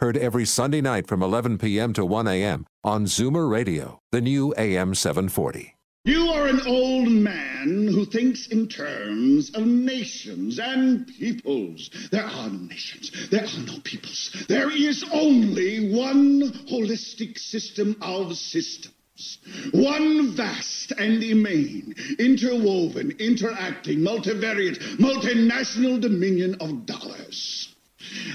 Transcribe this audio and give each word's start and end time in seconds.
Heard 0.00 0.16
every 0.16 0.44
Sunday 0.44 0.80
night 0.80 1.06
from 1.06 1.22
11 1.22 1.56
p.m. 1.58 1.92
to 1.92 2.04
1 2.04 2.26
a.m. 2.26 2.66
on 2.82 3.04
Zoomer 3.04 3.48
Radio, 3.48 4.00
the 4.10 4.20
new 4.20 4.52
AM 4.58 4.92
740. 4.92 5.76
You 6.04 6.30
are 6.30 6.48
an 6.48 6.60
old 6.66 7.08
man 7.08 7.86
who 7.92 8.04
thinks 8.04 8.48
in 8.48 8.66
terms 8.66 9.50
of 9.54 9.64
nations 9.64 10.58
and 10.58 11.06
peoples. 11.06 11.90
There 12.10 12.24
are 12.24 12.48
no 12.50 12.58
nations. 12.66 13.12
There 13.30 13.44
are 13.44 13.66
no 13.66 13.78
peoples. 13.84 14.44
There 14.48 14.72
is 14.72 15.04
only 15.12 15.94
one 15.94 16.50
holistic 16.68 17.38
system 17.38 17.96
of 18.02 18.36
systems. 18.36 19.38
One 19.70 20.32
vast 20.32 20.90
and 20.90 21.22
immane, 21.22 21.94
interwoven, 22.18 23.12
interacting, 23.20 24.00
multivariate, 24.00 24.80
multinational 24.96 26.00
dominion 26.00 26.56
of 26.56 26.84
dollars. 26.84 27.73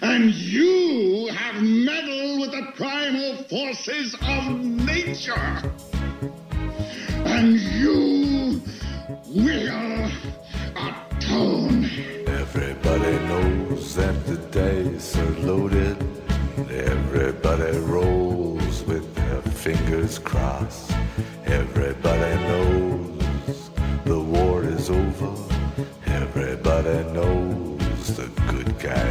And 0.02 0.34
you 0.34 1.28
have 1.34 1.62
meddled 1.62 2.42
with 2.42 2.52
the 2.52 2.72
primal 2.76 3.36
forces 3.44 4.16
of 4.22 4.60
nature. 4.60 5.74
And 7.26 7.60
you 7.60 8.62
will 9.28 10.10
atone. 10.76 11.86
Everybody 12.28 13.12
knows 13.28 13.96
that 13.96 14.26
the 14.26 14.38
dice 14.52 15.18
are 15.18 15.32
loaded. 15.40 15.98
Everybody 16.70 17.78
rolls 17.80 18.84
with 18.84 19.14
their 19.16 19.42
fingers 19.42 20.20
crossed. 20.20 20.92
Everybody 21.46 22.36
knows 22.44 23.70
the 24.06 24.20
war 24.20 24.64
is 24.64 24.90
over. 24.90 25.36
Everybody 26.06 27.04
knows 27.14 27.49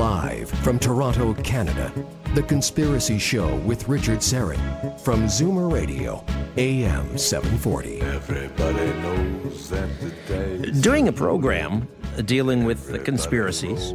Live 0.00 0.48
from 0.62 0.78
Toronto, 0.78 1.34
Canada, 1.34 1.92
The 2.34 2.42
Conspiracy 2.44 3.18
Show 3.18 3.56
with 3.56 3.86
Richard 3.86 4.20
Syrett 4.20 4.98
from 4.98 5.24
Zoomer 5.24 5.70
Radio, 5.70 6.24
AM 6.56 7.18
740. 7.18 8.00
Everybody 8.00 8.98
knows 9.02 9.68
that 9.68 9.90
the 10.00 10.62
dice 10.62 10.80
During 10.80 11.08
a 11.08 11.12
program 11.12 11.86
dealing 12.24 12.64
with 12.64 12.90
the 12.90 12.98
conspiracies, 12.98 13.92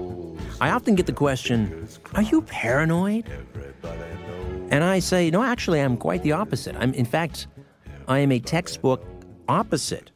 I 0.61 0.69
often 0.69 0.93
get 0.93 1.07
the 1.07 1.11
question, 1.11 1.87
Are 2.13 2.21
you 2.21 2.43
paranoid? 2.43 3.27
And 4.69 4.83
I 4.83 4.99
say, 4.99 5.31
No, 5.31 5.41
actually, 5.41 5.81
I'm 5.81 5.97
quite 5.97 6.21
the 6.21 6.33
opposite. 6.33 6.75
I'm, 6.75 6.93
in 6.93 7.05
fact, 7.05 7.47
I 8.07 8.19
am 8.19 8.31
a 8.31 8.39
textbook 8.39 9.03
opposite 9.49 10.11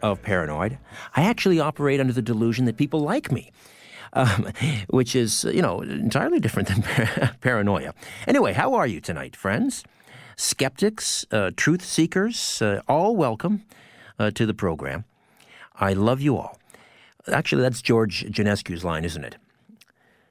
of 0.00 0.22
paranoid. 0.22 0.78
I 1.14 1.24
actually 1.24 1.60
operate 1.60 2.00
under 2.00 2.14
the 2.14 2.22
delusion 2.22 2.64
that 2.64 2.78
people 2.78 3.00
like 3.00 3.30
me. 3.30 3.52
Um, 4.16 4.50
which 4.88 5.14
is, 5.14 5.44
you 5.44 5.60
know, 5.60 5.82
entirely 5.82 6.40
different 6.40 6.68
than 6.68 6.80
par- 6.80 7.36
paranoia. 7.42 7.92
Anyway, 8.26 8.54
how 8.54 8.72
are 8.72 8.86
you 8.86 8.98
tonight, 8.98 9.36
friends? 9.36 9.84
Skeptics, 10.36 11.26
uh, 11.30 11.50
truth 11.54 11.84
seekers, 11.84 12.62
uh, 12.62 12.80
all 12.88 13.14
welcome 13.14 13.64
uh, 14.18 14.30
to 14.30 14.46
the 14.46 14.54
program. 14.54 15.04
I 15.78 15.92
love 15.92 16.22
you 16.22 16.38
all. 16.38 16.58
Actually, 17.28 17.60
that's 17.60 17.82
George 17.82 18.24
Janescu's 18.30 18.84
line, 18.84 19.04
isn't 19.04 19.22
it? 19.22 19.36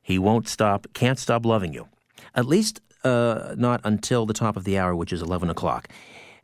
He 0.02 0.17
won't 0.17 0.47
stop, 0.47 0.88
can't 0.94 1.19
stop 1.19 1.46
loving 1.46 1.72
you. 1.72 1.88
At 2.34 2.47
least 2.47 2.81
uh, 3.03 3.53
not 3.56 3.81
until 3.84 4.25
the 4.25 4.34
top 4.34 4.57
of 4.57 4.63
the 4.63 4.79
hour, 4.79 4.96
which 4.96 5.13
is 5.13 5.22
11 5.22 5.50
o'clock. 5.50 5.88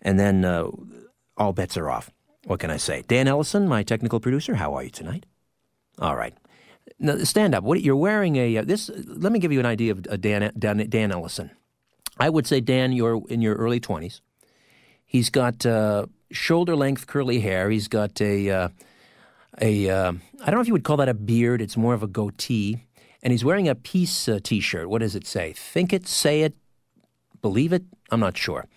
And 0.01 0.19
then 0.19 0.45
uh, 0.45 0.69
all 1.37 1.53
bets 1.53 1.75
are 1.75 1.89
off. 1.89 2.11
What 2.45 2.59
can 2.59 2.69
I 2.69 2.77
say? 2.77 3.03
Dan 3.07 3.27
Ellison, 3.27 3.67
my 3.67 3.81
technical 3.81 4.19
producer, 4.19 4.55
how 4.55 4.75
are 4.75 4.83
you 4.83 4.89
tonight? 4.89 5.25
All 5.99 6.15
right. 6.15 6.35
Now, 7.03 7.17
stand 7.23 7.55
up. 7.55 7.63
What, 7.63 7.81
you're 7.81 7.95
wearing 7.95 8.35
a 8.35 8.57
uh, 8.57 8.63
this. 8.63 8.91
Let 9.07 9.31
me 9.31 9.39
give 9.39 9.51
you 9.51 9.59
an 9.59 9.65
idea 9.65 9.93
of 9.93 10.05
uh, 10.07 10.17
Dan, 10.17 10.51
Dan 10.57 10.87
Dan 10.87 11.11
Ellison. 11.11 11.49
I 12.19 12.29
would 12.29 12.45
say 12.45 12.61
Dan, 12.61 12.91
you're 12.91 13.23
in 13.27 13.41
your 13.41 13.55
early 13.55 13.79
twenties. 13.79 14.21
He's 15.03 15.31
got 15.31 15.65
uh, 15.65 16.05
shoulder 16.31 16.75
length 16.75 17.07
curly 17.07 17.39
hair. 17.39 17.71
He's 17.71 17.87
got 17.87 18.21
a 18.21 18.49
uh, 18.49 18.69
a 19.59 19.89
uh, 19.89 20.13
I 20.41 20.45
don't 20.45 20.55
know 20.55 20.61
if 20.61 20.67
you 20.67 20.73
would 20.73 20.83
call 20.83 20.97
that 20.97 21.09
a 21.09 21.15
beard. 21.15 21.59
It's 21.59 21.75
more 21.75 21.95
of 21.95 22.03
a 22.03 22.07
goatee, 22.07 22.85
and 23.23 23.31
he's 23.31 23.43
wearing 23.43 23.67
a 23.67 23.73
peace 23.73 24.29
uh, 24.29 24.39
T-shirt. 24.43 24.87
What 24.87 25.01
does 25.01 25.15
it 25.15 25.25
say? 25.25 25.53
Think 25.53 25.93
it, 25.93 26.07
say 26.07 26.43
it, 26.43 26.53
believe 27.41 27.73
it. 27.73 27.83
I'm 28.11 28.19
not 28.19 28.37
sure. 28.37 28.67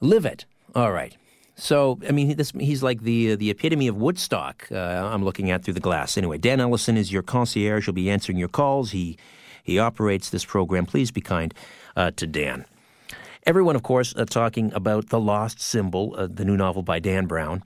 Live 0.00 0.24
it. 0.24 0.46
All 0.76 0.92
right. 0.92 1.16
So, 1.56 2.00
I 2.08 2.12
mean, 2.12 2.36
this, 2.36 2.50
he's 2.58 2.82
like 2.82 3.02
the 3.02 3.36
the 3.36 3.50
epitome 3.50 3.86
of 3.86 3.96
Woodstock. 3.96 4.68
Uh, 4.72 4.76
I'm 4.76 5.24
looking 5.24 5.50
at 5.50 5.64
through 5.64 5.74
the 5.74 5.80
glass. 5.80 6.18
Anyway, 6.18 6.38
Dan 6.38 6.60
Ellison 6.60 6.96
is 6.96 7.12
your 7.12 7.22
concierge. 7.22 7.86
He'll 7.86 7.94
be 7.94 8.10
answering 8.10 8.38
your 8.38 8.48
calls. 8.48 8.90
He 8.90 9.16
he 9.62 9.78
operates 9.78 10.30
this 10.30 10.44
program. 10.44 10.84
Please 10.84 11.10
be 11.10 11.20
kind 11.20 11.54
uh, 11.96 12.10
to 12.16 12.26
Dan. 12.26 12.66
Everyone, 13.46 13.76
of 13.76 13.82
course, 13.82 14.14
uh, 14.16 14.24
talking 14.24 14.72
about 14.72 15.10
the 15.10 15.20
Lost 15.20 15.60
Symbol, 15.60 16.14
uh, 16.16 16.26
the 16.30 16.44
new 16.44 16.56
novel 16.56 16.82
by 16.82 16.98
Dan 16.98 17.26
Brown, 17.26 17.62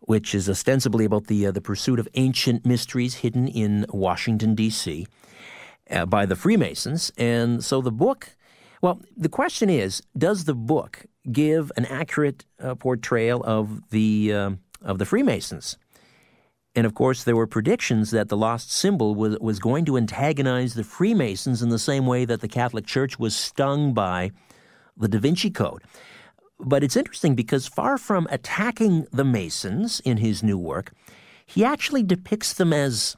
which 0.00 0.34
is 0.34 0.48
ostensibly 0.48 1.04
about 1.04 1.28
the 1.28 1.46
uh, 1.46 1.52
the 1.52 1.60
pursuit 1.60 1.98
of 1.98 2.08
ancient 2.14 2.66
mysteries 2.66 3.16
hidden 3.16 3.48
in 3.48 3.86
Washington 3.88 4.54
D.C. 4.54 5.06
Uh, 5.90 6.04
by 6.04 6.26
the 6.26 6.36
Freemasons. 6.36 7.12
And 7.16 7.64
so 7.64 7.80
the 7.80 7.92
book. 7.92 8.36
Well, 8.82 9.00
the 9.16 9.30
question 9.30 9.70
is, 9.70 10.02
does 10.18 10.44
the 10.44 10.54
book 10.54 11.06
give 11.30 11.72
an 11.76 11.86
accurate 11.86 12.44
uh, 12.60 12.74
portrayal 12.74 13.42
of 13.44 13.88
the 13.90 14.32
um 14.32 14.58
of 14.82 14.98
the 14.98 15.06
Freemasons? 15.06 15.76
And 16.76 16.86
of 16.86 16.94
course, 16.94 17.24
there 17.24 17.36
were 17.36 17.46
predictions 17.46 18.10
that 18.10 18.28
the 18.28 18.36
lost 18.36 18.70
symbol 18.70 19.14
was, 19.14 19.38
was 19.40 19.58
going 19.58 19.86
to 19.86 19.96
antagonize 19.96 20.74
the 20.74 20.84
Freemasons 20.84 21.62
in 21.62 21.70
the 21.70 21.78
same 21.78 22.06
way 22.06 22.26
that 22.26 22.42
the 22.42 22.48
Catholic 22.48 22.84
Church 22.84 23.18
was 23.18 23.34
stung 23.34 23.94
by 23.94 24.30
the 24.96 25.08
Da 25.08 25.18
Vinci 25.18 25.50
Code. 25.50 25.82
But 26.60 26.84
it's 26.84 26.96
interesting 26.96 27.34
because 27.34 27.66
far 27.66 27.98
from 27.98 28.26
attacking 28.30 29.06
the 29.10 29.24
Masons 29.24 30.00
in 30.00 30.18
his 30.18 30.42
new 30.42 30.58
work, 30.58 30.92
he 31.46 31.64
actually 31.64 32.02
depicts 32.02 32.52
them 32.52 32.72
as 32.72 33.16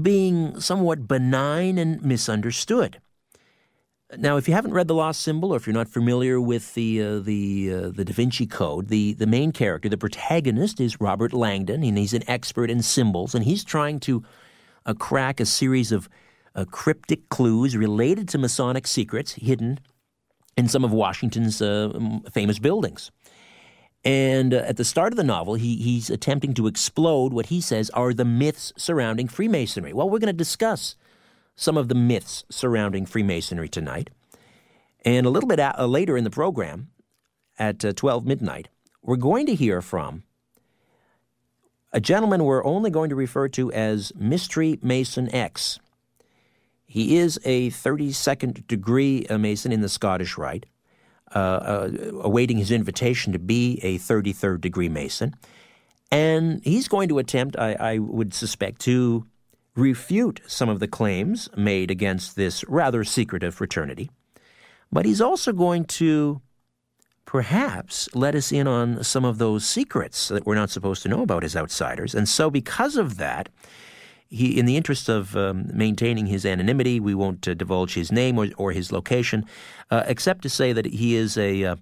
being 0.00 0.58
somewhat 0.60 1.08
benign 1.08 1.78
and 1.78 2.02
misunderstood. 2.02 3.00
Now, 4.18 4.36
if 4.36 4.46
you 4.46 4.52
haven't 4.52 4.74
read 4.74 4.88
The 4.88 4.94
Lost 4.94 5.22
Symbol, 5.22 5.54
or 5.54 5.56
if 5.56 5.66
you're 5.66 5.72
not 5.72 5.88
familiar 5.88 6.38
with 6.38 6.74
the 6.74 7.02
uh, 7.02 7.18
the 7.20 7.72
uh, 7.72 7.88
the 7.88 8.04
Da 8.04 8.12
Vinci 8.12 8.46
Code, 8.46 8.88
the 8.88 9.14
the 9.14 9.26
main 9.26 9.52
character, 9.52 9.88
the 9.88 9.96
protagonist, 9.96 10.80
is 10.80 11.00
Robert 11.00 11.32
Langdon, 11.32 11.82
and 11.82 11.96
he's 11.96 12.12
an 12.12 12.22
expert 12.28 12.70
in 12.70 12.82
symbols, 12.82 13.34
and 13.34 13.44
he's 13.44 13.64
trying 13.64 14.00
to 14.00 14.22
uh, 14.84 14.92
crack 14.92 15.40
a 15.40 15.46
series 15.46 15.92
of 15.92 16.10
uh, 16.54 16.66
cryptic 16.66 17.30
clues 17.30 17.74
related 17.74 18.28
to 18.28 18.38
Masonic 18.38 18.86
secrets 18.86 19.32
hidden 19.32 19.80
in 20.58 20.68
some 20.68 20.84
of 20.84 20.92
Washington's 20.92 21.62
uh, 21.62 21.90
famous 22.30 22.58
buildings. 22.58 23.10
And 24.04 24.52
uh, 24.52 24.58
at 24.58 24.76
the 24.76 24.84
start 24.84 25.14
of 25.14 25.16
the 25.16 25.24
novel, 25.24 25.54
he, 25.54 25.76
he's 25.76 26.10
attempting 26.10 26.52
to 26.54 26.66
explode 26.66 27.32
what 27.32 27.46
he 27.46 27.62
says 27.62 27.88
are 27.90 28.12
the 28.12 28.24
myths 28.26 28.72
surrounding 28.76 29.28
Freemasonry. 29.28 29.94
Well, 29.94 30.10
we're 30.10 30.18
going 30.18 30.26
to 30.26 30.32
discuss 30.34 30.96
some 31.54 31.76
of 31.76 31.88
the 31.88 31.94
myths 31.94 32.44
surrounding 32.50 33.06
Freemasonry 33.06 33.68
tonight. 33.68 34.10
And 35.04 35.26
a 35.26 35.30
little 35.30 35.48
bit 35.48 35.58
a- 35.58 35.80
uh, 35.80 35.86
later 35.86 36.16
in 36.16 36.24
the 36.24 36.30
program, 36.30 36.88
at 37.58 37.84
uh, 37.84 37.92
12 37.92 38.26
midnight, 38.26 38.68
we're 39.02 39.16
going 39.16 39.46
to 39.46 39.54
hear 39.54 39.82
from 39.82 40.22
a 41.92 42.00
gentleman 42.00 42.44
we're 42.44 42.64
only 42.64 42.90
going 42.90 43.10
to 43.10 43.16
refer 43.16 43.48
to 43.48 43.70
as 43.72 44.12
Mystery 44.16 44.78
Mason 44.82 45.32
X. 45.34 45.78
He 46.86 47.16
is 47.16 47.38
a 47.44 47.70
32nd 47.70 48.66
degree 48.66 49.26
uh, 49.26 49.38
Mason 49.38 49.72
in 49.72 49.80
the 49.80 49.88
Scottish 49.88 50.38
Rite, 50.38 50.66
uh, 51.34 51.38
uh, 51.38 51.90
awaiting 52.20 52.58
his 52.58 52.70
invitation 52.70 53.32
to 53.32 53.38
be 53.38 53.78
a 53.82 53.98
33rd 53.98 54.60
degree 54.60 54.88
Mason. 54.88 55.34
And 56.10 56.62
he's 56.64 56.88
going 56.88 57.08
to 57.08 57.18
attempt, 57.18 57.56
I, 57.58 57.72
I 57.74 57.98
would 57.98 58.34
suspect, 58.34 58.80
to 58.82 59.26
refute 59.74 60.40
some 60.46 60.68
of 60.68 60.80
the 60.80 60.88
claims 60.88 61.48
made 61.56 61.90
against 61.90 62.36
this 62.36 62.64
rather 62.68 63.04
secretive 63.04 63.54
fraternity, 63.54 64.10
but 64.90 65.06
he's 65.06 65.20
also 65.20 65.52
going 65.52 65.84
to 65.84 66.40
perhaps 67.24 68.08
let 68.14 68.34
us 68.34 68.52
in 68.52 68.66
on 68.66 69.02
some 69.02 69.24
of 69.24 69.38
those 69.38 69.64
secrets 69.64 70.28
that 70.28 70.44
we're 70.44 70.54
not 70.54 70.70
supposed 70.70 71.02
to 71.02 71.08
know 71.08 71.22
about 71.22 71.44
as 71.44 71.56
outsiders. 71.56 72.14
And 72.14 72.28
so, 72.28 72.50
because 72.50 72.96
of 72.96 73.16
that, 73.16 73.48
he, 74.28 74.58
in 74.58 74.66
the 74.66 74.76
interest 74.76 75.08
of 75.08 75.36
um, 75.36 75.70
maintaining 75.72 76.26
his 76.26 76.44
anonymity, 76.44 77.00
we 77.00 77.14
won't 77.14 77.46
uh, 77.46 77.54
divulge 77.54 77.94
his 77.94 78.10
name 78.10 78.38
or, 78.38 78.48
or 78.56 78.72
his 78.72 78.92
location, 78.92 79.44
uh, 79.90 80.04
except 80.06 80.42
to 80.42 80.48
say 80.48 80.72
that 80.72 80.86
he 80.86 81.14
is 81.14 81.36
a, 81.36 81.64
uh, 81.64 81.76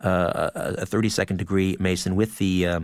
uh 0.00 0.50
a 0.54 0.86
32nd 0.86 1.36
degree 1.36 1.76
Mason 1.78 2.16
with 2.16 2.38
the, 2.38 2.66
uh, 2.66 2.80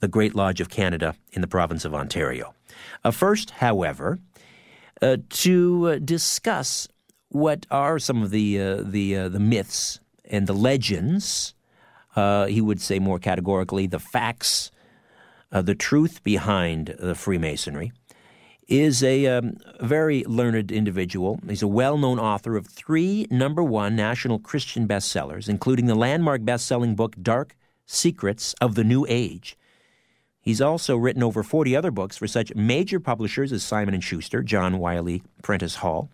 the 0.00 0.08
Great 0.08 0.34
Lodge 0.34 0.60
of 0.60 0.68
Canada 0.68 1.14
in 1.32 1.40
the 1.40 1.46
province 1.46 1.84
of 1.84 1.94
Ontario. 1.94 2.54
Uh, 3.04 3.10
first, 3.10 3.50
however, 3.50 4.18
uh, 5.00 5.16
to 5.30 5.88
uh, 5.88 5.98
discuss 5.98 6.88
what 7.28 7.66
are 7.70 7.98
some 7.98 8.22
of 8.22 8.30
the, 8.30 8.60
uh, 8.60 8.82
the, 8.82 9.28
the 9.28 9.40
myths 9.40 10.00
and 10.24 10.46
the 10.46 10.54
legends, 10.54 11.54
he 12.48 12.60
would 12.60 12.80
say 12.80 12.98
more 12.98 13.18
categorically, 13.18 13.86
the 13.86 14.00
facts, 14.00 14.70
the 15.50 15.74
truth 15.74 16.22
behind 16.24 16.96
the 16.98 17.14
Freemasonry 17.14 17.92
is 18.68 19.02
a 19.02 19.26
um, 19.26 19.56
very 19.80 20.22
learned 20.24 20.70
individual. 20.70 21.40
He's 21.48 21.62
a 21.62 21.68
well 21.68 21.96
known 21.96 22.18
author 22.18 22.56
of 22.56 22.66
three 22.66 23.26
number 23.30 23.62
one 23.62 23.96
national 23.96 24.38
Christian 24.38 24.86
bestsellers, 24.86 25.48
including 25.48 25.86
the 25.86 25.94
landmark 25.94 26.44
best 26.44 26.66
selling 26.66 26.94
book 26.94 27.16
Dark 27.20 27.56
Secrets 27.86 28.54
of 28.60 28.74
the 28.74 28.84
New 28.84 29.06
Age. 29.08 29.56
He's 30.48 30.62
also 30.62 30.96
written 30.96 31.22
over 31.22 31.42
40 31.42 31.76
other 31.76 31.90
books 31.90 32.16
for 32.16 32.26
such 32.26 32.54
major 32.54 32.98
publishers 32.98 33.52
as 33.52 33.62
Simon 33.62 34.00
& 34.00 34.00
Schuster, 34.00 34.42
John 34.42 34.78
Wiley, 34.78 35.22
Prentice 35.42 35.74
Hall. 35.74 36.08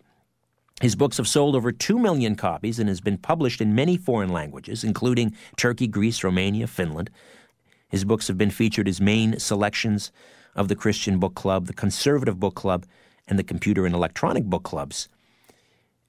His 0.81 0.97
books 0.97 1.15
have 1.15 1.27
sold 1.29 1.55
over 1.55 1.71
2 1.71 1.97
million 1.97 2.35
copies 2.35 2.77
and 2.77 2.89
has 2.89 2.99
been 2.99 3.17
published 3.17 3.61
in 3.61 3.73
many 3.73 3.95
foreign 3.95 4.27
languages, 4.27 4.83
including 4.83 5.33
Turkey, 5.55 5.87
Greece, 5.87 6.21
Romania, 6.21 6.67
Finland. 6.67 7.09
His 7.87 8.03
books 8.03 8.27
have 8.27 8.37
been 8.37 8.51
featured 8.51 8.89
as 8.89 8.99
main 8.99 9.39
selections 9.39 10.11
of 10.53 10.67
the 10.67 10.75
Christian 10.75 11.17
Book 11.17 11.35
Club, 11.35 11.67
the 11.67 11.73
Conservative 11.73 12.37
Book 12.37 12.55
Club, 12.55 12.85
and 13.29 13.39
the 13.39 13.43
Computer 13.45 13.85
and 13.85 13.95
Electronic 13.95 14.43
Book 14.43 14.63
Clubs. 14.63 15.07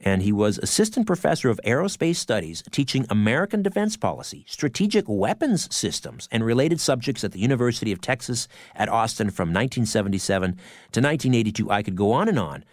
And 0.01 0.23
he 0.23 0.33
was 0.33 0.59
assistant 0.59 1.07
professor 1.07 1.49
of 1.49 1.61
aerospace 1.65 2.17
studies, 2.17 2.63
teaching 2.71 3.07
American 3.09 3.63
defense 3.63 3.97
policy, 3.97 4.45
strategic 4.47 5.07
weapons 5.09 5.75
systems, 5.75 6.29
and 6.31 6.45
related 6.45 6.81
subjects 6.81 7.25
at 7.25 7.33
the 7.33 7.41
University 7.41 7.93
of 7.93 8.01
Texas 8.01 8.47
at 8.75 8.89
Austin 8.89 9.31
from 9.31 9.49
1977 9.49 10.53
to 10.53 11.01
1982. 11.01 11.71
I 11.71 11.83
could 11.83 11.97
go 11.97 12.13
on 12.13 12.29
and 12.29 12.39
on. 12.39 12.65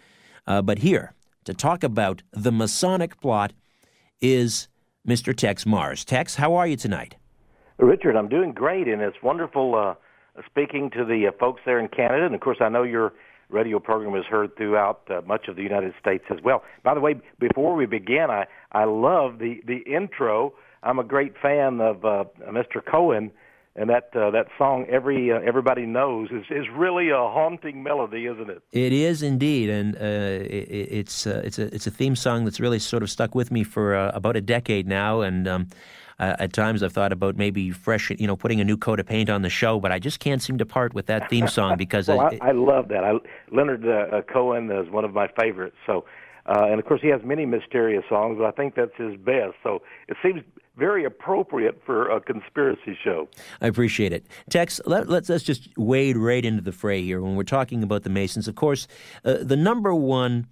Uh, 0.46 0.60
but 0.60 0.80
here, 0.80 1.14
to 1.44 1.54
talk 1.54 1.82
about 1.82 2.22
the 2.32 2.52
Masonic 2.52 3.20
plot, 3.20 3.52
is 4.20 4.68
Mr. 5.06 5.36
Tex 5.36 5.64
Marrs. 5.64 6.04
Tex, 6.04 6.36
how 6.36 6.54
are 6.54 6.66
you 6.66 6.76
tonight? 6.76 7.16
Richard, 7.78 8.16
I'm 8.16 8.28
doing 8.28 8.52
great, 8.52 8.88
and 8.88 9.02
it's 9.02 9.16
wonderful 9.22 9.74
uh, 9.74 9.94
speaking 10.46 10.90
to 10.90 11.04
the 11.04 11.28
uh, 11.28 11.32
folks 11.38 11.60
there 11.66 11.78
in 11.78 11.88
Canada, 11.88 12.26
and 12.26 12.34
of 12.34 12.40
course, 12.40 12.58
I 12.60 12.68
know 12.68 12.82
your 12.82 13.12
radio 13.50 13.78
program 13.78 14.14
is 14.16 14.24
heard 14.26 14.56
throughout 14.56 15.02
uh, 15.10 15.20
much 15.26 15.48
of 15.48 15.56
the 15.56 15.62
United 15.62 15.94
States 16.00 16.24
as 16.30 16.38
well. 16.42 16.62
By 16.82 16.94
the 16.94 17.00
way, 17.00 17.20
before 17.38 17.74
we 17.74 17.86
begin, 17.86 18.26
I 18.30 18.46
I 18.72 18.84
love 18.84 19.38
the 19.38 19.60
the 19.66 19.78
intro. 19.78 20.54
I'm 20.82 20.98
a 20.98 21.04
great 21.04 21.34
fan 21.40 21.80
of 21.80 22.04
uh, 22.04 22.24
Mr. 22.50 22.84
Cohen, 22.84 23.30
and 23.76 23.90
that 23.90 24.10
uh, 24.14 24.30
that 24.30 24.46
song 24.56 24.86
every 24.88 25.32
uh, 25.32 25.40
everybody 25.44 25.86
knows 25.86 26.30
is 26.30 26.44
is 26.50 26.66
really 26.74 27.10
a 27.10 27.16
haunting 27.16 27.82
melody, 27.82 28.26
isn't 28.26 28.50
it? 28.50 28.62
It 28.72 28.92
is 28.92 29.22
indeed, 29.22 29.68
and 29.68 29.96
uh, 29.96 30.00
it, 30.00 30.68
it's 30.70 31.26
uh, 31.26 31.42
it's 31.44 31.58
a 31.58 31.74
it's 31.74 31.86
a 31.86 31.90
theme 31.90 32.16
song 32.16 32.44
that's 32.44 32.60
really 32.60 32.78
sort 32.78 33.02
of 33.02 33.10
stuck 33.10 33.34
with 33.34 33.50
me 33.50 33.64
for 33.64 33.94
uh, 33.94 34.10
about 34.14 34.36
a 34.36 34.40
decade 34.40 34.86
now, 34.86 35.20
and. 35.20 35.48
Um, 35.48 35.68
uh, 36.18 36.36
at 36.38 36.52
times, 36.52 36.82
I've 36.82 36.92
thought 36.92 37.12
about 37.12 37.36
maybe 37.36 37.70
fresh, 37.70 38.10
you 38.10 38.26
know, 38.26 38.36
putting 38.36 38.60
a 38.60 38.64
new 38.64 38.76
coat 38.76 39.00
of 39.00 39.06
paint 39.06 39.28
on 39.30 39.42
the 39.42 39.50
show, 39.50 39.80
but 39.80 39.92
I 39.92 39.98
just 39.98 40.20
can't 40.20 40.42
seem 40.42 40.58
to 40.58 40.66
part 40.66 40.94
with 40.94 41.06
that 41.06 41.28
theme 41.28 41.48
song 41.48 41.76
because 41.76 42.08
well, 42.08 42.20
I, 42.20 42.38
I, 42.40 42.48
I, 42.48 42.52
love 42.52 42.88
that. 42.88 43.04
I, 43.04 43.12
Leonard 43.50 43.86
uh, 43.86 44.16
uh, 44.16 44.22
Cohen 44.22 44.70
is 44.70 44.90
one 44.90 45.04
of 45.04 45.12
my 45.12 45.28
favorites. 45.38 45.76
So, 45.86 46.04
uh, 46.46 46.66
and 46.66 46.78
of 46.78 46.86
course, 46.86 47.00
he 47.02 47.08
has 47.08 47.20
many 47.24 47.46
mysterious 47.46 48.04
songs, 48.08 48.38
but 48.38 48.46
I 48.46 48.50
think 48.52 48.74
that's 48.74 48.96
his 48.96 49.16
best. 49.16 49.54
So 49.62 49.82
it 50.08 50.16
seems 50.22 50.42
very 50.76 51.04
appropriate 51.04 51.80
for 51.86 52.10
a 52.10 52.20
conspiracy 52.20 52.96
show. 53.02 53.28
I 53.60 53.68
appreciate 53.68 54.12
it. 54.12 54.26
Tex, 54.50 54.80
let, 54.86 55.08
us 55.08 55.28
let's 55.28 55.44
just 55.44 55.68
wade 55.76 56.16
right 56.16 56.44
into 56.44 56.62
the 56.62 56.72
fray 56.72 57.02
here 57.02 57.20
when 57.20 57.36
we're 57.36 57.44
talking 57.44 57.82
about 57.82 58.02
the 58.02 58.10
Masons. 58.10 58.48
Of 58.48 58.56
course, 58.56 58.88
uh, 59.24 59.38
the 59.40 59.56
number 59.56 59.94
one 59.94 60.46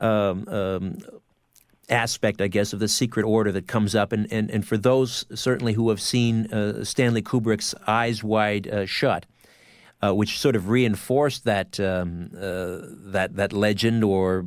um, 0.00 0.48
um, 0.48 0.98
aspect, 1.90 2.40
I 2.40 2.48
guess, 2.48 2.72
of 2.72 2.78
the 2.78 2.88
secret 2.88 3.24
order 3.24 3.52
that 3.52 3.66
comes 3.66 3.94
up. 3.94 4.12
And, 4.12 4.30
and, 4.32 4.50
and 4.50 4.66
for 4.66 4.76
those 4.76 5.26
certainly 5.34 5.72
who 5.72 5.90
have 5.90 6.00
seen 6.00 6.46
uh, 6.52 6.84
Stanley 6.84 7.22
Kubrick's 7.22 7.74
Eyes 7.86 8.22
Wide 8.24 8.68
uh, 8.68 8.86
Shut, 8.86 9.26
uh, 10.02 10.14
which 10.14 10.38
sort 10.38 10.56
of 10.56 10.68
reinforced 10.68 11.44
that 11.44 11.78
um, 11.78 12.30
uh, 12.34 12.78
that 13.12 13.36
that 13.36 13.52
legend 13.52 14.02
or 14.02 14.44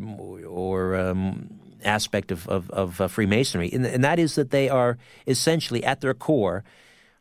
or 0.48 0.95
um, 0.95 1.60
aspect 1.84 2.31
of 2.31 2.48
of, 2.48 2.69
of 2.72 3.00
uh, 3.00 3.07
Freemasonry, 3.07 3.69
and, 3.72 3.86
and, 3.86 4.04
that 4.04 4.18
is 4.18 4.36
that 4.36 4.50
they 4.50 4.68
are 4.68 4.98
essentially 5.28 5.84
at 5.84 6.01
their 6.01 6.16
core 6.16 6.63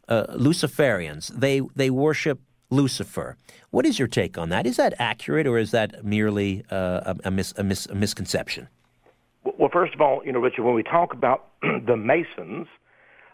uh, 0.08 0.24
Luciferians. 0.28 1.28
They 1.28 1.60
they 1.76 1.90
worship 1.90 2.40
Lucifer. 2.70 3.36
What 3.70 3.84
is 3.84 3.98
your 3.98 4.08
take 4.08 4.38
on 4.38 4.48
that? 4.48 4.66
Is 4.66 4.76
that 4.76 4.94
accurate, 4.98 5.46
or 5.46 5.58
is 5.58 5.70
that 5.72 6.04
merely 6.04 6.64
a, 6.70 7.16
a, 7.24 7.30
mis, 7.30 7.54
a, 7.56 7.62
mis, 7.62 7.86
a 7.86 7.94
misconception? 7.94 8.68
Well, 9.44 9.70
first 9.72 9.94
of 9.94 10.00
all, 10.00 10.22
you 10.24 10.32
know, 10.32 10.38
Richard, 10.38 10.62
when 10.62 10.74
we 10.74 10.82
talk 10.82 11.12
about 11.12 11.48
the 11.62 11.96
Masons, 11.96 12.66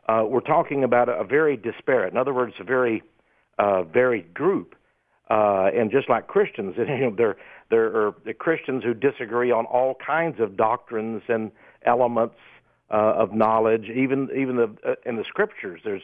uh, 0.08 0.24
we're 0.26 0.40
talking 0.40 0.84
about 0.84 1.08
a, 1.08 1.24
very 1.24 1.56
disparate, 1.56 2.12
in 2.12 2.18
other 2.18 2.32
words, 2.32 2.54
a 2.60 2.64
very 2.64 3.02
uh, 3.58 3.82
varied 3.82 4.32
group. 4.32 4.74
Uh, 5.30 5.68
and 5.76 5.90
just 5.90 6.08
like 6.08 6.26
Christians, 6.26 6.74
you 6.78 6.86
know, 6.86 7.14
there 7.14 7.36
there 7.70 8.06
are 8.06 8.14
Christians 8.38 8.82
who 8.82 8.94
disagree 8.94 9.50
on 9.50 9.66
all 9.66 9.94
kinds 9.94 10.40
of 10.40 10.56
doctrines 10.56 11.20
and 11.28 11.50
elements 11.84 12.36
uh, 12.90 13.12
of 13.16 13.34
knowledge, 13.34 13.90
even 13.94 14.28
even 14.34 14.56
the, 14.56 14.74
uh, 14.86 14.94
in 15.04 15.16
the 15.16 15.24
scriptures. 15.24 15.82
There's 15.84 16.02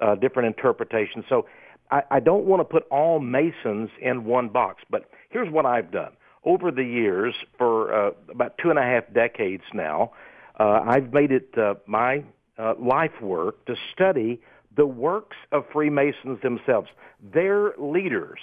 uh, 0.00 0.14
different 0.14 0.56
interpretations. 0.56 1.24
So 1.28 1.46
I, 1.90 2.02
I 2.12 2.20
don't 2.20 2.44
want 2.44 2.60
to 2.60 2.64
put 2.64 2.84
all 2.92 3.18
Masons 3.18 3.90
in 4.00 4.24
one 4.24 4.48
box. 4.48 4.84
But 4.88 5.10
here's 5.30 5.50
what 5.50 5.66
I've 5.66 5.90
done 5.90 6.12
over 6.44 6.70
the 6.70 6.84
years, 6.84 7.34
for 7.58 7.92
uh, 7.92 8.10
about 8.30 8.56
two 8.58 8.70
and 8.70 8.78
a 8.78 8.82
half 8.82 9.04
decades 9.12 9.64
now, 9.74 10.12
uh, 10.58 10.80
I've 10.86 11.12
made 11.12 11.32
it 11.32 11.56
uh, 11.56 11.74
my 11.86 12.24
uh, 12.58 12.74
life 12.78 13.20
work 13.20 13.64
to 13.66 13.76
study 13.92 14.40
the 14.76 14.86
works 14.86 15.36
of 15.52 15.64
Freemasons 15.72 16.40
themselves, 16.42 16.88
their 17.32 17.72
leaders, 17.78 18.38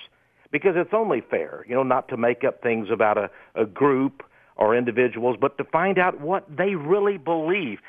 because 0.52 0.74
it's 0.76 0.94
only 0.94 1.22
fair, 1.22 1.66
you 1.68 1.76
know, 1.76 1.84
not 1.84 2.08
to 2.10 2.18
make 2.18 2.44
up 2.44 2.62
things 2.62 2.90
about 2.92 3.18
a, 3.18 3.30
a 3.56 3.66
group 3.66 4.24
or 4.56 4.76
individuals, 4.76 5.38
but 5.40 5.58
to 5.58 5.64
find 5.64 5.98
out 5.98 6.20
what 6.20 6.46
they 6.56 6.76
really 6.76 7.18
believe. 7.18 7.80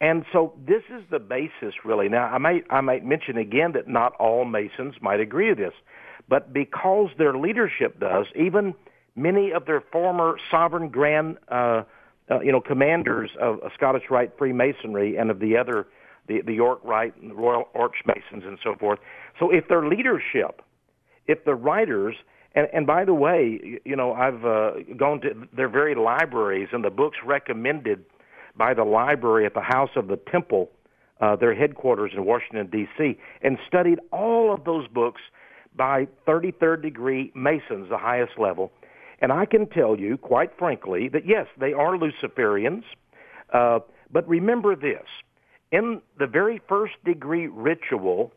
And 0.00 0.24
so 0.32 0.54
this 0.66 0.82
is 0.90 1.02
the 1.10 1.18
basis, 1.18 1.74
really. 1.84 2.08
Now, 2.08 2.26
I 2.26 2.38
might 2.38 2.64
I 2.70 2.80
might 2.80 3.04
mention 3.04 3.36
again 3.36 3.72
that 3.72 3.88
not 3.88 4.14
all 4.14 4.44
Masons 4.44 4.94
might 5.00 5.20
agree 5.20 5.48
with 5.48 5.58
this, 5.58 5.74
but 6.28 6.52
because 6.52 7.10
their 7.18 7.36
leadership 7.36 7.98
does, 7.98 8.26
even 8.36 8.74
many 9.18 9.52
of 9.52 9.66
their 9.66 9.80
former 9.92 10.38
sovereign 10.50 10.88
grand, 10.88 11.38
uh, 11.48 11.82
uh, 12.30 12.40
you 12.40 12.52
know, 12.52 12.60
commanders 12.60 13.30
of, 13.40 13.60
of 13.60 13.72
Scottish 13.74 14.04
Rite 14.10 14.32
Freemasonry 14.38 15.16
and 15.16 15.30
of 15.30 15.40
the 15.40 15.56
other, 15.56 15.86
the, 16.28 16.40
the 16.42 16.52
York 16.52 16.80
Rite 16.84 17.16
and 17.20 17.30
the 17.30 17.34
Royal 17.34 17.68
Archmasons 17.74 18.44
and 18.44 18.58
so 18.62 18.74
forth. 18.76 18.98
So 19.38 19.50
if 19.50 19.68
their 19.68 19.86
leadership, 19.86 20.62
if 21.26 21.44
the 21.44 21.54
writers, 21.54 22.16
and, 22.54 22.68
and 22.72 22.86
by 22.86 23.04
the 23.04 23.14
way, 23.14 23.80
you 23.84 23.96
know, 23.96 24.12
I've 24.12 24.44
uh, 24.44 24.72
gone 24.96 25.20
to 25.22 25.48
their 25.54 25.68
very 25.68 25.94
libraries 25.94 26.68
and 26.72 26.84
the 26.84 26.90
books 26.90 27.18
recommended 27.24 28.04
by 28.56 28.74
the 28.74 28.84
library 28.84 29.46
at 29.46 29.54
the 29.54 29.60
House 29.60 29.90
of 29.96 30.08
the 30.08 30.16
Temple, 30.30 30.70
uh, 31.20 31.36
their 31.36 31.54
headquarters 31.54 32.12
in 32.14 32.24
Washington, 32.24 32.68
D.C., 32.70 33.18
and 33.42 33.58
studied 33.66 34.00
all 34.12 34.52
of 34.52 34.64
those 34.64 34.86
books 34.88 35.20
by 35.76 36.08
33rd 36.26 36.82
degree 36.82 37.32
Masons, 37.34 37.88
the 37.88 37.98
highest 37.98 38.32
level, 38.38 38.72
and 39.20 39.32
I 39.32 39.46
can 39.46 39.66
tell 39.66 39.98
you, 39.98 40.16
quite 40.16 40.56
frankly, 40.58 41.08
that 41.08 41.26
yes, 41.26 41.46
they 41.58 41.72
are 41.72 41.96
Luciferians. 41.96 42.84
Uh, 43.52 43.80
but 44.10 44.28
remember 44.28 44.76
this 44.76 45.04
in 45.70 46.00
the 46.18 46.26
very 46.26 46.60
first 46.68 46.94
degree 47.04 47.46
ritual, 47.46 48.32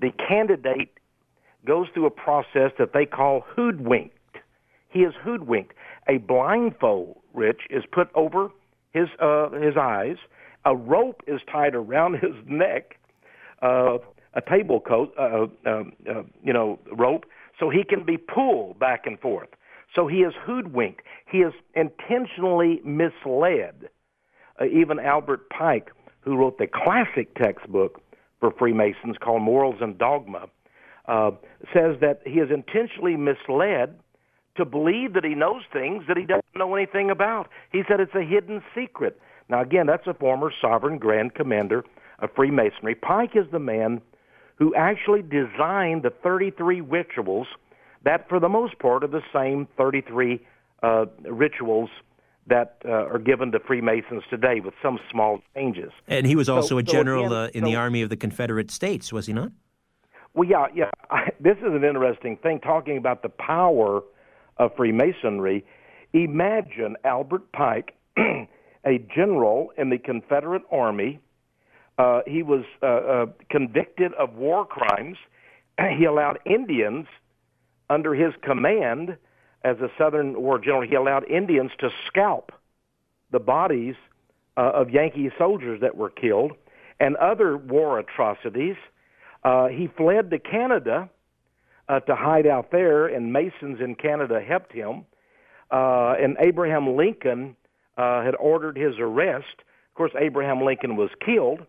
the 0.00 0.10
candidate 0.28 0.90
goes 1.66 1.86
through 1.92 2.06
a 2.06 2.10
process 2.10 2.72
that 2.78 2.92
they 2.92 3.06
call 3.06 3.44
hoodwinked. 3.54 4.16
He 4.88 5.00
is 5.00 5.14
hoodwinked. 5.22 5.74
A 6.08 6.18
blindfold, 6.18 7.18
Rich, 7.32 7.62
is 7.70 7.84
put 7.90 8.08
over 8.14 8.48
his 8.92 9.08
uh, 9.20 9.50
his 9.50 9.76
eyes. 9.76 10.16
A 10.64 10.74
rope 10.74 11.22
is 11.26 11.40
tied 11.50 11.74
around 11.74 12.14
his 12.20 12.34
neck. 12.46 12.96
Uh, 13.60 13.98
a 14.34 14.40
table 14.40 14.80
coat, 14.80 15.12
uh, 15.18 15.46
uh, 15.66 15.82
uh, 16.10 16.22
you 16.42 16.52
know, 16.52 16.78
rope, 16.90 17.26
so 17.60 17.68
he 17.68 17.84
can 17.84 18.02
be 18.04 18.16
pulled 18.16 18.78
back 18.78 19.06
and 19.06 19.20
forth. 19.20 19.48
So 19.94 20.06
he 20.06 20.18
is 20.18 20.32
hoodwinked. 20.44 21.02
He 21.30 21.38
is 21.38 21.52
intentionally 21.74 22.80
misled. 22.84 23.88
Uh, 24.60 24.66
even 24.66 24.98
Albert 24.98 25.50
Pike, 25.50 25.90
who 26.20 26.36
wrote 26.36 26.58
the 26.58 26.66
classic 26.66 27.34
textbook 27.34 28.00
for 28.40 28.50
Freemasons 28.52 29.16
called 29.22 29.42
Morals 29.42 29.76
and 29.80 29.98
Dogma, 29.98 30.48
uh, 31.06 31.32
says 31.74 31.96
that 32.00 32.20
he 32.24 32.38
is 32.38 32.50
intentionally 32.50 33.16
misled 33.16 33.98
to 34.56 34.64
believe 34.64 35.14
that 35.14 35.24
he 35.24 35.34
knows 35.34 35.62
things 35.72 36.04
that 36.08 36.16
he 36.16 36.24
doesn't 36.24 36.44
know 36.54 36.74
anything 36.74 37.10
about. 37.10 37.48
He 37.72 37.82
said 37.88 38.00
it's 38.00 38.14
a 38.14 38.22
hidden 38.22 38.62
secret. 38.74 39.18
Now, 39.48 39.62
again, 39.62 39.86
that's 39.86 40.06
a 40.06 40.14
former 40.14 40.52
sovereign 40.60 40.98
grand 40.98 41.34
commander 41.34 41.84
of 42.18 42.30
Freemasonry. 42.36 42.94
Pike 42.94 43.34
is 43.34 43.46
the 43.50 43.58
man 43.58 44.00
who 44.56 44.74
actually 44.74 45.22
designed 45.22 46.02
the 46.02 46.12
33 46.22 46.80
rituals 46.80 47.48
that, 48.04 48.28
for 48.28 48.40
the 48.40 48.48
most 48.48 48.78
part, 48.78 49.04
are 49.04 49.08
the 49.08 49.22
same 49.32 49.66
33 49.76 50.40
uh, 50.82 51.06
rituals 51.24 51.90
that 52.48 52.78
uh, 52.84 52.90
are 52.90 53.18
given 53.18 53.52
to 53.52 53.60
Freemasons 53.60 54.24
today 54.28 54.58
with 54.60 54.74
some 54.82 54.98
small 55.10 55.40
changes. 55.54 55.92
And 56.08 56.26
he 56.26 56.34
was 56.34 56.48
also 56.48 56.74
So- 56.74 56.78
a 56.78 56.86
so 56.86 56.92
general 56.92 57.26
again, 57.26 57.38
uh, 57.38 57.50
in 57.54 57.64
so- 57.64 57.70
the 57.70 57.76
Army 57.76 58.02
of 58.02 58.10
the 58.10 58.16
Confederate 58.16 58.70
States, 58.70 59.12
was 59.12 59.26
he 59.26 59.32
not? 59.32 59.52
Well, 60.34 60.48
yeah, 60.48 60.66
yeah. 60.74 60.90
I, 61.10 61.30
this 61.40 61.58
is 61.58 61.64
an 61.72 61.84
interesting 61.84 62.36
thing 62.38 62.60
talking 62.60 62.96
about 62.96 63.22
the 63.22 63.28
power 63.28 64.02
of 64.56 64.74
Freemasonry. 64.76 65.64
Imagine 66.12 66.96
Albert 67.04 67.52
Pike, 67.52 67.94
a 68.18 68.98
general 69.14 69.72
in 69.78 69.90
the 69.90 69.98
Confederate 69.98 70.62
Army. 70.70 71.20
Uh, 71.98 72.20
he 72.26 72.42
was 72.42 72.64
uh, 72.82 72.86
uh, 72.86 73.26
convicted 73.50 74.12
of 74.14 74.34
war 74.34 74.66
crimes. 74.66 75.16
he 75.98 76.04
allowed 76.06 76.38
Indians 76.44 77.06
under 77.92 78.14
his 78.14 78.32
command 78.42 79.16
as 79.62 79.76
a 79.78 79.90
Southern 79.98 80.40
War 80.40 80.58
general. 80.58 80.82
He 80.82 80.94
allowed 80.94 81.28
Indians 81.28 81.70
to 81.78 81.90
scalp 82.06 82.52
the 83.30 83.38
bodies 83.38 83.94
uh, 84.56 84.70
of 84.74 84.90
Yankee 84.90 85.30
soldiers 85.38 85.80
that 85.80 85.96
were 85.96 86.10
killed 86.10 86.52
and 86.98 87.16
other 87.16 87.56
war 87.56 87.98
atrocities. 87.98 88.76
Uh, 89.44 89.68
he 89.68 89.88
fled 89.96 90.30
to 90.30 90.38
Canada 90.38 91.08
uh, 91.88 92.00
to 92.00 92.14
hide 92.14 92.46
out 92.46 92.70
there, 92.70 93.06
and 93.06 93.32
Masons 93.32 93.80
in 93.80 93.94
Canada 93.94 94.40
helped 94.40 94.72
him. 94.72 95.04
Uh, 95.70 96.14
and 96.20 96.36
Abraham 96.38 96.96
Lincoln 96.96 97.56
uh, 97.96 98.22
had 98.22 98.34
ordered 98.36 98.76
his 98.76 98.94
arrest. 98.98 99.56
Of 99.58 99.94
course, 99.94 100.12
Abraham 100.18 100.62
Lincoln 100.62 100.96
was 100.96 101.10
killed, 101.24 101.60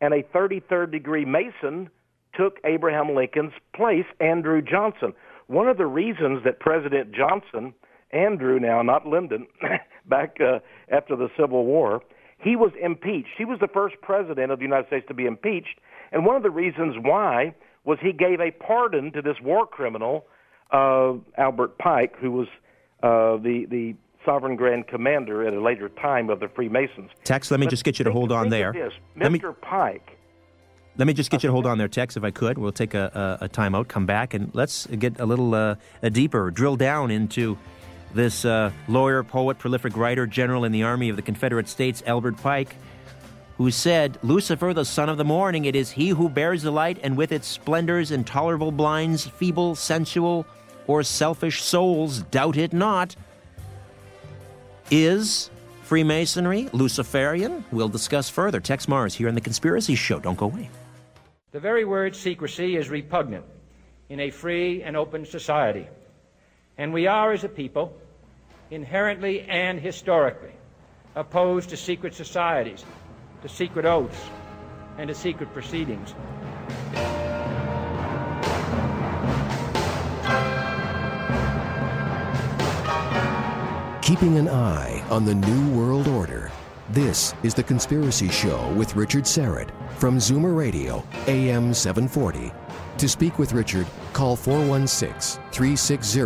and 0.00 0.12
a 0.12 0.22
33rd 0.22 0.90
degree 0.90 1.24
Mason 1.24 1.88
took 2.34 2.58
Abraham 2.64 3.14
Lincoln's 3.14 3.52
place, 3.74 4.06
Andrew 4.20 4.62
Johnson. 4.62 5.12
One 5.52 5.68
of 5.68 5.76
the 5.76 5.86
reasons 5.86 6.44
that 6.44 6.60
President 6.60 7.12
Johnson, 7.12 7.74
Andrew 8.10 8.58
now, 8.58 8.80
not 8.80 9.06
Lyndon, 9.06 9.46
back 10.08 10.38
uh, 10.40 10.60
after 10.90 11.14
the 11.14 11.28
Civil 11.38 11.66
War, 11.66 12.00
he 12.38 12.56
was 12.56 12.72
impeached. 12.80 13.34
He 13.36 13.44
was 13.44 13.60
the 13.60 13.68
first 13.68 13.96
president 14.00 14.50
of 14.50 14.60
the 14.60 14.64
United 14.64 14.86
States 14.86 15.06
to 15.08 15.14
be 15.14 15.26
impeached, 15.26 15.78
and 16.10 16.24
one 16.24 16.36
of 16.36 16.42
the 16.42 16.50
reasons 16.50 16.96
why 16.98 17.54
was 17.84 17.98
he 18.00 18.12
gave 18.14 18.40
a 18.40 18.50
pardon 18.50 19.12
to 19.12 19.20
this 19.20 19.36
war 19.42 19.66
criminal, 19.66 20.24
uh, 20.70 21.12
Albert 21.36 21.76
Pike, 21.76 22.16
who 22.18 22.30
was 22.30 22.48
uh, 23.02 23.36
the 23.36 23.66
the 23.68 23.94
sovereign 24.24 24.56
grand 24.56 24.86
commander 24.86 25.46
at 25.46 25.52
a 25.52 25.60
later 25.60 25.90
time 25.90 26.30
of 26.30 26.40
the 26.40 26.48
Freemasons. 26.48 27.10
Tex, 27.24 27.50
let 27.50 27.60
me 27.60 27.66
But 27.66 27.70
just 27.72 27.84
get 27.84 27.98
you 27.98 28.06
to 28.06 28.12
hold 28.12 28.32
on 28.32 28.48
there. 28.48 28.72
Let 29.20 29.30
me- 29.30 29.38
Mr. 29.38 29.54
Pike. 29.60 30.16
Let 30.98 31.06
me 31.06 31.14
just 31.14 31.30
get 31.30 31.42
you 31.42 31.48
to 31.48 31.52
hold 31.52 31.66
on 31.66 31.78
there, 31.78 31.88
Tex, 31.88 32.18
if 32.18 32.24
I 32.24 32.30
could. 32.30 32.58
We'll 32.58 32.70
take 32.70 32.92
a, 32.92 33.38
a, 33.40 33.46
a 33.46 33.48
timeout, 33.48 33.88
come 33.88 34.04
back, 34.04 34.34
and 34.34 34.50
let's 34.54 34.86
get 34.86 35.18
a 35.20 35.24
little 35.24 35.54
uh, 35.54 35.76
a 36.02 36.10
deeper, 36.10 36.50
drill 36.50 36.76
down 36.76 37.10
into 37.10 37.56
this 38.14 38.44
uh, 38.44 38.70
lawyer, 38.88 39.22
poet, 39.22 39.58
prolific 39.58 39.96
writer, 39.96 40.26
general 40.26 40.64
in 40.64 40.72
the 40.72 40.82
Army 40.82 41.08
of 41.08 41.16
the 41.16 41.22
Confederate 41.22 41.66
States, 41.66 42.02
Albert 42.06 42.36
Pike, 42.36 42.76
who 43.56 43.70
said, 43.70 44.18
Lucifer, 44.22 44.74
the 44.74 44.84
son 44.84 45.08
of 45.08 45.16
the 45.16 45.24
morning, 45.24 45.64
it 45.64 45.74
is 45.74 45.90
he 45.90 46.10
who 46.10 46.28
bears 46.28 46.62
the 46.62 46.70
light, 46.70 46.98
and 47.02 47.16
with 47.16 47.32
its 47.32 47.48
splendors 47.48 48.10
intolerable 48.10 48.70
blinds 48.70 49.26
feeble, 49.26 49.74
sensual, 49.74 50.44
or 50.86 51.02
selfish 51.02 51.62
souls, 51.62 52.22
doubt 52.24 52.58
it 52.58 52.74
not. 52.74 53.16
Is 54.90 55.48
Freemasonry 55.84 56.68
Luciferian? 56.74 57.64
We'll 57.72 57.88
discuss 57.88 58.28
further. 58.28 58.60
Tex 58.60 58.84
Marrs 58.84 59.14
here 59.14 59.28
on 59.28 59.34
The 59.34 59.40
Conspiracy 59.40 59.94
Show. 59.94 60.20
Don't 60.20 60.36
go 60.36 60.46
away. 60.46 60.68
The 61.52 61.60
very 61.60 61.84
word 61.84 62.16
secrecy 62.16 62.76
is 62.76 62.88
repugnant 62.88 63.44
in 64.08 64.20
a 64.20 64.30
free 64.30 64.82
and 64.82 64.96
open 64.96 65.26
society. 65.26 65.86
And 66.78 66.94
we 66.94 67.06
are, 67.06 67.30
as 67.30 67.44
a 67.44 67.48
people, 67.48 67.94
inherently 68.70 69.42
and 69.42 69.78
historically 69.78 70.52
opposed 71.14 71.68
to 71.68 71.76
secret 71.76 72.14
societies, 72.14 72.86
to 73.42 73.50
secret 73.50 73.84
oaths, 73.84 74.18
and 74.96 75.08
to 75.08 75.14
secret 75.14 75.52
proceedings. 75.52 76.14
Keeping 84.00 84.38
an 84.38 84.48
eye 84.48 85.04
on 85.10 85.26
the 85.26 85.34
New 85.34 85.78
World 85.78 86.08
Order. 86.08 86.51
This 86.92 87.34
is 87.42 87.54
The 87.54 87.62
Conspiracy 87.62 88.28
Show 88.28 88.70
with 88.74 88.94
Richard 88.96 89.24
Syrett 89.24 89.70
from 89.94 90.18
Zoomer 90.18 90.54
Radio, 90.54 91.02
AM 91.26 91.72
740. 91.72 92.52
To 92.98 93.08
speak 93.08 93.38
with 93.38 93.54
Richard, 93.54 93.86
call 94.12 94.36
416 94.36 95.42
360 95.52 96.20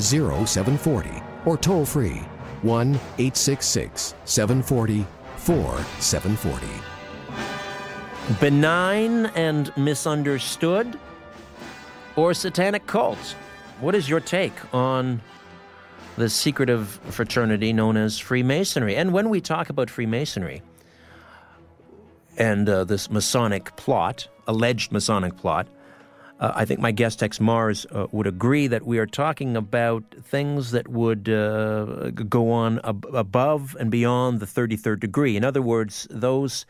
0740 0.00 1.22
or 1.44 1.58
toll 1.58 1.84
free 1.84 2.22
1 2.62 2.94
866 2.94 4.14
740 4.24 5.06
4740. 5.36 6.66
Benign 8.40 9.26
and 9.36 9.76
misunderstood 9.76 10.98
or 12.16 12.32
satanic 12.32 12.86
cults? 12.86 13.34
What 13.80 13.94
is 13.94 14.08
your 14.08 14.20
take 14.20 14.54
on 14.74 15.20
the 16.18 16.28
secretive 16.28 17.00
fraternity 17.10 17.72
known 17.72 17.96
as 17.96 18.18
Freemasonry? 18.18 18.96
And 18.96 19.12
when 19.12 19.28
we 19.30 19.40
talk 19.40 19.70
about 19.70 19.88
Freemasonry 19.88 20.62
and 22.36 22.68
uh, 22.68 22.84
this 22.84 23.10
Masonic 23.10 23.76
plot, 23.76 24.28
alleged 24.46 24.90
Masonic 24.92 25.36
plot, 25.36 25.68
uh, 26.40 26.52
I 26.54 26.64
think 26.64 26.80
my 26.80 26.92
guest 26.92 27.20
Tex 27.20 27.38
Marrs 27.38 27.86
uh, 27.94 28.06
would 28.12 28.26
agree 28.26 28.66
that 28.66 28.86
we 28.86 28.98
are 28.98 29.06
talking 29.06 29.56
about 29.56 30.04
things 30.22 30.72
that 30.72 30.88
would 30.88 31.28
uh, 31.28 32.10
go 32.10 32.50
on 32.50 32.80
ab- 32.84 33.06
above 33.12 33.76
and 33.78 33.90
beyond 33.90 34.40
the 34.40 34.46
33rd 34.46 35.00
degree. 35.00 35.36
In 35.36 35.44
other 35.44 35.62
words, 35.62 36.06
those 36.10 36.66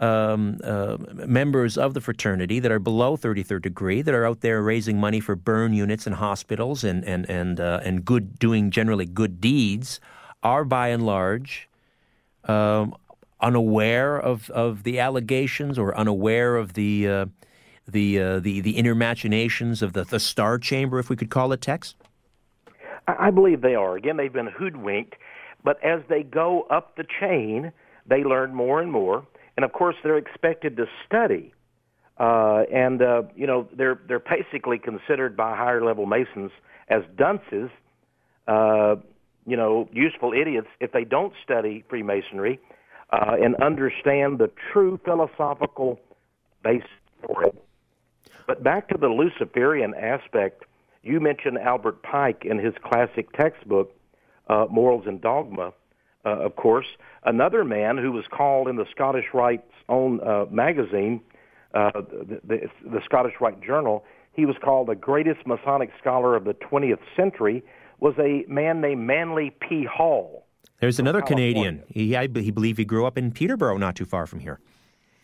um, 0.00 0.58
uh, 0.64 0.96
members 1.26 1.78
of 1.78 1.94
the 1.94 2.00
fraternity 2.00 2.58
that 2.60 2.72
are 2.72 2.78
below 2.78 3.16
33rd 3.16 3.62
degree 3.62 4.02
that 4.02 4.14
are 4.14 4.26
out 4.26 4.40
there 4.40 4.60
raising 4.62 4.98
money 4.98 5.20
for 5.20 5.36
burn 5.36 5.72
units 5.72 6.06
and 6.06 6.16
hospitals 6.16 6.82
and 6.82 7.04
and 7.04 7.28
and 7.30 7.60
uh, 7.60 7.80
and 7.84 8.04
good 8.04 8.38
doing 8.38 8.70
generally 8.70 9.06
good 9.06 9.40
deeds 9.40 10.00
are 10.42 10.64
by 10.64 10.88
and 10.88 11.06
large 11.06 11.68
um, 12.44 12.94
unaware 13.40 14.18
of, 14.18 14.50
of 14.50 14.82
the 14.82 14.98
allegations 14.98 15.78
or 15.78 15.96
unaware 15.96 16.56
of 16.56 16.74
the 16.74 17.08
uh, 17.08 17.26
the, 17.86 18.18
uh, 18.18 18.38
the 18.40 18.60
the 18.60 18.72
inner 18.72 18.94
machinations 18.94 19.82
of 19.82 19.92
the, 19.92 20.04
the 20.04 20.18
star 20.18 20.58
chamber, 20.58 20.98
if 20.98 21.10
we 21.10 21.16
could 21.16 21.28
call 21.28 21.52
it, 21.52 21.60
Tex? 21.60 21.94
I 23.06 23.26
I 23.26 23.30
believe 23.30 23.60
they 23.60 23.74
are. 23.74 23.96
Again, 23.96 24.16
they've 24.16 24.32
been 24.32 24.46
hoodwinked, 24.46 25.16
but 25.62 25.82
as 25.84 26.00
they 26.08 26.22
go 26.22 26.62
up 26.70 26.96
the 26.96 27.04
chain, 27.20 27.72
they 28.06 28.24
learn 28.24 28.54
more 28.54 28.80
and 28.80 28.90
more, 28.90 29.26
and 29.56 29.64
of 29.64 29.72
course, 29.72 29.96
they're 30.02 30.18
expected 30.18 30.76
to 30.76 30.86
study. 31.06 31.52
Uh, 32.18 32.62
and 32.72 33.02
uh, 33.02 33.22
you 33.34 33.46
know, 33.46 33.68
they're 33.76 34.00
they're 34.06 34.20
basically 34.20 34.78
considered 34.78 35.36
by 35.36 35.56
higher 35.56 35.84
level 35.84 36.06
Masons 36.06 36.52
as 36.88 37.02
dunces, 37.16 37.70
uh, 38.46 38.96
you 39.46 39.56
know, 39.56 39.88
useful 39.92 40.32
idiots 40.32 40.68
if 40.80 40.92
they 40.92 41.04
don't 41.04 41.32
study 41.42 41.84
Freemasonry 41.88 42.60
uh, 43.10 43.36
and 43.40 43.56
understand 43.56 44.38
the 44.38 44.50
true 44.72 44.98
philosophical 45.04 46.00
base 46.62 46.82
for 47.26 47.44
it. 47.44 47.54
But 48.46 48.62
back 48.62 48.88
to 48.88 48.98
the 48.98 49.08
Luciferian 49.08 49.94
aspect, 49.94 50.64
you 51.02 51.20
mentioned 51.20 51.58
Albert 51.58 52.02
Pike 52.02 52.44
in 52.44 52.58
his 52.58 52.74
classic 52.82 53.32
textbook, 53.32 53.94
uh, 54.48 54.66
Morals 54.70 55.04
and 55.06 55.20
Dogma, 55.20 55.72
uh, 56.24 56.30
of 56.30 56.56
course. 56.56 56.86
Another 57.24 57.64
man 57.64 57.96
who 57.96 58.12
was 58.12 58.24
called 58.30 58.68
in 58.68 58.76
the 58.76 58.86
Scottish 58.90 59.26
Rite's 59.32 59.62
own 59.88 60.20
uh, 60.20 60.46
magazine, 60.50 61.20
uh, 61.74 61.90
the, 61.94 62.40
the, 62.44 62.60
the 62.84 63.00
Scottish 63.04 63.34
Rite 63.40 63.62
Journal, 63.62 64.04
he 64.32 64.46
was 64.46 64.56
called 64.62 64.88
the 64.88 64.94
greatest 64.94 65.46
Masonic 65.46 65.90
scholar 66.00 66.36
of 66.36 66.44
the 66.44 66.54
20th 66.54 66.98
century, 67.16 67.62
was 68.00 68.14
a 68.18 68.44
man 68.48 68.80
named 68.80 69.00
Manly 69.02 69.54
P. 69.60 69.84
Hall. 69.84 70.44
There's 70.80 70.98
another 70.98 71.20
California. 71.20 71.52
Canadian. 71.52 71.82
He, 71.88 72.16
I 72.16 72.22
he 72.22 72.50
believe 72.50 72.76
he 72.76 72.84
grew 72.84 73.06
up 73.06 73.16
in 73.16 73.30
Peterborough, 73.32 73.78
not 73.78 73.96
too 73.96 74.04
far 74.04 74.26
from 74.26 74.40
here. 74.40 74.60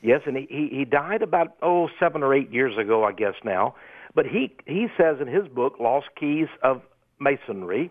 Yes, 0.02 0.23
and 0.26 0.37
he, 0.37 0.47
he, 0.49 0.69
he 0.78 0.85
died 0.85 1.23
about 1.23 1.57
oh 1.62 1.88
seven 1.99 2.23
or 2.23 2.35
eight 2.35 2.50
years 2.50 2.78
ago, 2.78 3.04
I 3.04 3.12
guess 3.12 3.35
now. 3.45 3.75
But 4.14 4.26
he 4.26 4.57
he 4.66 4.87
says 4.97 5.16
in 5.21 5.26
his 5.26 5.47
book, 5.49 5.75
Lost 5.78 6.07
Keys 6.19 6.49
of 6.62 6.83
Masonry, 7.19 7.90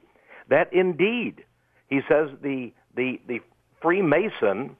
that 0.49 0.73
indeed, 0.73 1.43
he 1.87 1.99
says 2.09 2.29
the 2.41 2.71
the 2.99 3.21
the 3.27 3.39
Freemason, 3.81 4.75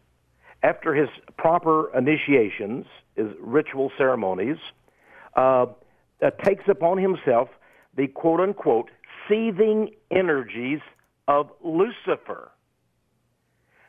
after 0.62 0.94
his 0.94 1.08
proper 1.38 1.90
initiations, 1.98 2.86
his 3.16 3.28
ritual 3.40 3.92
ceremonies, 3.98 4.58
uh, 5.38 5.68
uh, 6.22 6.30
takes 6.44 6.66
upon 6.68 6.98
himself 6.98 7.48
the 7.96 8.08
quote 8.08 8.42
unquote 8.42 8.90
seething 9.28 9.92
energies 10.12 10.82
of 11.30 11.50
Lucifer. 11.64 12.52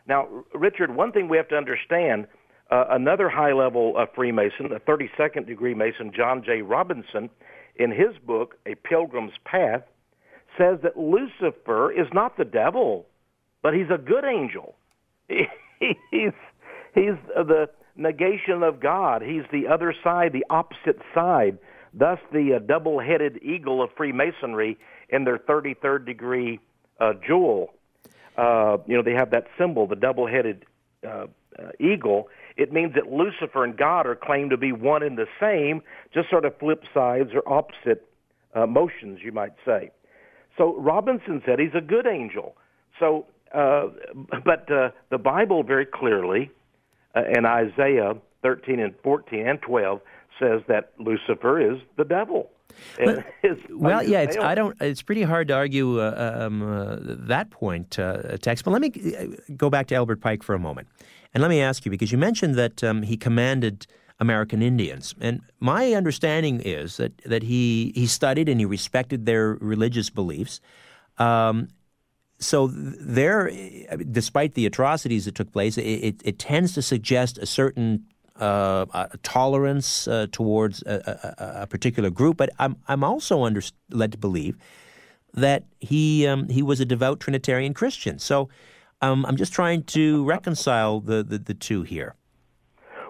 Now, 0.06 0.28
Richard, 0.54 0.94
one 0.94 1.10
thing 1.10 1.28
we 1.28 1.36
have 1.36 1.48
to 1.48 1.56
understand 1.56 2.28
uh, 2.70 2.84
another 2.90 3.28
high 3.28 3.52
level 3.52 3.96
Freemason, 4.14 4.66
a 4.72 4.78
32nd 4.78 5.46
degree 5.46 5.74
Mason, 5.74 6.12
John 6.14 6.44
J. 6.44 6.62
Robinson, 6.62 7.30
in 7.76 7.90
his 7.90 8.16
book, 8.24 8.56
A 8.66 8.76
Pilgrim's 8.76 9.32
Path, 9.44 9.82
says 10.56 10.78
that 10.82 10.96
Lucifer 10.96 11.90
is 11.90 12.06
not 12.12 12.36
the 12.36 12.44
devil, 12.44 13.06
but 13.62 13.74
he's 13.74 13.90
a 13.90 13.98
good 13.98 14.24
angel. 14.24 14.74
he's, 15.28 16.32
he's 16.94 17.14
the 17.34 17.68
negation 17.96 18.62
of 18.62 18.80
God. 18.80 19.22
He's 19.22 19.42
the 19.52 19.68
other 19.68 19.94
side, 20.02 20.32
the 20.32 20.46
opposite 20.50 21.00
side. 21.14 21.58
Thus, 21.92 22.18
the 22.32 22.54
uh, 22.54 22.58
double 22.60 23.00
headed 23.00 23.40
eagle 23.42 23.82
of 23.82 23.90
Freemasonry 23.96 24.78
in 25.08 25.24
their 25.24 25.38
33rd 25.38 26.06
degree 26.06 26.60
uh, 27.00 27.14
jewel. 27.26 27.74
Uh, 28.36 28.78
you 28.86 28.96
know, 28.96 29.02
they 29.02 29.12
have 29.12 29.30
that 29.30 29.46
symbol, 29.58 29.86
the 29.86 29.96
double 29.96 30.26
headed 30.26 30.64
uh, 31.06 31.26
uh, 31.58 31.70
eagle. 31.78 32.28
It 32.56 32.72
means 32.72 32.94
that 32.94 33.10
Lucifer 33.10 33.64
and 33.64 33.76
God 33.76 34.06
are 34.06 34.14
claimed 34.14 34.50
to 34.50 34.56
be 34.56 34.72
one 34.72 35.02
and 35.02 35.18
the 35.18 35.26
same, 35.40 35.82
just 36.14 36.30
sort 36.30 36.44
of 36.44 36.56
flip 36.58 36.84
sides 36.94 37.30
or 37.34 37.42
opposite 37.46 38.06
uh, 38.54 38.66
motions, 38.66 39.20
you 39.22 39.32
might 39.32 39.54
say. 39.64 39.90
So 40.56 40.76
Robinson 40.76 41.42
said 41.44 41.58
he's 41.58 41.74
a 41.74 41.80
good 41.80 42.06
angel. 42.06 42.56
So, 42.98 43.26
uh, 43.52 43.88
but 44.44 44.70
uh, 44.70 44.90
the 45.10 45.18
Bible 45.18 45.62
very 45.62 45.86
clearly 45.86 46.50
uh, 47.16 47.22
in 47.36 47.44
Isaiah 47.44 48.14
13 48.42 48.80
and 48.80 48.94
14 49.02 49.46
and 49.46 49.60
12 49.62 50.00
says 50.38 50.62
that 50.68 50.92
Lucifer 50.98 51.60
is 51.60 51.80
the 51.96 52.04
devil. 52.04 52.50
But, 52.96 53.26
well, 53.70 54.02
yeah, 54.02 54.20
it's, 54.20 54.36
I 54.36 54.54
don't. 54.54 54.76
It's 54.80 55.02
pretty 55.02 55.22
hard 55.22 55.48
to 55.48 55.54
argue 55.54 56.00
uh, 56.00 56.46
um, 56.46 56.62
uh, 56.62 56.96
that 57.00 57.50
point, 57.50 57.98
uh, 57.98 58.36
Tex. 58.38 58.62
But 58.62 58.70
let 58.70 58.80
me 58.80 58.92
uh, 59.18 59.26
go 59.56 59.70
back 59.70 59.88
to 59.88 59.94
Albert 59.94 60.20
Pike 60.20 60.42
for 60.42 60.54
a 60.54 60.58
moment, 60.58 60.88
and 61.34 61.42
let 61.42 61.48
me 61.48 61.60
ask 61.60 61.84
you 61.84 61.90
because 61.90 62.12
you 62.12 62.18
mentioned 62.18 62.54
that 62.54 62.82
um, 62.84 63.02
he 63.02 63.16
commanded 63.16 63.86
American 64.20 64.62
Indians, 64.62 65.14
and 65.20 65.40
my 65.58 65.94
understanding 65.94 66.60
is 66.60 66.96
that 66.98 67.18
that 67.24 67.42
he 67.42 67.92
he 67.94 68.06
studied 68.06 68.48
and 68.48 68.60
he 68.60 68.66
respected 68.66 69.26
their 69.26 69.54
religious 69.60 70.10
beliefs. 70.10 70.60
Um, 71.18 71.68
so 72.40 72.68
there, 72.68 73.50
despite 74.10 74.54
the 74.54 74.66
atrocities 74.66 75.26
that 75.26 75.34
took 75.34 75.52
place, 75.52 75.76
it, 75.76 75.82
it, 75.82 76.22
it 76.24 76.38
tends 76.38 76.72
to 76.74 76.82
suggest 76.82 77.36
a 77.38 77.46
certain 77.46 78.06
uh, 78.36 79.06
tolerance 79.22 80.08
uh, 80.08 80.26
towards 80.32 80.82
a, 80.86 81.34
a, 81.38 81.62
a, 81.62 81.66
particular 81.66 82.08
group, 82.08 82.38
but 82.38 82.48
I'm 82.58 82.76
I'm 82.88 83.04
also 83.04 83.44
under, 83.44 83.60
led 83.90 84.12
to 84.12 84.18
believe 84.18 84.56
that 85.34 85.64
he 85.78 86.26
um, 86.26 86.48
he 86.48 86.62
was 86.62 86.80
a 86.80 86.86
devout 86.86 87.20
Trinitarian 87.20 87.74
Christian. 87.74 88.18
So 88.18 88.48
um, 89.02 89.26
I'm 89.26 89.36
just 89.36 89.52
trying 89.52 89.84
to 89.84 90.24
reconcile 90.24 91.00
the, 91.00 91.22
the, 91.22 91.38
the, 91.38 91.54
two 91.54 91.82
here. 91.82 92.14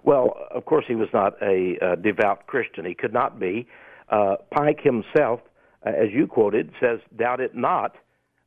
Well, 0.04 0.36
of 0.50 0.64
course, 0.64 0.84
he 0.86 0.94
was 0.94 1.08
not 1.12 1.34
a, 1.42 1.76
a 1.80 1.96
devout 1.96 2.46
Christian. 2.46 2.84
He 2.84 2.94
could 2.94 3.12
not 3.12 3.38
be. 3.38 3.68
Uh, 4.08 4.36
Pike 4.50 4.80
himself, 4.82 5.40
uh, 5.86 5.90
as 5.90 6.10
you 6.12 6.26
quoted, 6.26 6.72
says, 6.80 6.98
"Doubt 7.16 7.40
it 7.40 7.54
not." 7.54 7.94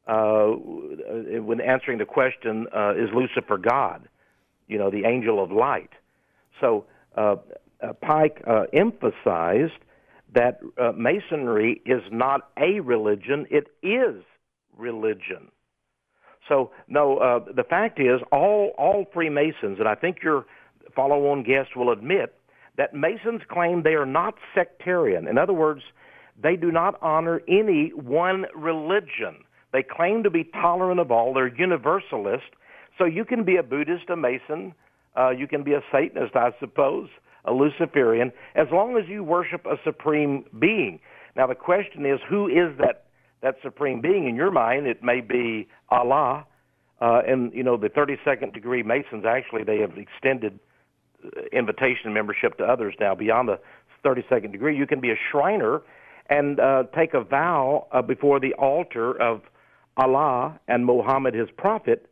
Uh, 0.05 0.47
when 1.41 1.61
answering 1.61 1.97
the 1.97 2.05
question, 2.05 2.67
uh, 2.75 2.93
"Is 2.95 3.09
Lucifer 3.13 3.57
God?" 3.57 4.07
You 4.67 4.77
know, 4.77 4.89
the 4.89 5.05
angel 5.05 5.41
of 5.41 5.51
light. 5.51 5.91
So 6.59 6.85
uh, 7.15 7.35
uh, 7.81 7.93
Pike 7.93 8.41
uh, 8.45 8.63
emphasized 8.73 9.79
that 10.33 10.59
uh, 10.77 10.91
Masonry 10.93 11.81
is 11.85 12.01
not 12.11 12.49
a 12.57 12.81
religion; 12.81 13.45
it 13.49 13.67
is 13.81 14.23
religion. 14.77 15.51
So 16.49 16.71
no, 16.89 17.43
the 17.55 17.63
fact 17.63 17.99
is, 17.99 18.19
all 18.31 18.73
all 18.77 19.05
Freemasons, 19.13 19.79
and 19.79 19.87
I 19.87 19.95
think 19.95 20.17
your 20.21 20.45
follow-on 20.93 21.43
guest 21.43 21.75
will 21.75 21.91
admit 21.91 22.35
that 22.77 22.93
Masons 22.93 23.41
claim 23.47 23.83
they 23.83 23.93
are 23.93 24.05
not 24.05 24.35
sectarian. 24.53 25.27
In 25.27 25.37
other 25.37 25.53
words, 25.53 25.81
they 26.41 26.55
do 26.55 26.71
not 26.71 26.95
honor 27.01 27.41
any 27.47 27.91
one 27.95 28.45
religion. 28.55 29.45
They 29.73 29.83
claim 29.83 30.23
to 30.23 30.29
be 30.29 30.45
tolerant 30.45 30.99
of 30.99 31.11
all. 31.11 31.33
They're 31.33 31.47
universalist. 31.47 32.45
So 32.97 33.05
you 33.05 33.25
can 33.25 33.43
be 33.43 33.57
a 33.57 33.63
Buddhist, 33.63 34.09
a 34.09 34.15
Mason, 34.15 34.73
uh, 35.17 35.29
you 35.29 35.47
can 35.47 35.63
be 35.63 35.73
a 35.73 35.81
Satanist, 35.91 36.35
I 36.35 36.51
suppose, 36.59 37.09
a 37.45 37.51
Luciferian, 37.51 38.31
as 38.55 38.67
long 38.71 38.97
as 38.97 39.07
you 39.07 39.23
worship 39.23 39.65
a 39.65 39.75
supreme 39.83 40.45
being. 40.59 40.99
Now 41.35 41.47
the 41.47 41.55
question 41.55 42.05
is, 42.05 42.19
who 42.29 42.47
is 42.47 42.77
that 42.79 43.05
that 43.41 43.55
supreme 43.61 43.99
being? 43.99 44.27
In 44.27 44.35
your 44.35 44.51
mind, 44.51 44.87
it 44.87 45.03
may 45.03 45.19
be 45.19 45.67
Allah, 45.89 46.45
uh, 47.01 47.21
and 47.27 47.53
you 47.53 47.63
know 47.63 47.77
the 47.77 47.89
32nd 47.89 48.53
degree 48.53 48.81
Masons. 48.81 49.25
Actually, 49.25 49.63
they 49.63 49.79
have 49.79 49.97
extended 49.97 50.59
uh, 51.25 51.41
invitation 51.51 52.13
membership 52.13 52.57
to 52.57 52.63
others 52.63 52.95
now 52.99 53.13
beyond 53.13 53.49
the 53.49 53.59
32nd 54.05 54.51
degree. 54.51 54.77
You 54.77 54.87
can 54.87 55.01
be 55.01 55.11
a 55.11 55.17
Shriner 55.31 55.81
and 56.29 56.59
uh, 56.59 56.83
take 56.95 57.13
a 57.13 57.23
vow 57.23 57.87
uh, 57.91 58.01
before 58.01 58.39
the 58.39 58.53
altar 58.53 59.19
of 59.21 59.41
Allah 59.97 60.59
and 60.67 60.85
Muhammad, 60.85 61.33
his 61.33 61.49
prophet, 61.57 62.09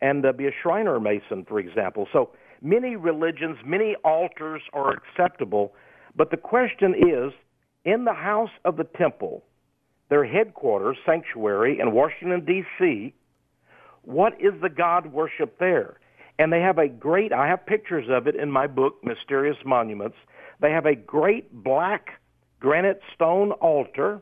and 0.00 0.24
uh, 0.24 0.32
be 0.32 0.46
a 0.46 0.50
Shriner 0.62 1.00
Mason, 1.00 1.44
for 1.48 1.58
example. 1.58 2.06
So 2.12 2.30
many 2.62 2.96
religions, 2.96 3.56
many 3.64 3.96
altars 4.04 4.62
are 4.72 4.92
acceptable, 4.92 5.74
but 6.16 6.30
the 6.30 6.36
question 6.36 6.94
is 6.94 7.32
in 7.84 8.04
the 8.04 8.12
house 8.12 8.50
of 8.64 8.76
the 8.76 8.84
temple, 8.84 9.44
their 10.08 10.24
headquarters, 10.24 10.96
sanctuary 11.04 11.80
in 11.80 11.92
Washington, 11.92 12.44
D.C., 12.44 13.14
what 14.02 14.34
is 14.34 14.52
the 14.60 14.68
God 14.68 15.06
worship 15.06 15.58
there? 15.58 15.98
And 16.38 16.52
they 16.52 16.60
have 16.60 16.78
a 16.78 16.88
great, 16.88 17.32
I 17.32 17.48
have 17.48 17.64
pictures 17.64 18.06
of 18.10 18.26
it 18.26 18.36
in 18.36 18.50
my 18.50 18.66
book, 18.66 19.02
Mysterious 19.02 19.56
Monuments. 19.64 20.16
They 20.60 20.70
have 20.70 20.84
a 20.84 20.94
great 20.94 21.52
black 21.52 22.20
granite 22.60 23.00
stone 23.14 23.52
altar, 23.52 24.20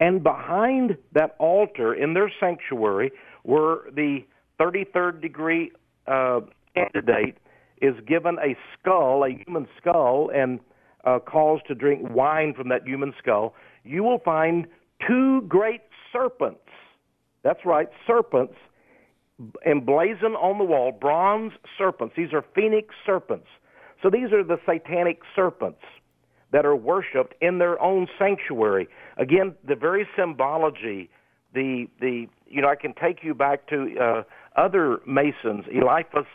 and 0.00 0.22
behind 0.22 0.96
that 1.12 1.36
altar 1.38 1.94
in 1.94 2.14
their 2.14 2.32
sanctuary 2.40 3.12
were 3.44 3.90
the 3.94 4.20
33rd 4.58 5.20
degree 5.20 5.70
uh, 6.06 6.40
candidate 6.74 7.36
is 7.80 7.94
given 8.06 8.36
a 8.38 8.56
skull, 8.78 9.24
a 9.24 9.30
human 9.44 9.68
skull, 9.78 10.30
and 10.34 10.60
uh, 11.04 11.18
caused 11.18 11.66
to 11.66 11.74
drink 11.74 12.08
wine 12.10 12.52
from 12.54 12.68
that 12.68 12.86
human 12.86 13.14
skull, 13.18 13.54
you 13.84 14.02
will 14.02 14.18
find 14.18 14.66
two 15.06 15.42
great 15.42 15.82
serpents. 16.12 16.60
That's 17.42 17.64
right, 17.64 17.88
serpents 18.06 18.54
emblazoned 19.66 20.36
on 20.36 20.58
the 20.58 20.64
wall, 20.64 20.92
bronze 20.92 21.52
serpents. 21.78 22.14
These 22.16 22.32
are 22.34 22.44
phoenix 22.54 22.94
serpents. 23.06 23.46
So 24.02 24.10
these 24.10 24.32
are 24.32 24.44
the 24.44 24.58
satanic 24.66 25.20
serpents 25.34 25.80
that 26.52 26.66
are 26.66 26.76
worshipped 26.76 27.34
in 27.40 27.58
their 27.58 27.80
own 27.80 28.08
sanctuary. 28.18 28.88
Again, 29.16 29.54
the 29.66 29.74
very 29.74 30.06
symbology, 30.16 31.10
the 31.54 31.86
the 32.00 32.26
you 32.48 32.60
know, 32.60 32.68
I 32.68 32.76
can 32.76 32.94
take 32.94 33.22
you 33.22 33.34
back 33.34 33.68
to 33.68 33.96
uh, 33.98 34.22
other 34.60 35.00
Masons, 35.06 35.64
Eliphas 35.72 36.26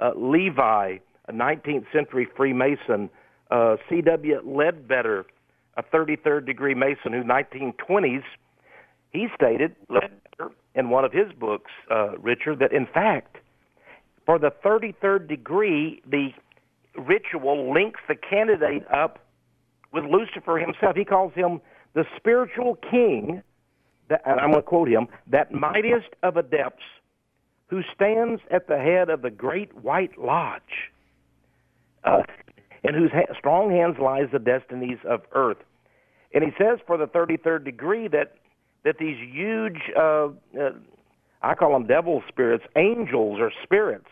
uh, 0.00 0.10
Levi, 0.16 0.98
a 1.28 1.32
19th 1.32 1.86
century 1.92 2.28
Freemason, 2.36 3.08
uh, 3.50 3.76
C.W. 3.88 4.40
Leadbeater, 4.44 5.24
a 5.76 5.82
33rd 5.82 6.46
degree 6.46 6.74
Mason 6.74 7.12
who 7.12 7.22
1920s, 7.22 8.22
he 9.12 9.28
stated 9.34 9.74
in 10.74 10.90
one 10.90 11.04
of 11.04 11.12
his 11.12 11.32
books, 11.38 11.70
uh, 11.90 12.18
Richard, 12.18 12.58
that 12.58 12.72
in 12.72 12.86
fact, 12.86 13.36
for 14.26 14.38
the 14.38 14.50
33rd 14.64 15.28
degree, 15.28 16.02
the 16.10 16.30
ritual 16.96 17.72
links 17.72 18.00
the 18.08 18.14
candidate 18.14 18.84
up 18.92 19.18
with 19.94 20.04
Lucifer 20.04 20.58
himself. 20.58 20.96
He 20.96 21.04
calls 21.04 21.32
him 21.34 21.60
the 21.94 22.04
spiritual 22.16 22.76
king, 22.90 23.42
that, 24.08 24.20
I'm 24.26 24.50
going 24.50 24.54
to 24.54 24.62
quote 24.62 24.88
him, 24.88 25.06
that 25.28 25.52
mightiest 25.52 26.08
of 26.22 26.36
adepts 26.36 26.82
who 27.68 27.80
stands 27.94 28.42
at 28.50 28.66
the 28.66 28.76
head 28.76 29.08
of 29.08 29.22
the 29.22 29.30
great 29.30 29.74
white 29.82 30.18
lodge, 30.18 30.90
uh, 32.02 32.22
in 32.82 32.94
whose 32.94 33.12
ha- 33.12 33.32
strong 33.38 33.70
hands 33.70 33.96
lies 34.02 34.26
the 34.32 34.38
destinies 34.38 34.98
of 35.08 35.22
earth. 35.32 35.58
And 36.34 36.42
he 36.42 36.50
says 36.58 36.80
for 36.86 36.98
the 36.98 37.06
33rd 37.06 37.64
degree 37.64 38.08
that 38.08 38.34
that 38.84 38.98
these 38.98 39.16
huge, 39.32 39.78
uh, 39.96 40.28
uh, 40.60 40.72
I 41.40 41.54
call 41.54 41.72
them 41.72 41.86
devil 41.86 42.22
spirits, 42.28 42.64
angels 42.76 43.38
or 43.40 43.50
spirits, 43.62 44.10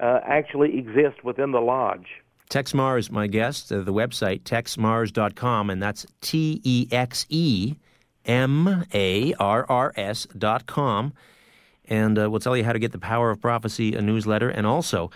uh, 0.00 0.20
actually 0.24 0.78
exist 0.78 1.24
within 1.24 1.52
the 1.52 1.60
lodge. 1.60 2.06
Tex 2.48 2.72
Marrs 2.72 2.98
is 3.00 3.10
my 3.10 3.26
guest. 3.26 3.70
Uh, 3.70 3.82
the 3.82 3.92
website, 3.92 4.42
texemarrs.com, 4.42 5.70
and 5.70 5.82
that's 5.82 6.06
T 6.20 6.60
E 6.64 6.88
X 6.90 7.26
E 7.28 7.74
M 8.24 8.84
A 8.94 9.34
R 9.34 9.66
R 9.68 9.92
S 9.96 10.26
dot 10.36 10.66
com. 10.66 11.12
And 11.86 12.18
uh, 12.18 12.30
we'll 12.30 12.40
tell 12.40 12.56
you 12.56 12.64
how 12.64 12.72
to 12.72 12.78
get 12.78 12.92
the 12.92 12.98
Power 12.98 13.30
of 13.30 13.40
Prophecy 13.40 13.94
a 13.94 14.02
newsletter 14.02 14.48
and 14.48 14.66
also 14.66 15.10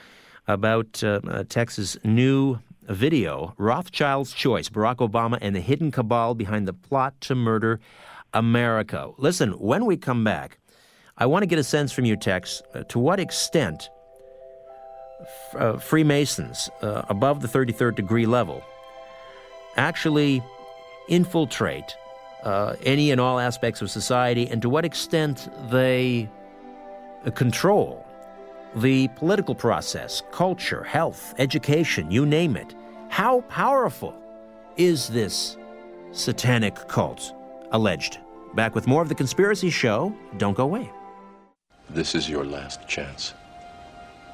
about 0.48 1.02
uh, 1.04 1.20
uh, 1.28 1.44
Tex's 1.48 1.96
new 2.04 2.58
video, 2.88 3.54
Rothschild's 3.58 4.32
Choice 4.32 4.68
Barack 4.68 4.96
Obama 4.96 5.38
and 5.40 5.54
the 5.54 5.60
Hidden 5.60 5.90
Cabal 5.90 6.34
Behind 6.34 6.66
the 6.66 6.72
Plot 6.72 7.20
to 7.22 7.34
Murder 7.34 7.80
America. 8.34 9.10
Listen, 9.18 9.52
when 9.52 9.84
we 9.84 9.96
come 9.96 10.24
back, 10.24 10.58
I 11.18 11.26
want 11.26 11.42
to 11.42 11.46
get 11.46 11.58
a 11.58 11.64
sense 11.64 11.92
from 11.92 12.06
you, 12.06 12.16
Tex, 12.16 12.62
uh, 12.74 12.82
to 12.84 12.98
what 12.98 13.20
extent 13.20 13.88
uh, 15.54 15.76
Freemasons 15.78 16.70
uh, 16.82 17.02
above 17.08 17.40
the 17.40 17.48
33rd 17.48 17.94
degree 17.94 18.26
level 18.26 18.62
actually 19.76 20.42
infiltrate 21.08 21.96
uh, 22.42 22.74
any 22.84 23.10
and 23.10 23.20
all 23.20 23.38
aspects 23.38 23.82
of 23.82 23.90
society, 23.90 24.48
and 24.48 24.60
to 24.62 24.68
what 24.68 24.84
extent 24.84 25.48
they 25.70 26.28
uh, 27.24 27.30
control 27.30 28.04
the 28.76 29.08
political 29.08 29.54
process, 29.54 30.22
culture, 30.32 30.82
health, 30.82 31.34
education, 31.38 32.10
you 32.10 32.24
name 32.24 32.56
it. 32.56 32.74
How 33.08 33.42
powerful 33.42 34.14
is 34.76 35.08
this 35.08 35.58
satanic 36.12 36.88
cult? 36.88 37.34
Alleged. 37.72 38.18
Back 38.54 38.74
with 38.74 38.86
more 38.86 39.02
of 39.02 39.08
The 39.08 39.14
Conspiracy 39.14 39.70
Show. 39.70 40.14
Don't 40.38 40.54
go 40.54 40.64
away. 40.64 40.90
This 41.90 42.14
is 42.14 42.28
your 42.28 42.44
last 42.44 42.86
chance. 42.88 43.34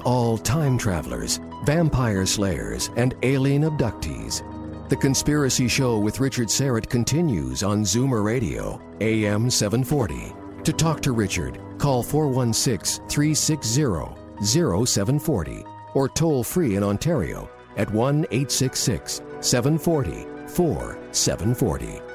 All 0.00 0.38
time 0.38 0.76
travelers, 0.76 1.40
vampire 1.64 2.26
slayers, 2.26 2.90
and 2.96 3.14
alien 3.22 3.62
abductees. 3.62 4.42
The 4.88 4.96
Conspiracy 4.96 5.68
Show 5.68 5.98
with 5.98 6.20
Richard 6.20 6.48
Syrett 6.48 6.88
continues 6.88 7.62
on 7.62 7.82
Zoomer 7.82 8.24
Radio, 8.24 8.80
AM 9.00 9.48
740. 9.48 10.34
To 10.64 10.72
talk 10.72 11.00
to 11.02 11.12
Richard, 11.12 11.60
call 11.78 12.02
416 12.02 13.06
360 13.08 14.10
0740 14.42 15.64
or 15.94 16.08
toll 16.08 16.42
free 16.42 16.76
in 16.76 16.82
Ontario 16.82 17.48
at 17.76 17.90
1 17.92 18.26
866 18.30 19.22
740 19.40 20.26
4740. 20.48 22.09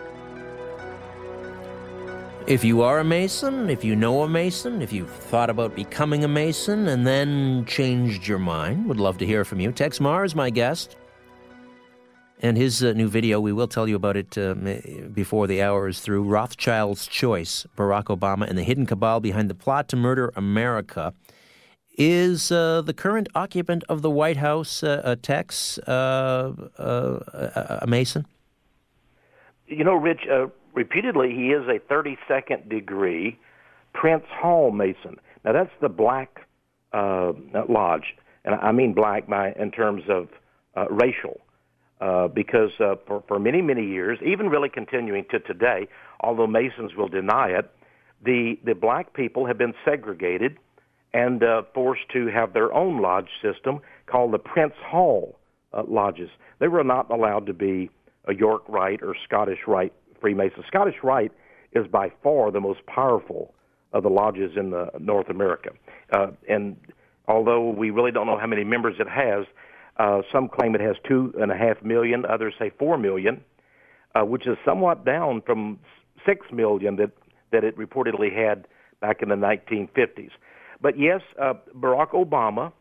If 2.48 2.64
you 2.64 2.84
are 2.84 3.00
a 3.00 3.04
Mason, 3.04 3.72
if 3.72 3.84
you 3.84 3.96
know 3.96 4.22
a 4.22 4.30
Mason, 4.30 4.84
if 4.84 4.94
you've 4.94 5.10
thought 5.10 5.50
about 5.50 5.76
becoming 5.76 6.24
a 6.24 6.28
Mason 6.28 6.88
and 6.88 7.08
then 7.08 7.66
changed 7.66 8.28
your 8.28 8.38
mind, 8.38 8.88
would 8.88 9.00
love 9.00 9.18
to 9.18 9.26
hear 9.26 9.44
from 9.44 9.60
you. 9.60 9.72
Tex 9.72 10.00
Marr 10.00 10.24
is 10.24 10.36
my 10.36 10.52
guest. 10.52 10.96
And 12.44 12.56
his 12.56 12.84
uh, 12.84 12.94
new 12.94 13.08
video, 13.08 13.40
we 13.40 13.52
will 13.52 13.68
tell 13.68 13.88
you 13.90 13.96
about 13.96 14.16
it 14.16 14.38
uh, 14.38 14.54
before 15.12 15.48
the 15.48 15.64
hour 15.64 15.88
is 15.88 16.02
through 16.02 16.22
Rothschild's 16.22 17.08
Choice 17.08 17.66
Barack 17.76 18.16
Obama 18.16 18.48
and 18.48 18.60
the 18.60 18.64
Hidden 18.64 18.86
Cabal 18.86 19.22
Behind 19.22 19.50
the 19.50 19.56
Plot 19.56 19.90
to 19.90 19.96
Murder 19.96 20.32
America. 20.36 21.16
Is 21.98 22.52
uh, 22.52 22.84
the 22.84 22.94
current 22.94 23.28
occupant 23.34 23.84
of 23.90 24.04
the 24.04 24.12
White 24.12 24.38
House, 24.38 24.84
uh, 24.84 25.16
Tex, 25.20 25.80
uh, 25.80 26.54
uh, 26.78 27.80
a 27.82 27.88
Mason? 27.88 28.28
You 29.66 29.84
know, 29.84 29.96
Rich, 29.96 30.28
repeatedly 30.76 31.32
he 31.32 31.52
is 31.52 31.68
a 31.68 31.80
32nd 31.92 32.70
degree 32.70 33.40
Prince 33.94 34.26
Hall 34.30 34.72
Mason. 34.72 35.18
Now 35.44 35.54
that's 35.54 35.72
the 35.82 35.90
black 35.90 36.42
uh, 36.94 37.34
lodge, 37.68 38.16
and 38.44 38.56
I 38.56 38.72
mean 38.72 38.94
black 38.94 39.28
by 39.28 39.54
in 39.54 39.72
terms 39.72 40.04
of 40.10 40.28
uh, 40.76 40.88
racial, 40.90 41.40
uh, 42.02 42.28
because 42.28 42.72
uh, 42.80 42.96
for 43.08 43.24
for 43.28 43.40
many 43.40 43.62
many 43.62 43.86
years, 43.86 44.20
even 44.26 44.50
really 44.50 44.70
continuing 44.70 45.26
to 45.32 45.40
today, 45.40 45.88
although 46.20 46.48
Masons 46.48 46.96
will 46.96 47.08
deny 47.08 47.50
it, 47.50 47.72
the 48.24 48.60
the 48.66 48.76
black 48.76 49.14
people 49.14 49.46
have 49.46 49.58
been 49.58 49.74
segregated 49.86 50.58
and 51.14 51.44
uh, 51.44 51.62
forced 51.74 52.10
to 52.12 52.28
have 52.28 52.52
their 52.54 52.74
own 52.74 53.02
lodge 53.02 53.30
system 53.42 53.80
called 54.08 54.34
the 54.34 54.40
Prince 54.40 54.74
Hall 54.86 55.40
uh, 55.74 55.84
lodges. 55.88 56.30
They 56.60 56.68
were 56.68 56.84
not 56.84 57.10
allowed 57.10 57.46
to 57.46 57.54
be 57.54 57.90
a 58.26 58.34
York 58.34 58.64
Rite 58.68 59.02
or 59.02 59.16
Scottish 59.24 59.60
Rite 59.68 59.94
Freemason. 60.26 60.64
Scottish 60.66 60.96
Rite 61.04 61.32
is 61.74 61.86
by 61.86 62.12
far 62.24 62.50
the 62.50 62.60
most 62.60 62.84
powerful 62.88 63.54
of 63.94 64.02
the 64.02 64.10
lodges 64.10 64.54
in 64.58 64.72
the 64.72 64.90
North 65.00 65.30
America. 65.30 65.70
Uh, 66.12 66.30
and 66.50 66.76
although 67.28 67.70
we 67.70 67.92
really 67.92 68.12
don't 68.12 68.26
know 68.26 68.40
how 68.40 68.48
many 68.48 68.64
members 68.64 68.96
it 68.98 69.08
has, 69.08 69.46
uh, 69.98 70.24
some 70.34 70.50
claim 70.50 70.74
it 70.74 70.82
has 70.82 70.96
two 71.08 71.32
and 71.40 71.52
a 71.52 71.56
half 71.56 71.84
million, 71.84 72.26
others 72.26 72.56
say 72.58 72.72
four 72.80 72.98
million, 72.98 73.40
uh, 74.16 74.26
which 74.26 74.48
is 74.48 74.58
somewhat 74.66 75.06
down 75.06 75.44
from 75.46 75.78
six 76.26 76.48
million 76.52 76.96
that 76.96 77.12
that 77.52 77.64
it 77.64 77.78
reportedly 77.78 78.36
had 78.36 78.68
back 79.02 79.22
in 79.22 79.30
the 79.30 79.36
1950s. 79.36 80.32
But 80.82 80.98
yes, 80.98 81.22
uh, 81.40 81.54
Barack 81.78 82.14
Obama, 82.14 82.74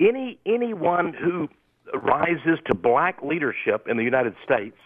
any 0.00 0.38
anyone 0.46 1.12
who 1.12 1.48
rises 1.92 2.58
to 2.68 2.74
black 2.74 3.20
leadership 3.22 3.86
in 3.86 3.98
the 3.98 4.02
United 4.02 4.34
States 4.42 4.78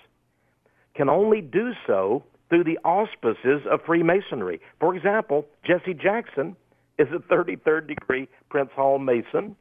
can 0.94 1.08
only 1.08 1.40
do 1.40 1.72
so 1.86 2.24
through 2.48 2.64
the 2.64 2.78
auspices 2.78 3.62
of 3.70 3.80
Freemasonry. 3.86 4.60
For 4.80 4.94
example, 4.94 5.46
Jesse 5.64 5.94
Jackson 5.94 6.56
is 6.98 7.08
a 7.14 7.18
33rd 7.32 7.88
degree 7.88 8.28
Prince 8.50 8.70
Hall 8.74 8.98
Mason. 8.98 9.56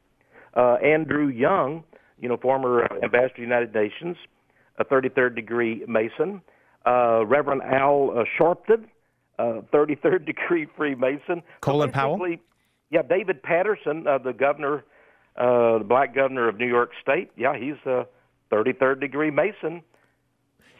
Uh, 0.54 0.74
Andrew 0.84 1.28
Young, 1.28 1.84
you 2.18 2.28
know, 2.28 2.36
former 2.36 2.84
ambassador 3.02 3.28
to 3.28 3.34
the 3.36 3.42
United 3.42 3.74
Nations, 3.74 4.16
a 4.78 4.84
33rd 4.84 5.36
degree 5.36 5.84
Mason. 5.86 6.42
Uh, 6.84 7.24
Reverend 7.26 7.62
Al 7.62 8.10
uh, 8.10 8.24
Sharpton, 8.38 8.86
uh, 9.38 9.60
33rd 9.72 10.26
degree 10.26 10.66
Freemason. 10.76 11.42
Colin 11.60 11.92
Powell? 11.92 12.36
Yeah, 12.90 13.02
David 13.02 13.42
Paterson, 13.42 14.06
uh, 14.06 14.18
the 14.18 14.32
governor, 14.32 14.84
uh, 15.36 15.78
the 15.78 15.84
black 15.86 16.14
governor 16.14 16.48
of 16.48 16.58
New 16.58 16.66
York 16.66 16.90
State. 17.00 17.30
Yeah, 17.36 17.56
he's 17.56 17.76
a 17.86 18.06
33rd 18.52 19.00
degree 19.00 19.30
Mason. 19.30 19.82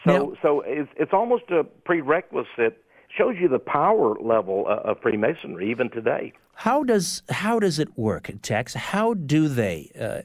So, 0.05 0.13
now, 0.13 0.33
so 0.43 0.63
it's, 0.67 0.91
it's 0.97 1.13
almost 1.13 1.45
a 1.51 1.65
prerequisite. 1.65 2.83
Shows 3.19 3.35
you 3.41 3.49
the 3.49 3.59
power 3.59 4.15
level 4.21 4.69
of 4.69 5.01
Freemasonry 5.03 5.69
even 5.69 5.91
today. 5.91 6.33
How 6.55 6.85
does 6.85 7.25
how 7.29 7.59
does 7.59 7.81
it 7.81 7.99
work, 7.99 8.31
Tex? 8.41 8.75
How 8.75 9.15
do 9.15 9.49
they 9.49 9.91
uh, 9.99 10.21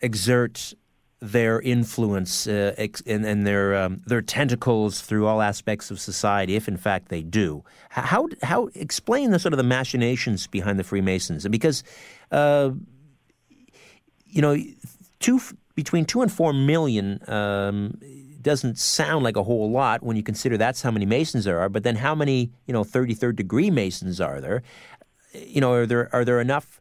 exert 0.00 0.74
their 1.20 1.60
influence 1.60 2.48
uh, 2.48 2.74
ex- 2.76 3.02
and, 3.06 3.24
and, 3.24 3.46
their 3.46 3.76
um, 3.76 4.02
their 4.06 4.22
tentacles 4.22 5.02
through 5.02 5.26
all 5.26 5.40
aspects 5.40 5.90
of 5.92 6.00
society, 6.00 6.56
if 6.56 6.66
in 6.66 6.76
fact 6.76 7.10
they 7.10 7.22
do? 7.22 7.62
How 7.90 8.26
how 8.42 8.70
explain 8.74 9.30
the 9.30 9.38
sort 9.38 9.52
of 9.52 9.58
the 9.58 9.64
machinations 9.64 10.48
behind 10.48 10.80
the 10.80 10.84
Freemasons? 10.84 11.46
Because 11.46 11.84
uh, 12.32 12.70
you 14.24 14.42
know, 14.42 14.56
two 15.20 15.40
between 15.76 16.06
two 16.06 16.22
and 16.22 16.32
four 16.32 16.52
million. 16.52 17.20
Um, 17.28 18.00
doesn't 18.46 18.78
sound 18.78 19.24
like 19.24 19.36
a 19.36 19.42
whole 19.42 19.72
lot 19.72 20.04
when 20.04 20.16
you 20.16 20.22
consider 20.22 20.56
that's 20.56 20.80
how 20.80 20.92
many 20.92 21.04
Masons 21.04 21.44
there 21.44 21.58
are. 21.58 21.68
But 21.68 21.82
then 21.82 21.96
how 21.96 22.14
many, 22.14 22.52
you 22.66 22.72
know, 22.72 22.84
33rd 22.84 23.34
degree 23.34 23.72
Masons 23.72 24.20
are 24.20 24.40
there? 24.40 24.62
You 25.34 25.60
know, 25.60 25.72
are 25.72 25.84
there 25.84 26.08
are 26.14 26.24
there 26.24 26.40
enough 26.40 26.80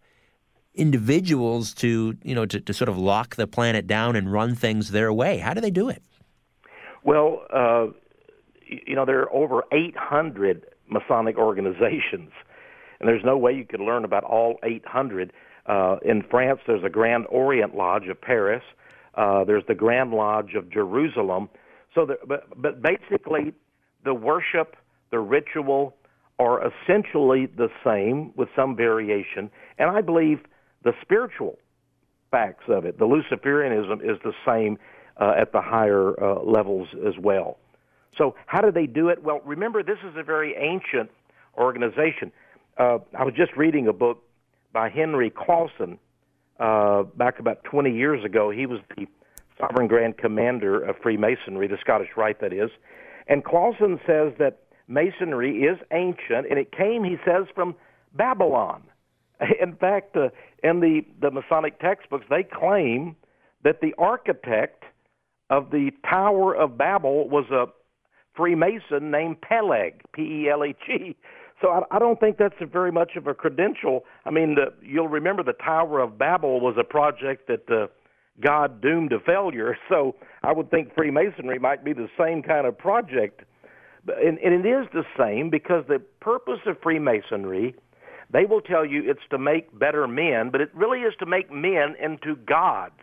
individuals 0.76 1.74
to, 1.74 2.16
you 2.22 2.36
know, 2.36 2.46
to, 2.46 2.60
to 2.62 2.72
sort 2.72 2.88
of 2.88 3.00
lock 3.00 3.36
the 3.36 3.48
planet 3.48 3.88
down 3.88 4.16
and 4.16 4.32
run 4.32 4.54
things 4.54 4.92
their 4.92 5.12
way? 5.12 5.40
How 5.40 5.56
do 5.56 5.60
they 5.60 5.72
do 5.72 5.90
it? 5.90 6.04
Well, 7.04 7.42
uh, 7.52 7.88
you 8.68 8.96
know, 8.96 9.06
there 9.06 9.22
are 9.22 9.34
over 9.34 9.64
800 9.72 10.68
Masonic 10.88 11.36
organizations, 11.36 12.30
and 13.00 13.10
there's 13.10 13.26
no 13.26 13.38
way 13.38 13.54
you 13.54 13.66
could 13.66 13.80
learn 13.80 14.06
about 14.06 14.24
all 14.24 14.60
800. 14.64 15.34
Uh, 15.66 15.96
in 16.06 16.22
France, 16.30 16.60
there's 16.68 16.84
a 16.84 16.90
Grand 16.90 17.26
Orient 17.30 17.76
Lodge 17.76 18.08
of 18.08 18.22
Paris. 18.22 18.62
Uh, 19.16 19.44
there's 19.44 19.64
the 19.68 19.76
Grand 19.76 20.12
Lodge 20.12 20.54
of 20.56 20.70
Jerusalem. 20.70 21.50
So, 21.94 22.06
the, 22.06 22.18
but, 22.28 22.62
but 22.62 22.82
basically, 22.82 23.54
the 24.04 24.14
worship, 24.14 24.76
the 25.12 25.20
ritual, 25.20 25.96
are 26.38 26.62
essentially 26.68 27.46
the 27.46 27.70
same 27.84 28.34
with 28.36 28.50
some 28.56 28.76
variation. 28.76 29.50
And 29.78 29.90
I 29.90 30.02
believe 30.02 30.40
the 30.84 30.94
spiritual 31.02 31.58
facts 32.30 32.66
of 32.68 32.86
it, 32.86 33.00
the 33.00 33.06
Luciferianism, 33.06 34.02
is 34.04 34.18
the 34.24 34.34
same 34.46 34.78
uh, 35.18 35.34
at 35.40 35.54
the 35.54 35.62
higher 35.62 36.22
uh, 36.22 36.42
levels 36.44 36.90
as 37.08 37.14
well. 37.18 37.58
So, 38.18 38.36
how 38.46 38.62
do 38.62 38.72
they 38.72 38.86
do 38.86 39.10
it? 39.10 39.24
Well, 39.24 39.42
remember, 39.46 39.84
this 39.84 39.98
is 40.10 40.16
a 40.18 40.24
very 40.24 40.56
ancient 40.58 41.10
organization. 41.58 42.32
uh, 42.78 43.00
I 43.18 43.24
was 43.24 43.34
just 43.36 43.52
reading 43.56 43.88
a 43.88 43.94
book 43.94 44.24
by 44.74 44.90
Henry 44.90 45.30
Clausen 45.30 45.98
uh, 46.60 47.04
back 47.04 47.40
about 47.40 47.64
20 47.64 47.92
years 47.92 48.24
ago. 48.24 48.50
He 48.50 48.66
was 48.66 48.80
the 48.96 49.08
Sovereign 49.60 49.88
Grand 49.88 50.18
Commander 50.18 50.82
of 50.82 50.96
Freemasonry, 51.02 51.68
the 51.68 51.78
Scottish 51.80 52.10
Rite, 52.16 52.42
that 52.42 52.54
is. 52.54 52.70
And 53.28 53.44
Clausen 53.44 54.00
says 54.06 54.34
that 54.40 54.60
Masonry 54.88 55.64
is 55.64 55.78
ancient, 55.92 56.48
and 56.50 56.60
it 56.60 56.72
came, 56.72 57.04
he 57.04 57.18
says, 57.26 57.46
from 57.54 57.76
Babylon. 58.14 58.84
In 59.62 59.76
fact, 59.76 60.16
uh, 60.16 60.30
in 60.64 60.80
the, 60.80 61.02
the 61.22 61.32
Masonic 61.32 61.80
textbooks, 61.80 62.26
they 62.30 62.44
claim 62.44 63.16
that 63.64 63.82
the 63.82 63.94
architect 63.98 64.84
of 65.50 65.72
the 65.72 65.92
Tower 66.10 66.56
of 66.56 66.78
Babel 66.78 67.30
was 67.30 67.46
a 67.52 67.66
Freemason 68.36 69.12
named 69.12 69.38
Peleg, 69.42 70.02
P-E-L-E-G. 70.14 71.16
So 71.66 71.72
I, 71.72 71.96
I 71.96 72.00
don't 72.00 72.20
think 72.20 72.38
that's 72.38 72.54
very 72.72 72.92
much 72.92 73.16
of 73.16 73.26
a 73.26 73.34
credential. 73.34 74.06
I 74.24 74.30
mean, 74.30 74.54
the, 74.54 74.72
you'll 74.86 75.08
remember 75.08 75.42
the 75.42 75.54
Tower 75.54 76.00
of 76.00 76.16
Babel 76.16 76.60
was 76.60 76.76
a 76.80 76.84
project 76.84 77.48
that 77.48 77.68
uh, 77.72 77.88
God 78.40 78.82
doomed 78.82 79.10
to 79.10 79.20
failure. 79.20 79.76
So 79.90 80.16
I 80.44 80.54
would 80.54 80.70
think 80.70 80.94
Freemasonry 80.94 81.58
might 81.58 81.84
be 81.84 81.94
the 81.94 82.08
same 82.20 82.44
kind 82.44 82.68
of 82.68 82.78
project. 82.78 83.42
And, 84.08 84.38
and 84.38 84.66
it 84.66 84.70
is 84.70 84.86
the 84.94 85.06
same 85.18 85.50
because 85.50 85.86
the 85.88 86.00
purpose 86.20 86.60
of 86.68 86.78
Freemasonry, 86.84 87.74
they 88.32 88.46
will 88.46 88.62
tell 88.62 88.86
you 88.86 89.02
it's 89.10 89.28
to 89.32 89.40
make 89.40 89.78
better 89.78 90.08
men, 90.08 90.52
but 90.52 90.62
it 90.62 90.70
really 90.76 91.00
is 91.00 91.14
to 91.20 91.26
make 91.26 91.52
men 91.52 91.96
into 92.00 92.36
gods. 92.36 93.02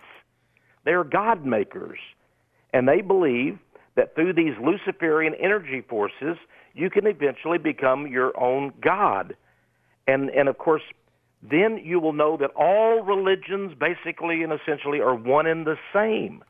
They're 0.85 1.03
God 1.05 1.45
makers. 1.45 1.99
And 2.73 2.87
they 2.87 3.01
believe 3.01 3.59
that 3.97 4.15
through 4.15 4.35
these 4.35 4.55
Luciferian 4.63 5.35
energy 5.35 5.83
forces, 5.89 6.37
you 6.75 6.91
can 6.91 7.07
eventually 7.07 7.59
become 7.59 8.07
your 8.07 8.39
own 8.41 8.73
God. 8.81 9.37
And, 10.07 10.31
and 10.31 10.49
of 10.49 10.59
course, 10.59 10.83
then 11.43 11.79
you 11.79 12.01
will 12.01 12.13
know 12.13 12.37
that 12.37 12.51
all 12.57 13.03
religions 13.03 13.75
basically 13.79 14.43
and 14.43 14.53
essentially 14.53 15.01
are 15.01 15.15
one 15.15 15.47
and 15.47 15.67
the 15.67 15.77
same. 15.93 16.45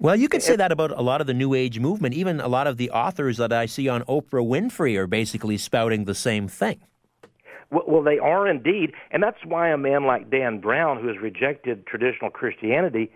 Well, 0.00 0.14
you 0.14 0.28
could 0.28 0.42
say 0.42 0.54
that 0.54 0.70
about 0.70 0.92
a 0.92 1.02
lot 1.02 1.20
of 1.20 1.26
the 1.26 1.34
New 1.34 1.54
Age 1.54 1.80
movement. 1.80 2.14
Even 2.14 2.40
a 2.40 2.46
lot 2.46 2.68
of 2.68 2.76
the 2.76 2.90
authors 2.90 3.36
that 3.38 3.52
I 3.52 3.66
see 3.66 3.88
on 3.88 4.02
Oprah 4.02 4.46
Winfrey 4.46 4.96
are 4.96 5.08
basically 5.08 5.58
spouting 5.58 6.04
the 6.04 6.14
same 6.14 6.46
thing. 6.46 6.80
Well, 7.70 7.84
well, 7.86 8.02
they 8.02 8.18
are 8.18 8.48
indeed, 8.48 8.92
and 9.10 9.22
that's 9.22 9.44
why 9.44 9.68
a 9.70 9.76
man 9.76 10.04
like 10.04 10.30
Dan 10.30 10.60
Brown, 10.60 11.00
who 11.00 11.08
has 11.08 11.18
rejected 11.18 11.86
traditional 11.86 12.30
Christianity 12.30 13.10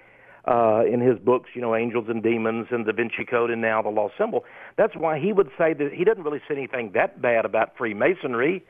uh, 0.44 0.83
in 0.90 1.00
his 1.00 1.18
books, 1.18 1.50
you 1.55 1.61
know, 1.61 1.74
Angels 1.74 2.07
and 2.09 2.22
Demons 2.22 2.66
and 2.70 2.85
Da 2.85 2.92
Vinci 2.92 3.24
Code 3.24 3.50
and 3.50 3.62
now 3.62 3.81
the 3.83 3.88
Lost 3.88 4.14
Symbol, 4.18 4.44
that's 4.76 4.94
why 4.96 5.18
he 5.18 5.33
would 5.33 5.50
say 5.57 5.72
that 5.74 5.92
he 5.92 6.05
doesn't 6.05 6.24
really 6.24 6.42
say 6.48 6.57
anything 6.57 6.92
that 6.94 7.22
bad 7.22 7.44
about 7.44 7.76
Freemasonry 7.76 8.64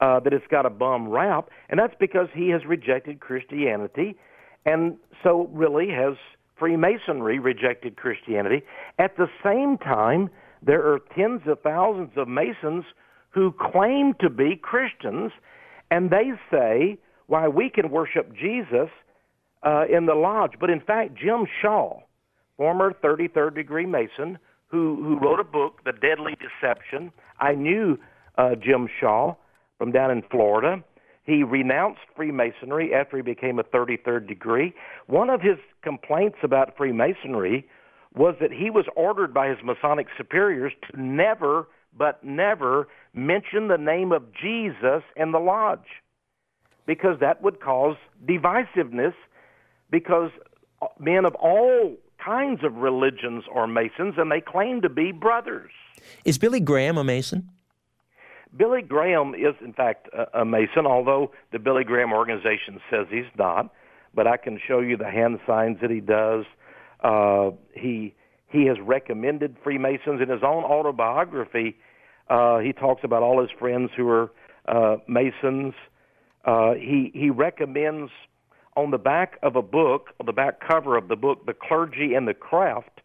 uh, 0.00 0.20
that 0.20 0.32
it's 0.32 0.46
got 0.48 0.64
a 0.64 0.70
bum 0.70 1.08
rap, 1.08 1.50
and 1.68 1.78
that's 1.78 1.94
because 1.98 2.28
he 2.32 2.50
has 2.50 2.64
rejected 2.64 3.20
Christianity, 3.20 4.16
and 4.64 4.96
so 5.22 5.48
really 5.52 5.88
has 5.90 6.14
Freemasonry 6.56 7.38
rejected 7.38 7.96
Christianity. 7.96 8.62
At 8.98 9.16
the 9.16 9.28
same 9.42 9.76
time, 9.78 10.30
there 10.62 10.86
are 10.92 11.00
tens 11.16 11.42
of 11.46 11.60
thousands 11.60 12.10
of 12.16 12.28
Masons 12.28 12.84
who 13.30 13.52
claim 13.52 14.14
to 14.20 14.30
be 14.30 14.56
Christians, 14.56 15.32
and 15.90 16.10
they 16.10 16.32
say, 16.50 16.98
why, 17.26 17.48
we 17.48 17.68
can 17.68 17.90
worship 17.90 18.34
Jesus 18.34 18.88
uh, 19.62 19.84
in 19.90 20.06
the 20.06 20.14
lodge. 20.14 20.52
But 20.60 20.70
in 20.70 20.80
fact, 20.80 21.14
Jim 21.14 21.46
Shaw, 21.60 22.00
former 22.56 22.92
33rd 22.92 23.54
degree 23.54 23.86
Mason, 23.86 24.38
who, 24.68 25.02
who 25.02 25.18
wrote 25.18 25.40
a 25.40 25.44
book, 25.44 25.80
The 25.84 25.92
Deadly 25.92 26.36
Deception, 26.36 27.12
I 27.40 27.54
knew 27.54 27.98
uh, 28.36 28.54
Jim 28.54 28.88
Shaw 29.00 29.34
from 29.78 29.92
down 29.92 30.10
in 30.10 30.22
Florida. 30.30 30.82
He 31.24 31.42
renounced 31.42 32.00
Freemasonry 32.16 32.94
after 32.94 33.16
he 33.16 33.22
became 33.22 33.58
a 33.58 33.64
33rd 33.64 34.28
degree. 34.28 34.74
One 35.06 35.30
of 35.30 35.40
his 35.40 35.58
complaints 35.82 36.38
about 36.42 36.76
Freemasonry 36.76 37.66
was 38.14 38.34
that 38.40 38.50
he 38.50 38.70
was 38.70 38.86
ordered 38.96 39.34
by 39.34 39.48
his 39.48 39.58
Masonic 39.62 40.06
superiors 40.16 40.72
to 40.90 41.00
never, 41.00 41.68
but 41.96 42.22
never, 42.24 42.88
mention 43.14 43.68
the 43.68 43.76
name 43.76 44.12
of 44.12 44.22
Jesus 44.32 45.02
in 45.16 45.32
the 45.32 45.38
lodge 45.38 45.80
because 46.86 47.20
that 47.20 47.42
would 47.42 47.60
cause 47.60 47.96
divisiveness 48.26 49.12
because 49.90 50.30
men 50.98 51.24
of 51.24 51.34
all 51.36 51.96
kinds 52.24 52.64
of 52.64 52.74
religions 52.76 53.44
are 53.54 53.66
Masons 53.66 54.14
and 54.16 54.30
they 54.30 54.40
claim 54.40 54.82
to 54.82 54.88
be 54.88 55.12
brothers. 55.12 55.70
Is 56.24 56.38
Billy 56.38 56.60
Graham 56.60 56.98
a 56.98 57.04
Mason? 57.04 57.50
Billy 58.56 58.82
Graham 58.82 59.34
is, 59.34 59.54
in 59.62 59.72
fact, 59.72 60.08
a, 60.16 60.40
a 60.40 60.44
Mason, 60.44 60.86
although 60.86 61.32
the 61.52 61.58
Billy 61.58 61.84
Graham 61.84 62.12
organization 62.12 62.80
says 62.90 63.06
he's 63.10 63.24
not. 63.36 63.72
But 64.14 64.26
I 64.26 64.36
can 64.36 64.58
show 64.66 64.80
you 64.80 64.96
the 64.96 65.10
hand 65.10 65.38
signs 65.46 65.78
that 65.80 65.90
he 65.90 66.00
does. 66.00 66.44
Uh, 67.02 67.50
he 67.74 68.14
he 68.48 68.64
has 68.64 68.78
recommended 68.80 69.56
Freemasons 69.62 70.22
in 70.22 70.30
his 70.30 70.42
own 70.42 70.64
autobiography. 70.64 71.76
Uh, 72.28 72.58
he 72.58 72.72
talks 72.72 73.04
about 73.04 73.22
all 73.22 73.40
his 73.40 73.50
friends 73.58 73.90
who 73.94 74.08
are 74.08 74.32
uh, 74.66 74.96
Masons. 75.06 75.74
Uh, 76.44 76.72
he 76.74 77.10
he 77.14 77.28
recommends 77.28 78.10
on 78.78 78.92
the 78.92 78.98
back 78.98 79.38
of 79.42 79.56
a 79.56 79.62
book, 79.62 80.10
on 80.20 80.26
the 80.26 80.32
back 80.32 80.60
cover 80.66 80.96
of 80.96 81.08
the 81.08 81.16
book, 81.16 81.44
The 81.46 81.52
Clergy 81.52 82.14
and 82.14 82.28
the 82.28 82.34
Craft, 82.34 83.00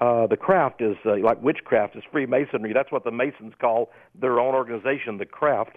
uh, 0.00 0.26
the 0.26 0.36
craft 0.38 0.80
is 0.80 0.96
uh, 1.04 1.18
like 1.22 1.42
witchcraft 1.42 1.94
is 1.94 2.02
Freemasonry. 2.10 2.72
That's 2.72 2.90
what 2.90 3.04
the 3.04 3.10
Masons 3.10 3.52
call 3.60 3.90
their 4.18 4.40
own 4.40 4.54
organization, 4.54 5.18
the 5.18 5.26
craft. 5.26 5.76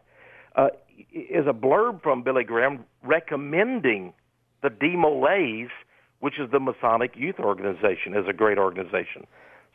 Uh, 0.56 0.68
is 1.12 1.46
a 1.46 1.52
blurb 1.52 2.02
from 2.02 2.24
Billy 2.24 2.46
Graham 2.46 2.86
recommending 3.04 4.14
the 4.62 4.70
Demolays, 4.70 5.68
which 6.22 6.40
is 6.40 6.50
the 6.52 6.62
Masonic 6.62 7.18
Youth 7.18 7.40
Organization, 7.40 8.16
as 8.16 8.24
a 8.30 8.32
great 8.32 8.58
organization. 8.58 9.28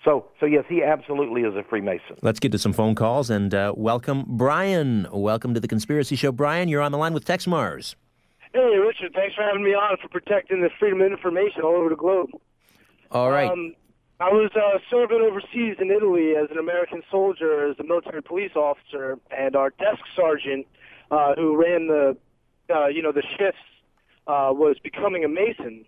So, 0.02 0.28
so 0.40 0.46
yes, 0.46 0.64
he 0.66 0.82
absolutely 0.82 1.42
is 1.42 1.54
a 1.54 1.62
Freemason. 1.68 2.16
Let's 2.22 2.40
get 2.40 2.52
to 2.52 2.58
some 2.58 2.72
phone 2.72 2.94
calls 2.94 3.28
and 3.28 3.52
uh, 3.52 3.74
welcome 3.76 4.24
Brian. 4.26 5.06
Welcome 5.12 5.52
to 5.52 5.60
the 5.60 5.68
Conspiracy 5.68 6.16
Show, 6.16 6.32
Brian. 6.32 6.70
You're 6.70 6.80
on 6.80 6.92
the 6.92 6.98
line 6.98 7.12
with 7.12 7.26
Tex 7.26 7.44
Marrs. 7.44 7.96
Hey, 8.52 8.76
Richard. 8.78 9.12
Thanks 9.14 9.34
for 9.34 9.42
having 9.42 9.62
me 9.62 9.74
on 9.74 9.96
for 10.00 10.08
protecting 10.08 10.62
the 10.62 10.70
freedom 10.78 11.00
of 11.00 11.10
information 11.12 11.62
all 11.62 11.76
over 11.76 11.90
the 11.90 11.96
globe. 11.96 12.30
All 13.10 13.30
right. 13.30 13.50
Um, 13.50 13.74
I 14.20 14.30
was 14.30 14.50
uh, 14.56 14.78
serving 14.90 15.20
overseas 15.20 15.76
in 15.80 15.90
Italy 15.90 16.34
as 16.34 16.50
an 16.50 16.58
American 16.58 17.02
soldier, 17.10 17.68
as 17.70 17.78
a 17.78 17.84
military 17.84 18.22
police 18.22 18.56
officer, 18.56 19.18
and 19.30 19.54
our 19.54 19.70
desk 19.70 20.00
sergeant, 20.16 20.66
uh, 21.10 21.34
who 21.36 21.56
ran 21.56 21.86
the, 21.86 22.16
uh, 22.74 22.86
you 22.88 23.00
know, 23.00 23.12
the 23.12 23.22
shifts, 23.38 23.60
uh, 24.26 24.50
was 24.52 24.76
becoming 24.82 25.24
a 25.24 25.28
Mason, 25.28 25.84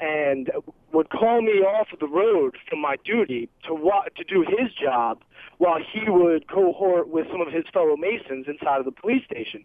and 0.00 0.50
would 0.92 1.10
call 1.10 1.42
me 1.42 1.60
off 1.60 1.88
of 1.92 1.98
the 1.98 2.08
road 2.08 2.56
from 2.68 2.80
my 2.80 2.96
duty 3.04 3.48
to 3.66 3.74
wa- 3.74 4.06
to 4.16 4.24
do 4.24 4.42
his 4.42 4.72
job, 4.72 5.22
while 5.58 5.78
he 5.78 6.08
would 6.08 6.48
cohort 6.48 7.08
with 7.08 7.26
some 7.30 7.40
of 7.40 7.52
his 7.52 7.64
fellow 7.72 7.96
Masons 7.96 8.46
inside 8.48 8.78
of 8.78 8.86
the 8.86 8.92
police 8.92 9.24
station. 9.24 9.64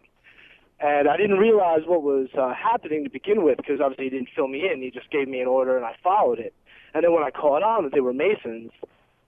And 0.82 1.10
I 1.10 1.18
didn't 1.18 1.38
realize 1.38 1.82
what 1.86 2.04
was 2.04 2.30
uh, 2.38 2.54
happening 2.54 3.04
to 3.04 3.10
begin 3.10 3.44
with 3.44 3.58
because 3.58 3.82
obviously 3.82 4.06
he 4.06 4.10
didn't 4.12 4.30
fill 4.36 4.48
me 4.48 4.70
in. 4.72 4.82
He 4.82 4.92
just 4.92 5.12
gave 5.12 5.28
me 5.28 5.42
an 5.42 5.48
order 5.48 5.76
and 5.76 5.86
I 5.86 5.96
followed 6.02 6.40
it. 6.40 6.54
And 6.94 7.04
then 7.04 7.14
when 7.14 7.24
I 7.24 7.32
caught 7.32 7.64
on 7.64 7.84
that 7.84 7.94
they 7.94 8.00
were 8.00 8.14
Masons, 8.14 8.72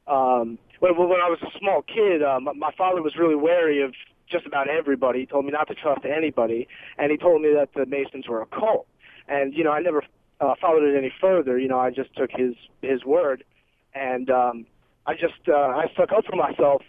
um, 0.07 0.57
when, 0.79 0.97
when 0.97 1.21
I 1.21 1.29
was 1.29 1.39
a 1.41 1.59
small 1.59 1.81
kid, 1.81 2.23
uh, 2.23 2.39
my, 2.39 2.53
my 2.53 2.71
father 2.77 3.01
was 3.01 3.15
really 3.17 3.35
wary 3.35 3.83
of 3.83 3.93
just 4.31 4.45
about 4.45 4.69
everybody. 4.69 5.21
He 5.21 5.25
told 5.25 5.45
me 5.45 5.51
not 5.51 5.67
to 5.67 5.75
trust 5.75 6.05
anybody, 6.05 6.67
and 6.97 7.11
he 7.11 7.17
told 7.17 7.41
me 7.41 7.49
that 7.53 7.69
the 7.75 7.85
Masons 7.85 8.27
were 8.27 8.41
a 8.41 8.45
cult. 8.45 8.87
And 9.27 9.53
you 9.53 9.63
know, 9.63 9.71
I 9.71 9.81
never 9.81 10.03
uh, 10.39 10.55
followed 10.59 10.83
it 10.83 10.97
any 10.97 11.13
further. 11.21 11.59
You 11.59 11.67
know, 11.67 11.79
I 11.79 11.91
just 11.91 12.15
took 12.15 12.31
his 12.31 12.55
his 12.81 13.03
word, 13.05 13.43
and 13.93 14.29
um, 14.29 14.65
I 15.05 15.13
just 15.13 15.47
uh, 15.47 15.53
I 15.53 15.85
stuck 15.93 16.11
up 16.11 16.25
for 16.25 16.35
myself. 16.35 16.81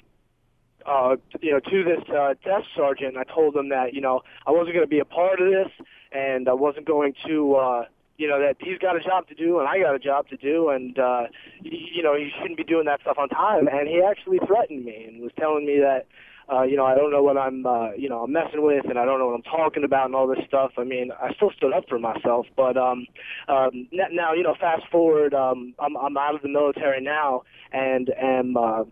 Uh, 0.86 1.16
you 1.40 1.52
know, 1.52 1.60
to 1.60 1.84
this 1.84 2.02
uh, 2.08 2.34
desk 2.44 2.66
sergeant, 2.76 3.16
I 3.16 3.24
told 3.24 3.56
him 3.56 3.68
that 3.70 3.94
you 3.94 4.00
know 4.00 4.22
I 4.46 4.50
wasn't 4.50 4.74
going 4.74 4.86
to 4.86 4.90
be 4.90 5.00
a 5.00 5.04
part 5.04 5.40
of 5.40 5.50
this, 5.50 5.70
and 6.12 6.48
I 6.48 6.54
wasn't 6.54 6.86
going 6.86 7.14
to. 7.26 7.54
Uh, 7.54 7.84
you 8.18 8.28
know 8.28 8.38
that 8.38 8.56
he's 8.60 8.78
got 8.78 8.94
a 8.94 9.00
job 9.00 9.26
to 9.28 9.34
do 9.34 9.58
and 9.58 9.68
I 9.68 9.80
got 9.80 9.94
a 9.94 9.98
job 9.98 10.28
to 10.28 10.36
do 10.36 10.68
and 10.68 10.96
uh 10.98 11.24
you 11.62 12.02
know 12.02 12.14
he 12.14 12.30
shouldn't 12.38 12.56
be 12.56 12.62
doing 12.62 12.84
that 12.84 13.00
stuff 13.00 13.16
on 13.18 13.28
time 13.28 13.66
and 13.66 13.88
he 13.88 14.00
actually 14.00 14.38
threatened 14.46 14.84
me 14.84 15.06
and 15.08 15.22
was 15.22 15.32
telling 15.38 15.66
me 15.66 15.80
that 15.80 16.06
uh 16.54 16.62
you 16.62 16.76
know 16.76 16.84
I 16.84 16.94
don't 16.94 17.10
know 17.10 17.22
what 17.22 17.36
I'm 17.36 17.66
uh 17.66 17.92
you 17.92 18.08
know 18.08 18.22
I'm 18.22 18.32
messing 18.32 18.62
with 18.62 18.84
and 18.88 18.98
I 18.98 19.04
don't 19.04 19.18
know 19.18 19.26
what 19.26 19.34
I'm 19.34 19.42
talking 19.42 19.82
about 19.82 20.06
and 20.06 20.14
all 20.14 20.28
this 20.28 20.44
stuff 20.46 20.72
I 20.78 20.84
mean 20.84 21.10
I 21.20 21.32
still 21.34 21.50
stood 21.56 21.72
up 21.72 21.88
for 21.88 21.98
myself 21.98 22.46
but 22.54 22.76
um 22.76 23.06
um 23.48 23.88
now 23.90 24.34
you 24.34 24.42
know 24.42 24.54
fast 24.60 24.82
forward 24.92 25.34
um 25.34 25.74
I'm 25.80 25.96
I'm 25.96 26.16
out 26.16 26.34
of 26.34 26.42
the 26.42 26.48
military 26.48 27.00
now 27.00 27.42
and 27.72 28.10
am 28.20 28.56
uh 28.56 28.84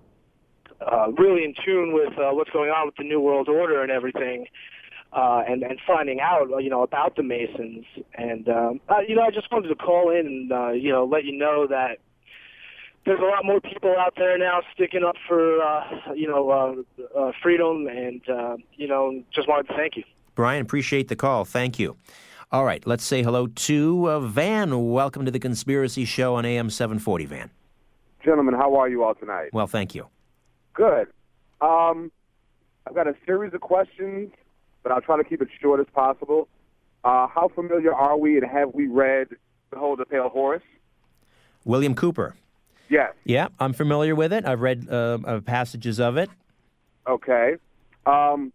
uh, 0.80 1.10
really 1.12 1.44
in 1.44 1.54
tune 1.64 1.92
with 1.92 2.12
uh, 2.18 2.30
what's 2.32 2.50
going 2.50 2.70
on 2.70 2.86
with 2.86 2.96
the 2.96 3.04
New 3.04 3.20
World 3.20 3.48
Order 3.48 3.82
and 3.82 3.90
everything 3.90 4.46
uh, 5.12 5.42
and 5.48 5.62
and 5.62 5.78
finding 5.86 6.20
out 6.20 6.48
you 6.62 6.70
know 6.70 6.82
about 6.82 7.16
the 7.16 7.22
Masons 7.22 7.84
and 8.14 8.48
um, 8.48 8.80
uh, 8.88 9.00
you 9.06 9.14
know 9.14 9.22
I 9.22 9.30
just 9.30 9.50
wanted 9.50 9.68
to 9.68 9.74
call 9.74 10.10
in 10.10 10.26
and 10.26 10.52
uh, 10.52 10.70
you 10.70 10.90
know 10.90 11.04
let 11.04 11.24
you 11.24 11.36
know 11.36 11.66
that 11.68 11.98
there's 13.06 13.20
a 13.20 13.24
lot 13.24 13.44
more 13.44 13.60
people 13.60 13.94
out 13.98 14.14
there 14.16 14.36
now 14.38 14.60
sticking 14.74 15.02
up 15.02 15.16
for 15.26 15.62
uh, 15.62 16.12
you 16.14 16.28
know 16.28 16.50
uh, 16.50 17.18
uh, 17.18 17.32
freedom, 17.42 17.86
and 17.86 18.20
uh, 18.28 18.56
you 18.76 18.86
know 18.86 19.22
just 19.34 19.48
wanted 19.48 19.68
to 19.68 19.74
thank 19.74 19.96
you. 19.96 20.04
Brian, 20.34 20.62
appreciate 20.62 21.08
the 21.08 21.16
call. 21.16 21.44
Thank 21.44 21.78
you. 21.78 21.96
All 22.52 22.64
right, 22.64 22.84
let's 22.86 23.04
say 23.04 23.22
hello 23.22 23.46
to 23.46 24.10
uh, 24.10 24.20
Van. 24.20 24.90
Welcome 24.90 25.24
to 25.24 25.30
the 25.30 25.38
Conspiracy 25.38 26.04
Show 26.04 26.34
on 26.34 26.44
AM 26.44 26.68
740, 26.68 27.26
Van. 27.26 27.50
Gentlemen, 28.24 28.54
how 28.54 28.76
are 28.76 28.88
you 28.88 29.04
all 29.04 29.14
tonight? 29.14 29.50
Well, 29.52 29.66
thank 29.66 29.94
you. 29.94 30.06
Good. 30.74 31.08
Um, 31.60 32.10
I've 32.86 32.94
got 32.94 33.06
a 33.06 33.14
series 33.26 33.52
of 33.54 33.60
questions, 33.60 34.30
but 34.82 34.92
I'll 34.92 35.00
try 35.00 35.16
to 35.16 35.24
keep 35.24 35.42
it 35.42 35.48
short 35.60 35.80
as 35.80 35.86
possible. 35.94 36.48
Uh, 37.04 37.26
how 37.26 37.50
familiar 37.54 37.94
are 37.94 38.16
we 38.16 38.36
and 38.36 38.46
have 38.50 38.74
we 38.74 38.86
read 38.86 39.28
Behold 39.70 39.98
the 39.98 40.04
Pale 40.04 40.28
Horse? 40.28 40.62
William 41.64 41.94
Cooper. 41.94 42.36
Yes. 42.88 43.12
Yeah, 43.24 43.48
I'm 43.58 43.72
familiar 43.72 44.14
with 44.14 44.32
it. 44.32 44.44
I've 44.44 44.60
read 44.60 44.88
uh, 44.90 45.18
uh, 45.24 45.40
passages 45.40 46.00
of 46.00 46.16
it. 46.16 46.28
Okay. 47.06 47.56
Um, 48.06 48.52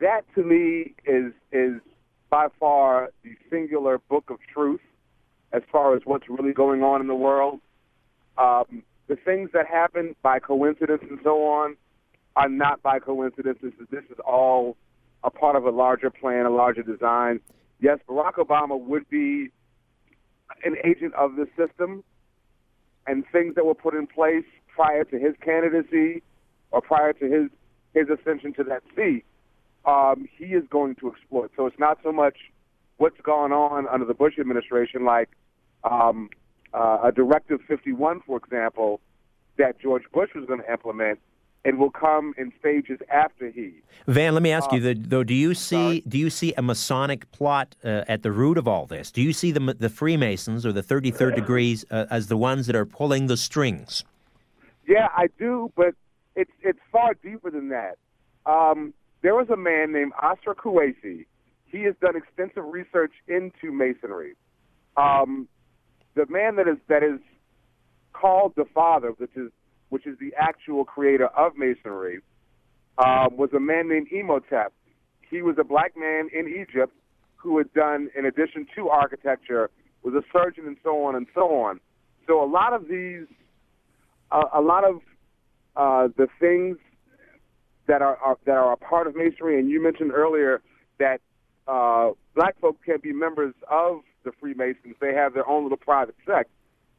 that 0.00 0.22
to 0.34 0.42
me 0.42 0.94
is 1.04 1.32
is 1.52 1.80
by 2.30 2.46
far 2.58 3.10
the 3.22 3.36
singular 3.50 3.98
book 4.08 4.30
of 4.30 4.38
truth 4.52 4.80
as 5.52 5.62
far 5.70 5.94
as 5.94 6.02
what's 6.04 6.28
really 6.30 6.52
going 6.52 6.82
on 6.82 7.00
in 7.00 7.06
the 7.06 7.14
world. 7.14 7.60
Um, 8.38 8.82
the 9.08 9.16
things 9.16 9.50
that 9.52 9.66
happen 9.66 10.14
by 10.22 10.38
coincidence 10.38 11.02
and 11.08 11.18
so 11.22 11.44
on 11.44 11.76
are 12.36 12.48
not 12.48 12.82
by 12.82 12.98
coincidence. 12.98 13.58
This 13.62 13.72
is, 13.80 13.86
this 13.90 14.04
is 14.10 14.18
all 14.26 14.76
a 15.24 15.30
part 15.30 15.56
of 15.56 15.64
a 15.64 15.70
larger 15.70 16.10
plan, 16.10 16.46
a 16.46 16.50
larger 16.50 16.82
design. 16.82 17.40
Yes, 17.80 17.98
Barack 18.08 18.34
Obama 18.34 18.80
would 18.80 19.08
be 19.08 19.48
an 20.64 20.76
agent 20.84 21.14
of 21.14 21.36
the 21.36 21.46
system, 21.56 22.04
and 23.06 23.24
things 23.32 23.54
that 23.56 23.66
were 23.66 23.74
put 23.74 23.94
in 23.94 24.06
place 24.06 24.44
prior 24.68 25.04
to 25.04 25.18
his 25.18 25.34
candidacy 25.40 26.22
or 26.70 26.80
prior 26.80 27.12
to 27.14 27.24
his 27.24 27.50
his 27.94 28.06
ascension 28.08 28.54
to 28.54 28.64
that 28.64 28.82
seat, 28.96 29.24
um, 29.84 30.26
he 30.38 30.46
is 30.46 30.64
going 30.70 30.94
to 30.94 31.10
exploit. 31.10 31.50
So 31.56 31.66
it's 31.66 31.78
not 31.78 31.98
so 32.02 32.10
much 32.10 32.36
what's 32.96 33.20
gone 33.20 33.52
on 33.52 33.86
under 33.88 34.06
the 34.06 34.14
Bush 34.14 34.38
administration, 34.38 35.04
like 35.04 35.28
um, 35.84 36.30
uh, 36.74 36.98
a 37.04 37.12
Directive 37.12 37.60
51, 37.68 38.20
for 38.26 38.36
example, 38.38 39.00
that 39.58 39.78
George 39.80 40.04
Bush 40.12 40.30
was 40.34 40.44
going 40.46 40.60
to 40.60 40.70
implement. 40.70 41.18
It 41.64 41.78
will 41.78 41.90
come 41.90 42.34
in 42.36 42.52
stages 42.58 42.98
after 43.12 43.48
he. 43.50 43.74
Van, 44.08 44.34
let 44.34 44.42
me 44.42 44.50
ask 44.50 44.72
Uh, 44.72 44.76
you 44.76 44.94
though. 44.94 45.22
Do 45.22 45.32
you 45.34 45.54
see 45.54 45.76
sorry. 45.76 46.02
do 46.08 46.18
you 46.18 46.28
see 46.28 46.52
a 46.54 46.62
Masonic 46.62 47.30
plot 47.30 47.76
uh, 47.84 48.02
at 48.08 48.22
the 48.24 48.32
root 48.32 48.58
of 48.58 48.66
all 48.66 48.84
this? 48.86 49.12
Do 49.12 49.22
you 49.22 49.32
see 49.32 49.52
the 49.52 49.60
the 49.78 49.88
Freemasons 49.88 50.66
or 50.66 50.72
the 50.72 50.82
Thirty 50.82 51.12
Third 51.12 51.36
Degrees 51.36 51.84
uh, 51.88 52.06
as 52.10 52.26
the 52.26 52.36
ones 52.36 52.66
that 52.66 52.74
are 52.74 52.84
pulling 52.84 53.28
the 53.28 53.36
strings? 53.36 54.02
Yeah, 54.88 55.06
I 55.16 55.28
do, 55.38 55.70
but 55.76 55.94
it's 56.34 56.50
it's 56.62 56.80
far 56.90 57.14
deeper 57.14 57.48
than 57.52 57.68
that. 57.68 57.96
Um, 58.44 58.92
there 59.22 59.36
was 59.36 59.48
a 59.48 59.56
man 59.56 59.92
named 59.92 60.14
Oscar 60.20 60.54
Kuwaisi. 60.56 61.26
He 61.66 61.82
has 61.84 61.94
done 62.00 62.16
extensive 62.16 62.64
research 62.64 63.12
into 63.28 63.70
masonry. 63.70 64.34
Um, 64.96 65.46
the 66.14 66.26
man 66.28 66.56
that 66.56 66.68
is 66.68 66.78
that 66.88 67.02
is 67.02 67.20
called 68.12 68.52
the 68.56 68.64
father, 68.74 69.10
which 69.18 69.36
is 69.36 69.50
which 69.88 70.06
is 70.06 70.18
the 70.18 70.32
actual 70.38 70.84
creator 70.84 71.26
of 71.26 71.52
masonry, 71.56 72.20
um, 72.98 73.36
was 73.36 73.50
a 73.54 73.60
man 73.60 73.88
named 73.88 74.08
Imhotep. 74.10 74.72
He 75.30 75.42
was 75.42 75.56
a 75.58 75.64
black 75.64 75.92
man 75.96 76.28
in 76.32 76.48
Egypt 76.48 76.92
who 77.36 77.58
had 77.58 77.72
done, 77.72 78.08
in 78.16 78.24
addition 78.24 78.66
to 78.76 78.88
architecture, 78.88 79.70
was 80.02 80.14
a 80.14 80.22
surgeon 80.32 80.66
and 80.66 80.76
so 80.82 81.04
on 81.04 81.16
and 81.16 81.26
so 81.34 81.42
on. 81.62 81.80
So 82.26 82.42
a 82.42 82.46
lot 82.46 82.72
of 82.72 82.88
these 82.88 83.26
a, 84.30 84.42
a 84.54 84.60
lot 84.60 84.84
of 84.84 85.00
uh, 85.76 86.08
the 86.16 86.28
things 86.40 86.78
that 87.86 88.02
are, 88.02 88.16
are 88.16 88.38
that 88.46 88.56
are 88.56 88.72
a 88.72 88.76
part 88.76 89.06
of 89.06 89.16
masonry, 89.16 89.58
and 89.58 89.68
you 89.68 89.82
mentioned 89.82 90.12
earlier 90.12 90.62
that 90.98 91.20
uh, 91.66 92.10
black 92.34 92.58
folks 92.60 92.78
can't 92.84 93.02
be 93.02 93.12
members 93.12 93.54
of 93.70 94.00
the 94.24 94.32
Freemasons; 94.40 94.96
they 95.00 95.14
have 95.14 95.34
their 95.34 95.48
own 95.48 95.64
little 95.64 95.78
private 95.78 96.16
sect. 96.26 96.50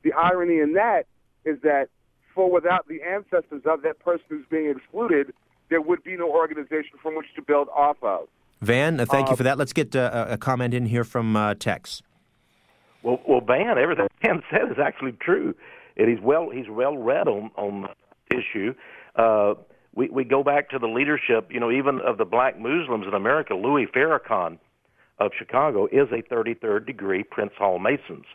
The 0.04 0.14
irony 0.14 0.60
in 0.60 0.74
that 0.74 1.04
is 1.46 1.60
that, 1.64 1.88
for 2.36 2.50
without 2.52 2.88
the 2.88 3.02
ancestors 3.02 3.62
of 3.66 3.82
that 3.84 4.00
person 4.00 4.26
who's 4.30 4.46
being 4.50 4.70
excluded, 4.70 5.34
there 5.70 5.82
would 5.82 6.04
be 6.04 6.16
no 6.18 6.30
organization 6.30 6.98
from 7.02 7.16
which 7.16 7.28
to 7.36 7.42
build 7.42 7.68
off 7.76 7.98
of. 8.02 8.28
Van, 8.62 9.00
uh, 9.00 9.06
thank 9.06 9.28
you 9.28 9.34
Uh, 9.34 9.38
for 9.38 9.44
that. 9.44 9.58
Let's 9.58 9.74
get 9.74 9.96
uh, 9.96 10.26
a 10.30 10.34
a 10.34 10.38
comment 10.38 10.74
in 10.74 10.86
here 10.86 11.04
from 11.04 11.36
uh, 11.36 11.54
Tex. 11.56 12.02
Well, 13.02 13.20
well, 13.28 13.42
Van, 13.42 13.78
everything 13.78 14.08
Van 14.22 14.42
said 14.50 14.72
is 14.72 14.78
actually 14.82 15.14
true, 15.14 15.54
and 15.98 16.10
he's 16.10 16.22
well 16.22 16.50
he's 16.50 16.70
well 16.70 16.98
read 16.98 17.28
on 17.28 17.52
on 17.56 17.88
the 18.30 18.38
issue. 18.38 18.74
Uh, 19.16 19.56
we 19.94 20.10
we 20.10 20.24
go 20.24 20.44
back 20.44 20.70
to 20.70 20.80
the 20.80 20.88
leadership, 20.88 21.50
you 21.52 21.60
know, 21.60 21.72
even 21.72 22.00
of 22.02 22.18
the 22.18 22.26
black 22.26 22.58
Muslims 22.60 23.06
in 23.08 23.14
America. 23.14 23.54
Louis 23.54 23.86
Farrakhan 23.88 24.58
of 25.19 25.32
Chicago 25.38 25.86
is 25.88 26.10
a 26.12 26.21
33rd 26.34 26.86
degree 26.86 27.23
Prince 27.23 27.54
Hall 27.58 27.80
Masons, 27.80 28.26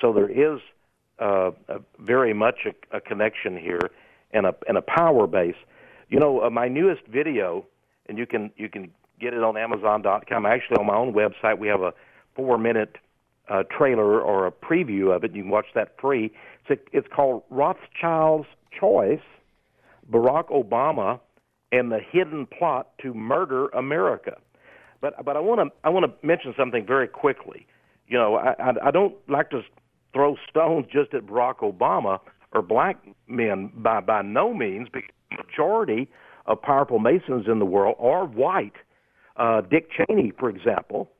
so 0.00 0.12
there 0.12 0.30
is 0.30 0.60
uh, 1.20 1.50
a, 1.68 1.80
very 1.98 2.32
much 2.32 2.66
a, 2.66 2.96
a 2.96 3.00
connection 3.00 3.56
here 3.56 3.90
and 4.32 4.46
a 4.46 4.54
and 4.68 4.76
a 4.76 4.82
power 4.82 5.26
base. 5.26 5.56
You 6.08 6.18
know, 6.18 6.42
uh, 6.42 6.50
my 6.50 6.68
newest 6.68 7.06
video, 7.06 7.66
and 8.08 8.18
you 8.18 8.26
can 8.26 8.50
you 8.56 8.68
can 8.68 8.90
get 9.20 9.34
it 9.34 9.42
on 9.42 9.56
Amazon.com. 9.56 10.46
Actually, 10.46 10.78
on 10.78 10.86
my 10.86 10.96
own 10.96 11.12
website, 11.12 11.58
we 11.58 11.68
have 11.68 11.82
a 11.82 11.92
four 12.34 12.58
minute 12.58 12.96
uh, 13.48 13.62
trailer 13.64 14.20
or 14.20 14.46
a 14.46 14.52
preview 14.52 15.14
of 15.14 15.24
it. 15.24 15.34
You 15.34 15.42
can 15.42 15.50
watch 15.50 15.66
that 15.74 15.94
free. 16.00 16.32
It's, 16.66 16.80
a, 16.80 16.96
it's 16.96 17.08
called 17.14 17.42
Rothschild's 17.50 18.48
Choice 18.78 19.20
Barack 20.10 20.48
Obama 20.50 21.20
and 21.70 21.90
the 21.90 22.00
Hidden 22.00 22.46
Plot 22.46 22.90
to 23.02 23.14
Murder 23.14 23.68
America. 23.68 24.36
But, 25.02 25.22
but 25.24 25.36
I 25.36 25.40
want 25.40 25.60
to 25.60 25.76
I 25.86 25.90
want 25.90 26.06
to 26.06 26.26
mention 26.26 26.54
something 26.56 26.86
very 26.86 27.08
quickly. 27.08 27.66
You 28.06 28.16
know, 28.16 28.36
I, 28.36 28.54
I, 28.58 28.88
I 28.88 28.90
don't 28.90 29.14
like 29.28 29.50
to 29.50 29.60
throw 30.14 30.36
stones 30.48 30.86
just 30.90 31.12
at 31.12 31.26
Barack 31.26 31.58
Obama 31.58 32.20
or 32.52 32.62
black 32.62 33.04
men 33.26 33.72
by, 33.76 34.00
by 34.00 34.22
no 34.22 34.54
means, 34.54 34.88
because 34.92 35.10
the 35.30 35.42
majority 35.44 36.08
of 36.46 36.62
powerful 36.62 36.98
Masons 36.98 37.46
in 37.48 37.58
the 37.58 37.64
world 37.64 37.96
are 37.98 38.24
white. 38.26 38.76
Uh, 39.36 39.62
Dick 39.62 39.88
Cheney, 39.90 40.32
for 40.38 40.48
example, 40.48 41.10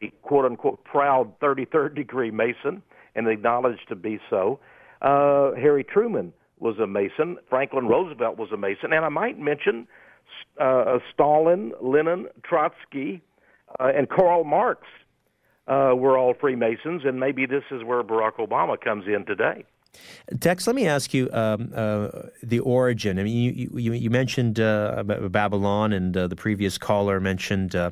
the 0.00 0.10
quote 0.22 0.44
unquote 0.44 0.82
proud 0.84 1.38
33rd 1.40 1.94
degree 1.94 2.30
Mason 2.30 2.82
and 3.14 3.28
acknowledged 3.28 3.88
to 3.88 3.96
be 3.96 4.18
so. 4.30 4.58
Uh, 5.02 5.52
Harry 5.56 5.84
Truman 5.84 6.32
was 6.60 6.78
a 6.78 6.86
Mason. 6.86 7.36
Franklin 7.50 7.88
Roosevelt 7.88 8.38
was 8.38 8.50
a 8.52 8.56
Mason. 8.56 8.92
And 8.92 9.04
I 9.04 9.08
might 9.08 9.38
mention 9.38 9.86
uh, 10.60 10.98
Stalin, 11.12 11.72
Lenin, 11.80 12.28
Trotsky, 12.42 13.22
uh, 13.80 13.92
and 13.94 14.08
Karl 14.08 14.44
Marx 14.44 14.82
uh, 15.66 15.92
were 15.96 16.18
all 16.18 16.34
Freemasons. 16.34 17.02
And 17.04 17.18
maybe 17.18 17.46
this 17.46 17.64
is 17.70 17.82
where 17.84 18.02
Barack 18.02 18.36
Obama 18.36 18.80
comes 18.80 19.06
in 19.06 19.24
today. 19.24 19.64
Tex, 20.40 20.66
let 20.66 20.74
me 20.74 20.86
ask 20.86 21.12
you 21.12 21.28
um, 21.32 21.72
uh, 21.74 22.08
the 22.42 22.60
origin. 22.60 23.18
I 23.18 23.24
mean, 23.24 23.54
you 23.54 23.70
you, 23.74 23.92
you 23.92 24.10
mentioned 24.10 24.58
uh, 24.58 25.02
Babylon, 25.04 25.92
and 25.92 26.16
uh, 26.16 26.26
the 26.28 26.36
previous 26.36 26.78
caller 26.78 27.20
mentioned 27.20 27.76
uh, 27.76 27.90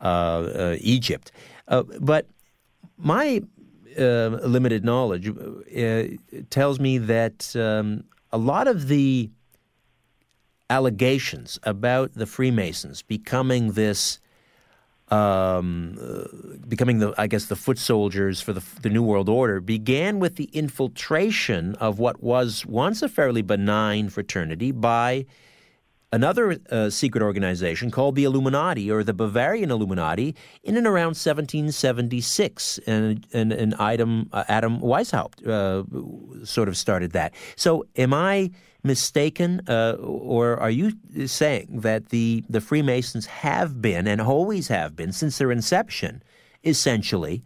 uh, 0.00 0.76
Egypt. 0.80 1.30
Uh, 1.68 1.84
but 2.00 2.26
my 2.96 3.42
limited 3.96 4.84
knowledge 4.84 5.30
tells 6.48 6.80
me 6.80 6.98
that 6.98 7.54
um, 7.56 8.04
a 8.32 8.38
lot 8.38 8.66
of 8.66 8.88
the 8.88 9.30
allegations 10.70 11.58
about 11.64 12.14
the 12.14 12.26
Freemasons 12.26 13.02
becoming 13.02 13.72
this 13.72 14.20
um, 15.10 15.98
uh, 16.00 16.56
becoming 16.68 17.00
the, 17.00 17.12
I 17.18 17.26
guess, 17.26 17.46
the 17.46 17.56
foot 17.56 17.78
soldiers 17.78 18.40
for 18.40 18.52
the, 18.52 18.62
the 18.82 18.88
New 18.88 19.02
World 19.02 19.28
Order 19.28 19.60
began 19.60 20.20
with 20.20 20.36
the 20.36 20.44
infiltration 20.52 21.74
of 21.76 21.98
what 21.98 22.22
was 22.22 22.64
once 22.64 23.02
a 23.02 23.08
fairly 23.08 23.42
benign 23.42 24.08
fraternity 24.08 24.70
by 24.70 25.26
another 26.12 26.58
uh, 26.70 26.90
secret 26.90 27.22
organization 27.22 27.90
called 27.90 28.14
the 28.14 28.24
Illuminati 28.24 28.90
or 28.90 29.02
the 29.02 29.12
Bavarian 29.12 29.70
Illuminati 29.70 30.34
in 30.62 30.76
and 30.76 30.86
around 30.86 31.16
1776. 31.16 32.78
And, 32.86 33.26
and, 33.32 33.52
and 33.52 33.74
Adam, 33.80 34.28
uh, 34.32 34.44
Adam 34.48 34.80
Weishaupt 34.80 35.46
uh, 35.46 36.44
sort 36.44 36.68
of 36.68 36.76
started 36.76 37.12
that. 37.12 37.34
So 37.56 37.84
am 37.96 38.14
I 38.14 38.50
mistaken, 38.82 39.60
uh, 39.68 39.96
or 40.00 40.58
are 40.58 40.70
you 40.70 40.92
saying 41.26 41.80
that 41.80 42.08
the, 42.08 42.44
the 42.48 42.60
Freemasons 42.60 43.26
have 43.26 43.80
been 43.82 44.06
and 44.06 44.20
always 44.20 44.68
have 44.68 44.96
been 44.96 45.12
since 45.12 45.38
their 45.38 45.52
inception, 45.52 46.22
essentially 46.64 47.42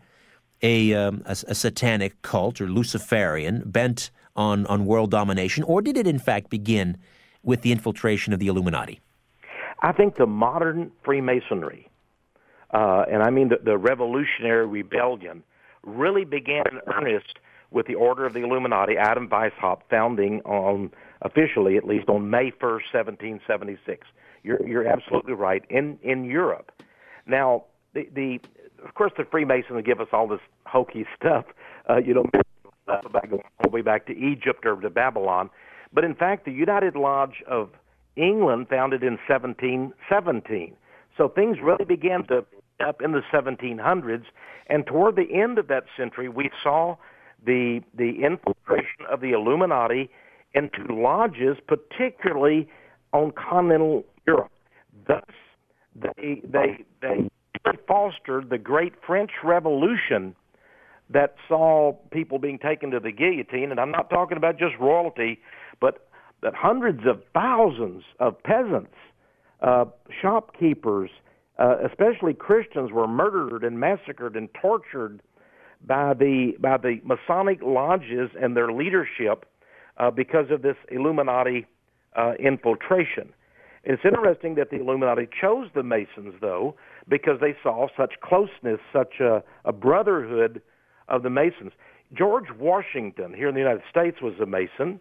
a, 0.63 0.95
um, 0.95 1.23
a, 1.27 1.33
a, 1.49 1.55
satanic 1.55 2.23
cult 2.23 2.61
or 2.61 2.67
Luciferian 2.67 3.63
bent 3.67 4.11
on, 4.37 4.67
on 4.67 4.87
world 4.87 5.11
domination, 5.11 5.63
or 5.65 5.83
did 5.83 5.97
it 5.97 6.07
in 6.07 6.19
fact 6.19 6.51
begin 6.51 6.97
with 7.43 7.63
the 7.63 7.73
infiltration 7.73 8.33
of 8.33 8.39
the 8.39 8.47
Illuminati? 8.47 9.01
I 9.81 9.93
think 9.93 10.17
the 10.17 10.27
modern 10.27 10.91
Freemasonry, 11.05 11.89
uh, 12.73 13.05
and 13.11 13.23
I 13.23 13.31
mean 13.31 13.49
the, 13.49 13.59
the 13.63 13.77
Revolutionary 13.77 14.67
Rebellion, 14.67 15.43
really 15.83 16.25
began 16.25 16.65
in 16.71 16.81
earnest 16.93 17.39
with 17.71 17.87
the 17.87 17.95
Order 17.95 18.25
of 18.25 18.33
the 18.33 18.41
Illuminati, 18.41 18.97
Adam 18.97 19.29
Weishaupt, 19.29 19.83
founding 19.91 20.41
on 20.43 20.91
officially 21.23 21.77
at 21.77 21.85
least 21.85 22.09
on 22.09 22.31
May 22.31 22.51
1st, 22.51 22.93
1776. 22.93 24.07
You're 24.43 24.67
you're 24.67 24.87
absolutely 24.87 25.33
right. 25.33 25.65
In 25.71 25.99
in 26.03 26.25
Europe, 26.25 26.71
now 27.27 27.65
the 27.95 28.09
the 28.15 28.41
of 28.85 28.95
course 28.95 29.13
the 29.17 29.25
Freemasons 29.25 29.83
give 29.85 30.01
us 30.01 30.09
all 30.13 30.29
this 30.29 30.41
hokey 30.67 31.07
stuff. 31.17 31.47
Uh, 31.89 31.97
you 31.97 32.15
know, 32.15 32.25
back 32.87 33.33
all 33.33 33.41
the 33.63 33.71
way 33.71 33.81
back 33.81 34.07
to 34.07 34.13
Egypt 34.13 34.67
or 34.67 34.77
to 34.77 34.91
Babylon, 34.91 35.49
but 35.93 36.05
in 36.05 36.15
fact 36.15 36.45
the 36.45 36.53
United 36.53 36.95
Lodge 36.95 37.43
of 37.47 37.71
England, 38.17 38.69
founded 38.69 39.03
in 39.03 39.19
1717. 39.29 40.77
So 41.17 41.29
things 41.29 41.59
really 41.63 41.85
began 41.85 42.25
to 42.25 42.45
up 42.81 43.01
in 43.01 43.13
the 43.13 43.23
1700s, 43.33 44.25
and 44.67 44.87
toward 44.87 45.17
the 45.17 45.33
end 45.33 45.59
of 45.59 45.69
that 45.69 45.85
century, 45.97 46.29
we 46.29 46.51
saw 46.63 46.97
the 47.45 47.81
the 47.95 48.25
infiltration 48.25 49.07
of 49.11 49.21
the 49.21 49.33
Illuminati 49.33 50.11
into 50.55 50.95
lodges, 50.95 51.57
particularly 51.67 52.69
on 53.13 53.33
continental 53.33 54.05
Europe. 54.27 54.53
Thus, 55.07 55.25
they 55.95 56.43
they 56.51 56.85
they 57.03 57.29
fostered 57.87 58.51
the 58.51 58.59
great 58.59 58.95
French 59.07 59.31
Revolution 59.43 60.35
that 61.11 61.35
saw 61.49 61.93
people 62.11 62.39
being 62.39 62.59
taken 62.59 62.91
to 62.91 63.01
the 63.01 63.13
guillotine, 63.13 63.71
and 63.71 63.79
I'm 63.79 63.91
not 63.91 64.11
talking 64.11 64.37
about 64.37 64.59
just 64.59 64.75
royalty, 64.81 65.41
but 65.81 66.09
that 66.43 66.55
hundreds 66.55 67.07
of 67.07 67.23
thousands 67.33 68.05
of 68.21 68.43
peasants, 68.43 68.95
uh, 69.61 69.85
shopkeepers, 70.21 71.11
uh, 71.59 71.77
especially 71.85 72.35
Christians, 72.35 72.91
were 72.91 73.07
murdered 73.07 73.65
and 73.65 73.79
massacred 73.79 74.37
and 74.37 74.49
tortured 74.61 75.23
by 75.87 76.15
the 76.15 76.53
by 76.59 76.79
the 76.79 77.01
Masonic 77.05 77.61
lodges 77.63 78.31
and 78.41 78.57
their 78.57 78.73
leadership 78.73 79.47
uh, 79.97 80.11
because 80.11 80.51
of 80.51 80.63
this 80.63 80.77
Illuminati 80.91 81.67
uh, 82.17 82.33
infiltration. 82.39 83.33
It's 83.85 84.03
interesting 84.05 84.55
that 84.55 84.71
the 84.71 84.81
Illuminati 84.81 85.29
chose 85.41 85.69
the 85.75 85.83
Masons, 85.83 86.35
though, 86.41 86.75
because 87.07 87.39
they 87.41 87.55
saw 87.63 87.89
such 87.97 88.15
closeness, 88.23 88.81
such 88.93 89.21
a, 89.21 89.43
a 89.65 89.73
brotherhood 89.73 90.63
of 91.09 91.23
the 91.23 91.31
Masons. 91.31 91.73
George 92.17 92.51
Washington, 92.59 93.35
here 93.35 93.49
in 93.49 93.55
the 93.55 93.61
United 93.61 93.83
States, 93.91 94.23
was 94.23 94.35
a 94.41 94.47
Mason, 94.47 95.01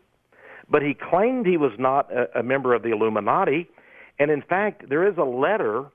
but 0.70 0.82
he 0.82 0.94
claimed 0.94 1.46
he 1.46 1.58
was 1.58 1.72
not 1.78 2.12
a, 2.12 2.40
a 2.40 2.44
member 2.44 2.74
of 2.74 2.84
the 2.84 2.90
Illuminati. 2.90 3.70
And 4.20 4.30
in 4.32 4.42
fact, 4.42 4.90
there 4.90 5.08
is 5.08 5.18
a 5.18 5.24
letter 5.24 5.86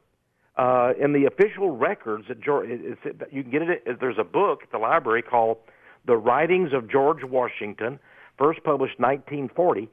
uh, 0.56 0.92
in 1.00 1.12
the 1.12 1.26
official 1.26 1.76
records 1.76 2.24
that 2.28 2.40
George, 2.40 2.68
it's, 2.70 3.00
you 3.30 3.42
can 3.42 3.52
get 3.52 3.62
it. 3.62 4.00
There's 4.00 4.18
a 4.18 4.24
book 4.24 4.60
at 4.64 4.72
the 4.72 4.78
library 4.78 5.22
called 5.22 5.58
"The 6.06 6.16
Writings 6.16 6.72
of 6.72 6.90
George 6.90 7.22
Washington," 7.22 8.00
first 8.38 8.62
published 8.64 8.98
1940, 8.98 9.88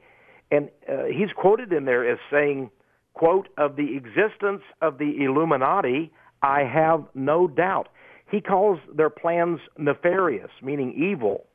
and 0.50 0.70
uh, 0.88 1.04
he's 1.04 1.32
quoted 1.34 1.72
in 1.72 1.84
there 1.84 2.08
as 2.08 2.18
saying, 2.30 2.70
"quote 3.14 3.48
of 3.56 3.76
the 3.76 3.96
existence 3.96 4.62
of 4.80 4.98
the 4.98 5.24
Illuminati, 5.24 6.12
I 6.42 6.62
have 6.62 7.04
no 7.14 7.48
doubt." 7.48 7.88
He 8.30 8.40
calls 8.40 8.78
their 8.92 9.10
plans 9.10 9.60
nefarious, 9.78 10.50
meaning 10.62 10.92
evil. 10.94 11.46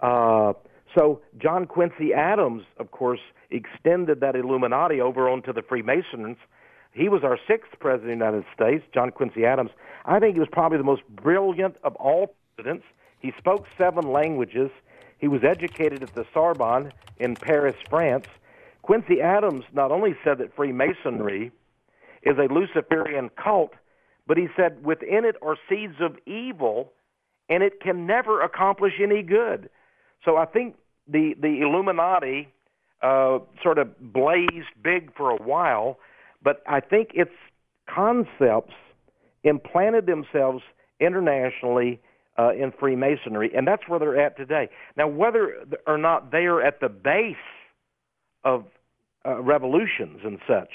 Uh, 0.00 0.54
so 0.96 1.20
John 1.38 1.66
Quincy 1.66 2.14
Adams, 2.14 2.62
of 2.78 2.90
course, 2.90 3.20
extended 3.50 4.20
that 4.20 4.34
Illuminati 4.34 5.00
over 5.00 5.28
onto 5.28 5.52
the 5.52 5.62
Freemasons 5.62 6.36
he 6.92 7.08
was 7.08 7.22
our 7.22 7.38
sixth 7.46 7.78
president 7.78 8.12
of 8.12 8.18
the 8.18 8.24
United 8.24 8.44
States, 8.54 8.84
John 8.92 9.10
Quincy 9.10 9.44
Adams. 9.44 9.70
I 10.04 10.18
think 10.18 10.34
he 10.34 10.40
was 10.40 10.48
probably 10.50 10.78
the 10.78 10.84
most 10.84 11.02
brilliant 11.08 11.76
of 11.84 11.94
all 11.96 12.34
presidents. 12.56 12.84
He 13.20 13.32
spoke 13.38 13.66
seven 13.78 14.10
languages. 14.10 14.70
He 15.20 15.28
was 15.28 15.44
educated 15.44 16.02
at 16.02 16.14
the 16.14 16.26
Sorbonne 16.32 16.92
in 17.18 17.36
Paris, 17.36 17.76
France. 17.88 18.26
Quincy 18.82 19.20
Adams 19.20 19.64
not 19.72 19.92
only 19.92 20.16
said 20.24 20.38
that 20.38 20.54
Freemasonry 20.56 21.52
is 22.22 22.36
a 22.38 22.52
Luciferian 22.52 23.30
cult, 23.42 23.74
but 24.26 24.36
he 24.36 24.48
said 24.56 24.84
within 24.84 25.24
it 25.24 25.36
are 25.42 25.56
seeds 25.68 25.96
of 26.00 26.16
evil 26.26 26.92
and 27.48 27.62
it 27.62 27.80
can 27.80 28.06
never 28.06 28.42
accomplish 28.42 28.94
any 29.02 29.22
good. 29.22 29.68
So 30.24 30.36
I 30.36 30.46
think 30.46 30.76
the, 31.08 31.34
the 31.40 31.60
Illuminati 31.60 32.48
uh, 33.02 33.40
sort 33.62 33.78
of 33.78 34.12
blazed 34.12 34.68
big 34.82 35.14
for 35.16 35.30
a 35.30 35.42
while 35.42 35.98
but 36.42 36.62
I 36.66 36.80
think 36.80 37.10
its 37.14 37.34
concepts 37.86 38.74
implanted 39.44 40.06
themselves 40.06 40.62
internationally 41.00 42.00
uh, 42.40 42.52
in 42.52 42.72
Freemasonry, 42.78 43.50
and 43.54 43.66
that's 43.66 43.82
where 43.88 43.98
they're 43.98 44.20
at 44.20 44.36
today. 44.36 44.68
Now, 44.96 45.08
whether 45.08 45.66
or 45.86 45.98
not 45.98 46.32
they 46.32 46.46
are 46.46 46.62
at 46.62 46.80
the 46.80 46.88
base 46.88 47.36
of 48.44 48.64
uh, 49.26 49.40
revolutions 49.42 50.20
and 50.24 50.38
such 50.48 50.70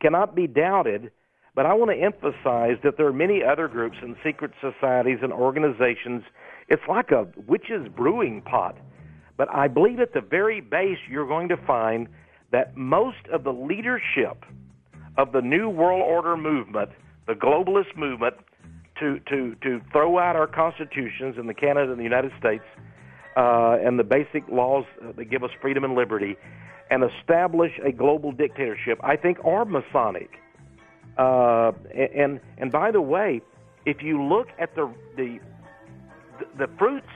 cannot 0.00 0.34
be 0.34 0.46
doubted, 0.46 1.12
but 1.54 1.66
I 1.66 1.74
want 1.74 1.92
to 1.92 1.96
emphasize 1.96 2.78
that 2.82 2.96
there 2.96 3.06
are 3.06 3.12
many 3.12 3.42
other 3.44 3.68
groups 3.68 3.96
and 4.02 4.16
secret 4.24 4.50
societies 4.60 5.18
and 5.22 5.32
organizations. 5.32 6.24
It's 6.68 6.82
like 6.88 7.12
a 7.12 7.28
witch's 7.46 7.86
brewing 7.94 8.42
pot. 8.42 8.76
But 9.36 9.48
I 9.54 9.68
believe 9.68 10.00
at 10.00 10.14
the 10.14 10.20
very 10.20 10.60
base, 10.60 10.98
you're 11.08 11.26
going 11.26 11.48
to 11.48 11.56
find 11.56 12.08
that 12.50 12.76
most 12.76 13.26
of 13.32 13.44
the 13.44 13.52
leadership 13.52 14.44
of 15.16 15.32
the 15.32 15.40
New 15.40 15.68
World 15.68 16.02
Order 16.02 16.36
movement, 16.36 16.90
the 17.26 17.34
globalist 17.34 17.96
movement, 17.96 18.34
to, 19.00 19.20
to, 19.28 19.56
to 19.62 19.80
throw 19.92 20.18
out 20.18 20.36
our 20.36 20.46
constitutions 20.46 21.36
in 21.38 21.46
the 21.46 21.54
Canada 21.54 21.90
and 21.90 21.98
the 21.98 22.04
United 22.04 22.32
States 22.38 22.64
uh, 23.36 23.76
and 23.84 23.98
the 23.98 24.04
basic 24.04 24.48
laws 24.48 24.84
that 25.16 25.24
give 25.24 25.42
us 25.42 25.50
freedom 25.60 25.84
and 25.84 25.94
liberty 25.94 26.36
and 26.90 27.02
establish 27.02 27.72
a 27.84 27.92
global 27.92 28.32
dictatorship, 28.32 28.98
I 29.02 29.16
think 29.16 29.38
are 29.44 29.64
Masonic. 29.64 30.30
Uh, 31.16 31.72
and 31.94 32.40
and 32.58 32.72
by 32.72 32.90
the 32.90 33.00
way, 33.00 33.40
if 33.86 34.02
you 34.02 34.22
look 34.22 34.48
at 34.58 34.74
the 34.74 34.92
the 35.16 35.38
the 36.58 36.68
fruits 36.78 37.06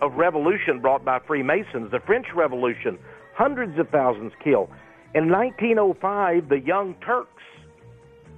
of 0.00 0.14
revolution 0.14 0.80
brought 0.80 1.04
by 1.04 1.18
Freemasons, 1.18 1.90
the 1.90 2.00
French 2.00 2.26
Revolution, 2.34 2.98
hundreds 3.34 3.78
of 3.78 3.88
thousands 3.88 4.32
killed. 4.42 4.68
In 5.14 5.30
1905, 5.30 6.48
the 6.48 6.60
Young 6.60 6.94
Turks 7.04 7.42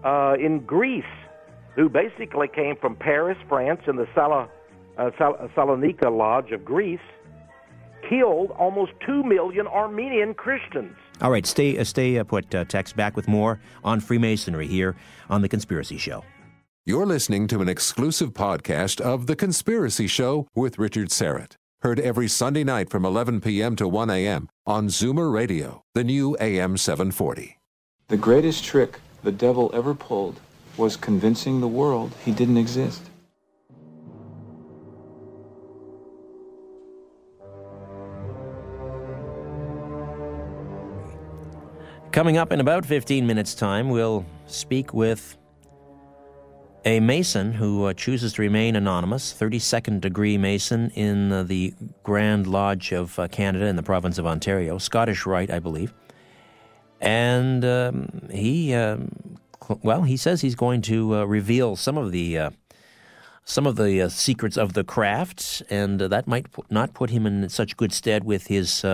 uh, 0.04 0.36
in 0.40 0.60
Greece, 0.60 1.04
who 1.80 1.88
basically 1.88 2.46
came 2.46 2.76
from 2.76 2.94
Paris, 2.94 3.38
France, 3.48 3.80
and 3.86 3.98
the 3.98 4.06
Sala, 4.14 4.50
uh, 4.98 5.10
Sal- 5.16 5.36
uh, 5.40 5.48
Salonika 5.56 6.14
Lodge 6.14 6.52
of 6.52 6.62
Greece, 6.62 7.00
killed 8.06 8.50
almost 8.50 8.92
2 9.06 9.22
million 9.22 9.66
Armenian 9.66 10.34
Christians. 10.34 10.94
All 11.22 11.30
right, 11.30 11.46
stay, 11.46 11.78
uh, 11.78 11.84
stay 11.84 12.18
uh, 12.18 12.24
put, 12.24 12.54
uh, 12.54 12.66
Tex, 12.66 12.92
back 12.92 13.16
with 13.16 13.28
more 13.28 13.60
on 13.82 13.98
Freemasonry 13.98 14.66
here 14.66 14.94
on 15.30 15.40
The 15.40 15.48
Conspiracy 15.48 15.96
Show. 15.96 16.22
You're 16.84 17.06
listening 17.06 17.46
to 17.46 17.62
an 17.62 17.68
exclusive 17.70 18.34
podcast 18.34 19.00
of 19.00 19.26
The 19.26 19.36
Conspiracy 19.36 20.06
Show 20.06 20.48
with 20.54 20.78
Richard 20.78 21.08
Syrett. 21.08 21.54
Heard 21.80 21.98
every 21.98 22.28
Sunday 22.28 22.62
night 22.62 22.90
from 22.90 23.06
11 23.06 23.40
p.m. 23.40 23.74
to 23.76 23.88
1 23.88 24.10
a.m. 24.10 24.50
on 24.66 24.88
Zoomer 24.88 25.32
Radio, 25.32 25.80
the 25.94 26.04
new 26.04 26.36
AM 26.42 26.76
740. 26.76 27.58
The 28.08 28.18
greatest 28.18 28.64
trick 28.64 29.00
the 29.22 29.32
devil 29.32 29.70
ever 29.72 29.94
pulled 29.94 30.40
was 30.76 30.96
convincing 30.96 31.60
the 31.60 31.68
world 31.68 32.12
he 32.24 32.32
didn't 32.32 32.56
exist. 32.56 33.02
Coming 42.12 42.36
up 42.36 42.50
in 42.50 42.58
about 42.58 42.84
15 42.84 43.24
minutes' 43.24 43.54
time, 43.54 43.88
we'll 43.88 44.26
speak 44.46 44.92
with 44.92 45.38
a 46.84 46.98
Mason 46.98 47.52
who 47.52 47.84
uh, 47.84 47.92
chooses 47.92 48.32
to 48.32 48.42
remain 48.42 48.74
anonymous, 48.74 49.32
32nd 49.32 50.00
degree 50.00 50.36
Mason 50.36 50.90
in 50.90 51.30
uh, 51.30 51.42
the 51.42 51.72
Grand 52.02 52.46
Lodge 52.46 52.92
of 52.92 53.18
uh, 53.18 53.28
Canada 53.28 53.66
in 53.66 53.76
the 53.76 53.82
province 53.82 54.18
of 54.18 54.26
Ontario, 54.26 54.78
Scottish 54.78 55.24
Rite, 55.24 55.50
I 55.50 55.60
believe. 55.60 55.92
And 57.00 57.64
um, 57.64 58.28
he, 58.30 58.74
um, 58.74 59.36
well, 59.82 60.02
he 60.02 60.16
says 60.16 60.40
he's 60.40 60.54
going 60.54 60.82
to 60.82 61.16
uh, 61.16 61.24
reveal 61.24 61.76
some 61.76 61.96
of 61.96 62.12
the 62.12 62.38
uh, 62.38 62.50
some 63.44 63.66
of 63.66 63.76
the 63.76 64.02
uh, 64.02 64.08
secrets 64.08 64.56
of 64.56 64.74
the 64.74 64.84
craft, 64.84 65.62
and 65.70 66.00
that 66.00 66.26
might 66.26 66.52
p- 66.52 66.62
not 66.70 66.94
put 66.94 67.10
him 67.10 67.26
in 67.26 67.48
such 67.48 67.76
good 67.76 67.92
stead 67.92 68.24
with 68.24 68.46
his 68.46 68.84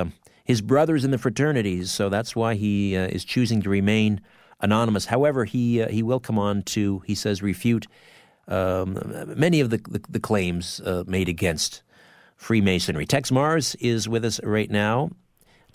his 0.45 0.61
brothers 0.61 1.05
in 1.05 1.11
the 1.11 1.19
fraternities. 1.19 1.91
So 1.91 2.09
that's 2.09 2.37
why 2.37 2.55
he 2.55 2.95
is 2.95 3.25
choosing 3.25 3.63
to 3.63 3.69
remain 3.71 4.21
anonymous. 4.61 5.07
However, 5.07 5.45
he 5.45 5.83
uh, 5.83 5.89
he 5.89 6.03
will 6.03 6.21
come 6.21 6.39
on 6.39 6.63
to 6.63 7.01
he 7.01 7.15
says 7.15 7.43
refute 7.43 7.87
um, 8.49 8.99
many 9.37 9.61
of 9.61 9.71
the 9.71 9.79
the, 9.79 10.01
the 10.09 10.21
claims 10.21 10.81
uh, 10.81 11.05
made 11.07 11.29
against 11.29 11.83
Freemasonry. 12.37 13.07
Tex 13.07 13.31
Marrs 13.31 13.77
is 13.81 14.09
with 14.09 14.25
us 14.25 14.41
right 14.43 14.71
now. 14.71 15.11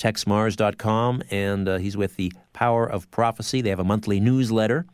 TexeMarrs.com, 0.01 1.21
and 1.29 1.69
uh, 1.69 1.77
he's 1.77 1.95
with 1.95 2.15
the 2.15 2.33
Power 2.53 2.89
of 2.89 3.09
Prophecy. 3.11 3.61
They 3.61 3.69
have 3.69 3.79
a 3.79 3.83
monthly 3.83 4.19
newsletter. 4.19 4.85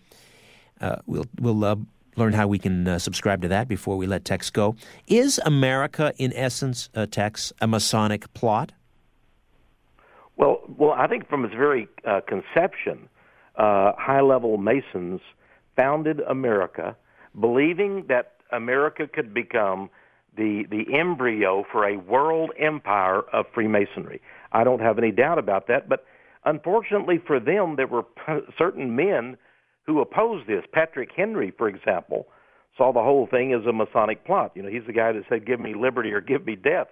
Uh, 0.82 0.98
we'll 1.06 1.26
we'll 1.40 1.64
uh, 1.64 1.78
learn 2.18 2.34
how 2.34 2.48
we 2.48 2.60
can 2.60 2.86
uh, 2.88 3.00
subscribe 3.00 3.42
to 3.44 3.48
that 3.48 3.70
before 3.70 3.96
we 3.96 4.06
let 4.06 4.26
Tex 4.26 4.50
go. 4.50 4.76
Is 5.08 5.40
America, 5.46 6.14
in 6.18 6.34
essence, 6.34 6.90
uh, 6.94 7.06
Tex, 7.06 7.54
a 7.62 7.68
Masonic 7.68 8.34
plot? 8.34 8.74
Well, 10.36 10.60
well, 10.68 10.92
I 10.92 11.08
think 11.08 11.30
from 11.30 11.46
its 11.46 11.54
very 11.54 11.88
uh, 12.06 12.20
conception, 12.28 13.08
uh, 13.56 13.94
high-level 13.98 14.58
Masons 14.58 15.22
founded 15.76 16.20
America, 16.28 16.98
believing 17.40 18.06
that 18.08 18.34
America 18.52 19.08
could 19.08 19.34
become 19.34 19.90
the 20.36 20.66
the 20.70 20.86
embryo 20.94 21.66
for 21.72 21.88
a 21.88 21.98
world 21.98 22.52
empire 22.60 23.22
of 23.34 23.46
Freemasonry. 23.54 24.22
I 24.52 24.64
don't 24.64 24.82
have 24.82 24.98
any 24.98 25.12
doubt 25.12 25.40
about 25.40 25.68
that. 25.68 25.90
But 25.90 26.06
unfortunately 26.46 27.20
for 27.26 27.40
them, 27.40 27.76
there 27.76 27.88
were 27.88 28.06
certain 28.58 28.96
men 28.96 29.38
who 29.86 30.02
opposed 30.02 30.48
this. 30.48 30.64
Patrick 30.72 31.10
Henry, 31.16 31.52
for 31.58 31.68
example, 31.68 32.28
saw 32.78 32.92
the 32.92 33.02
whole 33.02 33.28
thing 33.28 33.54
as 33.54 33.66
a 33.66 33.74
Masonic 33.74 34.26
plot. 34.26 34.52
You 34.56 34.64
know, 34.64 34.70
he's 34.70 34.86
the 34.86 34.94
guy 34.94 35.12
that 35.12 35.24
said, 35.30 35.46
"Give 35.46 35.60
me 35.60 35.74
liberty 35.74 36.12
or 36.12 36.22
give 36.22 36.46
me 36.46 36.56
death." 36.56 36.88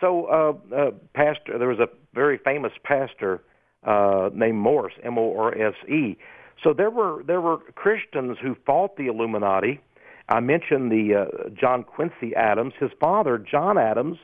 So, 0.00 0.26
uh, 0.26 0.74
uh, 0.74 0.90
pastor, 1.14 1.58
there 1.58 1.68
was 1.68 1.78
a 1.78 1.88
very 2.14 2.38
famous 2.38 2.72
pastor 2.84 3.42
uh, 3.84 4.30
named 4.34 4.58
Morse, 4.58 4.92
M-O-R-S-E. 5.02 6.18
So 6.62 6.72
there 6.72 6.90
were 6.90 7.22
there 7.26 7.40
were 7.40 7.58
Christians 7.74 8.38
who 8.42 8.56
fought 8.66 8.96
the 8.96 9.06
Illuminati. 9.06 9.80
I 10.28 10.40
mentioned 10.40 10.90
the 10.90 11.26
uh, 11.26 11.48
John 11.50 11.84
Quincy 11.84 12.34
Adams. 12.34 12.74
His 12.80 12.90
father, 12.98 13.38
John 13.38 13.78
Adams, 13.78 14.18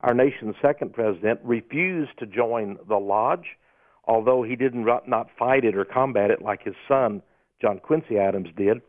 our 0.00 0.14
nation's 0.14 0.54
second 0.62 0.92
president, 0.92 1.40
refused 1.42 2.18
to 2.18 2.26
join 2.26 2.78
the 2.88 2.96
lodge, 2.96 3.56
although 4.04 4.42
he 4.42 4.56
didn't 4.56 4.84
not 5.06 5.28
fight 5.38 5.64
it 5.64 5.76
or 5.76 5.84
combat 5.84 6.30
it 6.30 6.40
like 6.40 6.62
his 6.62 6.76
son, 6.86 7.22
John 7.60 7.78
Quincy 7.78 8.18
Adams, 8.18 8.48
did. 8.56 8.80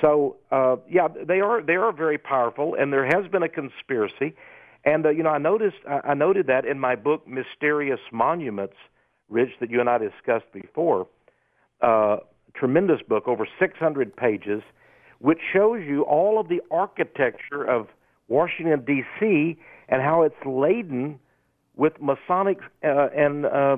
So 0.00 0.36
uh, 0.50 0.76
yeah, 0.88 1.08
they 1.08 1.40
are 1.40 1.62
they 1.62 1.76
are 1.76 1.92
very 1.92 2.18
powerful, 2.18 2.74
and 2.74 2.92
there 2.92 3.04
has 3.04 3.30
been 3.30 3.42
a 3.42 3.48
conspiracy. 3.48 4.34
And 4.84 5.04
uh, 5.04 5.10
you 5.10 5.22
know, 5.22 5.30
I 5.30 5.38
noticed 5.38 5.76
I 5.86 6.14
noted 6.14 6.46
that 6.46 6.64
in 6.64 6.78
my 6.78 6.96
book, 6.96 7.26
Mysterious 7.26 8.00
Monuments, 8.12 8.76
Rich, 9.28 9.50
that 9.60 9.70
you 9.70 9.80
and 9.80 9.90
I 9.90 9.98
discussed 9.98 10.52
before. 10.52 11.06
Uh, 11.80 12.18
tremendous 12.54 13.00
book, 13.06 13.26
over 13.26 13.46
600 13.58 14.14
pages, 14.16 14.62
which 15.18 15.38
shows 15.52 15.82
you 15.86 16.02
all 16.02 16.38
of 16.38 16.48
the 16.48 16.60
architecture 16.70 17.64
of 17.64 17.88
Washington 18.28 18.84
D.C. 18.84 19.58
and 19.90 20.00
how 20.00 20.22
it's 20.22 20.36
laden 20.46 21.18
with 21.76 21.94
Masonic 22.00 22.58
uh, 22.84 23.08
and 23.14 23.44
uh, 23.44 23.76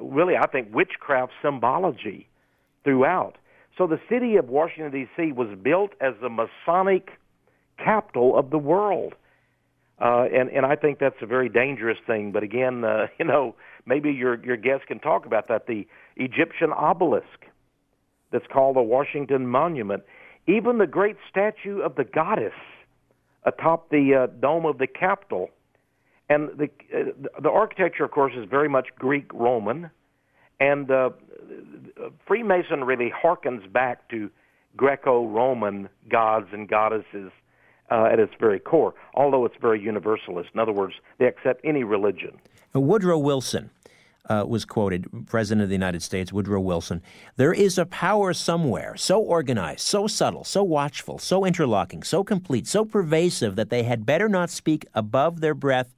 really, 0.00 0.36
I 0.36 0.46
think, 0.46 0.72
witchcraft 0.72 1.32
symbology 1.42 2.28
throughout. 2.84 3.36
So 3.76 3.86
the 3.86 4.00
city 4.08 4.36
of 4.36 4.48
Washington 4.48 4.92
D.C. 4.92 5.32
was 5.32 5.48
built 5.60 5.92
as 6.00 6.14
the 6.20 6.28
Masonic 6.28 7.10
capital 7.78 8.38
of 8.38 8.50
the 8.50 8.58
world. 8.58 9.14
Uh, 9.98 10.26
and 10.32 10.50
and 10.50 10.66
I 10.66 10.76
think 10.76 10.98
that's 10.98 11.16
a 11.22 11.26
very 11.26 11.48
dangerous 11.48 11.98
thing. 12.06 12.30
But 12.32 12.42
again, 12.42 12.84
uh, 12.84 13.06
you 13.18 13.24
know, 13.24 13.54
maybe 13.86 14.12
your 14.12 14.42
your 14.44 14.56
guest 14.56 14.86
can 14.86 14.98
talk 14.98 15.24
about 15.24 15.48
that. 15.48 15.66
The 15.66 15.86
Egyptian 16.16 16.72
obelisk 16.72 17.46
that's 18.30 18.46
called 18.52 18.76
the 18.76 18.82
Washington 18.82 19.46
Monument, 19.46 20.02
even 20.46 20.78
the 20.78 20.86
great 20.86 21.16
statue 21.30 21.80
of 21.80 21.94
the 21.96 22.04
goddess 22.04 22.52
atop 23.46 23.88
the 23.90 24.14
uh, 24.14 24.26
dome 24.40 24.66
of 24.66 24.78
the 24.78 24.86
Capitol, 24.86 25.50
and 26.28 26.50
the 26.58 26.68
uh, 26.94 27.40
the 27.40 27.50
architecture, 27.50 28.04
of 28.04 28.10
course, 28.10 28.34
is 28.36 28.46
very 28.48 28.68
much 28.68 28.88
Greek 28.98 29.32
Roman, 29.32 29.90
and 30.60 30.90
uh, 30.90 31.10
Freemason 32.26 32.84
really 32.84 33.10
harkens 33.10 33.72
back 33.72 34.08
to 34.10 34.30
Greco-Roman 34.76 35.88
gods 36.10 36.48
and 36.52 36.68
goddesses 36.68 37.30
uh, 37.90 38.08
at 38.12 38.18
its 38.18 38.32
very 38.38 38.58
core, 38.58 38.94
although 39.14 39.44
it's 39.44 39.56
very 39.60 39.80
universalist. 39.80 40.50
In 40.52 40.60
other 40.60 40.72
words, 40.72 40.94
they 41.18 41.26
accept 41.26 41.60
any 41.64 41.84
religion. 41.84 42.38
Woodrow 42.74 43.16
Wilson 43.16 43.70
uh, 44.28 44.44
was 44.46 44.64
quoted, 44.64 45.06
President 45.26 45.62
of 45.62 45.68
the 45.68 45.74
United 45.74 46.02
States, 46.02 46.32
Woodrow 46.32 46.60
Wilson. 46.60 47.02
There 47.36 47.52
is 47.52 47.78
a 47.78 47.86
power 47.86 48.32
somewhere, 48.32 48.96
so 48.96 49.20
organized, 49.20 49.80
so 49.80 50.06
subtle, 50.06 50.44
so 50.44 50.62
watchful, 50.62 51.18
so 51.18 51.44
interlocking, 51.44 52.02
so 52.02 52.24
complete, 52.24 52.66
so 52.66 52.84
pervasive 52.84 53.56
that 53.56 53.70
they 53.70 53.84
had 53.84 54.06
better 54.06 54.28
not 54.28 54.50
speak 54.50 54.86
above 54.94 55.40
their 55.40 55.54
breath 55.54 55.94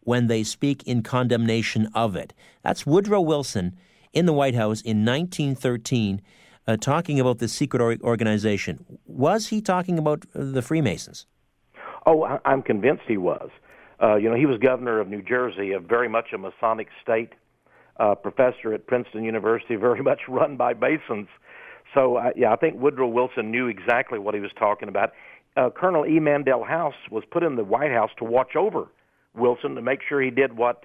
when 0.00 0.26
they 0.26 0.42
speak 0.42 0.82
in 0.84 1.02
condemnation 1.02 1.90
of 1.94 2.16
it. 2.16 2.32
That's 2.62 2.86
Woodrow 2.86 3.20
Wilson 3.20 3.76
in 4.12 4.26
the 4.26 4.32
White 4.32 4.54
House 4.54 4.80
in 4.80 5.04
1913 5.04 6.20
uh, 6.66 6.76
talking 6.76 7.18
about 7.18 7.38
this 7.38 7.52
secret 7.52 7.80
or- 7.80 7.96
organization. 8.02 8.84
Was 9.06 9.48
he 9.48 9.60
talking 9.60 9.98
about 9.98 10.24
uh, 10.34 10.44
the 10.44 10.62
Freemasons? 10.62 11.26
Oh, 12.06 12.38
I'm 12.44 12.62
convinced 12.62 13.02
he 13.06 13.16
was. 13.16 13.50
Uh, 14.02 14.16
you 14.16 14.30
know, 14.30 14.36
he 14.36 14.46
was 14.46 14.58
governor 14.58 15.00
of 15.00 15.08
New 15.08 15.22
Jersey, 15.22 15.72
a 15.72 15.80
very 15.80 16.08
much 16.08 16.32
a 16.32 16.38
Masonic 16.38 16.88
state, 17.02 17.32
uh, 18.00 18.14
professor 18.14 18.72
at 18.72 18.86
Princeton 18.86 19.22
University, 19.22 19.76
very 19.76 20.02
much 20.02 20.20
run 20.28 20.56
by 20.56 20.74
Masons. 20.74 21.28
So, 21.94 22.16
uh, 22.16 22.30
yeah, 22.36 22.52
I 22.52 22.56
think 22.56 22.80
Woodrow 22.80 23.08
Wilson 23.08 23.50
knew 23.50 23.66
exactly 23.66 24.18
what 24.18 24.34
he 24.34 24.40
was 24.40 24.52
talking 24.58 24.88
about. 24.88 25.12
Uh, 25.56 25.70
Colonel 25.70 26.06
E. 26.06 26.20
Mandell 26.20 26.66
House 26.66 26.94
was 27.10 27.24
put 27.30 27.42
in 27.42 27.56
the 27.56 27.64
White 27.64 27.90
House 27.90 28.10
to 28.18 28.24
watch 28.24 28.54
over 28.56 28.88
Wilson 29.34 29.74
to 29.74 29.82
make 29.82 30.00
sure 30.08 30.22
he 30.22 30.30
did 30.30 30.56
what 30.56 30.84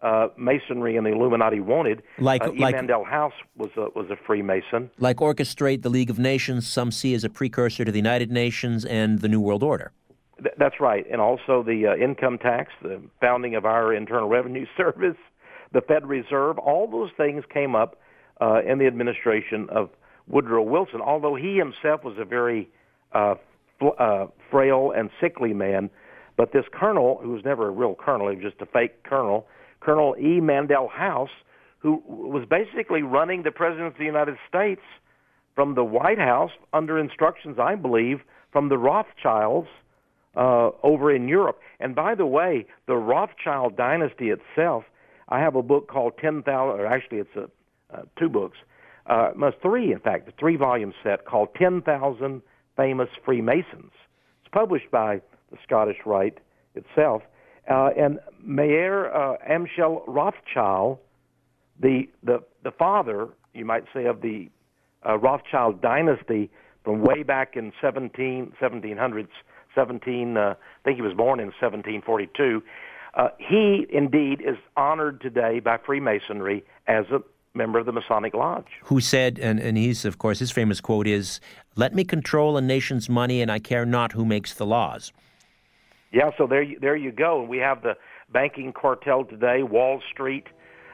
uh, 0.00 0.28
Masonry 0.36 0.96
and 0.96 1.04
the 1.04 1.10
Illuminati 1.10 1.60
wanted. 1.60 2.02
Like, 2.18 2.44
uh, 2.44 2.52
like 2.56 2.76
Mandell 2.76 3.04
House 3.04 3.32
was 3.56 3.70
a, 3.76 3.88
was 3.98 4.10
a 4.10 4.16
Freemason. 4.26 4.90
Like 4.98 5.16
orchestrate 5.16 5.82
the 5.82 5.88
League 5.88 6.10
of 6.10 6.18
Nations, 6.18 6.68
some 6.68 6.92
see 6.92 7.14
as 7.14 7.24
a 7.24 7.30
precursor 7.30 7.84
to 7.84 7.90
the 7.90 7.98
United 7.98 8.30
Nations 8.30 8.84
and 8.84 9.20
the 9.20 9.28
New 9.28 9.40
World 9.40 9.62
Order. 9.62 9.92
Th- 10.40 10.54
that's 10.58 10.78
right, 10.78 11.04
and 11.10 11.20
also 11.20 11.64
the 11.64 11.86
uh, 11.88 11.96
income 11.96 12.38
tax, 12.38 12.72
the 12.82 13.00
founding 13.20 13.56
of 13.56 13.64
our 13.64 13.92
Internal 13.92 14.28
Revenue 14.28 14.66
Service, 14.76 15.16
the 15.74 15.82
Fed 15.82 16.06
Reserve. 16.06 16.58
All 16.58 16.90
those 16.90 17.10
things 17.16 17.44
came 17.52 17.74
up 17.74 17.96
uh, 18.40 18.60
in 18.66 18.78
the 18.78 18.86
administration 18.86 19.68
of 19.70 19.90
Woodrow 20.26 20.62
Wilson. 20.62 21.02
Although 21.02 21.34
he 21.34 21.56
himself 21.56 22.02
was 22.02 22.16
a 22.18 22.24
very 22.24 22.70
uh, 23.12 23.34
fl- 23.78 23.98
uh, 23.98 24.26
frail 24.50 24.92
and 24.96 25.10
sickly 25.20 25.52
man, 25.52 25.90
but 26.36 26.52
this 26.52 26.64
colonel, 26.72 27.20
who 27.22 27.30
was 27.30 27.44
never 27.44 27.68
a 27.68 27.70
real 27.70 27.94
colonel, 27.94 28.30
he 28.30 28.36
was 28.36 28.44
just 28.44 28.62
a 28.62 28.66
fake 28.66 29.02
colonel 29.04 29.46
Colonel 29.84 30.16
E. 30.18 30.40
Mandell 30.40 30.90
House, 30.90 31.28
who 31.78 32.02
was 32.06 32.46
basically 32.48 33.02
running 33.02 33.42
the 33.42 33.50
President 33.50 33.88
of 33.88 33.98
the 33.98 34.04
United 34.04 34.36
States 34.48 34.80
from 35.54 35.74
the 35.74 35.84
White 35.84 36.18
House 36.18 36.50
under 36.72 36.98
instructions, 36.98 37.58
I 37.58 37.74
believe, 37.74 38.20
from 38.50 38.70
the 38.70 38.78
Rothschilds 38.78 39.68
uh, 40.36 40.70
over 40.82 41.14
in 41.14 41.28
Europe. 41.28 41.60
And 41.80 41.94
by 41.94 42.14
the 42.14 42.26
way, 42.26 42.66
the 42.86 42.96
Rothschild 42.96 43.76
dynasty 43.76 44.30
itself, 44.30 44.84
I 45.28 45.40
have 45.40 45.54
a 45.54 45.62
book 45.62 45.88
called 45.88 46.14
10,000, 46.18 46.46
or 46.50 46.86
actually 46.86 47.18
it's 47.18 47.36
a, 47.36 47.48
uh, 47.94 48.02
two 48.18 48.28
books, 48.28 48.58
uh, 49.06 49.30
must 49.36 49.56
three, 49.62 49.92
in 49.92 50.00
fact, 50.00 50.28
a 50.28 50.32
three 50.38 50.56
volume 50.56 50.92
set 51.02 51.24
called 51.24 51.48
10,000 51.56 52.42
Famous 52.76 53.08
Freemasons. 53.24 53.92
It's 54.42 54.52
published 54.52 54.90
by 54.90 55.20
the 55.50 55.58
Scottish 55.62 55.98
Rite 56.04 56.38
itself. 56.74 57.22
Uh, 57.70 57.90
and 57.96 58.18
Mayer 58.42 59.14
uh, 59.14 59.36
Amschel 59.48 60.02
Rothschild, 60.06 60.98
the, 61.80 62.08
the, 62.22 62.42
the 62.62 62.70
father, 62.72 63.28
you 63.52 63.64
might 63.64 63.84
say, 63.94 64.06
of 64.06 64.20
the 64.20 64.50
uh, 65.06 65.18
Rothschild 65.18 65.80
dynasty 65.80 66.50
from 66.84 67.00
way 67.00 67.22
back 67.22 67.56
in 67.56 67.72
17, 67.80 68.52
1700s, 68.60 69.28
17, 69.74 70.36
uh, 70.36 70.40
I 70.40 70.54
think 70.84 70.96
he 70.96 71.02
was 71.02 71.14
born 71.14 71.40
in 71.40 71.46
1742. 71.46 72.62
Uh, 73.16 73.28
he 73.38 73.86
indeed 73.90 74.40
is 74.40 74.56
honored 74.76 75.20
today 75.20 75.60
by 75.60 75.78
Freemasonry 75.78 76.64
as 76.86 77.06
a 77.10 77.20
member 77.54 77.78
of 77.78 77.86
the 77.86 77.92
Masonic 77.92 78.34
Lodge. 78.34 78.66
Who 78.84 79.00
said, 79.00 79.38
and, 79.38 79.60
and 79.60 79.76
he's, 79.76 80.04
of 80.04 80.18
course, 80.18 80.40
his 80.40 80.50
famous 80.50 80.80
quote 80.80 81.06
is, 81.06 81.40
Let 81.76 81.94
me 81.94 82.04
control 82.04 82.56
a 82.56 82.60
nation's 82.60 83.08
money, 83.08 83.40
and 83.40 83.50
I 83.52 83.60
care 83.60 83.86
not 83.86 84.12
who 84.12 84.24
makes 84.24 84.54
the 84.54 84.66
laws. 84.66 85.12
Yeah, 86.12 86.30
so 86.36 86.46
there 86.46 86.62
you, 86.62 86.78
there 86.80 86.96
you 86.96 87.12
go. 87.12 87.40
And 87.40 87.48
we 87.48 87.58
have 87.58 87.82
the 87.82 87.96
banking 88.32 88.72
cartel 88.72 89.24
today, 89.24 89.62
Wall 89.62 90.00
Street. 90.12 90.46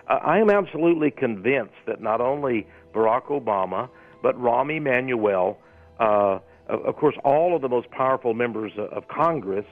Uh, 0.08 0.14
I 0.14 0.38
am 0.38 0.50
absolutely 0.50 1.10
convinced 1.10 1.74
that 1.86 2.02
not 2.02 2.20
only 2.20 2.66
Barack 2.94 3.26
Obama, 3.26 3.88
but 4.22 4.38
Rahm 4.38 4.74
Emanuel, 4.74 5.58
uh, 5.98 6.38
of 6.68 6.96
course, 6.96 7.16
all 7.24 7.56
of 7.56 7.62
the 7.62 7.68
most 7.68 7.90
powerful 7.90 8.34
members 8.34 8.72
of 8.76 9.08
Congress. 9.08 9.66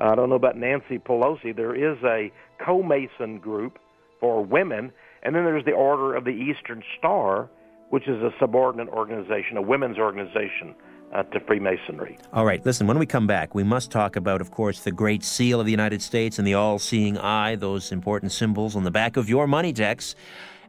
I 0.00 0.14
don't 0.14 0.28
know 0.28 0.36
about 0.36 0.56
Nancy 0.56 0.98
Pelosi. 0.98 1.54
There 1.54 1.74
is 1.74 1.98
a 2.04 2.32
co-Mason 2.64 3.38
group 3.38 3.78
for 4.20 4.44
women, 4.44 4.92
and 5.22 5.34
then 5.34 5.44
there's 5.44 5.64
the 5.64 5.72
Order 5.72 6.14
of 6.14 6.24
the 6.24 6.30
Eastern 6.30 6.82
Star, 6.98 7.48
which 7.90 8.06
is 8.08 8.22
a 8.22 8.30
subordinate 8.38 8.88
organization, 8.88 9.56
a 9.56 9.62
women's 9.62 9.98
organization 9.98 10.74
uh, 11.14 11.22
to 11.24 11.40
Freemasonry. 11.40 12.18
All 12.32 12.44
right, 12.44 12.64
listen, 12.64 12.86
when 12.86 12.98
we 12.98 13.06
come 13.06 13.26
back, 13.26 13.54
we 13.54 13.64
must 13.64 13.90
talk 13.90 14.16
about, 14.16 14.40
of 14.40 14.50
course, 14.50 14.80
the 14.80 14.92
Great 14.92 15.24
Seal 15.24 15.58
of 15.60 15.66
the 15.66 15.72
United 15.72 16.02
States 16.02 16.38
and 16.38 16.46
the 16.46 16.54
all 16.54 16.78
seeing 16.78 17.18
eye, 17.18 17.56
those 17.56 17.92
important 17.92 18.32
symbols 18.32 18.76
on 18.76 18.84
the 18.84 18.90
back 18.90 19.16
of 19.16 19.28
your 19.28 19.46
money 19.46 19.72
decks, 19.72 20.14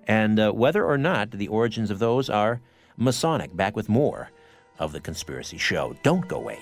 and 0.07 0.39
uh, 0.39 0.51
whether 0.51 0.85
or 0.85 0.97
not 0.97 1.31
the 1.31 1.47
origins 1.49 1.91
of 1.91 1.99
those 1.99 2.29
are 2.29 2.61
Masonic. 2.97 3.55
Back 3.55 3.75
with 3.75 3.89
more 3.89 4.29
of 4.79 4.91
The 4.91 4.99
Conspiracy 4.99 5.57
Show. 5.57 5.95
Don't 6.03 6.27
go 6.27 6.37
away. 6.37 6.59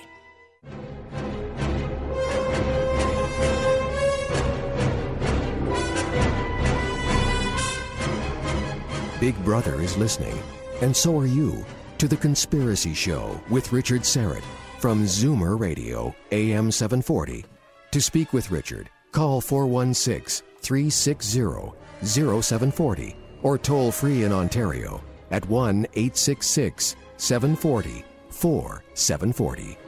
Big 9.20 9.36
Brother 9.44 9.80
is 9.80 9.96
listening, 9.96 10.38
and 10.80 10.96
so 10.96 11.18
are 11.18 11.26
you, 11.26 11.64
to 11.98 12.06
The 12.06 12.16
Conspiracy 12.16 12.94
Show 12.94 13.40
with 13.50 13.72
Richard 13.72 14.02
Syrett 14.02 14.44
from 14.78 15.02
Zoomer 15.02 15.58
Radio, 15.58 16.14
AM 16.30 16.70
740. 16.70 17.44
To 17.90 18.00
speak 18.00 18.32
with 18.32 18.52
Richard, 18.52 18.88
call 19.10 19.40
416 19.40 20.46
360 20.60 21.72
0740 22.00 23.16
or 23.42 23.58
toll 23.58 23.90
free 23.90 24.22
in 24.22 24.32
Ontario 24.32 25.02
at 25.32 25.48
1 25.48 25.86
866 25.94 26.94
740 27.16 28.04
4740. 28.30 29.78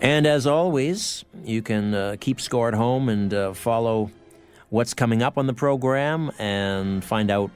And 0.00 0.26
as 0.26 0.48
always, 0.48 1.24
you 1.44 1.62
can 1.62 1.94
uh, 1.94 2.16
keep 2.18 2.40
score 2.40 2.66
at 2.66 2.74
home 2.74 3.08
and 3.08 3.32
uh, 3.32 3.52
follow 3.52 4.10
what's 4.70 4.94
coming 4.94 5.22
up 5.22 5.38
on 5.38 5.46
the 5.46 5.54
program 5.54 6.32
and 6.38 7.04
find 7.04 7.30
out 7.30 7.52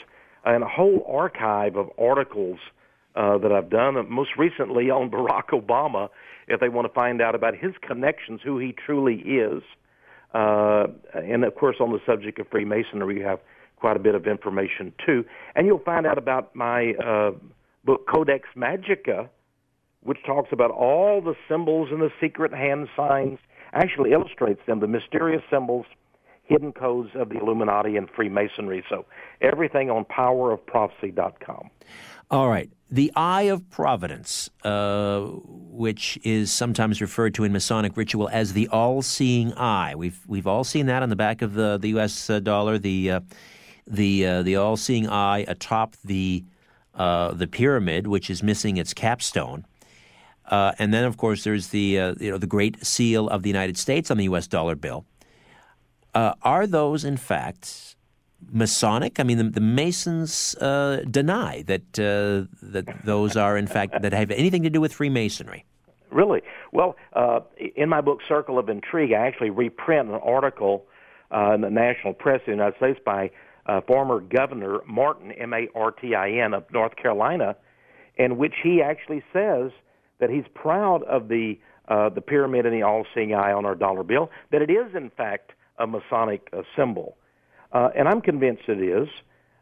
and 0.47 0.62
a 0.62 0.68
whole 0.68 1.05
archive 1.09 1.76
of 1.76 1.91
articles 1.99 2.59
uh, 3.16 3.37
that 3.39 3.53
I've 3.53 3.68
done. 3.68 3.97
Uh, 3.97 4.05
most 4.05 4.30
recently 4.39 4.91
on 4.91 5.11
Barack 5.11 5.49
Obama, 5.51 6.09
if 6.49 6.61
they 6.61 6.68
want 6.68 6.87
to 6.87 6.93
find 6.95 7.20
out 7.20 7.34
about 7.34 7.55
his 7.57 7.72
connections, 7.82 8.41
who 8.43 8.59
he 8.59 8.72
truly 8.72 9.16
is. 9.16 9.62
Uh, 10.32 10.87
and 11.14 11.45
of 11.45 11.55
course, 11.55 11.76
on 11.80 11.91
the 11.93 12.01
subject 12.07 12.39
of 12.39 12.47
Freemasonry, 12.49 13.18
you 13.18 13.24
have 13.24 13.41
quite 13.76 13.97
a 13.97 14.01
bit 14.01 14.14
of 14.14 14.26
information 14.26 14.93
too. 15.05 15.24
And 15.55 15.66
you'll 15.66 15.78
find 15.78 16.07
out 16.07 16.18
about 16.18 16.55
my 16.55 16.93
uh, 16.93 17.32
book 17.84 18.07
Codex 18.07 18.49
Magica, 18.57 19.28
which 20.07 20.22
talks 20.24 20.50
about 20.52 20.70
all 20.70 21.20
the 21.20 21.34
symbols 21.48 21.88
and 21.90 22.00
the 22.00 22.11
secret 22.20 22.52
hand 22.52 22.88
signs, 22.96 23.38
actually 23.72 24.12
illustrates 24.12 24.61
them, 24.66 24.80
the 24.80 24.86
mysterious 24.86 25.42
symbols, 25.50 25.86
hidden 26.44 26.72
codes 26.72 27.11
of 27.14 27.28
the 27.28 27.38
Illuminati 27.38 27.96
and 27.96 28.09
Freemasonry. 28.09 28.84
So 28.88 29.04
everything 29.40 29.90
on 29.90 30.04
powerofprophecy.com. 30.04 31.70
All 32.30 32.48
right. 32.48 32.70
The 32.90 33.12
Eye 33.16 33.42
of 33.42 33.68
Providence, 33.68 34.48
uh, 34.64 35.22
which 35.22 36.18
is 36.22 36.52
sometimes 36.52 37.00
referred 37.00 37.34
to 37.34 37.44
in 37.44 37.52
Masonic 37.52 37.96
ritual 37.96 38.28
as 38.32 38.52
the 38.52 38.68
all-seeing 38.68 39.52
eye. 39.54 39.94
We've 39.96 40.20
we've 40.28 40.46
all 40.46 40.62
seen 40.62 40.86
that 40.86 41.02
on 41.02 41.09
the 41.09 41.16
back 41.16 41.42
of 41.42 41.54
the 41.54 41.78
the 41.78 41.88
U.S. 41.90 42.30
Uh, 42.30 42.38
dollar. 42.38 42.78
The 42.78 43.11
uh, 43.11 43.20
the 43.88 44.26
uh, 44.26 44.42
the 44.42 44.57
all-seeing 44.57 45.09
eye 45.09 45.44
atop 45.48 45.96
the 46.04 46.44
uh, 46.94 47.32
the 47.32 47.48
pyramid, 47.48 48.07
which 48.07 48.30
is 48.30 48.42
missing 48.42 48.76
its 48.76 48.94
capstone. 48.94 49.66
Uh, 50.49 50.72
and 50.78 50.94
then, 50.94 51.05
of 51.05 51.16
course, 51.16 51.44
there's 51.44 51.68
the 51.68 51.99
uh, 51.99 52.14
you 52.20 52.30
know 52.30 52.38
the 52.38 52.47
Great 52.47 52.84
Seal 52.84 53.28
of 53.28 53.42
the 53.42 53.49
United 53.49 53.76
States 53.76 54.11
on 54.11 54.16
the 54.16 54.24
U.S. 54.24 54.47
dollar 54.47 54.76
bill. 54.76 55.05
Uh, 56.14 56.34
are 56.42 56.66
those, 56.66 57.05
in 57.05 57.16
fact, 57.16 57.97
Masonic? 58.51 59.18
I 59.18 59.22
mean, 59.24 59.38
the, 59.38 59.44
the 59.44 59.61
Masons 59.61 60.55
uh, 60.57 61.03
deny 61.11 61.62
that 61.62 61.99
uh, 61.99 62.49
that 62.62 63.05
those 63.05 63.36
are, 63.36 63.57
in 63.57 63.66
fact, 63.66 64.01
that 64.01 64.12
have 64.12 64.30
anything 64.30 64.62
to 64.62 64.70
do 64.70 64.80
with 64.80 64.92
Freemasonry. 64.92 65.64
Really? 66.11 66.42
Well, 66.72 66.97
uh, 67.12 67.40
in 67.74 67.88
my 67.88 68.01
book 68.01 68.20
Circle 68.28 68.59
of 68.59 68.68
Intrigue, 68.68 69.12
I 69.12 69.26
actually 69.26 69.51
reprint 69.51 70.09
an 70.09 70.14
article 70.14 70.86
in 71.32 71.61
the 71.62 71.70
national 71.70 72.14
press 72.14 72.40
of 72.40 72.47
the 72.47 72.53
United 72.53 72.76
States 72.76 73.01
by 73.05 73.30
former 73.88 74.20
Governor 74.20 74.78
Martin 74.86 75.32
M 75.32 75.53
A 75.53 75.66
R 75.74 75.90
T 75.90 76.14
I 76.14 76.30
N 76.30 76.55
of 76.55 76.64
North 76.72 76.94
Carolina, 76.94 77.57
in 78.16 78.38
which 78.38 78.55
he 78.62 78.80
actually 78.80 79.24
says 79.32 79.72
that 80.19 80.31
he's 80.31 80.45
proud 80.55 81.03
of 81.05 81.29
the 81.29 81.59
uh, 81.89 82.09
the 82.09 82.21
pyramid 82.21 82.67
and 82.67 82.75
the 82.75 82.83
all-seeing 82.83 83.33
eye 83.33 83.53
on 83.53 83.64
our 83.64 83.77
dollar 83.77 84.03
bill, 84.03 84.29
that 84.51 84.61
it 84.61 84.71
is 84.71 84.95
in 84.97 85.09
fact 85.11 85.53
a 85.79 85.87
Masonic 85.87 86.49
uh, 86.53 86.62
symbol, 86.75 87.17
uh, 87.73 87.91
and 87.95 88.09
I'm 88.09 88.21
convinced 88.21 88.62
it 88.67 88.83
is 88.83 89.09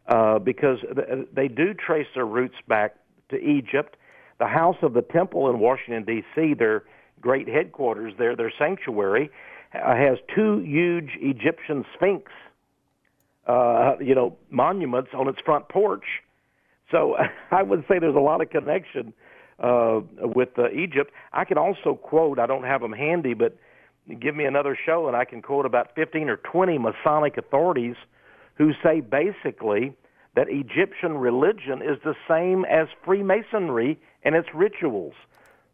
uh, 0.06 0.38
because 0.38 0.78
th- 0.80 1.28
they 1.32 1.48
do 1.48 1.74
trace 1.74 2.06
their 2.14 2.26
roots 2.26 2.56
back 2.68 2.96
to 3.30 3.36
Egypt. 3.36 3.96
The 4.38 4.46
House 4.46 4.76
of 4.82 4.94
the 4.94 5.02
Temple 5.02 5.50
in 5.50 5.58
Washington 5.58 6.04
D.C., 6.04 6.54
their 6.54 6.84
great 7.20 7.48
headquarters 7.48 8.14
there, 8.18 8.36
their 8.36 8.52
sanctuary, 8.58 9.30
uh, 9.74 9.94
has 9.94 10.18
two 10.34 10.60
huge 10.60 11.10
Egyptian 11.20 11.84
sphinx, 11.94 12.30
uh, 13.46 13.94
you 14.00 14.14
know, 14.14 14.36
monuments 14.50 15.10
on 15.14 15.28
its 15.28 15.40
front 15.44 15.68
porch. 15.68 16.04
So 16.90 17.16
I 17.50 17.62
would 17.62 17.84
say 17.88 17.98
there's 17.98 18.16
a 18.16 18.20
lot 18.20 18.40
of 18.40 18.50
connection 18.50 19.12
uh, 19.58 20.00
with 20.18 20.58
uh, 20.58 20.70
Egypt. 20.70 21.12
I 21.32 21.44
can 21.44 21.58
also 21.58 21.94
quote, 21.94 22.38
I 22.38 22.46
don't 22.46 22.64
have 22.64 22.80
them 22.80 22.92
handy, 22.92 23.34
but 23.34 23.56
give 24.20 24.34
me 24.34 24.44
another 24.44 24.76
show 24.84 25.08
and 25.08 25.16
I 25.16 25.24
can 25.24 25.42
quote 25.42 25.66
about 25.66 25.94
15 25.94 26.28
or 26.28 26.36
20 26.36 26.78
Masonic 26.78 27.38
authorities 27.38 27.96
who 28.56 28.72
say 28.82 29.00
basically 29.00 29.94
that 30.34 30.48
Egyptian 30.48 31.16
religion 31.16 31.80
is 31.82 31.98
the 32.04 32.14
same 32.28 32.64
as 32.64 32.88
Freemasonry 33.04 33.98
and 34.22 34.34
its 34.34 34.48
rituals. 34.54 35.14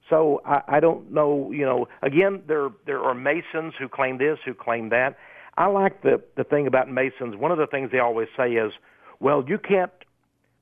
So 0.09 0.43
I, 0.45 0.62
I 0.68 0.81
don't 0.81 1.12
know, 1.12 1.51
you 1.53 1.64
know, 1.64 1.89
again, 2.03 2.43
there 2.47 2.68
there 2.85 3.03
are 3.03 3.14
Masons 3.14 3.74
who 3.78 3.89
claim 3.89 4.18
this, 4.18 4.39
who 4.45 4.55
claim 4.55 4.91
that. 4.91 5.16
I 5.57 5.66
like 5.66 6.03
the 6.03 6.20
the 6.37 6.45
thing 6.45 6.66
about 6.66 6.91
Masons. 6.91 7.37
One 7.37 7.53
of 7.53 7.59
the 7.59 7.66
things 7.66 7.91
they 7.91 8.01
always 8.01 8.28
say 8.37 8.53
is, 8.55 8.72
well, 9.20 9.45
you 9.47 9.57
can't 9.57 9.93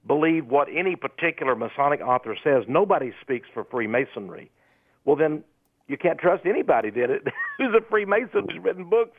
believe 0.06 0.46
what 0.46 0.68
any 0.74 0.96
particular 0.96 1.54
Masonic 1.54 2.00
author 2.00 2.36
says. 2.42 2.64
Nobody 2.68 3.12
speaks 3.20 3.48
for 3.52 3.64
Freemasonry. 3.64 4.50
Well, 5.04 5.16
then 5.16 5.44
you 5.86 5.96
can't 5.96 6.18
trust 6.18 6.46
anybody, 6.46 6.90
did 6.90 7.10
it? 7.10 7.22
Who's 7.58 7.74
a 7.74 7.80
Freemason 7.88 8.46
who's 8.48 8.62
written 8.62 8.88
books? 8.88 9.16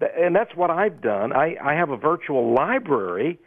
And 0.00 0.34
that's 0.34 0.54
what 0.54 0.70
I've 0.70 1.00
done. 1.00 1.32
I, 1.32 1.56
I 1.62 1.74
have 1.74 1.90
a 1.90 1.96
virtual 1.96 2.54
library 2.54 3.38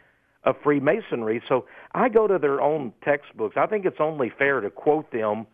of 0.44 0.56
Freemasonry, 0.62 1.42
so 1.48 1.66
I 1.94 2.08
go 2.08 2.26
to 2.26 2.38
their 2.38 2.60
own 2.60 2.92
textbooks. 3.04 3.56
I 3.56 3.66
think 3.66 3.84
it's 3.84 4.00
only 4.00 4.30
fair 4.36 4.60
to 4.60 4.70
quote 4.70 5.10
them 5.12 5.46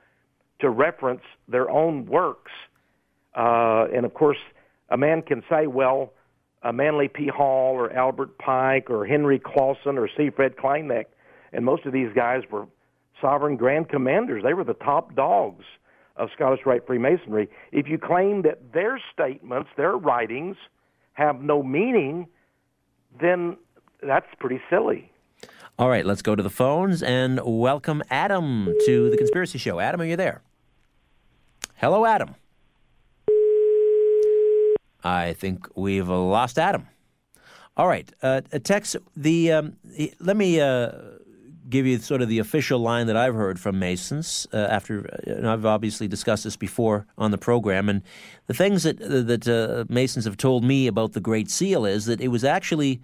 to 0.61 0.71
reference 0.71 1.23
their 1.49 1.71
own 1.71 2.07
works. 2.07 2.53
Uh, 3.35 3.87
and 3.95 4.07
of 4.07 4.15
course, 4.15 4.39
a 4.89 4.97
man 4.97 5.23
can 5.23 5.43
say, 5.51 5.67
well, 5.67 6.13
uh, 6.67 6.73
Manly 6.73 7.09
P. 7.09 7.29
Hall 7.29 7.75
or 7.75 7.93
Albert 7.93 8.39
Pike 8.39 8.91
or 8.91 9.07
Henry 9.07 9.39
Clausen 9.39 9.99
or 9.99 10.09
C. 10.17 10.31
Fred 10.31 10.57
Kleinknecht. 10.57 11.07
And 11.53 11.65
most 11.65 11.87
of 11.87 11.93
these 11.93 12.09
guys 12.15 12.43
were 12.51 12.67
sovereign 13.21 13.57
grand 13.57 13.89
commanders. 13.89 14.43
They 14.43 14.53
were 14.53 14.65
the 14.65 14.75
top 14.75 15.15
dogs 15.15 15.65
of 16.17 16.29
Scottish 16.35 16.67
Rite 16.67 16.87
Freemasonry. 16.87 17.49
If 17.73 17.89
you 17.89 17.99
claim 17.99 18.43
that 18.43 18.73
their 18.73 19.01
statements, 19.13 19.71
their 19.77 19.93
writings, 19.93 20.57
have 21.13 21.41
no 21.41 21.63
meaning, 21.63 22.27
then 23.21 23.57
that's 24.03 24.27
pretty 24.39 24.61
silly. 24.69 25.11
All 25.79 25.89
right, 25.89 26.05
let's 26.05 26.23
go 26.23 26.35
to 26.35 26.43
the 26.43 26.51
phones 26.51 27.03
and 27.03 27.41
welcome 27.45 28.03
Adam 28.11 28.73
to 28.87 29.11
the 29.11 29.17
Conspiracy 29.17 29.59
Show. 29.59 29.79
Adam, 29.79 30.01
are 30.01 30.07
you 30.07 30.17
there? 30.17 30.43
Hello, 31.77 32.07
Adam. 32.07 32.35
I 35.07 35.35
think 35.35 35.69
we've 35.77 36.09
lost 36.09 36.59
Adam. 36.59 36.89
All 37.77 37.87
right, 37.87 38.11
uh, 38.23 38.41
uh 38.53 38.59
Tex. 38.59 38.97
The 39.17 39.53
um, 39.53 39.77
let 40.19 40.37
me 40.37 40.61
uh, 40.61 40.91
give 41.69 41.87
you 41.87 41.99
sort 41.99 42.23
of 42.23 42.29
the 42.29 42.41
official 42.41 42.81
line 42.81 43.07
that 43.07 43.17
I've 43.17 43.35
heard 43.35 43.61
from 43.61 43.79
Masons 43.79 44.47
uh, 44.53 44.57
after, 44.57 45.07
uh, 45.27 45.49
I've 45.49 45.67
obviously 45.67 46.09
discussed 46.09 46.45
this 46.45 46.57
before 46.57 47.07
on 47.19 47.31
the 47.31 47.39
program. 47.39 47.89
And 47.89 48.03
the 48.47 48.55
things 48.55 48.83
that, 48.85 48.99
that 48.99 49.49
uh, 49.49 49.85
Masons 49.93 50.25
have 50.25 50.37
told 50.37 50.65
me 50.65 50.87
about 50.87 51.13
the 51.13 51.21
Great 51.21 51.51
Seal 51.51 51.85
is 51.85 52.07
that 52.07 52.21
it 52.21 52.29
was 52.29 52.45
actually 52.45 53.01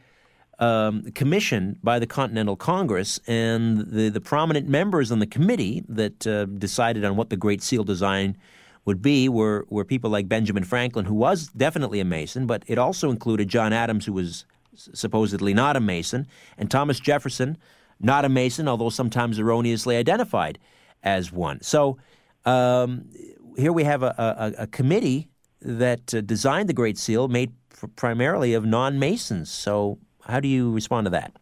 um, 0.59 1.11
commissioned 1.13 1.79
by 1.83 1.99
the 1.99 2.07
Continental 2.07 2.57
Congress, 2.57 3.21
and 3.27 3.81
the, 3.91 4.11
the 4.11 4.21
prominent 4.21 4.69
members 4.69 5.11
on 5.11 5.19
the 5.19 5.27
committee 5.27 5.83
that 5.89 6.21
decided 6.59 7.05
on 7.05 7.17
what 7.17 7.31
the 7.31 7.37
Great 7.37 7.63
Seal 7.63 7.85
design 7.85 8.37
would 8.85 9.01
be 9.01 9.29
were, 9.29 9.65
were 9.69 9.85
people 9.85 10.11
like 10.11 10.29
Benjamin 10.29 10.65
Franklin, 10.65 11.05
who 11.05 11.15
was 11.15 11.49
definitely 11.49 12.01
a 12.01 12.05
Mason, 12.05 12.47
but 12.47 12.65
it 12.67 12.79
also 12.79 13.11
included 13.11 13.49
John 13.49 13.73
Adams, 13.73 14.07
who 14.07 14.13
was 14.13 14.45
supposedly 14.75 15.55
not 15.55 15.77
a 15.77 15.81
Mason, 15.81 16.27
and 16.59 16.71
Thomas 16.71 16.99
Jefferson, 16.99 17.59
not 18.01 18.25
a 18.25 18.29
Mason, 18.29 18.67
although 18.67 18.91
sometimes 18.91 19.39
erroneously 19.39 19.97
identified 19.97 20.59
as 21.03 21.31
one. 21.31 21.61
So 21.63 21.99
um, 22.45 23.09
here 23.57 23.73
we 23.73 23.85
have 23.85 24.03
a, 24.03 24.15
a, 24.59 24.63
a 24.63 24.67
committee 24.67 25.29
that 25.61 26.15
uh, 26.15 26.21
designed 26.21 26.69
the 26.69 26.75
Great 26.75 26.99
Seal, 26.99 27.29
made 27.29 27.53
pr- 27.71 27.87
primarily 27.89 28.55
of 28.55 28.65
non 28.65 28.99
Masons. 28.99 29.51
So, 29.51 29.99
how 30.27 30.41
do 30.41 30.49
you 30.49 30.71
respond 30.73 31.07
to 31.07 31.11
that? 31.11 31.33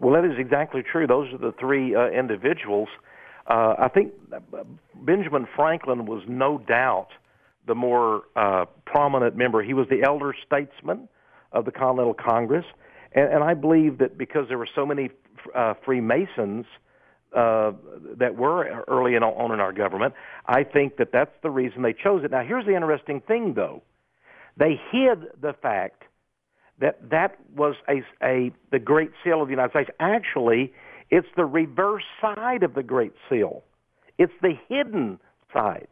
Well, 0.00 0.14
that 0.20 0.28
is 0.28 0.38
exactly 0.38 0.82
true. 0.82 1.06
Those 1.06 1.32
are 1.32 1.38
the 1.38 1.52
three 1.58 1.94
uh, 1.94 2.08
individuals. 2.08 2.88
Uh, 3.46 3.74
I 3.78 3.88
think 3.88 4.12
Benjamin 4.94 5.46
Franklin 5.54 6.06
was 6.06 6.22
no 6.26 6.58
doubt 6.58 7.08
the 7.66 7.74
more 7.74 8.22
uh, 8.36 8.64
prominent 8.86 9.36
member. 9.36 9.62
He 9.62 9.74
was 9.74 9.86
the 9.88 10.02
elder 10.02 10.34
statesman 10.46 11.08
of 11.52 11.64
the 11.64 11.70
Continental 11.70 12.14
Congress, 12.14 12.64
and, 13.12 13.32
and 13.32 13.44
I 13.44 13.54
believe 13.54 13.98
that 13.98 14.16
because 14.16 14.48
there 14.48 14.58
were 14.58 14.68
so 14.74 14.86
many 14.86 15.10
uh, 15.54 15.74
Freemasons 15.84 16.66
uh, 17.34 17.72
that 18.18 18.36
were 18.36 18.84
early 18.88 19.14
in, 19.14 19.22
on 19.22 19.52
in 19.52 19.60
our 19.60 19.72
government, 19.72 20.14
I 20.46 20.64
think 20.64 20.96
that 20.96 21.08
that's 21.12 21.34
the 21.42 21.50
reason 21.50 21.82
they 21.82 21.92
chose 21.92 22.22
it. 22.24 22.30
Now, 22.30 22.44
here's 22.44 22.64
the 22.64 22.74
interesting 22.74 23.20
thing, 23.20 23.54
though: 23.54 23.82
they 24.56 24.80
hid 24.90 25.26
the 25.40 25.52
fact 25.60 26.04
that 26.80 27.10
that 27.10 27.36
was 27.54 27.76
a, 27.88 28.02
a 28.22 28.52
the 28.70 28.78
Great 28.78 29.10
Seal 29.22 29.42
of 29.42 29.48
the 29.48 29.52
United 29.52 29.70
States. 29.70 29.90
Actually, 30.00 30.72
it's 31.16 31.32
the 31.36 31.44
reverse 31.44 32.02
side 32.20 32.62
of 32.64 32.74
the 32.74 32.82
Great 32.82 33.14
Seal. 33.28 33.62
It's 34.18 34.32
the 34.42 34.54
hidden 34.68 35.20
side. 35.52 35.90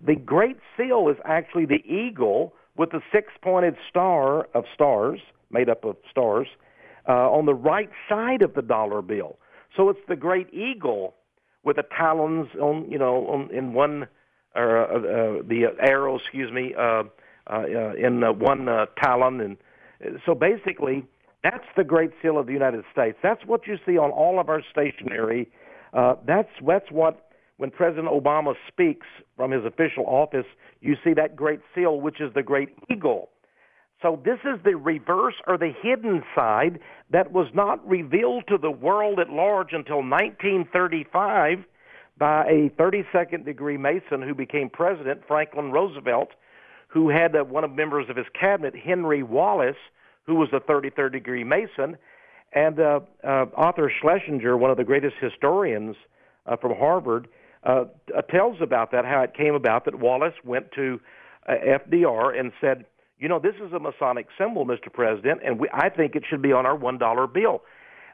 The 0.00 0.14
Great 0.14 0.58
Seal 0.76 1.08
is 1.08 1.16
actually 1.24 1.66
the 1.66 1.82
eagle 1.84 2.54
with 2.76 2.90
the 2.90 3.02
six-pointed 3.14 3.76
star 3.90 4.44
of 4.54 4.64
stars, 4.72 5.20
made 5.50 5.68
up 5.68 5.84
of 5.84 5.96
stars, 6.08 6.46
uh, 7.08 7.28
on 7.38 7.46
the 7.46 7.58
right 7.72 7.90
side 8.08 8.42
of 8.42 8.54
the 8.54 8.62
dollar 8.62 9.02
bill. 9.02 9.32
So 9.76 9.88
it's 9.90 10.06
the 10.06 10.20
great 10.28 10.48
eagle 10.54 11.14
with 11.64 11.76
the 11.76 11.86
talons 12.00 12.48
on, 12.60 12.88
you 12.88 12.98
know, 12.98 13.26
on, 13.26 13.50
in 13.50 13.72
one, 13.72 14.06
or 14.54 14.70
uh, 14.78 14.84
uh, 14.84 15.42
the 15.42 15.60
arrow, 15.80 16.18
excuse 16.20 16.52
me, 16.52 16.72
uh, 16.78 16.82
uh, 16.82 17.02
uh, 17.50 17.92
in 17.94 18.22
uh, 18.22 18.32
one 18.32 18.68
uh, 18.68 18.86
talon, 19.02 19.40
and 19.40 19.56
so 20.24 20.34
basically, 20.34 21.04
that's 21.46 21.64
the 21.76 21.84
Great 21.84 22.10
Seal 22.20 22.38
of 22.38 22.46
the 22.46 22.52
United 22.52 22.84
States. 22.90 23.16
That's 23.22 23.44
what 23.46 23.66
you 23.68 23.78
see 23.86 23.96
on 23.98 24.10
all 24.10 24.40
of 24.40 24.48
our 24.48 24.62
stationery. 24.70 25.48
Uh, 25.92 26.14
that's 26.26 26.50
that's 26.66 26.90
what 26.90 27.28
when 27.58 27.70
President 27.70 28.08
Obama 28.08 28.54
speaks 28.66 29.06
from 29.36 29.52
his 29.52 29.64
official 29.64 30.04
office, 30.06 30.46
you 30.80 30.96
see 31.04 31.14
that 31.14 31.36
Great 31.36 31.60
Seal, 31.74 32.00
which 32.00 32.20
is 32.20 32.34
the 32.34 32.42
Great 32.42 32.70
Eagle. 32.90 33.30
So 34.02 34.20
this 34.24 34.38
is 34.44 34.60
the 34.64 34.76
reverse 34.76 35.36
or 35.46 35.56
the 35.56 35.72
hidden 35.82 36.22
side 36.34 36.80
that 37.10 37.32
was 37.32 37.46
not 37.54 37.86
revealed 37.88 38.44
to 38.48 38.58
the 38.58 38.70
world 38.70 39.20
at 39.20 39.30
large 39.30 39.72
until 39.72 39.98
1935 39.98 41.64
by 42.18 42.44
a 42.44 42.70
32nd 42.70 43.44
degree 43.44 43.78
Mason 43.78 44.20
who 44.20 44.34
became 44.34 44.68
president, 44.68 45.22
Franklin 45.26 45.70
Roosevelt, 45.70 46.30
who 46.88 47.08
had 47.08 47.34
uh, 47.36 47.44
one 47.44 47.64
of 47.64 47.72
members 47.72 48.10
of 48.10 48.16
his 48.16 48.26
cabinet, 48.38 48.74
Henry 48.76 49.22
Wallace, 49.22 49.76
who 50.26 50.34
was 50.34 50.48
a 50.52 50.60
33rd 50.60 51.12
degree 51.12 51.44
Mason, 51.44 51.96
and 52.52 52.80
uh, 52.80 53.00
uh, 53.24 53.46
Arthur 53.54 53.90
Schlesinger, 54.00 54.56
one 54.56 54.70
of 54.70 54.76
the 54.76 54.84
greatest 54.84 55.16
historians 55.20 55.96
uh, 56.46 56.56
from 56.56 56.74
Harvard, 56.76 57.28
uh, 57.64 57.84
uh, 58.16 58.22
tells 58.22 58.60
about 58.60 58.92
that, 58.92 59.04
how 59.04 59.22
it 59.22 59.34
came 59.34 59.54
about 59.54 59.84
that 59.84 59.98
Wallace 59.98 60.34
went 60.44 60.70
to 60.72 61.00
uh, 61.48 61.52
FDR 61.52 62.38
and 62.38 62.52
said, 62.60 62.84
you 63.18 63.28
know, 63.28 63.38
this 63.38 63.54
is 63.64 63.72
a 63.72 63.78
Masonic 63.78 64.26
symbol, 64.38 64.66
Mr. 64.66 64.92
President, 64.92 65.40
and 65.44 65.58
we, 65.58 65.68
I 65.72 65.88
think 65.88 66.14
it 66.14 66.24
should 66.28 66.42
be 66.42 66.52
on 66.52 66.66
our 66.66 66.76
$1 66.76 67.32
bill. 67.32 67.62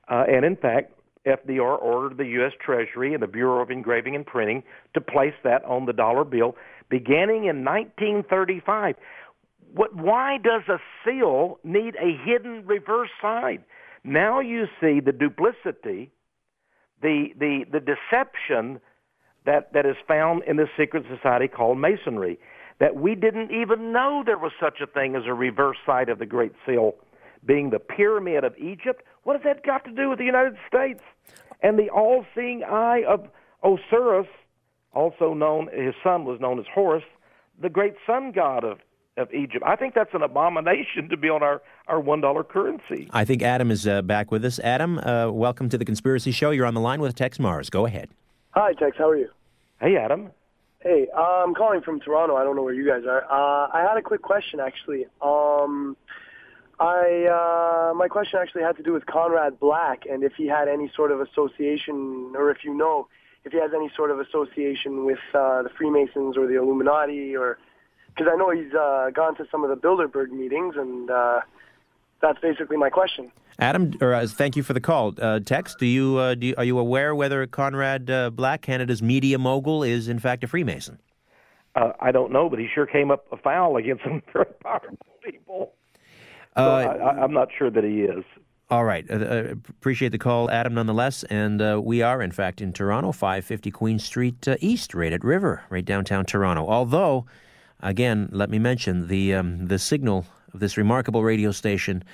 Uh, 0.08 0.24
and 0.28 0.44
in 0.44 0.56
fact, 0.56 0.92
FDR 1.26 1.80
ordered 1.80 2.16
the 2.16 2.26
U.S. 2.26 2.52
Treasury 2.64 3.14
and 3.14 3.22
the 3.22 3.28
Bureau 3.28 3.62
of 3.62 3.70
Engraving 3.70 4.16
and 4.16 4.26
Printing 4.26 4.62
to 4.94 5.00
place 5.00 5.34
that 5.44 5.64
on 5.64 5.86
the 5.86 5.92
dollar 5.92 6.24
bill 6.24 6.56
beginning 6.88 7.44
in 7.44 7.64
1935. 7.64 8.96
What, 9.74 9.94
why 9.94 10.38
does 10.38 10.62
a 10.68 10.78
seal 11.04 11.58
need 11.64 11.94
a 11.96 12.16
hidden 12.24 12.64
reverse 12.66 13.10
side? 13.20 13.64
Now 14.04 14.40
you 14.40 14.66
see 14.80 15.00
the 15.00 15.12
duplicity, 15.12 16.10
the, 17.00 17.28
the, 17.38 17.64
the 17.70 17.80
deception 17.80 18.80
that, 19.46 19.72
that 19.72 19.86
is 19.86 19.96
found 20.06 20.42
in 20.44 20.56
this 20.56 20.68
secret 20.78 21.04
society 21.14 21.48
called 21.48 21.78
Masonry 21.78 22.38
that 22.80 22.96
we 22.96 23.14
didn't 23.14 23.50
even 23.50 23.92
know 23.92 24.22
there 24.24 24.38
was 24.38 24.52
such 24.60 24.80
a 24.82 24.86
thing 24.86 25.14
as 25.14 25.22
a 25.26 25.34
reverse 25.34 25.76
side 25.86 26.08
of 26.08 26.18
the 26.18 26.26
Great 26.26 26.52
Seal 26.66 26.94
being 27.44 27.70
the 27.70 27.78
pyramid 27.78 28.44
of 28.44 28.54
Egypt. 28.58 29.02
What 29.24 29.36
has 29.36 29.44
that 29.44 29.64
got 29.64 29.84
to 29.84 29.92
do 29.92 30.10
with 30.10 30.18
the 30.18 30.24
United 30.24 30.56
States? 30.66 31.00
And 31.62 31.78
the 31.78 31.90
all 31.90 32.24
seeing 32.34 32.62
eye 32.64 33.04
of 33.08 33.28
Osiris, 33.62 34.26
also 34.92 35.32
known, 35.32 35.68
his 35.72 35.94
son 36.02 36.24
was 36.24 36.40
known 36.40 36.58
as 36.58 36.66
Horus, 36.72 37.04
the 37.60 37.68
great 37.68 37.94
sun 38.06 38.32
god 38.32 38.64
of, 38.64 38.78
of 39.16 39.32
Egypt. 39.32 39.62
I 39.66 39.76
think 39.76 39.94
that's 39.94 40.14
an 40.14 40.22
abomination 40.22 41.08
to 41.10 41.16
be 41.16 41.28
on 41.28 41.42
our, 41.42 41.60
our 41.86 42.00
$1 42.00 42.48
currency. 42.48 43.08
I 43.12 43.24
think 43.24 43.42
Adam 43.42 43.70
is 43.70 43.86
uh, 43.86 44.02
back 44.02 44.30
with 44.30 44.44
us. 44.44 44.58
Adam, 44.60 44.98
uh, 44.98 45.30
welcome 45.30 45.68
to 45.68 45.76
the 45.76 45.84
Conspiracy 45.84 46.32
Show. 46.32 46.50
You're 46.50 46.66
on 46.66 46.74
the 46.74 46.80
line 46.80 47.00
with 47.00 47.14
Tex 47.14 47.38
Marrs. 47.38 47.70
Go 47.70 47.84
ahead. 47.86 48.08
Hi, 48.52 48.72
Tex. 48.72 48.96
How 48.96 49.10
are 49.10 49.16
you? 49.16 49.28
Hey, 49.80 49.96
Adam. 49.96 50.30
Hey, 50.80 51.08
uh, 51.14 51.20
I'm 51.44 51.54
calling 51.54 51.82
from 51.82 52.00
Toronto. 52.00 52.36
I 52.36 52.44
don't 52.44 52.56
know 52.56 52.62
where 52.62 52.74
you 52.74 52.86
guys 52.86 53.04
are. 53.06 53.24
Uh, 53.24 53.68
I 53.72 53.86
had 53.86 53.96
a 53.98 54.02
quick 54.02 54.22
question, 54.22 54.60
actually. 54.60 55.06
Um, 55.20 55.96
I 56.80 57.90
uh, 57.92 57.94
my 57.94 58.08
question 58.08 58.40
actually 58.42 58.62
had 58.62 58.76
to 58.78 58.82
do 58.82 58.92
with 58.92 59.06
Conrad 59.06 59.60
Black 59.60 60.04
and 60.10 60.24
if 60.24 60.32
he 60.36 60.48
had 60.48 60.66
any 60.66 60.90
sort 60.96 61.12
of 61.12 61.20
association, 61.20 62.32
or 62.34 62.50
if 62.50 62.64
you 62.64 62.74
know, 62.74 63.06
if 63.44 63.52
he 63.52 63.58
has 63.58 63.70
any 63.74 63.90
sort 63.94 64.10
of 64.10 64.18
association 64.18 65.04
with 65.04 65.20
uh, 65.34 65.62
the 65.62 65.68
Freemasons 65.78 66.36
or 66.36 66.48
the 66.48 66.56
Illuminati, 66.56 67.36
or 67.36 67.58
because 68.14 68.30
I 68.32 68.36
know 68.36 68.50
he's 68.50 68.72
uh, 68.74 69.10
gone 69.14 69.36
to 69.36 69.46
some 69.50 69.64
of 69.64 69.70
the 69.70 69.76
Bilderberg 69.76 70.30
meetings, 70.30 70.74
and 70.76 71.10
uh, 71.10 71.40
that's 72.20 72.38
basically 72.40 72.76
my 72.76 72.90
question. 72.90 73.32
Adam, 73.58 73.92
or 74.00 74.14
uh, 74.14 74.26
thank 74.26 74.56
you 74.56 74.62
for 74.62 74.72
the 74.72 74.80
call. 74.80 75.14
Uh, 75.20 75.40
Tex, 75.40 75.74
do 75.78 75.86
you, 75.86 76.16
uh, 76.16 76.34
do 76.34 76.48
you, 76.48 76.54
are 76.56 76.64
you 76.64 76.78
aware 76.78 77.14
whether 77.14 77.46
Conrad 77.46 78.10
uh, 78.10 78.30
Black, 78.30 78.62
Canada's 78.62 79.02
media 79.02 79.38
mogul, 79.38 79.82
is 79.82 80.08
in 80.08 80.18
fact 80.18 80.42
a 80.44 80.48
Freemason? 80.48 80.98
Uh, 81.74 81.92
I 82.00 82.12
don't 82.12 82.32
know, 82.32 82.48
but 82.48 82.58
he 82.58 82.68
sure 82.72 82.86
came 82.86 83.10
up 83.10 83.26
a 83.32 83.36
foul 83.36 83.76
against 83.76 84.04
some 84.04 84.22
very 84.32 84.46
powerful 84.62 84.98
people. 85.22 85.72
So 86.56 86.62
Uh, 86.62 86.98
I, 87.00 87.22
I'm 87.22 87.32
not 87.32 87.48
sure 87.56 87.70
that 87.70 87.84
he 87.84 88.02
is. 88.02 88.24
All 88.72 88.84
right. 88.84 89.04
Uh, 89.10 89.14
uh, 89.14 89.54
appreciate 89.68 90.12
the 90.12 90.18
call, 90.18 90.50
Adam, 90.50 90.72
nonetheless. 90.72 91.24
And 91.24 91.60
uh, 91.60 91.80
we 91.84 92.00
are, 92.00 92.22
in 92.22 92.32
fact, 92.32 92.62
in 92.62 92.72
Toronto, 92.72 93.12
550 93.12 93.70
Queen 93.70 93.98
Street 93.98 94.48
uh, 94.48 94.56
East, 94.60 94.94
right 94.94 95.12
at 95.12 95.22
River, 95.22 95.62
right 95.68 95.84
downtown 95.84 96.24
Toronto. 96.24 96.66
Although, 96.66 97.26
again, 97.82 98.28
let 98.32 98.50
me 98.50 98.58
mention 98.58 99.08
the 99.08 99.34
um, 99.34 99.66
the 99.66 99.78
signal 99.78 100.26
of 100.54 100.60
this 100.60 100.76
remarkable 100.76 101.22
radio 101.22 101.50
station 101.50 102.04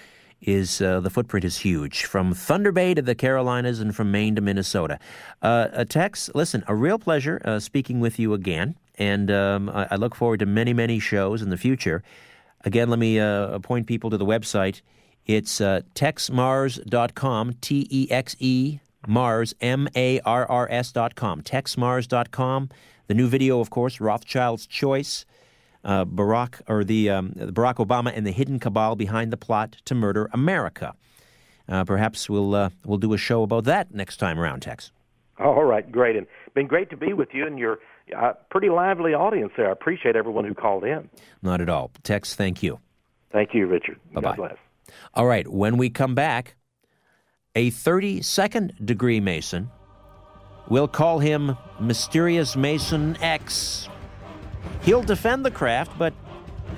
is 0.40 0.80
uh, 0.80 1.00
the 1.00 1.10
footprint 1.10 1.44
is 1.44 1.58
huge 1.58 2.04
from 2.04 2.32
Thunder 2.32 2.70
Bay 2.70 2.94
to 2.94 3.02
the 3.02 3.14
Carolinas 3.14 3.80
and 3.80 3.94
from 3.94 4.12
Maine 4.12 4.36
to 4.36 4.40
Minnesota. 4.40 4.98
Uh, 5.42 5.84
Tex, 5.84 6.30
listen, 6.34 6.62
a 6.68 6.74
real 6.74 6.98
pleasure 6.98 7.40
uh, 7.44 7.58
speaking 7.58 7.98
with 8.00 8.18
you 8.18 8.34
again, 8.34 8.76
and 8.96 9.30
um, 9.30 9.68
I, 9.68 9.88
I 9.92 9.96
look 9.96 10.14
forward 10.14 10.40
to 10.40 10.46
many, 10.46 10.72
many 10.72 11.00
shows 11.00 11.42
in 11.42 11.50
the 11.50 11.56
future. 11.56 12.02
Again, 12.64 12.88
let 12.88 12.98
me 12.98 13.18
uh, 13.18 13.58
point 13.60 13.86
people 13.86 14.10
to 14.10 14.16
the 14.16 14.26
website. 14.26 14.80
It's 15.26 15.60
uh, 15.60 15.82
texemarrs.com, 15.94 17.54
T 17.60 17.86
E 17.90 18.10
X 18.10 18.36
E 18.38 18.80
Marrs, 19.06 19.54
M 19.60 19.88
A 19.94 20.20
R 20.20 20.46
R 20.46 20.68
S 20.70 20.92
dot 20.92 21.14
com, 21.14 21.42
texemarrs.com. 21.42 22.70
The 23.06 23.14
new 23.14 23.28
video, 23.28 23.60
of 23.60 23.70
course, 23.70 24.00
Rothschild's 24.00 24.66
Choice, 24.66 25.24
uh, 25.84 26.04
Barack 26.04 26.60
or 26.68 26.84
the 26.84 27.10
um, 27.10 27.32
Barack 27.32 27.76
Obama 27.76 28.12
and 28.14 28.26
the 28.26 28.32
hidden 28.32 28.58
cabal 28.58 28.96
behind 28.96 29.32
the 29.32 29.36
plot 29.36 29.76
to 29.84 29.94
murder 29.94 30.28
America. 30.32 30.94
Uh, 31.68 31.84
perhaps 31.84 32.28
we'll 32.30 32.54
uh, 32.54 32.70
we'll 32.84 32.98
do 32.98 33.12
a 33.12 33.18
show 33.18 33.42
about 33.42 33.64
that 33.64 33.92
next 33.94 34.16
time 34.16 34.38
around, 34.38 34.60
Tex. 34.60 34.90
All 35.38 35.64
right, 35.64 35.90
great, 35.90 36.16
and 36.16 36.26
been 36.54 36.66
great 36.66 36.90
to 36.90 36.96
be 36.96 37.12
with 37.12 37.28
you 37.32 37.46
and 37.46 37.58
your 37.58 37.78
uh, 38.16 38.32
pretty 38.50 38.70
lively 38.70 39.14
audience 39.14 39.52
there. 39.56 39.68
I 39.68 39.72
appreciate 39.72 40.16
everyone 40.16 40.44
who 40.44 40.54
called 40.54 40.84
in. 40.84 41.08
Not 41.42 41.60
at 41.60 41.68
all, 41.68 41.90
Tex. 42.02 42.34
Thank 42.34 42.62
you. 42.62 42.80
Thank 43.30 43.54
you, 43.54 43.66
Richard. 43.66 44.00
Bye 44.12 44.20
bye. 44.20 44.56
All 45.14 45.26
right, 45.26 45.46
when 45.46 45.76
we 45.76 45.90
come 45.90 46.14
back, 46.14 46.56
a 47.54 47.70
32nd 47.70 48.84
degree 48.84 49.20
Mason. 49.20 49.70
We'll 50.68 50.88
call 50.88 51.18
him 51.18 51.56
Mysterious 51.80 52.56
Mason 52.56 53.16
X. 53.22 53.88
He'll 54.82 55.02
defend 55.02 55.44
the 55.44 55.50
craft, 55.50 55.98
but 55.98 56.12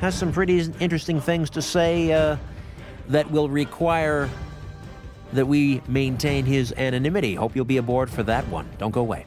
has 0.00 0.14
some 0.14 0.32
pretty 0.32 0.60
interesting 0.80 1.20
things 1.20 1.50
to 1.50 1.62
say 1.62 2.12
uh, 2.12 2.36
that 3.08 3.30
will 3.30 3.48
require 3.48 4.28
that 5.32 5.46
we 5.46 5.80
maintain 5.86 6.44
his 6.44 6.72
anonymity. 6.76 7.34
Hope 7.34 7.54
you'll 7.54 7.64
be 7.64 7.76
aboard 7.76 8.10
for 8.10 8.22
that 8.24 8.46
one. 8.48 8.68
Don't 8.78 8.90
go 8.90 9.00
away. 9.00 9.26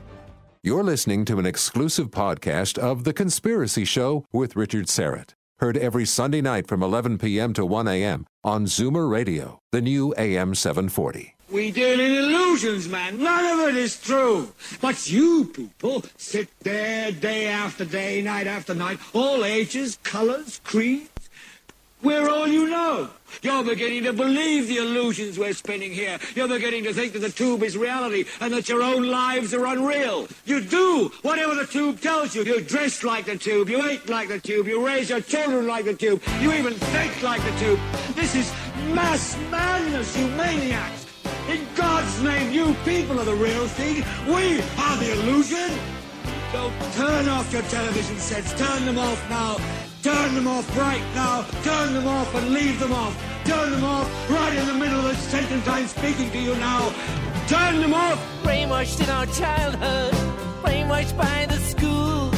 You're 0.61 0.83
listening 0.83 1.25
to 1.25 1.39
an 1.39 1.45
exclusive 1.45 2.09
podcast 2.09 2.77
of 2.77 3.03
The 3.03 3.13
Conspiracy 3.13 3.83
Show 3.83 4.25
with 4.31 4.55
Richard 4.55 4.85
Syrett. 4.85 5.31
Heard 5.59 5.77
every 5.77 6.05
Sunday 6.05 6.41
night 6.41 6.67
from 6.67 6.81
11 6.81 7.17
p.m. 7.17 7.53
to 7.53 7.65
1 7.65 7.87
a.m. 7.87 8.25
on 8.43 8.65
Zoomer 8.65 9.09
Radio, 9.09 9.59
the 9.71 9.81
new 9.81 10.13
AM 10.17 10.55
740. 10.55 11.35
We 11.53 11.69
deal 11.69 11.99
in 11.99 12.11
illusions, 12.11 12.89
man. 12.89 13.21
None 13.21 13.59
of 13.59 13.67
it 13.67 13.75
is 13.75 14.01
true. 14.01 14.51
But 14.81 15.07
you 15.07 15.45
people 15.45 16.03
sit 16.17 16.49
there 16.61 17.11
day 17.11 17.45
after 17.45 17.85
day, 17.85 18.23
night 18.23 18.47
after 18.47 18.73
night, 18.73 18.97
all 19.13 19.45
ages, 19.45 19.99
colors, 20.01 20.59
creeds. 20.63 21.11
We're 22.01 22.27
all 22.27 22.47
you 22.47 22.67
know. 22.67 23.11
You're 23.43 23.63
beginning 23.63 24.03
to 24.05 24.13
believe 24.13 24.67
the 24.67 24.77
illusions 24.77 25.37
we're 25.37 25.53
spinning 25.53 25.91
here. 25.91 26.17
You're 26.33 26.47
beginning 26.47 26.85
to 26.85 26.93
think 26.93 27.13
that 27.13 27.19
the 27.19 27.29
tube 27.29 27.61
is 27.61 27.77
reality 27.77 28.25
and 28.41 28.51
that 28.51 28.67
your 28.67 28.81
own 28.81 29.07
lives 29.07 29.53
are 29.53 29.67
unreal. 29.67 30.27
You 30.45 30.59
do 30.59 31.11
whatever 31.21 31.53
the 31.53 31.67
tube 31.67 32.01
tells 32.01 32.33
you. 32.33 32.43
You 32.43 32.61
dress 32.61 33.03
like 33.03 33.25
the 33.25 33.37
tube. 33.37 33.69
You 33.69 33.91
eat 33.91 34.09
like 34.09 34.29
the 34.29 34.39
tube. 34.39 34.65
You 34.65 34.83
raise 34.83 35.11
your 35.11 35.21
children 35.21 35.67
like 35.67 35.85
the 35.85 35.93
tube. 35.93 36.23
You 36.41 36.51
even 36.51 36.73
think 36.73 37.21
like 37.21 37.43
the 37.43 37.59
tube. 37.59 37.79
This 38.15 38.33
is 38.33 38.51
mass 38.91 39.37
madness, 39.51 40.17
you 40.17 40.27
maniacs. 40.29 41.02
In 41.49 41.67
God's 41.75 42.21
name, 42.21 42.53
you 42.53 42.73
people 42.85 43.19
are 43.19 43.25
the 43.25 43.35
real 43.35 43.67
thing. 43.67 44.03
We 44.27 44.61
are 44.77 44.97
the 44.97 45.11
illusion. 45.11 45.77
So 46.53 46.71
turn 46.93 47.27
off 47.27 47.51
your 47.51 47.63
television 47.63 48.17
sets. 48.17 48.53
Turn 48.53 48.85
them 48.85 48.97
off 48.97 49.29
now. 49.29 49.57
Turn 50.01 50.35
them 50.35 50.47
off 50.47 50.77
right 50.77 51.03
now. 51.13 51.45
Turn 51.63 51.93
them 51.93 52.07
off 52.07 52.33
and 52.35 52.51
leave 52.51 52.79
them 52.79 52.93
off. 52.93 53.15
Turn 53.43 53.71
them 53.71 53.83
off 53.83 54.07
right 54.29 54.55
in 54.55 54.67
the 54.67 54.73
middle 54.73 54.99
of 54.99 55.03
the 55.03 55.15
sentence 55.15 55.67
I'm 55.67 55.87
speaking 55.87 56.31
to 56.31 56.39
you 56.39 56.55
now. 56.55 56.93
Turn 57.47 57.81
them 57.81 57.93
off. 57.93 58.17
Brainwashed 58.43 59.03
in 59.03 59.09
our 59.09 59.25
childhood. 59.25 60.13
Brainwashed 60.63 61.17
by 61.17 61.45
the 61.47 61.57
school. 61.57 62.31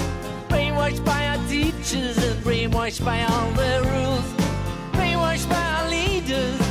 Brainwashed 0.49 1.05
by 1.05 1.27
our 1.27 1.47
teachers 1.47 2.17
and 2.17 2.43
brainwashed 2.43 3.05
by 3.05 3.23
all 3.23 3.51
the 3.51 3.81
rules. 3.91 4.27
Brainwashed 4.93 5.47
by 5.47 5.61
our 5.61 5.89
leaders. 5.91 6.64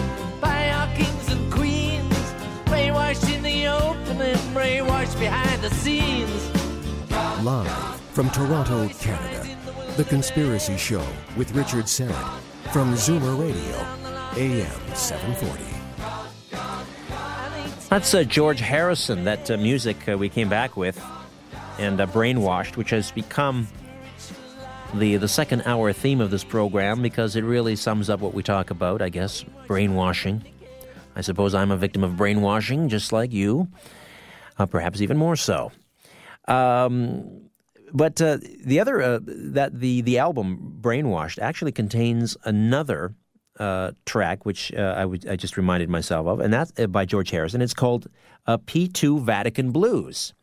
The 4.19 4.33
open 4.33 4.39
and 4.39 4.57
brainwashed 4.57 5.19
behind 5.19 5.62
the 5.62 5.71
scenes. 5.71 6.51
Live 7.43 8.01
from 8.12 8.31
Toronto, 8.31 8.89
Canada, 8.89 9.57
The 9.97 10.05
Conspiracy 10.05 10.77
Show 10.77 11.05
with 11.37 11.53
Richard 11.53 11.87
Syrett 11.87 12.39
from 12.73 12.95
Zoomer 12.95 13.39
Radio, 13.39 13.77
AM 14.37 14.95
740. 14.95 15.65
That's 17.89 18.15
uh, 18.15 18.25
George 18.25 18.61
Harrison, 18.61 19.25
that 19.25 19.51
uh, 19.51 19.57
music 19.57 20.09
uh, 20.09 20.17
we 20.17 20.29
came 20.29 20.49
back 20.49 20.77
with, 20.77 21.03
and 21.79 22.01
uh, 22.01 22.07
Brainwashed, 22.07 22.77
which 22.77 22.91
has 22.91 23.11
become 23.11 23.69
the, 24.95 25.17
the 25.17 25.29
second 25.29 25.62
hour 25.67 25.93
theme 25.93 26.21
of 26.21 26.31
this 26.31 26.45
program 26.45 27.03
because 27.03 27.37
it 27.37 27.43
really 27.43 27.77
sums 27.77 28.11
up 28.11 28.21
what 28.21 28.35
we 28.35 28.43
talk 28.43 28.71
about, 28.71 29.03
I 29.03 29.09
guess, 29.09 29.45
brainwashing. 29.67 30.45
I 31.17 31.21
suppose 31.21 31.55
I'm 31.55 31.71
a 31.71 31.77
victim 31.77 32.03
of 32.03 32.17
brainwashing, 32.17 32.89
just 32.89 33.12
like 33.12 33.33
you, 33.33 33.69
uh, 34.59 34.66
perhaps 34.66 35.00
even 35.00 35.16
more 35.16 35.36
so. 35.36 35.72
Um, 36.46 37.44
but 37.94 38.20
uh, 38.20 38.38
the 38.64 38.80
other 38.80 39.00
uh, 39.00 39.20
that 39.24 39.78
the 39.78 40.00
the 40.02 40.18
album 40.18 40.78
Brainwashed 40.80 41.38
actually 41.38 41.72
contains 41.72 42.36
another 42.44 43.14
uh, 43.61 43.92
track 44.05 44.44
which 44.44 44.74
uh, 44.74 45.07
I, 45.07 45.32
I 45.32 45.36
just 45.36 45.57
reminded 45.57 45.88
myself 45.88 46.26
of, 46.26 46.40
and 46.40 46.52
that's 46.52 46.72
uh, 46.78 46.88
by 46.88 47.05
George 47.05 47.30
Harrison. 47.30 47.62
It's 47.62 47.72
called 47.72 48.09
uh, 48.46 48.59
P2 48.59 49.20
Vatican 49.22 49.70
Blues, 49.70 50.34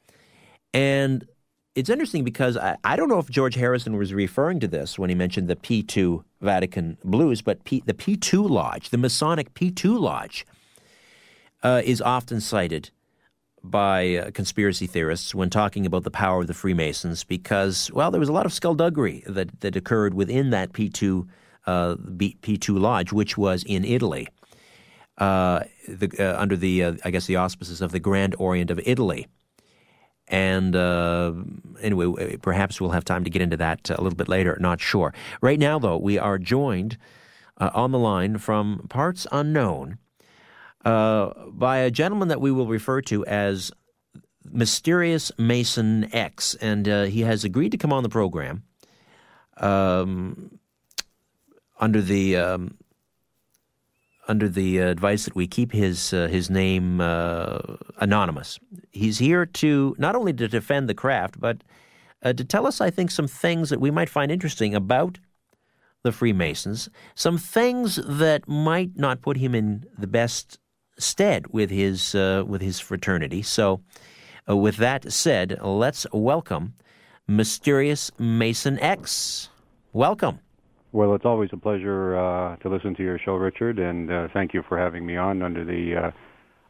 and 0.74 1.28
it's 1.76 1.90
interesting 1.90 2.24
because 2.24 2.56
I, 2.56 2.78
I 2.86 2.96
don't 2.96 3.10
know 3.10 3.20
if 3.20 3.30
George 3.30 3.56
Harrison 3.56 3.98
was 3.98 4.14
referring 4.14 4.62
to 4.62 4.68
this 4.68 4.98
when 4.98 5.10
he 5.10 5.16
mentioned 5.16 5.50
the 5.50 5.58
P2 5.58 6.24
Vatican 6.40 6.98
Blues, 7.04 7.42
but 7.42 7.64
P, 7.66 7.84
the 7.86 7.94
P2 7.94 8.50
Lodge, 8.50 8.90
the 8.90 8.98
Masonic 8.98 9.54
P2 9.54 10.00
Lodge, 10.00 10.46
is 11.64 12.02
often 12.02 12.40
cited 12.40 12.92
by 13.64 14.16
uh, 14.16 14.32
conspiracy 14.32 14.88
theorists 14.88 15.36
when 15.36 15.50
talking 15.50 15.86
about 15.86 16.04
the 16.04 16.12
power 16.12 16.42
of 16.42 16.48
the 16.48 16.54
Freemasons 16.54 17.24
because, 17.24 17.92
well, 17.94 18.12
there 18.12 18.20
was 18.20 18.30
a 18.30 18.34
lot 18.34 18.46
of 18.46 18.54
skullduggery 18.54 19.24
that, 19.28 19.62
that 19.62 19.76
occurred 19.76 20.14
within 20.14 20.50
that 20.50 20.74
P2, 20.74 21.28
uh, 21.68 21.96
B, 21.96 22.38
P2 22.42 22.80
lodge, 22.80 23.12
which 23.12 23.38
was 23.38 23.64
in 23.64 23.86
Italy, 23.86 24.28
uh, 25.20 25.62
the, 25.88 26.10
uh, 26.20 26.42
under 26.42 26.56
the, 26.56 26.84
uh, 26.84 26.94
I 27.06 27.12
guess, 27.12 27.28
the 27.28 27.36
auspices 27.36 27.82
of 27.82 27.92
the 27.92 28.00
Grand 28.00 28.36
Orient 28.40 28.72
of 28.72 28.80
Italy. 28.84 29.28
And 30.28 30.76
uh, 30.76 31.34
anyway, 31.82 32.38
perhaps 32.38 32.80
we'll 32.80 32.92
have 32.92 33.06
time 33.06 33.26
to 33.26 33.30
get 33.30 33.42
into 33.42 33.58
that 33.58 33.90
a 33.90 34.02
little 34.02 34.16
bit 34.16 34.30
later, 34.30 34.58
not 34.60 34.80
sure. 34.80 35.14
Right 35.42 35.60
now, 35.60 35.78
though, 35.78 35.98
we 35.98 36.18
are 36.18 36.38
joined 36.38 36.98
on 37.58 37.92
the 37.92 38.00
line 38.00 38.38
from 38.38 38.88
parts 38.90 39.28
unknown 39.32 40.00
uh, 40.86 41.32
by 41.48 41.78
a 41.78 41.92
gentleman 41.92 42.30
that 42.30 42.42
we 42.42 42.52
will 42.52 42.68
refer 42.68 43.02
to 43.02 43.26
as 43.26 43.72
Mysterious 44.46 45.32
Mason 45.38 46.14
X, 46.14 46.56
and 46.56 46.88
uh, 46.88 47.04
he 47.04 47.22
has 47.22 47.44
agreed 47.44 47.72
to 47.72 47.78
come 47.78 47.94
on 47.94 48.04
the 48.04 48.10
program 48.10 48.64
um, 49.58 50.60
under 51.80 52.02
the 52.02 52.36
um, 52.36 52.78
under 54.28 54.48
the 54.48 54.80
advice 54.80 55.26
that 55.26 55.36
we 55.36 55.48
keep 55.48 55.72
his 55.72 56.14
uh, 56.14 56.28
his 56.28 56.50
name 56.50 57.02
uh, 57.02 57.60
anonymous. 57.98 58.60
He's 58.92 59.20
here 59.20 59.46
to 59.46 59.96
not 59.98 60.16
only 60.16 60.34
to 60.34 60.48
defend 60.48 60.90
the 60.90 60.94
craft, 60.94 61.40
but 61.40 61.64
uh, 62.24 62.34
to 62.34 62.44
tell 62.44 62.68
us, 62.68 62.82
I 62.82 62.90
think, 62.90 63.12
some 63.12 63.28
things 63.28 63.70
that 63.70 63.82
we 63.82 63.92
might 63.92 64.10
find 64.10 64.32
interesting 64.32 64.76
about 64.76 65.20
the 66.04 66.12
Freemasons, 66.12 66.90
some 67.14 67.38
things 67.38 67.98
that 67.98 68.48
might 68.48 68.98
not 68.98 69.22
put 69.22 69.38
him 69.38 69.54
in 69.54 69.86
the 69.98 70.08
best 70.08 70.60
stead 71.02 71.48
with 71.48 71.70
his 71.70 72.16
uh, 72.16 72.44
with 72.46 72.62
his 72.62 72.80
fraternity. 72.80 73.42
So, 73.42 73.82
uh, 74.50 74.58
with 74.58 74.78
that 74.78 75.12
said, 75.12 75.60
let's 75.62 76.06
welcome 76.12 76.74
Mysterious 77.28 78.12
Mason 78.18 78.80
X. 78.80 79.50
Welcome. 79.94 80.40
Well, 80.94 81.16
it's 81.16 81.26
always 81.26 81.50
a 81.54 81.58
pleasure 81.58 82.18
uh, 82.18 82.58
to 82.58 82.70
listen 82.70 82.96
to 82.96 83.04
your 83.04 83.18
show, 83.18 83.36
Richard, 83.36 83.80
and 83.80 84.12
uh, 84.12 84.28
thank 84.34 84.54
you 84.54 84.64
for 84.68 84.78
having 84.78 85.06
me 85.06 85.16
on 85.16 85.42
under 85.42 85.64
the 85.64 85.96
uh, 85.96 86.12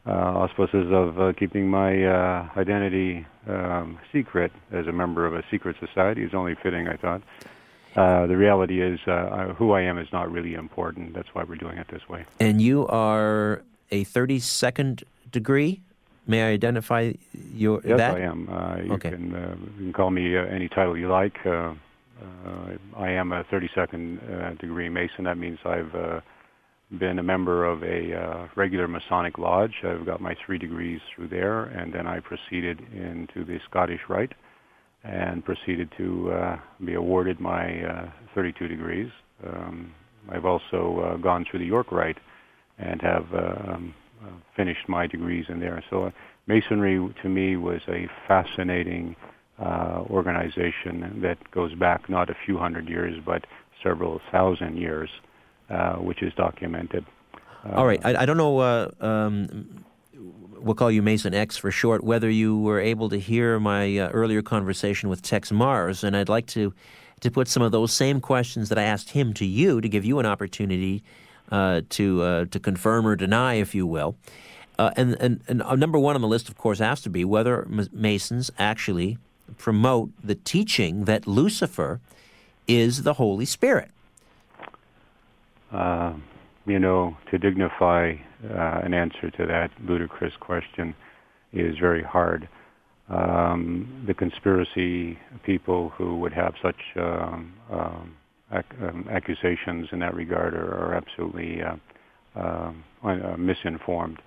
uh, 0.06 0.12
auspices 0.12 0.92
of 0.92 1.20
uh, 1.20 1.34
keeping 1.34 1.68
my 1.68 2.04
uh, 2.04 2.50
identity 2.58 3.26
um, 3.48 4.00
secret 4.12 4.52
as 4.72 4.88
a 4.88 4.92
member 4.92 5.26
of 5.26 5.34
a 5.34 5.44
secret 5.50 5.76
society 5.80 6.24
It's 6.24 6.34
only 6.34 6.56
fitting, 6.56 6.88
I 6.88 6.98
thought. 6.98 7.22
Uh, 7.96 8.26
the 8.26 8.38
reality 8.38 8.82
is, 8.82 9.00
uh, 9.06 9.54
who 9.58 9.74
I 9.74 9.82
am 9.82 9.98
is 9.98 10.08
not 10.14 10.32
really 10.32 10.54
important. 10.54 11.14
That's 11.14 11.28
why 11.34 11.44
we're 11.44 11.56
doing 11.56 11.78
it 11.78 11.88
this 11.90 12.08
way. 12.08 12.26
And 12.40 12.62
you 12.62 12.88
are 12.88 13.64
a 13.92 14.06
32nd 14.06 15.04
degree? 15.32 15.82
May 16.28 16.44
I 16.44 16.52
identify 16.52 17.14
your 17.54 17.82
yes, 17.84 17.98
that? 17.98 18.16
I 18.16 18.20
am. 18.22 18.50
Uh, 18.50 18.78
you, 18.78 18.94
Okay. 18.94 19.10
can, 19.12 19.36
uh, 19.36 19.56
you 19.78 19.86
can 19.86 19.94
call 19.94 20.12
me 20.12 20.38
uh, 20.38 20.46
any 20.46 20.70
title 20.70 20.98
you 20.98 21.10
like. 21.10 21.38
Uh, 21.46 21.74
uh, 22.22 22.78
I 22.98 23.10
am 23.10 23.32
a 23.32 23.44
32nd 23.46 24.20
uh, 24.22 24.54
degree 24.56 24.90
Mason. 24.90 25.26
That 25.26 25.38
means 25.38 25.58
I've 25.66 25.94
uh, 25.96 26.22
been 26.98 27.20
a 27.20 27.24
member 27.24 27.66
of 27.66 27.84
a 27.84 28.16
uh, 28.16 28.48
regular 28.56 28.88
Masonic 28.88 29.38
lodge. 29.38 29.74
I've 29.84 30.06
got 30.06 30.22
my 30.22 30.36
three 30.46 30.58
degrees 30.58 31.02
through 31.14 31.30
there, 31.30 31.64
and 31.64 31.92
then 31.92 32.06
I 32.06 32.20
proceeded 32.20 32.80
into 32.94 33.44
the 33.44 33.60
Scottish 33.70 34.02
Rite 34.08 34.34
and 35.04 35.44
proceeded 35.44 35.90
to 35.98 36.32
uh, 36.32 36.60
be 36.86 36.94
awarded 36.94 37.40
my 37.40 37.84
uh, 37.84 38.10
32 38.36 38.68
degrees. 38.68 39.10
Um, 39.44 39.94
I've 40.30 40.46
also 40.46 41.00
uh, 41.00 41.18
gone 41.18 41.46
through 41.50 41.60
the 41.60 41.66
York 41.66 41.92
Rite 41.92 42.20
and 42.82 43.02
have 43.02 43.34
uh, 43.34 43.74
um, 43.74 43.94
finished 44.56 44.88
my 44.88 45.08
degrees 45.08 45.46
in 45.50 45.60
there. 45.60 45.84
So 45.90 46.12
Masonry 46.48 47.14
to 47.22 47.30
me 47.30 47.56
was 47.56 47.82
a 47.88 48.10
fascinating 48.28 49.16
uh, 49.60 50.04
organization 50.10 51.22
that 51.22 51.38
goes 51.52 51.74
back 51.76 52.10
not 52.10 52.30
a 52.30 52.36
few 52.46 52.58
hundred 52.58 52.90
years, 52.90 53.22
but 53.26 53.46
several 53.84 54.20
thousand 54.32 54.78
years, 54.78 55.10
uh, 55.70 55.96
which 55.96 56.22
is 56.22 56.34
documented. 56.34 57.06
All 57.74 57.86
right. 57.86 58.04
I, 58.04 58.24
I 58.24 58.26
don't 58.26 58.38
know. 58.38 58.92
Um, 59.00 59.86
we'll 60.62 60.76
call 60.76 60.90
you 60.92 61.02
Mason 61.02 61.34
X 61.34 61.58
for 61.58 61.70
short. 61.70 62.04
Whether 62.04 62.30
you 62.30 62.58
were 62.58 62.80
able 62.80 63.10
to 63.10 63.20
hear 63.20 63.60
my 63.60 63.98
uh, 63.98 64.10
earlier 64.10 64.42
conversation 64.42 65.10
with 65.10 65.22
Tex 65.22 65.52
Marrs, 65.52 66.04
and 66.04 66.16
I'd 66.18 66.30
like 66.30 66.48
to 66.48 66.74
to 67.20 67.30
put 67.30 67.48
some 67.48 67.62
of 67.62 67.72
those 67.72 67.94
same 67.94 68.20
questions 68.20 68.70
that 68.70 68.80
I 68.80 68.84
asked 68.84 69.12
him 69.12 69.32
to 69.36 69.46
you 69.46 69.80
to 69.80 69.88
give 69.88 70.04
you 70.04 70.18
an 70.18 70.26
opportunity 70.26 71.04
uh, 71.52 71.82
to 71.90 72.24
uh, 72.24 72.46
to 72.46 72.60
confirm 72.60 73.06
or 73.06 73.16
deny, 73.16 73.56
if 73.56 73.76
you 73.76 73.86
will. 73.86 74.16
Uh, 74.80 74.92
and, 74.96 75.16
and, 75.20 75.42
and 75.48 75.62
uh, 75.62 75.76
number 75.76 76.00
one 76.00 76.16
on 76.16 76.22
the 76.22 76.28
list, 76.28 76.50
of 76.50 76.58
course, 76.58 76.80
has 76.80 77.02
to 77.02 77.10
be 77.10 77.24
whether 77.24 77.68
Masons 77.92 78.50
actually 78.58 79.18
promote 79.58 80.10
the 80.24 80.34
teaching 80.34 81.06
that 81.06 81.28
Lucifer 81.28 82.00
is 82.68 83.04
the 83.04 83.14
Holy 83.14 83.46
Spirit. 83.46 83.92
Uh, 85.72 86.14
you 86.66 86.80
know, 86.80 87.16
to 87.30 87.38
dignify 87.38 88.16
uh, 88.44 88.82
an 88.84 88.94
answer 88.94 89.30
to 89.32 89.46
that 89.46 89.70
ludicrous 89.84 90.34
question 90.40 90.96
is 91.54 91.78
very 91.78 92.04
hard. 92.04 92.48
Um, 93.10 94.04
the 94.08 94.14
conspiracy 94.14 95.20
people 95.44 95.90
who 95.90 96.18
would 96.18 96.34
have 96.34 96.54
such 96.62 96.82
um, 96.96 97.54
um, 97.70 98.16
um, 98.52 99.08
accusations 99.10 99.88
in 99.92 100.00
that 100.00 100.14
regard 100.14 100.54
are, 100.54 100.74
are 100.74 100.96
absolutely 100.96 101.62
uh, 101.62 101.76
um, 102.40 102.84
uh, 103.04 103.38
misinformed. 103.38 104.20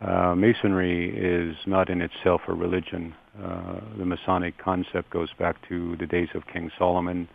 Uh, 0.00 0.34
Masonry 0.34 1.14
is 1.16 1.56
not 1.66 1.88
in 1.88 2.00
itself 2.00 2.40
a 2.48 2.52
religion. 2.52 3.14
Uh, 3.40 3.80
the 3.98 4.04
Masonic 4.04 4.58
concept 4.58 5.10
goes 5.10 5.28
back 5.38 5.56
to 5.68 5.96
the 6.00 6.06
days 6.06 6.28
of 6.34 6.42
King 6.52 6.70
Solomon 6.78 7.28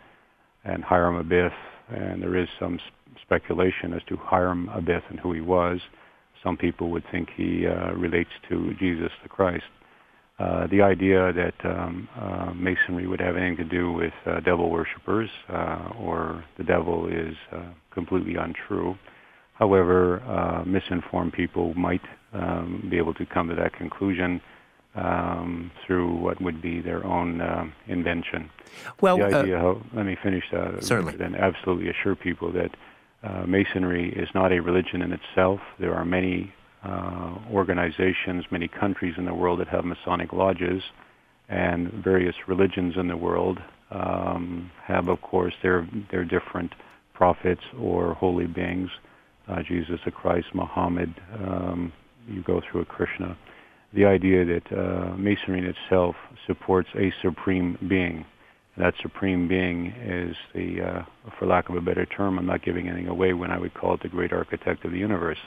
and 0.64 0.84
Hiram 0.84 1.22
Abiff, 1.22 1.52
and 1.88 2.22
there 2.22 2.36
is 2.36 2.48
some 2.60 2.74
s- 2.74 2.80
speculation 3.22 3.94
as 3.94 4.02
to 4.08 4.16
Hiram 4.16 4.68
Abiff 4.74 5.02
and 5.08 5.18
who 5.18 5.32
he 5.32 5.40
was. 5.40 5.80
Some 6.44 6.56
people 6.56 6.90
would 6.90 7.04
think 7.10 7.30
he 7.36 7.66
uh, 7.66 7.92
relates 7.94 8.30
to 8.48 8.74
Jesus 8.78 9.10
the 9.22 9.28
Christ. 9.28 9.64
Uh, 10.38 10.68
the 10.68 10.80
idea 10.82 11.32
that 11.32 11.54
um, 11.64 12.08
uh, 12.16 12.52
Masonry 12.54 13.08
would 13.08 13.20
have 13.20 13.36
anything 13.36 13.56
to 13.56 13.64
do 13.64 13.90
with 13.90 14.12
uh, 14.24 14.38
devil 14.40 14.70
worshippers 14.70 15.28
uh, 15.48 15.90
or 15.98 16.44
the 16.56 16.62
devil 16.62 17.08
is 17.08 17.34
uh, 17.52 17.60
completely 17.90 18.36
untrue. 18.36 18.96
However, 19.54 20.22
uh, 20.22 20.62
misinformed 20.64 21.32
people 21.32 21.74
might 21.74 22.02
um, 22.32 22.86
be 22.88 22.98
able 22.98 23.14
to 23.14 23.26
come 23.26 23.48
to 23.48 23.56
that 23.56 23.72
conclusion 23.72 24.40
um, 24.94 25.72
through 25.84 26.14
what 26.14 26.40
would 26.40 26.62
be 26.62 26.80
their 26.80 27.04
own 27.04 27.72
invention. 27.88 28.48
Well, 29.00 29.18
the 29.18 29.24
idea, 29.24 29.58
how, 29.58 29.82
let 29.92 30.06
me 30.06 30.16
finish 30.22 30.44
that. 30.52 30.84
Certainly. 30.84 31.16
Then 31.16 31.34
absolutely 31.34 31.88
assure 31.90 32.14
people 32.14 32.52
that 32.52 32.70
uh, 33.24 33.44
Masonry 33.46 34.12
is 34.12 34.28
not 34.34 34.52
a 34.52 34.60
religion 34.60 35.02
in 35.02 35.12
itself. 35.12 35.60
There 35.80 35.94
are 35.94 36.04
many 36.04 36.52
uh, 36.84 37.36
organizations, 37.52 38.44
many 38.50 38.68
countries 38.68 39.14
in 39.18 39.24
the 39.24 39.34
world 39.34 39.60
that 39.60 39.68
have 39.68 39.84
Masonic 39.84 40.32
lodges, 40.32 40.82
and 41.48 41.92
various 41.92 42.36
religions 42.46 42.94
in 42.96 43.08
the 43.08 43.16
world 43.16 43.58
um, 43.90 44.70
have, 44.84 45.08
of 45.08 45.20
course, 45.22 45.54
their 45.62 45.88
their 46.10 46.24
different 46.24 46.72
prophets 47.14 47.62
or 47.80 48.14
holy 48.14 48.46
beings. 48.46 48.90
Uh, 49.48 49.62
Jesus 49.62 49.98
the 50.04 50.10
Christ, 50.10 50.48
Muhammad. 50.54 51.14
Um, 51.34 51.92
you 52.28 52.42
go 52.42 52.60
through 52.60 52.82
a 52.82 52.84
Krishna. 52.84 53.36
The 53.94 54.04
idea 54.04 54.44
that 54.44 54.70
uh, 54.70 55.16
Masonry 55.16 55.60
in 55.60 55.64
itself 55.64 56.14
supports 56.46 56.88
a 56.94 57.10
supreme 57.22 57.78
being. 57.88 58.26
That 58.76 58.94
supreme 59.02 59.48
being 59.48 59.86
is 60.04 60.36
the, 60.54 60.82
uh, 60.82 61.30
for 61.38 61.46
lack 61.46 61.68
of 61.68 61.74
a 61.74 61.80
better 61.80 62.04
term, 62.06 62.38
I'm 62.38 62.46
not 62.46 62.62
giving 62.62 62.88
anything 62.88 63.08
away 63.08 63.32
when 63.32 63.50
I 63.50 63.58
would 63.58 63.74
call 63.74 63.94
it 63.94 64.02
the 64.02 64.08
great 64.08 64.32
architect 64.32 64.84
of 64.84 64.92
the 64.92 64.98
universe, 64.98 65.38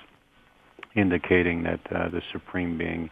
indicating 0.96 1.64
that 1.64 1.80
uh, 1.94 2.10
the 2.10 2.22
supreme 2.32 2.78
being 2.78 3.10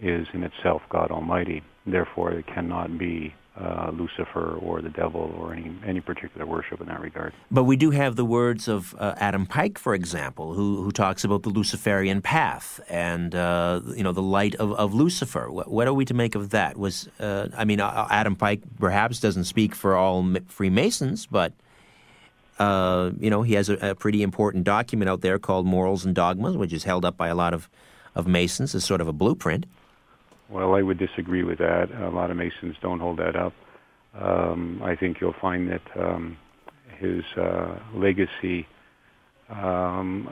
is 0.00 0.26
in 0.34 0.42
itself 0.42 0.82
God 0.90 1.10
Almighty. 1.10 1.62
Therefore, 1.86 2.32
it 2.32 2.46
cannot 2.46 2.98
be 2.98 3.34
uh, 3.60 3.90
Lucifer 3.92 4.56
or 4.62 4.80
the 4.80 4.88
devil 4.88 5.32
or 5.36 5.52
any 5.52 5.76
any 5.86 6.00
particular 6.00 6.46
worship 6.46 6.80
in 6.80 6.86
that 6.86 7.00
regard. 7.00 7.34
But 7.50 7.64
we 7.64 7.76
do 7.76 7.90
have 7.90 8.16
the 8.16 8.24
words 8.24 8.66
of 8.66 8.94
uh, 8.98 9.14
Albert 9.18 9.48
Pike, 9.50 9.78
for 9.78 9.94
example, 9.94 10.54
who, 10.54 10.82
who 10.82 10.90
talks 10.90 11.22
about 11.22 11.42
the 11.42 11.50
Luciferian 11.50 12.22
path 12.22 12.80
and 12.88 13.34
uh, 13.34 13.80
you 13.94 14.02
know 14.02 14.12
the 14.12 14.22
light 14.22 14.54
of, 14.54 14.72
of 14.72 14.94
Lucifer. 14.94 15.50
What, 15.50 15.70
what 15.70 15.86
are 15.86 15.92
we 15.92 16.04
to 16.06 16.14
make 16.14 16.34
of 16.34 16.50
that? 16.50 16.78
Was 16.78 17.08
uh, 17.20 17.48
I 17.56 17.64
mean, 17.64 17.80
uh, 17.80 18.06
Albert 18.10 18.38
Pike 18.38 18.62
perhaps 18.78 19.20
doesn't 19.20 19.44
speak 19.44 19.74
for 19.74 19.96
all 19.96 20.34
Freemasons, 20.48 21.26
but 21.26 21.52
uh, 22.62 23.10
you 23.18 23.30
know 23.30 23.42
he 23.42 23.54
has 23.54 23.68
a, 23.68 23.90
a 23.90 23.94
pretty 23.94 24.22
important 24.22 24.64
document 24.64 25.08
out 25.08 25.20
there 25.20 25.38
called 25.38 25.66
Morals 25.66 26.04
and 26.04 26.14
Dogmas, 26.14 26.56
which 26.56 26.72
is 26.72 26.84
held 26.84 27.04
up 27.04 27.16
by 27.16 27.28
a 27.28 27.34
lot 27.34 27.54
of 27.54 27.68
of 28.14 28.26
Masons 28.26 28.74
as 28.74 28.84
sort 28.84 29.00
of 29.00 29.08
a 29.08 29.12
blueprint. 29.12 29.66
Well, 30.48 30.74
I 30.74 30.82
would 30.82 30.98
disagree 30.98 31.42
with 31.42 31.58
that. 31.58 31.90
A 31.90 32.10
lot 32.10 32.30
of 32.30 32.36
Masons 32.36 32.76
don't 32.82 33.00
hold 33.00 33.18
that 33.18 33.36
up. 33.36 33.54
Um, 34.14 34.82
I 34.84 34.94
think 34.96 35.20
you'll 35.20 35.40
find 35.40 35.70
that 35.70 35.80
um, 35.98 36.36
his 36.98 37.24
uh, 37.38 37.78
legacy, 37.94 38.66
um, 39.48 40.28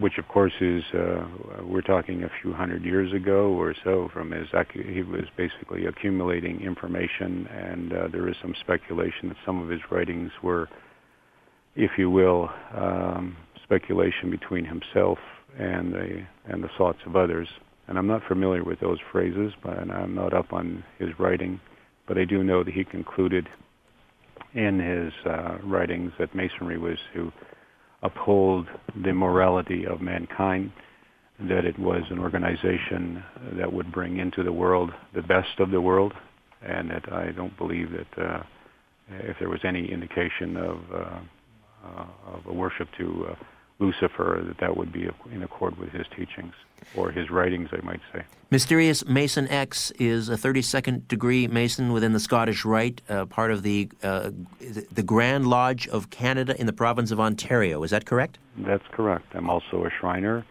which 0.00 0.18
of 0.18 0.26
course 0.26 0.52
is, 0.60 0.82
uh, 0.92 1.24
we're 1.64 1.80
talking 1.94 2.24
a 2.24 2.30
few 2.42 2.52
hundred 2.52 2.84
years 2.84 3.12
ago 3.12 3.52
or 3.52 3.72
so 3.84 4.10
from 4.12 4.32
his, 4.32 4.48
he 4.72 5.02
was 5.02 5.26
basically 5.36 5.86
accumulating 5.86 6.60
information, 6.60 7.46
and 7.46 7.92
uh, 7.92 8.08
there 8.08 8.28
is 8.28 8.34
some 8.42 8.54
speculation 8.60 9.28
that 9.28 9.36
some 9.46 9.62
of 9.62 9.68
his 9.68 9.80
writings 9.92 10.32
were, 10.42 10.68
if 11.74 11.92
you 11.98 12.10
will, 12.10 12.50
um, 12.74 13.36
speculation 13.64 14.30
between 14.30 14.64
himself 14.64 15.18
and 15.58 15.92
the 15.92 16.26
and 16.46 16.62
the 16.62 16.68
thoughts 16.76 16.98
of 17.06 17.16
others. 17.16 17.48
And 17.88 17.98
I'm 17.98 18.06
not 18.06 18.22
familiar 18.28 18.64
with 18.64 18.80
those 18.80 18.98
phrases, 19.10 19.52
but 19.62 19.78
and 19.78 19.90
I'm 19.90 20.14
not 20.14 20.32
up 20.32 20.52
on 20.52 20.84
his 20.98 21.08
writing, 21.18 21.60
but 22.06 22.18
I 22.18 22.24
do 22.24 22.42
know 22.44 22.62
that 22.64 22.72
he 22.72 22.84
concluded 22.84 23.48
in 24.54 24.78
his 24.78 25.12
uh, 25.26 25.58
writings 25.64 26.12
that 26.18 26.34
Masonry 26.34 26.78
was 26.78 26.98
to 27.14 27.32
uphold 28.02 28.66
the 29.04 29.12
morality 29.12 29.86
of 29.86 30.00
mankind, 30.00 30.72
that 31.40 31.64
it 31.64 31.78
was 31.78 32.02
an 32.10 32.18
organization 32.18 33.22
that 33.58 33.72
would 33.72 33.90
bring 33.92 34.18
into 34.18 34.42
the 34.42 34.52
world 34.52 34.90
the 35.14 35.22
best 35.22 35.58
of 35.58 35.70
the 35.70 35.80
world, 35.80 36.12
and 36.62 36.90
that 36.90 37.12
I 37.12 37.32
don't 37.32 37.56
believe 37.56 37.88
that 37.92 38.22
uh, 38.22 38.42
if 39.10 39.36
there 39.38 39.48
was 39.48 39.60
any 39.64 39.90
indication 39.90 40.56
of 40.56 40.78
uh, 40.94 41.18
of 41.82 42.46
a 42.46 42.52
worship 42.52 42.88
to 42.98 43.28
uh, 43.30 43.34
Lucifer, 43.78 44.42
that 44.46 44.58
that 44.58 44.76
would 44.76 44.92
be 44.92 45.08
in 45.32 45.42
accord 45.42 45.76
with 45.78 45.90
his 45.90 46.06
teachings 46.16 46.54
or 46.96 47.10
his 47.10 47.30
writings, 47.30 47.68
I 47.72 47.84
might 47.84 48.00
say. 48.12 48.22
Mysterious 48.50 49.04
Mason 49.06 49.48
X 49.48 49.90
is 49.92 50.28
a 50.28 50.36
32nd 50.36 51.08
degree 51.08 51.48
Mason 51.48 51.92
within 51.92 52.12
the 52.12 52.20
Scottish 52.20 52.64
Rite, 52.64 53.00
uh, 53.08 53.24
part 53.26 53.50
of 53.50 53.62
the 53.62 53.88
uh, 54.02 54.30
the 54.90 55.02
Grand 55.02 55.46
Lodge 55.46 55.88
of 55.88 56.10
Canada 56.10 56.58
in 56.60 56.66
the 56.66 56.72
province 56.72 57.10
of 57.10 57.18
Ontario. 57.18 57.82
Is 57.82 57.90
that 57.90 58.04
correct? 58.04 58.38
That's 58.56 58.86
correct. 58.92 59.26
I'm 59.34 59.48
also 59.48 59.84
a 59.84 59.90
Shriner. 59.90 60.44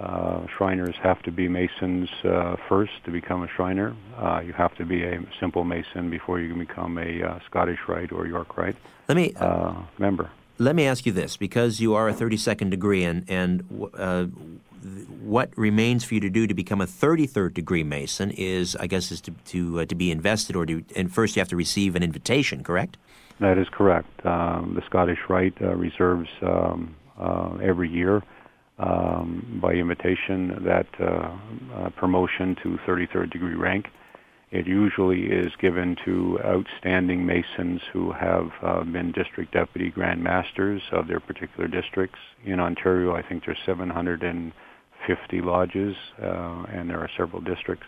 Uh, 0.00 0.46
Shriners 0.56 0.96
have 1.00 1.22
to 1.22 1.30
be 1.30 1.48
Masons 1.48 2.08
uh, 2.24 2.56
first 2.68 2.92
to 3.04 3.12
become 3.12 3.44
a 3.44 3.48
Shriner. 3.48 3.94
Uh, 4.16 4.40
you 4.44 4.52
have 4.52 4.74
to 4.76 4.84
be 4.84 5.04
a 5.04 5.20
simple 5.38 5.62
Mason 5.62 6.10
before 6.10 6.40
you 6.40 6.48
can 6.48 6.58
become 6.58 6.98
a 6.98 7.22
uh, 7.22 7.38
Scottish 7.46 7.78
Rite 7.86 8.10
or 8.10 8.26
York 8.26 8.56
Rite 8.56 8.76
Let 9.08 9.16
me 9.16 9.32
uh, 9.36 9.74
member. 9.98 10.30
Let 10.58 10.74
me 10.74 10.86
ask 10.86 11.06
you 11.06 11.12
this, 11.12 11.36
because 11.36 11.80
you 11.80 11.94
are 11.94 12.08
a 12.08 12.14
32nd 12.14 12.70
degree, 12.70 13.04
and 13.04 13.24
and 13.28 13.90
uh, 13.96 14.24
what 15.20 15.56
remains 15.56 16.04
for 16.04 16.14
you 16.14 16.20
to 16.20 16.30
do 16.30 16.46
to 16.46 16.54
become 16.54 16.80
a 16.80 16.86
33rd 16.86 17.54
degree 17.54 17.84
Mason 17.84 18.30
is, 18.32 18.74
I 18.76 18.86
guess, 18.86 19.12
is 19.12 19.20
to 19.22 19.30
to, 19.30 19.80
uh, 19.80 19.84
to 19.86 19.94
be 19.94 20.10
invested, 20.10 20.56
or 20.56 20.66
to, 20.66 20.84
and 20.96 21.12
first 21.12 21.36
you 21.36 21.40
have 21.40 21.48
to 21.48 21.56
receive 21.56 21.96
an 21.96 22.02
invitation, 22.02 22.62
correct? 22.62 22.96
That 23.40 23.58
is 23.58 23.68
correct. 23.70 24.24
Um, 24.24 24.74
the 24.74 24.82
Scottish 24.86 25.18
Rite 25.28 25.60
uh, 25.60 25.74
reserves 25.74 26.28
um, 26.42 26.94
uh, 27.18 27.56
every 27.62 27.88
year 27.88 28.22
um, 28.78 29.58
by 29.60 29.72
invitation 29.72 30.62
that 30.64 30.86
uh, 31.00 31.36
uh, 31.74 31.90
promotion 31.90 32.56
to 32.62 32.78
33rd 32.86 33.30
degree 33.30 33.54
rank. 33.54 33.86
It 34.52 34.66
usually 34.66 35.22
is 35.22 35.50
given 35.58 35.96
to 36.04 36.38
outstanding 36.44 37.24
Masons 37.24 37.80
who 37.90 38.12
have 38.12 38.50
uh, 38.62 38.84
been 38.84 39.10
district 39.10 39.52
deputy 39.52 39.88
grand 39.88 40.22
masters 40.22 40.82
of 40.92 41.08
their 41.08 41.20
particular 41.20 41.66
districts. 41.68 42.18
In 42.44 42.60
Ontario, 42.60 43.16
I 43.16 43.22
think 43.22 43.46
there's 43.46 43.58
750 43.64 45.40
lodges, 45.40 45.96
uh, 46.22 46.64
and 46.68 46.90
there 46.90 47.00
are 47.00 47.08
several 47.16 47.40
districts 47.40 47.86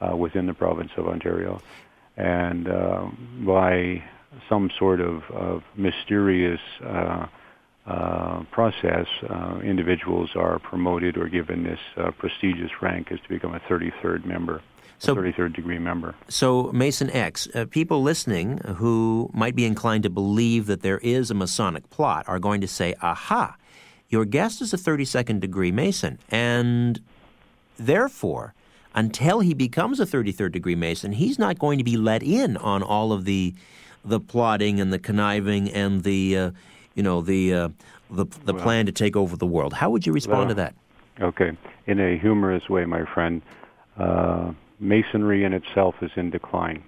uh, 0.00 0.16
within 0.16 0.46
the 0.46 0.54
province 0.54 0.92
of 0.96 1.08
Ontario. 1.08 1.60
And 2.16 2.68
uh, 2.68 3.08
by 3.44 4.04
some 4.48 4.70
sort 4.78 5.00
of, 5.00 5.24
of 5.32 5.64
mysterious 5.74 6.60
uh, 6.84 7.26
uh, 7.86 8.44
process, 8.52 9.06
uh, 9.28 9.58
individuals 9.64 10.30
are 10.36 10.60
promoted 10.60 11.16
or 11.16 11.28
given 11.28 11.64
this 11.64 11.80
uh, 11.96 12.12
prestigious 12.12 12.70
rank 12.80 13.10
as 13.10 13.18
to 13.22 13.28
become 13.28 13.56
a 13.56 13.60
33rd 13.60 14.24
member, 14.24 14.62
So- 14.98 15.12
a 15.12 15.16
33rd 15.16 15.54
degree 15.54 15.78
member. 15.78 16.14
So, 16.28 16.70
Mason 16.72 17.10
X, 17.10 17.48
uh, 17.54 17.66
people 17.66 18.02
listening 18.02 18.58
who 18.76 19.30
might 19.34 19.54
be 19.54 19.64
inclined 19.64 20.02
to 20.04 20.10
believe 20.10 20.66
that 20.66 20.82
there 20.82 20.98
is 20.98 21.30
a 21.30 21.34
Masonic 21.34 21.88
plot 21.90 22.24
are 22.26 22.38
going 22.38 22.60
to 22.60 22.68
say, 22.68 22.94
aha, 23.02 23.56
your 24.08 24.24
guest 24.24 24.62
is 24.62 24.72
a 24.72 24.76
32nd 24.78 25.40
degree 25.40 25.72
Mason, 25.72 26.18
and 26.30 27.00
therefore, 27.76 28.54
until 28.94 29.40
he 29.40 29.52
becomes 29.52 30.00
a 30.00 30.06
33rd 30.06 30.52
degree 30.52 30.74
Mason, 30.76 31.12
he's 31.12 31.38
not 31.38 31.58
going 31.58 31.78
to 31.78 31.84
be 31.84 31.96
let 31.96 32.22
in 32.22 32.56
on 32.56 32.82
all 32.82 33.12
of 33.12 33.24
the 33.24 33.54
the 34.04 34.20
plotting 34.20 34.80
and 34.80 34.92
the 34.92 35.00
conniving 35.00 35.68
and 35.72 36.04
the 36.04 36.38
uh, 36.38 36.50
you 36.94 37.02
know 37.02 37.20
the 37.20 37.52
uh, 37.52 37.68
the 38.10 38.24
the 38.44 38.54
plan 38.54 38.86
to 38.86 38.92
take 38.92 39.16
over 39.16 39.36
the 39.36 39.46
world. 39.46 39.72
How 39.74 39.90
would 39.90 40.06
you 40.06 40.12
respond 40.12 40.48
to 40.50 40.54
that? 40.54 40.74
Okay. 41.20 41.52
In 41.86 41.98
a 42.00 42.16
humorous 42.18 42.68
way, 42.68 42.84
my 42.84 43.04
friend, 43.12 43.42
uh, 43.98 44.52
Masonry 44.78 45.44
in 45.44 45.52
itself 45.52 45.94
is 46.02 46.10
in 46.16 46.30
decline. 46.30 46.82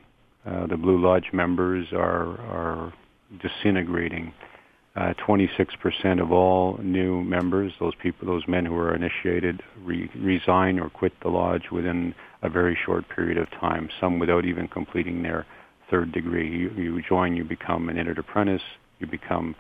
Uh, 0.46 0.66
the 0.66 0.76
Blue 0.76 1.00
Lodge 1.00 1.30
members 1.32 1.88
are 1.92 2.40
are 2.40 2.92
disintegrating. 3.42 4.32
Uh, 4.96 5.14
26% 5.28 6.20
of 6.20 6.32
all 6.32 6.76
new 6.82 7.22
members, 7.22 7.72
those 7.78 7.94
people, 8.02 8.26
those 8.26 8.42
men 8.48 8.64
who 8.64 8.74
are 8.74 8.96
initiated, 8.96 9.62
re- 9.84 10.10
resign 10.16 10.80
or 10.80 10.90
quit 10.90 11.12
the 11.22 11.28
lodge 11.28 11.70
within 11.70 12.12
a 12.42 12.48
very 12.48 12.76
short 12.84 13.04
period 13.14 13.38
of 13.38 13.48
time. 13.60 13.88
Some 14.00 14.18
without 14.18 14.44
even 14.44 14.66
completing 14.66 15.22
their 15.22 15.46
third 15.88 16.10
degree. 16.10 16.50
You, 16.50 16.70
you 16.70 17.02
join, 17.08 17.36
you 17.36 17.44
become 17.44 17.88
an 17.88 17.96
entered 17.96 18.18
apprentice, 18.18 18.62
you 18.98 19.06
become 19.06 19.54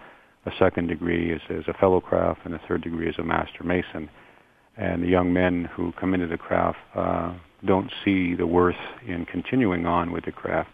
a 0.44 0.50
second 0.58 0.88
degree 0.88 1.32
as, 1.32 1.40
as 1.50 1.64
a 1.68 1.74
fellow 1.74 2.00
craft, 2.00 2.40
and 2.44 2.54
a 2.54 2.60
third 2.66 2.82
degree 2.82 3.08
as 3.08 3.14
a 3.18 3.22
master 3.22 3.62
mason. 3.62 4.10
And 4.76 5.04
the 5.04 5.08
young 5.08 5.32
men 5.32 5.68
who 5.72 5.92
come 6.00 6.14
into 6.14 6.26
the 6.26 6.38
craft 6.38 6.78
uh, 6.96 7.34
don't 7.66 7.90
see 8.04 8.34
the 8.34 8.46
worth 8.46 8.76
in 9.06 9.24
continuing 9.26 9.86
on 9.86 10.12
with 10.12 10.24
the 10.24 10.32
craft. 10.32 10.70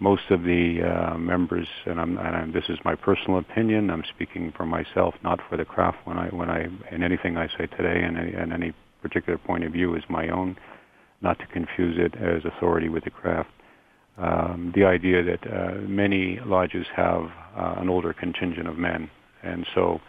Most 0.00 0.22
of 0.30 0.42
the 0.42 0.80
uh, 0.82 1.16
members, 1.16 1.68
and, 1.86 2.00
I'm, 2.00 2.18
and 2.18 2.36
I'm, 2.36 2.52
this 2.52 2.64
is 2.68 2.78
my 2.84 2.94
personal 2.94 3.38
opinion. 3.38 3.90
I'm 3.90 4.04
speaking 4.14 4.52
for 4.56 4.66
myself, 4.66 5.14
not 5.22 5.40
for 5.48 5.56
the 5.56 5.64
craft. 5.64 5.98
When 6.04 6.18
I, 6.18 6.28
when 6.28 6.50
I, 6.50 6.66
and 6.90 7.02
anything 7.02 7.36
I 7.36 7.46
say 7.56 7.66
today, 7.66 8.02
and 8.02 8.16
and 8.16 8.52
any 8.52 8.72
particular 9.02 9.38
point 9.38 9.64
of 9.64 9.72
view 9.72 9.94
is 9.94 10.02
my 10.08 10.28
own, 10.28 10.56
not 11.22 11.38
to 11.38 11.46
confuse 11.46 11.96
it 11.98 12.14
as 12.16 12.44
authority 12.44 12.88
with 12.88 13.04
the 13.04 13.10
craft. 13.10 13.50
Um, 14.18 14.72
the 14.74 14.84
idea 14.84 15.22
that 15.22 15.46
uh, 15.46 15.74
many 15.86 16.40
lodges 16.44 16.86
have 16.94 17.22
uh, 17.56 17.74
an 17.78 17.88
older 17.88 18.12
contingent 18.12 18.68
of 18.68 18.76
men, 18.76 19.10
and 19.42 19.66
so 19.74 20.00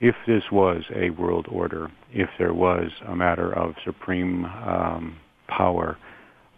if 0.00 0.14
this 0.26 0.42
was 0.50 0.82
a 0.94 1.10
world 1.10 1.46
order, 1.50 1.90
if 2.12 2.28
there 2.38 2.54
was 2.54 2.90
a 3.08 3.16
matter 3.16 3.52
of 3.52 3.74
supreme 3.84 4.44
um, 4.44 5.16
power, 5.48 5.96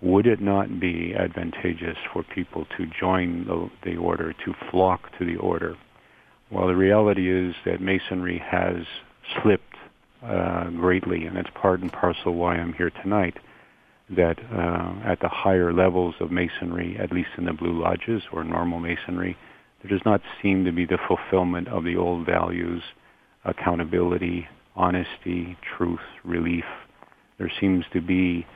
would 0.01 0.27
it 0.27 0.41
not 0.41 0.79
be 0.79 1.15
advantageous 1.15 1.97
for 2.13 2.23
people 2.23 2.67
to 2.77 2.87
join 2.99 3.47
the, 3.47 3.71
the 3.85 3.97
order, 3.97 4.33
to 4.45 4.55
flock 4.71 5.17
to 5.19 5.25
the 5.25 5.37
order? 5.37 5.77
Well, 6.51 6.69
the 6.69 6.77
reality 6.77 7.31
is 7.31 7.55
that 7.65 7.81
Masonry 7.81 8.39
has 8.39 8.85
slipped 9.43 9.75
uh, 10.23 10.71
greatly, 10.71 11.25
and 11.27 11.37
it's 11.37 11.51
part 11.55 11.81
and 11.81 11.93
parcel 11.93 12.35
why 12.35 12.57
I'm 12.57 12.73
here 12.73 12.91
tonight. 12.91 13.39
That 14.09 14.39
uh, 14.53 15.11
at 15.11 15.19
the 15.21 15.29
higher 15.29 15.73
levels 15.73 16.15
of 16.21 16.31
Masonry, 16.31 16.97
at 17.01 17.11
least 17.11 17.31
in 17.37 17.47
the 17.47 17.53
Blue 17.53 17.83
Lodges 17.83 18.23
or 18.33 18.45
normal 18.45 18.79
Masonry, 18.79 19.37
there 19.83 19.91
does 19.91 20.05
not 20.05 20.21
seem 20.41 20.65
to 20.65 20.73
be 20.73 20.85
the 20.85 20.99
fulfillment 21.09 21.69
of 21.69 21.85
the 21.85 21.97
old 21.97 22.25
values 22.25 22.83
accountability, 23.45 24.49
honesty, 24.75 25.57
truth, 25.77 26.01
relief. 26.25 26.65
There 27.39 27.51
seems 27.61 27.85
to 27.93 28.01
be 28.01 28.47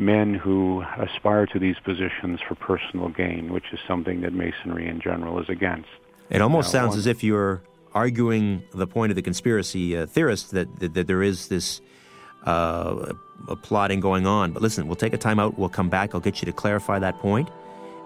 men 0.00 0.34
who 0.34 0.82
aspire 0.98 1.46
to 1.46 1.58
these 1.58 1.76
positions 1.84 2.40
for 2.48 2.54
personal 2.54 3.10
gain, 3.10 3.52
which 3.52 3.66
is 3.72 3.78
something 3.86 4.22
that 4.22 4.32
Masonry 4.32 4.88
in 4.88 5.00
general 5.00 5.38
is 5.38 5.48
against. 5.48 5.88
It 6.30 6.40
almost 6.40 6.72
now, 6.72 6.80
sounds 6.80 6.90
one, 6.90 6.98
as 7.00 7.06
if 7.06 7.22
you're 7.22 7.62
arguing 7.92 8.62
the 8.72 8.86
point 8.86 9.12
of 9.12 9.16
the 9.16 9.22
conspiracy 9.22 9.96
uh, 9.96 10.06
theorists 10.06 10.50
that, 10.52 10.80
that, 10.80 10.94
that, 10.94 11.06
there 11.06 11.22
is 11.22 11.48
this 11.48 11.82
uh, 12.44 13.12
plotting 13.62 14.00
going 14.00 14.26
on. 14.26 14.52
But 14.52 14.62
listen, 14.62 14.86
we'll 14.86 14.96
take 14.96 15.12
a 15.12 15.18
time 15.18 15.38
out. 15.38 15.58
We'll 15.58 15.68
come 15.68 15.90
back. 15.90 16.14
I'll 16.14 16.20
get 16.20 16.40
you 16.40 16.46
to 16.46 16.52
clarify 16.52 16.98
that 16.98 17.18
point. 17.18 17.50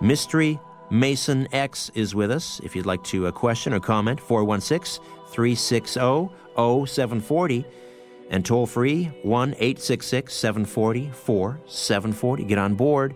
Mystery 0.01 0.59
Mason 0.91 1.47
X 1.53 1.91
is 1.95 2.15
with 2.15 2.31
us. 2.31 2.61
If 2.65 2.75
you'd 2.75 2.87
like 2.87 3.05
to 3.05 3.29
uh, 3.29 3.31
question 3.31 3.73
or 3.73 3.81
comment, 3.81 4.21
416 4.21 5.05
360 5.29 6.01
0740 6.57 7.65
and 8.31 8.45
toll 8.45 8.67
free 8.67 9.05
1 9.23 9.51
866 9.55 10.35
740 10.35 11.11
4740. 11.11 12.45
Get 12.45 12.59
on 12.59 12.75
board. 12.75 13.15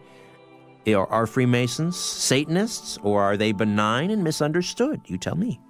Are, 0.86 1.26
Freemasons 1.26 1.98
Satanists 1.98 2.98
or 3.02 3.22
are 3.22 3.36
they 3.36 3.52
benign 3.52 4.10
and 4.10 4.24
misunderstood? 4.24 5.02
You 5.06 5.18
tell 5.18 5.34
me. 5.34 5.60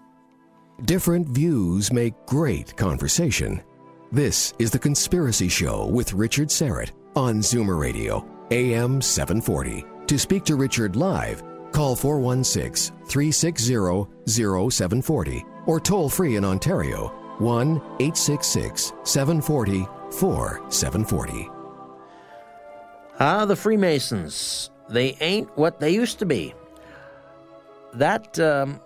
Different 0.85 1.29
views 1.29 1.93
make 1.93 2.15
great 2.27 2.77
conversation. 2.77 3.61
This 4.13 4.55
is 4.61 4.71
The 4.71 4.79
Conspiracy 4.79 5.49
Show 5.49 5.87
with 5.87 6.13
Richard 6.13 6.49
Syrett 6.49 6.93
on 7.17 7.39
Zoomer 7.39 7.81
Radio, 7.81 8.25
AM 8.53 9.03
740. 9.03 9.85
To 10.07 10.19
speak 10.19 10.45
to 10.45 10.55
Richard 10.55 10.95
live, 10.95 11.43
call 11.73 11.97
416 11.97 12.97
360 13.09 14.07
0740 14.71 15.45
or 15.67 15.81
toll 15.81 16.09
free 16.09 16.37
in 16.37 16.45
Ontario 16.45 17.18
1 17.39 17.77
866 18.01 18.93
740 19.05 19.87
4740. 20.13 21.51
Ah, 23.21 23.45
the 23.45 23.57
Freemasons. 23.57 24.71
They 24.89 25.17
ain't 25.21 25.55
what 25.57 25.81
they 25.81 25.91
used 25.91 26.19
to 26.21 26.27
be. 26.27 26.55
That, 27.95 28.39
um, 28.39 28.81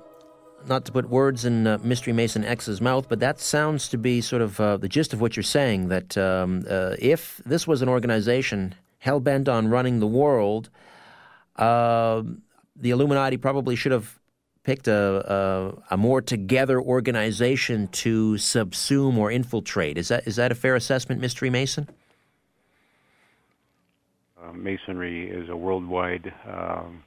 not 0.67 0.85
to 0.87 0.93
put 0.93 1.09
words 1.09 1.45
in 1.45 1.67
uh, 1.67 1.79
Mystery 1.83 2.13
Mason 2.13 2.45
X's 2.45 2.81
mouth, 2.81 3.09
but 3.09 3.21
that 3.21 3.41
sounds 3.41 3.89
to 3.89 3.99
be 3.99 4.21
sort 4.21 4.43
of 4.43 4.61
uh, 4.61 4.77
the 4.79 4.89
gist 4.89 5.13
of 5.13 5.21
what 5.21 5.37
you're 5.37 5.43
saying 5.43 5.89
that 5.89 6.17
um, 6.17 6.65
uh, 6.69 6.97
if 6.99 7.41
this 7.45 7.67
was 7.67 7.83
an 7.83 7.89
organization 7.89 8.75
hell 8.99 9.21
bent 9.21 9.49
on 9.49 9.69
running 9.69 10.01
the 10.01 10.07
world, 10.07 10.71
uh, 11.57 12.23
the 12.77 12.91
Illuminati 12.91 13.37
probably 13.37 13.77
should 13.77 13.93
have 13.93 14.19
picked 14.65 14.89
a, 14.89 15.75
a, 15.91 15.95
a, 15.95 15.97
more 15.97 16.23
together 16.23 16.81
organization 16.81 17.89
to 17.89 18.35
subsume 18.35 19.17
or 19.17 19.31
infiltrate. 19.31 19.99
Is 19.99 20.09
that 20.09 20.27
is 20.27 20.37
that 20.37 20.53
a 20.53 20.55
fair 20.55 20.77
assessment, 20.77 21.21
Mystery 21.21 21.51
Mason? 21.51 21.89
Uh, 24.41 24.53
masonry 24.53 25.31
is 25.31 25.49
a 25.49 25.57
worldwide 25.57 26.33
um, 26.49 27.03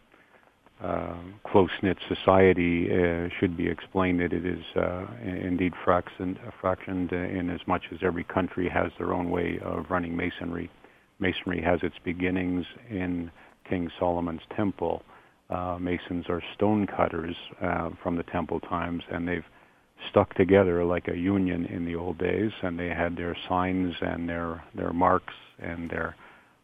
uh, 0.81 1.15
close-knit 1.45 1.97
society. 2.07 2.89
Uh, 2.91 3.29
should 3.39 3.55
be 3.55 3.67
explained 3.67 4.19
that 4.19 4.33
it 4.33 4.45
is 4.45 4.63
uh, 4.75 5.05
indeed 5.23 5.73
fractioned, 5.85 6.37
fractioned 6.61 7.11
in 7.11 7.49
as 7.49 7.61
much 7.67 7.85
as 7.91 7.99
every 8.01 8.23
country 8.23 8.69
has 8.69 8.91
their 8.97 9.13
own 9.13 9.29
way 9.29 9.59
of 9.63 9.89
running 9.89 10.15
masonry. 10.15 10.69
Masonry 11.19 11.61
has 11.61 11.79
its 11.83 11.95
beginnings 12.03 12.65
in 12.89 13.31
King 13.67 13.89
Solomon's 13.97 14.41
temple 14.55 15.03
uh, 15.49 15.77
masons 15.79 16.25
are 16.29 16.41
stone 16.55 16.87
cutters 16.87 17.35
uh, 17.61 17.89
from 18.01 18.17
the 18.17 18.23
temple 18.23 18.59
times, 18.59 19.03
and 19.11 19.27
they've 19.27 19.45
stuck 20.09 20.33
together 20.35 20.83
like 20.83 21.07
a 21.07 21.15
union 21.15 21.65
in 21.65 21.85
the 21.85 21.95
old 21.95 22.17
days, 22.17 22.51
and 22.63 22.79
they 22.79 22.89
had 22.89 23.15
their 23.15 23.35
signs 23.47 23.93
and 24.01 24.27
their 24.27 24.63
their 24.75 24.93
marks 24.93 25.33
and 25.59 25.89
their 25.89 26.15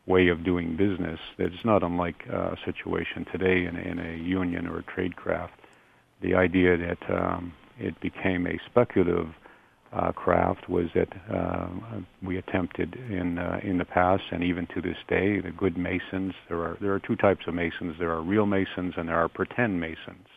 way 0.08 0.28
of 0.28 0.44
doing 0.44 0.76
business. 0.76 1.20
It's 1.38 1.64
not 1.64 1.84
unlike 1.84 2.24
uh, 2.32 2.52
a 2.52 2.58
situation 2.66 3.26
today 3.32 3.66
in, 3.66 3.78
in 3.78 4.00
a 4.00 4.18
union 4.18 4.68
or 4.68 4.80
a 4.80 4.84
trade 4.84 5.16
craft. 5.16 5.54
The 6.22 6.34
idea 6.36 6.76
that 6.78 6.98
um, 7.10 7.54
it 7.80 8.00
became 8.02 8.48
a 8.48 8.60
speculative 8.70 9.28
uh, 9.94 10.12
craft 10.12 10.70
was 10.70 10.86
that 10.96 11.10
uh, 11.34 11.68
we 12.24 12.38
attempted 12.38 12.96
in 13.10 13.38
uh, 13.38 13.60
in 13.62 13.78
the 13.78 13.86
past 13.86 14.24
and 14.32 14.44
even 14.44 14.66
to 14.68 14.82
this 14.82 14.98
day 15.08 15.40
the 15.42 15.52
good 15.52 15.78
masons. 15.78 16.34
There 16.48 16.62
are 16.62 16.78
there 16.80 16.94
are 16.94 17.00
two 17.00 17.16
types 17.16 17.46
of 17.48 17.54
masons. 17.54 17.96
There 18.00 18.12
are 18.12 18.22
real 18.22 18.46
masons 18.46 18.94
and 18.98 19.10
there 19.10 19.18
are 19.18 19.28
pretend 19.28 19.80
masons. 19.80 20.28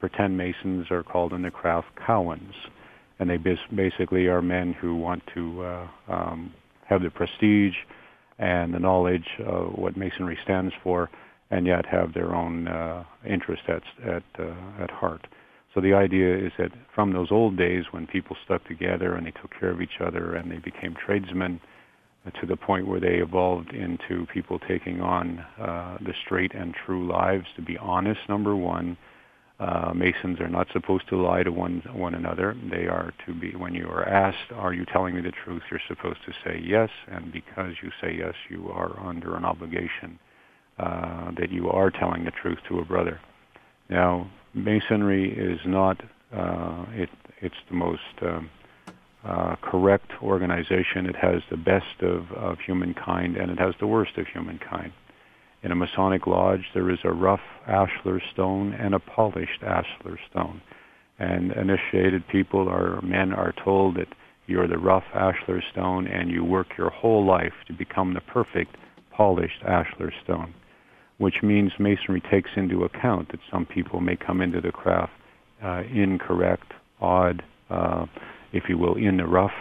Pretend 0.00 0.36
masons 0.36 0.90
are 0.90 1.02
called 1.02 1.32
in 1.32 1.42
the 1.42 1.50
craft 1.50 1.88
cowans 2.04 2.54
and 3.18 3.30
they 3.30 3.36
bas- 3.36 3.58
basically 3.74 4.26
are 4.26 4.42
men 4.42 4.72
who 4.72 4.94
want 4.94 5.22
to 5.34 5.62
uh, 5.62 5.88
um, 6.08 6.52
have 6.86 7.02
the 7.02 7.10
prestige 7.10 7.74
and 8.38 8.72
the 8.72 8.78
knowledge 8.78 9.28
of 9.44 9.76
what 9.76 9.96
masonry 9.96 10.38
stands 10.42 10.72
for 10.82 11.10
and 11.50 11.66
yet 11.66 11.86
have 11.86 12.14
their 12.14 12.34
own 12.34 12.68
uh, 12.68 13.04
interest 13.26 13.62
at 13.68 13.82
at 14.04 14.22
uh, 14.38 14.82
at 14.82 14.90
heart 14.90 15.26
so 15.78 15.82
the 15.82 15.94
idea 15.94 16.36
is 16.36 16.50
that 16.58 16.72
from 16.92 17.12
those 17.12 17.28
old 17.30 17.56
days 17.56 17.84
when 17.92 18.04
people 18.08 18.36
stuck 18.44 18.66
together 18.66 19.14
and 19.14 19.24
they 19.24 19.30
took 19.30 19.52
care 19.60 19.70
of 19.70 19.80
each 19.80 20.00
other 20.00 20.34
and 20.34 20.50
they 20.50 20.58
became 20.58 20.92
tradesmen 21.06 21.60
uh, 22.26 22.30
to 22.40 22.46
the 22.46 22.56
point 22.56 22.88
where 22.88 22.98
they 22.98 23.18
evolved 23.18 23.72
into 23.72 24.26
people 24.34 24.58
taking 24.58 25.00
on 25.00 25.38
uh, 25.60 25.96
the 26.00 26.12
straight 26.24 26.52
and 26.52 26.74
true 26.84 27.06
lives 27.06 27.46
to 27.54 27.62
be 27.62 27.78
honest, 27.78 28.18
number 28.28 28.56
one. 28.56 28.96
Uh, 29.60 29.92
Masons 29.94 30.40
are 30.40 30.48
not 30.48 30.66
supposed 30.72 31.08
to 31.10 31.16
lie 31.16 31.44
to 31.44 31.52
one 31.52 31.80
one 31.92 32.14
another. 32.14 32.56
They 32.72 32.86
are 32.86 33.12
to 33.26 33.34
be 33.34 33.52
when 33.56 33.74
you 33.74 33.86
are 33.86 34.08
asked, 34.08 34.52
"Are 34.54 34.72
you 34.72 34.84
telling 34.84 35.14
me 35.14 35.20
the 35.20 35.32
truth?" 35.44 35.62
You're 35.70 35.80
supposed 35.88 36.20
to 36.26 36.32
say 36.44 36.60
yes, 36.64 36.90
and 37.08 37.32
because 37.32 37.74
you 37.82 37.90
say 38.00 38.16
yes, 38.16 38.34
you 38.48 38.70
are 38.70 38.98
under 39.00 39.36
an 39.36 39.44
obligation 39.44 40.18
uh, 40.78 41.32
that 41.38 41.50
you 41.50 41.70
are 41.70 41.90
telling 41.90 42.24
the 42.24 42.30
truth 42.30 42.58
to 42.68 42.78
a 42.78 42.84
brother. 42.84 43.20
Now, 43.88 44.30
Masonry 44.64 45.32
is 45.32 45.60
not 45.64 46.00
uh, 46.32 46.84
it, 46.92 47.10
it's 47.40 47.56
the 47.68 47.74
most 47.74 48.02
um, 48.22 48.50
uh, 49.24 49.56
correct 49.56 50.10
organization. 50.22 51.06
It 51.06 51.16
has 51.16 51.42
the 51.50 51.56
best 51.56 52.02
of, 52.02 52.30
of 52.32 52.58
humankind 52.60 53.36
and 53.36 53.50
it 53.50 53.58
has 53.58 53.74
the 53.80 53.86
worst 53.86 54.16
of 54.18 54.26
humankind. 54.26 54.92
In 55.62 55.72
a 55.72 55.74
Masonic 55.74 56.26
lodge, 56.26 56.66
there 56.74 56.90
is 56.90 57.00
a 57.04 57.12
rough 57.12 57.42
ashlar 57.66 58.20
stone 58.32 58.74
and 58.74 58.94
a 58.94 59.00
polished 59.00 59.62
ashlar 59.62 60.18
stone. 60.30 60.60
And 61.18 61.50
initiated 61.52 62.28
people 62.28 62.68
or 62.68 63.00
men 63.02 63.32
are 63.32 63.52
told 63.52 63.96
that 63.96 64.08
you're 64.46 64.68
the 64.68 64.78
rough 64.78 65.04
ashlar 65.12 65.62
stone, 65.72 66.06
and 66.06 66.30
you 66.30 66.42
work 66.44 66.76
your 66.78 66.90
whole 66.90 67.24
life 67.24 67.52
to 67.66 67.72
become 67.72 68.14
the 68.14 68.20
perfect 68.20 68.76
polished 69.10 69.62
ashlar 69.62 70.12
stone, 70.24 70.54
which 71.18 71.42
means 71.42 71.72
masonry 71.78 72.22
takes 72.30 72.50
into 72.56 72.84
account 72.84 73.30
that 73.30 73.40
some 73.50 73.66
people 73.66 74.00
may 74.00 74.16
come 74.16 74.40
into 74.40 74.60
the 74.60 74.72
craft 74.72 75.12
uh, 75.62 75.82
incorrect, 75.92 76.72
odd, 77.00 77.42
uh, 77.70 78.06
if 78.52 78.64
you 78.68 78.78
will, 78.78 78.94
in 78.94 79.16
the 79.16 79.26
rough, 79.26 79.52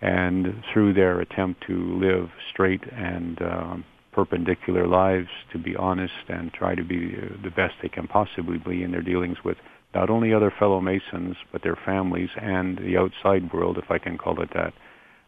and 0.00 0.62
through 0.72 0.92
their 0.92 1.20
attempt 1.20 1.62
to 1.66 1.98
live 1.98 2.30
straight 2.50 2.82
and 2.92 3.40
um, 3.42 3.84
perpendicular 4.12 4.86
lives, 4.86 5.28
to 5.52 5.58
be 5.58 5.76
honest 5.76 6.12
and 6.28 6.52
try 6.52 6.74
to 6.74 6.84
be 6.84 7.14
uh, 7.16 7.42
the 7.42 7.50
best 7.50 7.74
they 7.82 7.88
can 7.88 8.06
possibly 8.06 8.58
be 8.58 8.82
in 8.82 8.90
their 8.90 9.02
dealings 9.02 9.36
with 9.44 9.58
not 9.94 10.10
only 10.10 10.32
other 10.32 10.52
fellow 10.58 10.80
Masons, 10.80 11.36
but 11.52 11.62
their 11.62 11.78
families 11.84 12.30
and 12.40 12.78
the 12.78 12.96
outside 12.96 13.52
world, 13.52 13.78
if 13.78 13.90
I 13.90 13.98
can 13.98 14.18
call 14.18 14.40
it 14.42 14.50
that, 14.54 14.72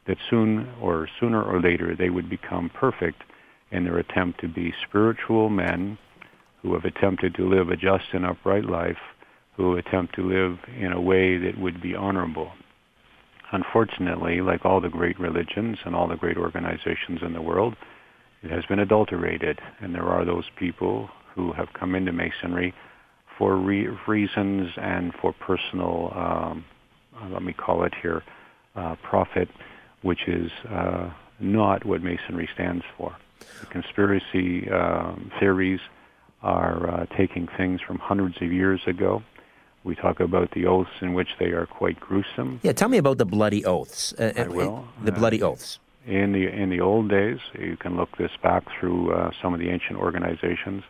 that 0.06 0.16
soon 0.28 0.68
or 0.80 1.08
sooner 1.20 1.42
or 1.42 1.60
later 1.60 1.94
they 1.94 2.10
would 2.10 2.28
become 2.28 2.70
perfect 2.70 3.22
in 3.70 3.84
their 3.84 3.98
attempt 3.98 4.40
to 4.40 4.48
be 4.48 4.72
spiritual 4.88 5.48
men 5.48 5.98
who 6.62 6.74
have 6.74 6.84
attempted 6.84 7.34
to 7.34 7.48
live 7.48 7.68
a 7.68 7.76
just 7.76 8.04
and 8.12 8.24
upright 8.24 8.64
life, 8.64 8.98
who 9.56 9.76
attempt 9.76 10.14
to 10.14 10.22
live 10.22 10.58
in 10.76 10.92
a 10.92 11.00
way 11.00 11.36
that 11.38 11.58
would 11.58 11.80
be 11.80 11.94
honorable. 11.94 12.52
Unfortunately, 13.52 14.40
like 14.40 14.64
all 14.64 14.80
the 14.80 14.88
great 14.88 15.18
religions 15.18 15.78
and 15.84 15.94
all 15.94 16.08
the 16.08 16.16
great 16.16 16.36
organizations 16.36 17.20
in 17.22 17.32
the 17.32 17.42
world, 17.42 17.74
it 18.42 18.50
has 18.50 18.64
been 18.66 18.78
adulterated, 18.78 19.58
and 19.80 19.94
there 19.94 20.06
are 20.06 20.24
those 20.24 20.44
people 20.58 21.08
who 21.34 21.52
have 21.52 21.68
come 21.78 21.94
into 21.94 22.12
Masonry 22.12 22.74
for 23.36 23.56
re- 23.56 23.88
reasons 24.06 24.70
and 24.76 25.12
for 25.20 25.32
personal, 25.32 26.12
um, 26.14 26.64
let 27.30 27.42
me 27.42 27.52
call 27.52 27.84
it 27.84 27.94
here, 28.02 28.22
uh, 28.76 28.96
profit, 29.02 29.48
which 30.02 30.28
is 30.28 30.50
uh, 30.68 31.10
not 31.40 31.84
what 31.84 32.02
Masonry 32.02 32.48
stands 32.54 32.84
for. 32.96 33.16
The 33.60 33.66
conspiracy 33.66 34.68
uh, 34.70 35.14
theories 35.38 35.80
are 36.42 36.88
uh, 36.88 37.06
taking 37.16 37.48
things 37.56 37.80
from 37.80 37.98
hundreds 37.98 38.36
of 38.40 38.52
years 38.52 38.80
ago. 38.86 39.22
We 39.84 39.94
talk 39.94 40.20
about 40.20 40.50
the 40.52 40.66
oaths 40.66 40.90
in 41.00 41.14
which 41.14 41.28
they 41.38 41.46
are 41.46 41.66
quite 41.66 41.98
gruesome. 42.00 42.60
Yeah, 42.62 42.72
tell 42.72 42.88
me 42.88 42.98
about 42.98 43.18
the 43.18 43.24
bloody 43.24 43.64
oaths. 43.64 44.12
Uh, 44.18 44.32
I 44.36 44.48
will. 44.48 44.86
The 45.02 45.12
bloody 45.12 45.42
oaths. 45.42 45.78
In 46.06 46.32
the 46.32 46.48
in 46.48 46.70
the 46.70 46.80
old 46.80 47.10
days, 47.10 47.38
you 47.58 47.76
can 47.76 47.96
look 47.96 48.16
this 48.16 48.30
back 48.42 48.64
through 48.78 49.12
uh, 49.12 49.30
some 49.42 49.52
of 49.54 49.60
the 49.60 49.68
ancient 49.68 49.98
organizations. 49.98 50.82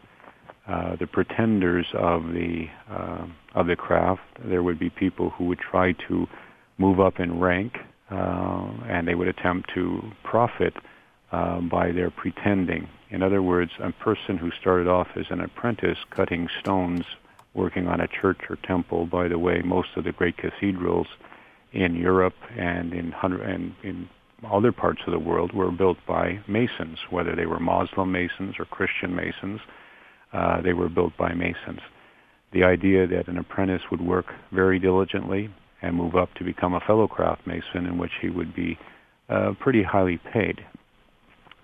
Uh, 0.67 0.97
the 0.97 1.07
pretenders 1.07 1.87
of 1.95 2.29
the 2.33 2.67
uh, 2.91 3.27
of 3.55 3.67
the 3.67 3.77
craft, 3.77 4.23
there 4.45 4.63
would 4.63 4.79
be 4.79 4.91
people 4.91 5.31
who 5.31 5.45
would 5.47 5.59
try 5.59 5.93
to 6.09 6.27
move 6.77 7.01
up 7.01 7.19
in 7.19 7.41
rank, 7.41 7.79
uh, 8.11 8.71
and 8.87 9.09
they 9.09 9.15
would 9.15 9.29
attempt 9.29 9.71
to 9.75 10.03
profit 10.23 10.75
uh, 11.33 11.61
by 11.61 11.93
their 11.93 12.11
pretending. 12.11 12.89
In 13.11 13.23
other 13.23 13.43
words, 13.43 13.71
a 13.81 13.93
person 13.93 14.37
who 14.37 14.51
started 14.61 14.89
off 14.89 15.09
as 15.17 15.27
an 15.31 15.41
apprentice 15.41 15.99
cutting 16.11 16.49
stones, 16.61 17.05
working 17.55 17.87
on 17.89 18.01
a 18.01 18.09
church 18.09 18.41
or 18.49 18.57
temple. 18.57 19.07
By 19.07 19.29
the 19.29 19.39
way, 19.39 19.63
most 19.65 19.89
of 19.97 20.05
the 20.05 20.13
great 20.13 20.37
cathedrals 20.37 21.07
in 21.73 21.95
Europe 21.97 22.37
and 22.57 22.93
in 22.93 23.13
and 23.23 23.75
in 23.83 24.09
other 24.49 24.73
parts 24.73 25.01
of 25.07 25.13
the 25.13 25.19
world 25.19 25.53
were 25.53 25.71
built 25.71 25.99
by 26.07 26.39
masons, 26.47 26.99
whether 27.11 27.35
they 27.35 27.47
were 27.47 27.59
Muslim 27.59 28.13
masons 28.13 28.55
or 28.59 28.65
Christian 28.65 29.15
masons 29.15 29.61
uh, 30.33 30.61
they 30.61 30.73
were 30.73 30.89
built 30.89 31.17
by 31.17 31.33
masons. 31.33 31.81
The 32.53 32.65
idea 32.65 33.07
that 33.07 33.29
an 33.29 33.39
apprentice 33.39 33.83
would 33.91 34.01
work 34.01 34.27
very 34.53 34.79
diligently 34.79 35.51
and 35.83 35.97
move 35.97 36.17
up 36.17 36.33
to 36.35 36.45
become 36.45 36.75
a 36.75 36.81
fellow 36.81 37.07
craft 37.07 37.47
mason 37.47 37.87
in 37.87 37.99
which 37.99 38.13
he 38.21 38.31
would 38.31 38.55
be 38.55 38.79
uh, 39.29 39.53
pretty 39.61 39.83
highly 39.83 40.19
paid. 40.33 40.65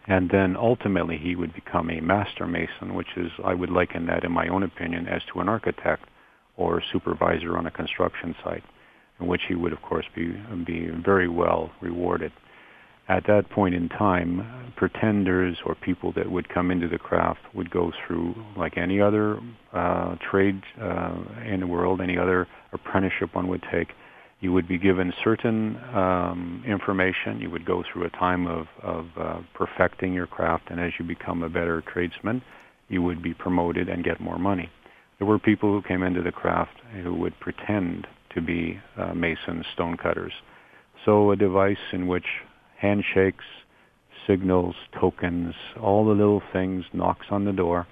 And 0.06 0.30
then 0.30 0.56
ultimately 0.56 1.16
he 1.16 1.34
would 1.34 1.54
become 1.54 1.90
a 1.90 2.00
master 2.00 2.46
mason, 2.46 2.94
which 2.94 3.16
is, 3.16 3.30
I 3.42 3.54
would 3.54 3.70
liken 3.70 4.06
that 4.06 4.24
in 4.24 4.32
my 4.32 4.48
own 4.48 4.62
opinion, 4.62 5.08
as 5.08 5.22
to 5.32 5.40
an 5.40 5.48
architect 5.48 6.04
or 6.56 6.82
supervisor 6.92 7.56
on 7.56 7.66
a 7.66 7.70
construction 7.70 8.34
site, 8.44 8.64
in 9.18 9.26
which 9.26 9.42
he 9.48 9.54
would, 9.54 9.72
of 9.72 9.80
course, 9.82 10.06
be, 10.14 10.34
be 10.66 10.88
very 11.04 11.28
well 11.28 11.70
rewarded 11.80 12.32
at 13.08 13.26
that 13.26 13.50
point 13.50 13.74
in 13.74 13.88
time, 13.88 14.72
pretenders 14.76 15.58
or 15.66 15.74
people 15.74 16.12
that 16.16 16.30
would 16.30 16.48
come 16.48 16.70
into 16.70 16.88
the 16.88 16.98
craft 16.98 17.40
would 17.54 17.70
go 17.70 17.92
through, 18.06 18.34
like 18.56 18.78
any 18.78 19.00
other 19.00 19.38
uh, 19.72 20.16
trade 20.30 20.62
uh, 20.80 21.14
in 21.46 21.60
the 21.60 21.66
world, 21.66 22.00
any 22.00 22.16
other 22.16 22.46
apprenticeship 22.72 23.34
one 23.34 23.48
would 23.48 23.62
take. 23.70 23.88
You 24.44 24.52
would 24.52 24.68
be 24.68 24.76
given 24.76 25.10
certain 25.24 25.78
um, 25.94 26.62
information. 26.66 27.40
You 27.40 27.48
would 27.48 27.64
go 27.64 27.82
through 27.82 28.04
a 28.04 28.10
time 28.10 28.46
of, 28.46 28.66
of 28.82 29.06
uh, 29.18 29.38
perfecting 29.54 30.12
your 30.12 30.26
craft, 30.26 30.64
and 30.68 30.78
as 30.78 30.92
you 30.98 31.04
become 31.06 31.42
a 31.42 31.48
better 31.48 31.82
tradesman, 31.90 32.42
you 32.90 33.00
would 33.00 33.22
be 33.22 33.32
promoted 33.32 33.88
and 33.88 34.04
get 34.04 34.20
more 34.20 34.38
money. 34.38 34.68
There 35.18 35.26
were 35.26 35.38
people 35.38 35.70
who 35.70 35.80
came 35.80 36.02
into 36.02 36.20
the 36.20 36.30
craft 36.30 36.74
who 37.02 37.14
would 37.14 37.40
pretend 37.40 38.06
to 38.34 38.42
be 38.42 38.78
uh, 38.98 39.14
masons, 39.14 39.64
stonecutters. 39.72 40.34
So 41.06 41.30
a 41.30 41.36
device 41.36 41.94
in 41.94 42.06
which 42.06 42.26
handshakes, 42.78 43.46
signals, 44.26 44.74
tokens, 45.00 45.54
all 45.80 46.04
the 46.04 46.12
little 46.12 46.42
things, 46.52 46.84
knocks 46.92 47.28
on 47.30 47.46
the 47.46 47.52
door, 47.52 47.86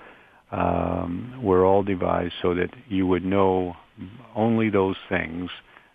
um, 0.50 1.40
were 1.42 1.64
all 1.64 1.82
devised 1.82 2.34
so 2.42 2.54
that 2.54 2.74
you 2.90 3.06
would 3.06 3.24
know 3.24 3.74
only 4.36 4.68
those 4.68 4.96
things 5.08 5.48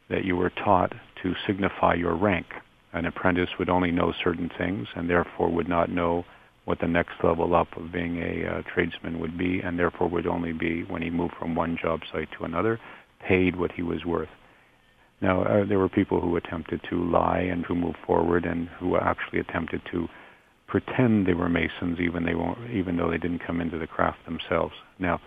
that 0.10 0.26
you 0.26 0.36
were 0.36 0.50
taught 0.50 0.94
to 1.24 1.34
signify 1.46 1.94
your 1.94 2.16
rank. 2.16 2.48
An 2.94 3.06
apprentice 3.06 3.50
would 3.60 3.70
only 3.70 3.92
know 3.92 4.14
certain 4.24 4.50
things 4.58 4.88
and 4.96 5.10
therefore 5.10 5.50
would 5.50 5.68
not 5.68 5.90
know 5.90 6.26
what 6.66 6.80
the 6.80 6.88
next 6.88 7.14
level 7.24 7.56
up 7.56 7.68
of 7.78 7.92
being 7.92 8.18
a 8.22 8.46
uh, 8.46 8.62
tradesman 8.74 9.20
would 9.20 9.38
be 9.38 9.62
and 9.62 9.80
therefore 9.80 10.10
would 10.10 10.28
only 10.28 10.52
be, 10.52 10.84
when 10.84 11.02
he 11.02 11.10
moved 11.10 11.34
from 11.40 11.56
one 11.56 11.78
job 11.82 12.02
site 12.12 12.30
to 12.38 12.44
another, 12.44 12.80
paid 13.26 13.56
what 13.56 13.72
he 13.72 13.82
was 13.82 14.06
worth. 14.06 14.30
Now, 15.22 15.44
uh, 15.44 15.66
there 15.66 15.80
were 15.80 15.90
people 15.90 16.22
who 16.22 16.36
attempted 16.36 16.82
to 16.90 17.10
lie 17.10 17.40
and 17.40 17.66
who 17.66 17.76
moved 17.76 17.98
forward 18.06 18.46
and 18.46 18.68
who 18.80 18.98
actually 18.98 19.40
attempted 19.40 19.82
to 19.92 20.08
pretend 20.68 21.26
they 21.26 21.34
were 21.34 21.50
Masons 21.50 22.00
even, 22.00 22.26
they 22.26 22.34
even 22.78 22.98
though 22.98 23.10
they 23.10 23.18
didn't 23.18 23.46
come 23.46 23.62
into 23.62 23.80
the 23.80 23.88
craft 23.88 24.20
themselves. 24.26 24.74
Now, 25.00 25.20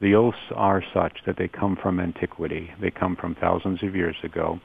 the 0.00 0.14
oaths 0.14 0.38
are 0.54 0.82
such 0.92 1.18
that 1.26 1.36
they 1.38 1.48
come 1.48 1.76
from 1.80 2.00
antiquity. 2.00 2.70
They 2.80 2.90
come 2.90 3.16
from 3.16 3.34
thousands 3.34 3.82
of 3.82 3.96
years 3.96 4.16
ago, 4.22 4.60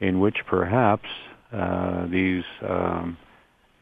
in 0.00 0.20
which 0.20 0.38
perhaps 0.46 1.08
uh, 1.52 2.06
these 2.06 2.44
um, 2.62 3.18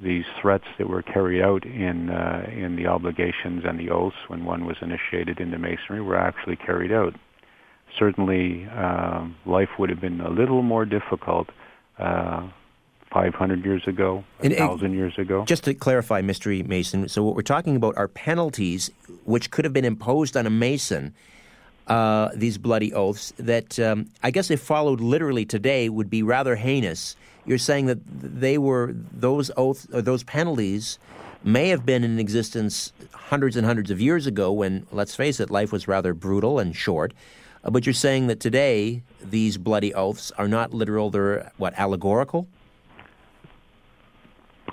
these 0.00 0.24
threats 0.40 0.64
that 0.78 0.88
were 0.88 1.02
carried 1.02 1.42
out 1.42 1.64
in 1.64 2.10
uh, 2.10 2.48
in 2.52 2.76
the 2.76 2.86
obligations 2.86 3.64
and 3.66 3.78
the 3.78 3.90
oaths 3.90 4.16
when 4.28 4.44
one 4.44 4.64
was 4.64 4.76
initiated 4.80 5.40
into 5.40 5.58
Masonry 5.58 6.00
were 6.00 6.16
actually 6.16 6.56
carried 6.56 6.92
out 6.92 7.14
certainly 7.96 8.66
uh, 8.70 9.26
life 9.46 9.68
would 9.78 9.90
have 9.90 10.00
been 10.00 10.20
a 10.20 10.30
little 10.30 10.62
more 10.62 10.84
difficult 10.84 11.48
uh, 11.98 12.48
500 13.10 13.64
years 13.64 13.86
ago, 13.86 14.24
a 14.42 14.48
1,000 14.48 14.92
years 14.92 15.16
ago. 15.18 15.44
Just 15.44 15.64
to 15.64 15.74
clarify, 15.74 16.20
Mystery 16.20 16.62
Mason, 16.62 17.08
so 17.08 17.22
what 17.22 17.34
we're 17.34 17.42
talking 17.42 17.76
about 17.76 17.96
are 17.96 18.08
penalties 18.08 18.90
which 19.24 19.50
could 19.50 19.64
have 19.64 19.72
been 19.72 19.84
imposed 19.84 20.36
on 20.36 20.46
a 20.46 20.50
Mason, 20.50 21.14
uh, 21.86 22.28
these 22.34 22.58
bloody 22.58 22.92
oaths, 22.92 23.32
that 23.38 23.78
um, 23.78 24.10
I 24.22 24.30
guess 24.30 24.50
if 24.50 24.60
followed 24.60 25.00
literally 25.00 25.44
today 25.46 25.88
would 25.88 26.10
be 26.10 26.22
rather 26.22 26.56
heinous. 26.56 27.16
You're 27.46 27.58
saying 27.58 27.86
that 27.86 27.98
they 28.06 28.58
were, 28.58 28.94
those 28.94 29.50
oaths, 29.56 29.86
or 29.92 30.02
those 30.02 30.22
penalties 30.22 30.98
may 31.42 31.68
have 31.68 31.86
been 31.86 32.04
in 32.04 32.18
existence 32.18 32.92
hundreds 33.12 33.56
and 33.56 33.64
hundreds 33.64 33.90
of 33.90 34.00
years 34.00 34.26
ago 34.26 34.52
when, 34.52 34.86
let's 34.92 35.14
face 35.14 35.40
it, 35.40 35.50
life 35.50 35.72
was 35.72 35.88
rather 35.88 36.12
brutal 36.12 36.58
and 36.58 36.76
short. 36.76 37.14
Uh, 37.64 37.70
but 37.70 37.86
you're 37.86 37.92
saying 37.94 38.26
that 38.26 38.40
today 38.40 39.02
these 39.22 39.56
bloody 39.56 39.94
oaths 39.94 40.30
are 40.32 40.48
not 40.48 40.74
literal, 40.74 41.10
they're 41.10 41.50
what, 41.56 41.72
allegorical? 41.78 42.46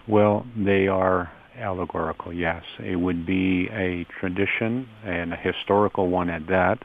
Well, 0.07 0.45
they 0.55 0.87
are 0.87 1.31
allegorical, 1.57 2.33
yes. 2.33 2.63
It 2.79 2.97
would 2.97 3.25
be 3.25 3.67
a 3.71 4.05
tradition 4.19 4.87
and 5.03 5.33
a 5.33 5.37
historical 5.37 6.09
one 6.09 6.29
at 6.29 6.47
that, 6.47 6.79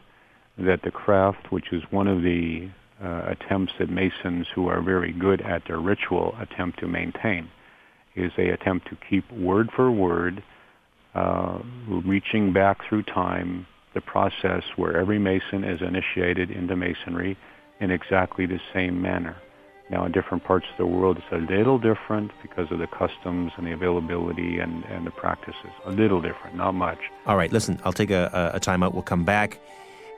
that 0.58 0.82
the 0.82 0.90
craft, 0.90 1.50
which 1.50 1.72
is 1.72 1.82
one 1.90 2.06
of 2.06 2.22
the 2.22 2.70
uh, 3.02 3.22
attempts 3.28 3.72
that 3.78 3.90
Masons 3.90 4.46
who 4.54 4.68
are 4.68 4.82
very 4.82 5.12
good 5.12 5.40
at 5.42 5.62
their 5.66 5.80
ritual 5.80 6.34
attempt 6.40 6.78
to 6.80 6.86
maintain, 6.86 7.48
is 8.14 8.32
they 8.36 8.48
attempt 8.48 8.88
to 8.88 8.96
keep 9.08 9.30
word 9.32 9.68
for 9.74 9.90
word, 9.90 10.42
uh, 11.14 11.58
reaching 11.88 12.52
back 12.52 12.78
through 12.88 13.02
time 13.02 13.66
the 13.94 14.00
process 14.00 14.62
where 14.76 14.96
every 14.96 15.18
Mason 15.18 15.64
is 15.64 15.80
initiated 15.82 16.50
into 16.50 16.76
Masonry 16.76 17.36
in 17.80 17.90
exactly 17.90 18.46
the 18.46 18.60
same 18.72 19.00
manner. 19.02 19.36
Now, 19.90 20.04
in 20.06 20.12
different 20.12 20.44
parts 20.44 20.66
of 20.70 20.76
the 20.78 20.86
world, 20.86 21.18
it's 21.18 21.32
a 21.32 21.52
little 21.52 21.78
different 21.78 22.30
because 22.42 22.70
of 22.70 22.78
the 22.78 22.86
customs 22.86 23.50
and 23.56 23.66
the 23.66 23.72
availability 23.72 24.60
and, 24.60 24.84
and 24.84 25.04
the 25.04 25.10
practices. 25.10 25.72
A 25.84 25.90
little 25.90 26.20
different, 26.20 26.54
not 26.56 26.74
much. 26.74 26.98
All 27.26 27.36
right, 27.36 27.50
listen, 27.50 27.80
I'll 27.84 27.92
take 27.92 28.10
a, 28.10 28.52
a 28.54 28.60
timeout. 28.60 28.92
We'll 28.94 29.02
come 29.02 29.24
back 29.24 29.58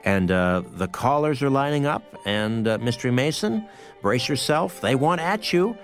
And 0.03 0.31
uh, 0.31 0.63
the 0.65 0.87
callers 0.87 1.41
are 1.41 1.49
lining 1.49 1.85
up, 1.85 2.03
and 2.25 2.67
uh, 2.67 2.77
Mystery 2.79 3.11
Mason, 3.11 3.65
brace 4.01 4.27
yourself. 4.27 4.81
They 4.81 4.95
want 4.95 5.21
at 5.21 5.53
you. 5.53 5.77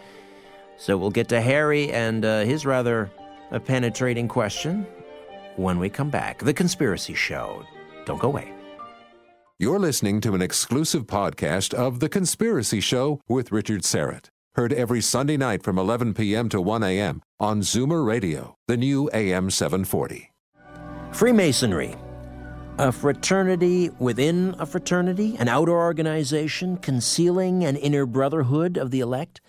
So 0.78 0.98
we'll 0.98 1.10
get 1.10 1.30
to 1.30 1.42
Harry 1.42 1.92
and 1.92 2.26
uh, 2.26 2.42
his 2.42 2.66
rather 2.66 3.12
uh, 3.52 3.60
penetrating 3.60 4.28
question 4.28 4.86
when 5.56 5.80
we 5.80 5.90
come 5.90 6.10
back. 6.10 6.40
The 6.40 6.54
Conspiracy 6.54 7.14
Show. 7.14 7.66
Don't 8.06 8.20
go 8.20 8.28
away. 8.28 8.59
You're 9.62 9.78
listening 9.78 10.22
to 10.22 10.36
an 10.36 10.42
exclusive 10.42 11.06
podcast 11.06 11.74
of 11.74 12.00
The 12.00 12.08
Conspiracy 12.08 12.80
Show 12.80 13.20
with 13.28 13.52
Richard 13.52 13.82
Syrett. 13.82 14.28
Heard 14.56 14.72
every 14.72 15.02
Sunday 15.02 15.36
night 15.36 15.64
from 15.64 15.78
11 15.78 16.14
p.m. 16.14 16.48
to 16.48 16.62
1 16.62 16.82
a.m. 16.82 17.22
on 17.42 17.60
Zoomer 17.60 18.08
Radio, 18.08 18.56
the 18.70 18.78
new 18.78 19.10
AM 19.14 19.50
740. 19.50 20.32
Freemasonry. 21.12 21.98
A 22.78 22.94
fraternity 22.94 23.90
within 24.00 24.56
a 24.60 24.66
fraternity, 24.66 25.36
an 25.38 25.50
outer 25.50 25.74
organization 25.74 26.78
concealing 26.78 27.66
an 27.66 27.76
inner 27.76 28.06
brotherhood 28.06 28.78
of 28.78 28.92
the 28.92 29.02
elect. 29.02 29.42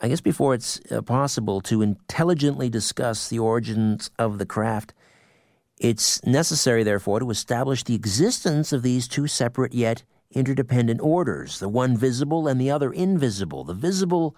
I 0.00 0.06
guess 0.06 0.20
before 0.20 0.54
it's 0.54 0.80
uh, 0.92 1.02
possible 1.02 1.60
to 1.62 1.82
intelligently 1.82 2.70
discuss 2.70 3.28
the 3.28 3.40
origins 3.40 4.12
of 4.16 4.38
the 4.38 4.46
craft, 4.46 4.94
it's 5.82 6.24
necessary, 6.24 6.84
therefore, 6.84 7.18
to 7.18 7.30
establish 7.30 7.82
the 7.82 7.96
existence 7.96 8.72
of 8.72 8.82
these 8.82 9.08
two 9.08 9.26
separate 9.26 9.74
yet 9.74 10.04
interdependent 10.30 11.00
orders, 11.00 11.58
the 11.58 11.68
one 11.68 11.96
visible 11.96 12.46
and 12.46 12.60
the 12.60 12.70
other 12.70 12.92
invisible. 12.92 13.64
The 13.64 13.74
visible 13.74 14.36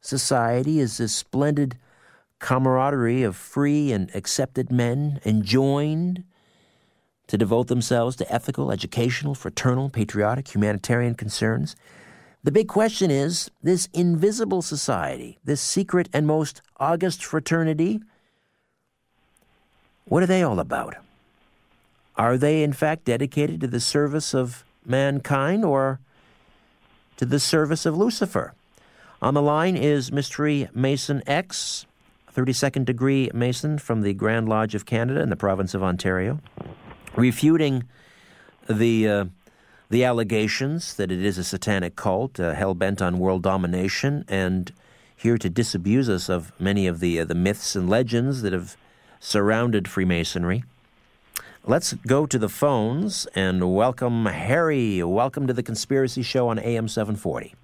society 0.00 0.78
is 0.78 0.98
this 0.98 1.12
splendid 1.12 1.76
camaraderie 2.38 3.24
of 3.24 3.34
free 3.34 3.90
and 3.90 4.14
accepted 4.14 4.70
men 4.70 5.20
enjoined 5.24 6.22
to 7.26 7.36
devote 7.36 7.66
themselves 7.66 8.14
to 8.16 8.32
ethical, 8.32 8.70
educational, 8.70 9.34
fraternal, 9.34 9.90
patriotic, 9.90 10.54
humanitarian 10.54 11.16
concerns. 11.16 11.74
The 12.44 12.52
big 12.52 12.68
question 12.68 13.10
is 13.10 13.50
this 13.60 13.88
invisible 13.92 14.62
society, 14.62 15.40
this 15.42 15.60
secret 15.60 16.08
and 16.12 16.28
most 16.28 16.62
august 16.76 17.24
fraternity, 17.24 18.00
what 20.08 20.22
are 20.22 20.26
they 20.26 20.42
all 20.42 20.60
about? 20.60 20.96
Are 22.16 22.38
they, 22.38 22.62
in 22.62 22.72
fact, 22.72 23.04
dedicated 23.04 23.60
to 23.60 23.66
the 23.66 23.80
service 23.80 24.34
of 24.34 24.64
mankind 24.84 25.64
or 25.64 26.00
to 27.16 27.26
the 27.26 27.40
service 27.40 27.84
of 27.84 27.96
Lucifer? 27.96 28.54
On 29.20 29.34
the 29.34 29.42
line 29.42 29.76
is 29.76 30.12
Mystery 30.12 30.68
Mason 30.74 31.22
X, 31.26 31.86
32nd 32.34 32.84
degree 32.84 33.30
Mason 33.34 33.78
from 33.78 34.02
the 34.02 34.14
Grand 34.14 34.48
Lodge 34.48 34.74
of 34.74 34.86
Canada 34.86 35.20
in 35.20 35.30
the 35.30 35.36
province 35.36 35.74
of 35.74 35.82
Ontario, 35.82 36.40
refuting 37.14 37.84
the. 38.68 39.08
Uh, 39.08 39.24
the 39.88 40.04
allegations 40.04 40.94
that 40.96 41.12
it 41.12 41.24
is 41.24 41.38
a 41.38 41.44
satanic 41.44 41.94
cult 41.94 42.40
uh, 42.40 42.54
hell 42.54 42.74
bent 42.74 43.00
on 43.00 43.20
world 43.20 43.42
domination 43.42 44.24
and 44.26 44.72
here 45.16 45.38
to 45.38 45.48
disabuse 45.48 46.08
us 46.08 46.28
of 46.28 46.52
many 46.60 46.86
of 46.86 47.00
the 47.00 47.20
uh, 47.20 47.24
the 47.24 47.34
myths 47.34 47.76
and 47.76 47.88
legends 47.88 48.42
that 48.42 48.52
have 48.52 48.76
surrounded 49.20 49.88
Freemasonry. 49.88 50.64
Let's 51.64 51.94
go 51.94 52.26
to 52.26 52.38
the 52.38 52.48
phones 52.48 53.26
and 53.34 53.74
welcome 53.74 54.26
Harry. 54.26 55.02
Welcome 55.02 55.46
to 55.48 55.52
the 55.52 55.62
Conspiracy 55.62 56.22
Show 56.22 56.48
on 56.48 56.58
AM 56.58 56.86
740. 56.86 57.54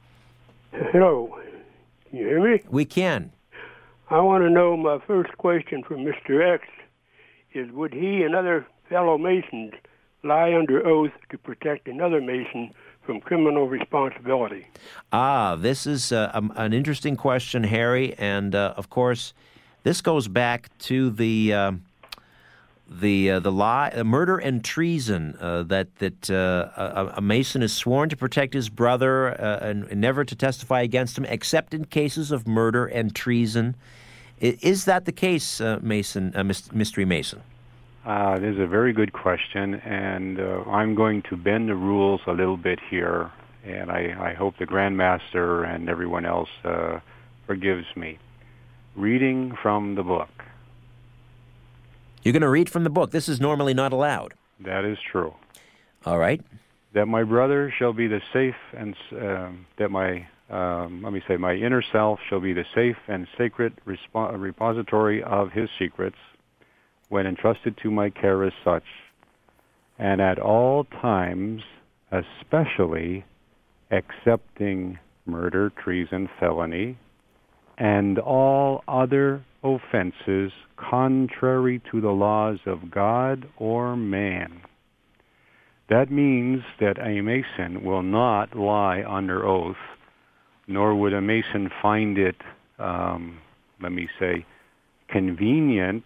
Hello. 0.72 1.38
Can 2.10 2.18
you 2.18 2.26
hear 2.26 2.42
me? 2.42 2.62
We 2.68 2.84
can. 2.84 3.32
I 4.10 4.20
want 4.20 4.44
to 4.44 4.50
know 4.50 4.76
my 4.76 4.98
first 5.06 5.36
question 5.38 5.82
for 5.84 5.96
Mr. 5.96 6.54
X 6.54 6.66
is 7.54 7.70
would 7.70 7.92
he 7.92 8.22
and 8.22 8.34
other 8.34 8.66
fellow 8.88 9.16
Masons 9.16 9.72
lie 10.22 10.52
under 10.52 10.86
oath 10.86 11.12
to 11.30 11.38
protect 11.38 11.88
another 11.88 12.20
Mason 12.20 12.72
from 13.04 13.20
criminal 13.20 13.68
responsibility? 13.68 14.66
Ah, 15.12 15.56
this 15.56 15.86
is 15.86 16.12
uh, 16.12 16.30
um, 16.34 16.52
an 16.56 16.72
interesting 16.72 17.16
question, 17.16 17.64
Harry. 17.64 18.14
And 18.18 18.54
uh, 18.54 18.74
of 18.76 18.90
course, 18.90 19.32
this 19.82 20.00
goes 20.00 20.28
back 20.28 20.76
to 20.80 21.10
the. 21.10 21.52
Uh, 21.52 21.72
the 22.94 23.30
uh, 23.30 23.38
the 23.38 23.50
lie, 23.50 23.88
uh, 23.88 24.04
murder 24.04 24.36
and 24.36 24.62
treason 24.62 25.34
uh, 25.40 25.62
that 25.62 25.96
that 25.96 26.28
a, 26.28 27.14
a, 27.16 27.22
Mason 27.22 27.62
is 27.62 27.72
sworn 27.72 28.10
to 28.10 28.18
protect 28.18 28.52
his 28.52 28.68
brother 28.68 29.28
and, 29.28 29.84
and, 29.84 29.98
never 29.98 30.26
to 30.26 30.36
testify 30.36 30.82
against 30.82 31.16
him, 31.16 31.24
except 31.24 31.72
in 31.72 31.86
cases 31.86 32.30
of 32.30 32.46
murder 32.46 32.84
and 32.84 33.14
treason. 33.14 33.76
Is 34.40 34.84
that 34.84 35.06
the 35.06 35.12
case, 35.12 35.58
Mason, 35.80 36.34
Mystery 36.74 37.06
Mason? 37.06 37.40
Uh, 38.04 38.36
this 38.40 38.54
is 38.54 38.60
a 38.60 38.66
very 38.66 38.92
good 38.92 39.12
question, 39.12 39.74
and 39.76 40.40
uh, 40.40 40.64
I'm 40.66 40.96
going 40.96 41.22
to 41.30 41.36
bend 41.36 41.68
the 41.68 41.76
rules 41.76 42.20
a 42.26 42.32
little 42.32 42.56
bit 42.56 42.80
here, 42.90 43.30
and 43.64 43.92
I, 43.92 44.30
I 44.30 44.34
hope 44.34 44.58
the 44.58 44.66
Grandmaster 44.66 45.64
and 45.72 45.88
everyone 45.88 46.26
else 46.26 46.48
uh, 46.64 46.98
forgives 47.46 47.86
me. 47.94 48.18
Reading 48.94 49.56
from 49.62 49.94
the 49.94 50.02
book. 50.02 50.28
You're 52.22 52.32
going 52.32 52.42
to 52.42 52.48
read 52.48 52.68
from 52.68 52.84
the 52.84 52.90
book. 52.90 53.10
This 53.10 53.28
is 53.28 53.40
normally 53.40 53.74
not 53.74 53.92
allowed. 53.92 54.34
That 54.60 54.84
is 54.84 54.98
true. 55.10 55.34
All 56.04 56.18
right. 56.18 56.40
That 56.94 57.06
my 57.06 57.24
brother 57.24 57.72
shall 57.76 57.92
be 57.92 58.06
the 58.06 58.20
safe 58.32 58.54
and 58.76 58.94
um, 59.12 59.66
that 59.78 59.90
my 59.90 60.26
um, 60.50 61.00
let 61.02 61.14
me 61.14 61.22
say 61.26 61.36
my 61.36 61.54
inner 61.54 61.82
self 61.90 62.20
shall 62.28 62.40
be 62.40 62.52
the 62.52 62.66
safe 62.74 62.98
and 63.08 63.26
sacred 63.38 63.72
respo- 63.86 64.38
repository 64.38 65.22
of 65.22 65.50
his 65.50 65.70
secrets 65.78 66.18
when 67.08 67.26
entrusted 67.26 67.78
to 67.82 67.90
my 67.90 68.10
care 68.10 68.44
as 68.44 68.52
such, 68.64 68.84
and 69.98 70.20
at 70.20 70.38
all 70.38 70.84
times, 70.84 71.62
especially 72.10 73.24
excepting 73.90 74.98
murder, 75.26 75.70
treason, 75.70 76.28
felony, 76.38 76.96
and 77.82 78.20
all 78.20 78.84
other 78.86 79.44
offenses 79.64 80.52
contrary 80.76 81.82
to 81.90 82.00
the 82.00 82.10
laws 82.10 82.58
of 82.64 82.92
God 82.92 83.44
or 83.56 83.96
man. 83.96 84.60
That 85.90 86.08
means 86.08 86.62
that 86.78 87.00
a 87.00 87.20
Mason 87.20 87.82
will 87.84 88.04
not 88.04 88.56
lie 88.56 89.02
under 89.02 89.44
oath, 89.44 89.74
nor 90.68 90.94
would 90.94 91.12
a 91.12 91.20
Mason 91.20 91.68
find 91.82 92.18
it, 92.18 92.36
um, 92.78 93.40
let 93.82 93.90
me 93.90 94.08
say, 94.20 94.46
convenient 95.08 96.04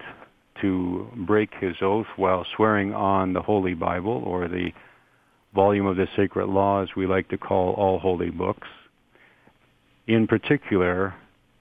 to 0.62 1.06
break 1.26 1.50
his 1.60 1.76
oath 1.82 2.06
while 2.16 2.46
swearing 2.56 2.94
on 2.94 3.34
the 3.34 3.42
Holy 3.42 3.74
Bible 3.74 4.22
or 4.24 4.48
the 4.48 4.70
volume 5.54 5.84
of 5.84 5.98
the 5.98 6.06
sacred 6.16 6.46
laws 6.46 6.88
we 6.96 7.06
like 7.06 7.28
to 7.28 7.36
call 7.36 7.74
all 7.74 7.98
holy 7.98 8.30
books. 8.30 8.68
In 10.06 10.26
particular, 10.26 11.14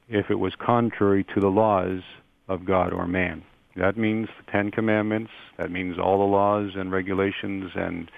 if 0.07 0.29
it 0.29 0.39
was 0.39 0.53
contrary 0.55 1.23
to 1.33 1.39
the 1.39 1.49
laws 1.49 2.01
of 2.47 2.65
God 2.65 2.93
or 2.93 3.07
man. 3.07 3.43
That 3.75 3.97
means 3.97 4.29
the 4.37 4.51
Ten 4.51 4.71
Commandments, 4.71 5.31
that 5.57 5.71
means 5.71 5.97
all 5.99 6.19
the 6.19 6.31
laws 6.31 6.71
and 6.75 6.91
regulations 6.91 7.71
and 7.75 8.09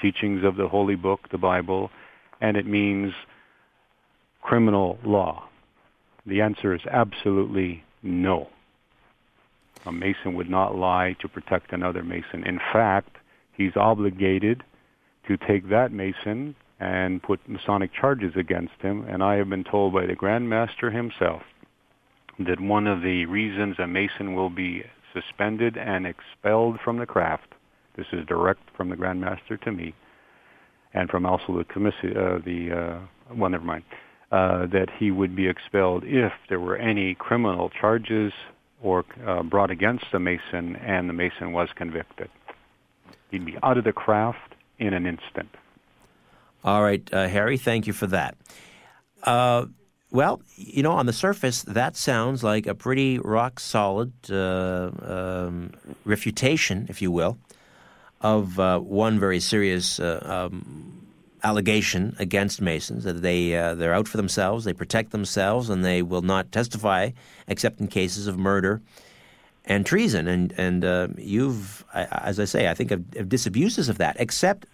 teachings 0.00 0.44
of 0.44 0.56
the 0.56 0.68
Holy 0.68 0.96
Book, 0.96 1.28
the 1.30 1.38
Bible, 1.38 1.90
and 2.40 2.56
it 2.56 2.66
means 2.66 3.12
criminal 4.42 4.98
law. 5.04 5.48
The 6.26 6.40
answer 6.40 6.74
is 6.74 6.80
absolutely 6.90 7.84
no. 8.02 8.48
A 9.86 9.92
Mason 9.92 10.34
would 10.34 10.48
not 10.48 10.74
lie 10.74 11.14
to 11.20 11.28
protect 11.28 11.72
another 11.72 12.02
Mason. 12.02 12.44
In 12.44 12.58
fact, 12.72 13.16
he's 13.52 13.76
obligated 13.76 14.62
to 15.28 15.36
take 15.36 15.68
that 15.68 15.92
Mason 15.92 16.56
and 16.84 17.22
put 17.22 17.48
Masonic 17.48 17.90
charges 17.98 18.34
against 18.36 18.74
him. 18.80 19.06
And 19.08 19.22
I 19.22 19.36
have 19.36 19.48
been 19.48 19.64
told 19.64 19.94
by 19.94 20.04
the 20.04 20.14
Grand 20.14 20.50
Master 20.50 20.90
himself 20.90 21.42
that 22.38 22.60
one 22.60 22.86
of 22.86 23.00
the 23.00 23.24
reasons 23.24 23.76
a 23.78 23.86
Mason 23.86 24.34
will 24.34 24.50
be 24.50 24.84
suspended 25.14 25.78
and 25.78 26.06
expelled 26.06 26.78
from 26.84 26.98
the 26.98 27.06
craft, 27.06 27.54
this 27.96 28.06
is 28.12 28.26
direct 28.26 28.60
from 28.76 28.90
the 28.90 28.96
Grand 28.96 29.20
Master 29.20 29.56
to 29.56 29.72
me, 29.72 29.94
and 30.92 31.08
from 31.08 31.24
also 31.24 31.56
the 31.56 31.64
commissi- 31.64 32.16
uh, 32.16 32.38
the 32.44 32.72
uh, 32.72 33.34
well, 33.34 33.50
never 33.50 33.64
mind, 33.64 33.84
uh, 34.30 34.66
that 34.66 34.88
he 34.98 35.10
would 35.10 35.34
be 35.34 35.48
expelled 35.48 36.04
if 36.04 36.32
there 36.48 36.60
were 36.60 36.76
any 36.76 37.14
criminal 37.14 37.70
charges 37.70 38.32
or 38.82 39.04
uh, 39.26 39.42
brought 39.42 39.70
against 39.70 40.04
the 40.12 40.18
Mason, 40.18 40.76
and 40.76 41.08
the 41.08 41.14
Mason 41.14 41.52
was 41.52 41.68
convicted. 41.76 42.28
He'd 43.30 43.46
be 43.46 43.56
out 43.62 43.78
of 43.78 43.84
the 43.84 43.92
craft 43.92 44.54
in 44.78 44.92
an 44.92 45.06
instant. 45.06 45.48
All 46.64 46.82
right, 46.82 47.06
uh, 47.12 47.28
Harry, 47.28 47.58
thank 47.58 47.86
you 47.86 47.92
for 47.92 48.06
that. 48.06 48.36
Uh, 49.22 49.66
well, 50.10 50.40
you 50.56 50.82
know, 50.82 50.92
on 50.92 51.04
the 51.04 51.12
surface, 51.12 51.62
that 51.64 51.94
sounds 51.94 52.42
like 52.42 52.66
a 52.66 52.74
pretty 52.74 53.18
rock 53.18 53.60
solid 53.60 54.12
uh, 54.30 54.90
um, 55.02 55.72
refutation, 56.06 56.86
if 56.88 57.02
you 57.02 57.10
will, 57.10 57.36
of 58.22 58.58
uh, 58.58 58.78
one 58.78 59.20
very 59.20 59.40
serious 59.40 60.00
uh, 60.00 60.20
um, 60.24 61.06
allegation 61.42 62.16
against 62.18 62.62
Masons 62.62 63.04
that 63.04 63.20
they 63.20 63.54
uh, 63.54 63.74
they're 63.74 63.92
out 63.92 64.08
for 64.08 64.16
themselves, 64.16 64.64
they 64.64 64.72
protect 64.72 65.10
themselves, 65.10 65.68
and 65.68 65.84
they 65.84 66.00
will 66.00 66.22
not 66.22 66.50
testify 66.50 67.10
except 67.46 67.78
in 67.78 67.88
cases 67.88 68.26
of 68.26 68.38
murder 68.38 68.80
and 69.66 69.84
treason. 69.84 70.28
And 70.28 70.54
and 70.56 71.18
you've, 71.18 71.84
as 71.92 72.40
I 72.40 72.46
say, 72.46 72.68
I 72.68 72.74
think 72.74 72.90
of, 72.90 73.00
of 73.16 73.28
disabuses 73.28 73.90
of 73.90 73.98
that. 73.98 74.16
Except, 74.18 74.64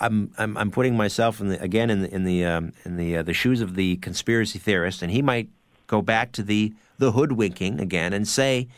I'm 0.00 0.32
I'm, 0.38 0.56
I'm 0.56 0.70
putting 0.70 0.96
myself 0.96 1.40
in 1.40 1.48
the, 1.48 1.62
again 1.62 1.90
in 1.90 2.02
the 2.02 2.14
in 2.14 2.24
the 2.24 2.44
um, 2.44 2.72
in 2.84 2.96
the 2.96 3.18
uh, 3.18 3.22
the 3.22 3.34
shoes 3.34 3.60
of 3.60 3.74
the 3.74 3.96
conspiracy 3.96 4.58
theorist, 4.58 5.02
and 5.02 5.10
he 5.10 5.22
might 5.22 5.48
go 5.86 6.02
back 6.02 6.32
to 6.32 6.42
the 6.42 6.72
the 6.98 7.12
hoodwinking 7.12 7.80
again 7.80 8.12
and 8.12 8.26
say 8.26 8.68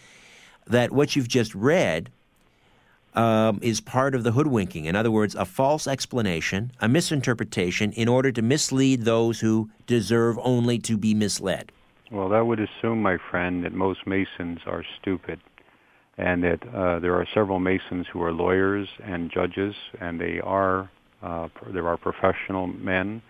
that 0.67 0.93
what 0.93 1.17
you've 1.17 1.29
just 1.29 1.55
read 1.55 2.11
um, 3.15 3.59
is 3.63 3.81
part 3.81 4.15
of 4.15 4.23
the 4.23 4.33
hoodwinking. 4.33 4.85
In 4.85 4.95
other 4.95 5.11
words, 5.11 5.35
a 5.35 5.45
false 5.45 5.87
explanation, 5.87 6.73
a 6.81 6.89
misinterpretation, 6.89 7.93
in 7.93 8.09
order 8.09 8.31
to 8.33 8.43
mislead 8.43 9.05
those 9.05 9.41
who 9.41 9.71
deserve 9.87 10.39
only 10.43 10.79
to 10.79 10.97
be 10.97 11.15
misled. 11.15 11.73
Well, 12.11 12.29
that 12.29 12.47
would 12.47 12.61
assume, 12.61 13.03
my 13.03 13.19
friend, 13.31 13.65
that 13.65 13.73
most 13.73 14.07
Masons 14.07 14.61
are 14.67 14.85
stupid, 15.01 15.41
and 16.19 16.43
that 16.45 16.63
uh, 16.75 16.99
there 16.99 17.15
are 17.15 17.27
several 17.33 17.59
Masons 17.59 18.07
who 18.13 18.23
are 18.23 18.33
lawyers 18.33 18.89
and 19.03 19.31
judges, 19.31 19.75
and 20.01 20.21
they 20.21 20.41
are 20.41 20.91
uh, 21.23 21.49
there 21.73 21.89
are 21.89 21.97
professional 21.97 22.67
men. 22.67 23.23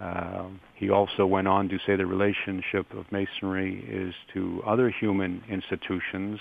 Um, 0.00 0.60
he 0.74 0.90
also 0.90 1.26
went 1.26 1.48
on 1.48 1.68
to 1.68 1.78
say 1.86 1.96
the 1.96 2.06
relationship 2.06 2.86
of 2.92 3.10
Masonry 3.10 3.84
is 3.88 4.14
to 4.34 4.62
other 4.66 4.90
human 4.90 5.42
institutions 5.48 6.38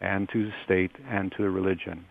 and 0.00 0.28
to 0.30 0.46
the 0.46 0.52
state 0.64 0.92
and 1.08 1.32
to 1.32 1.42
the 1.42 1.50
religion, 1.50 2.04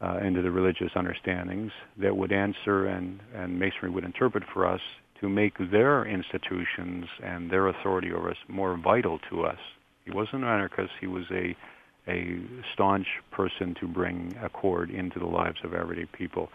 uh, 0.00 0.18
and 0.22 0.34
to 0.34 0.42
the 0.42 0.50
religious 0.50 0.90
understandings 0.96 1.72
that 1.98 2.16
would 2.16 2.32
answer 2.32 2.86
and, 2.86 3.20
and 3.34 3.58
Masonry 3.58 3.90
would 3.90 4.04
interpret 4.04 4.44
for 4.52 4.66
us 4.66 4.80
to 5.20 5.28
make 5.28 5.54
their 5.70 6.04
institutions 6.04 7.06
and 7.22 7.50
their 7.50 7.68
authority 7.68 8.12
over 8.12 8.30
us 8.30 8.36
more 8.48 8.76
vital 8.76 9.18
to 9.30 9.44
us. 9.44 9.58
He 10.04 10.10
wasn't 10.10 10.42
an 10.42 10.48
anarchist. 10.48 10.92
He 11.00 11.06
was 11.06 11.24
a, 11.30 11.56
a 12.08 12.40
staunch 12.72 13.06
person 13.30 13.74
to 13.80 13.86
bring 13.86 14.36
accord 14.42 14.90
into 14.90 15.18
the 15.18 15.26
lives 15.26 15.58
of 15.64 15.72
everyday 15.72 16.06
people 16.06 16.50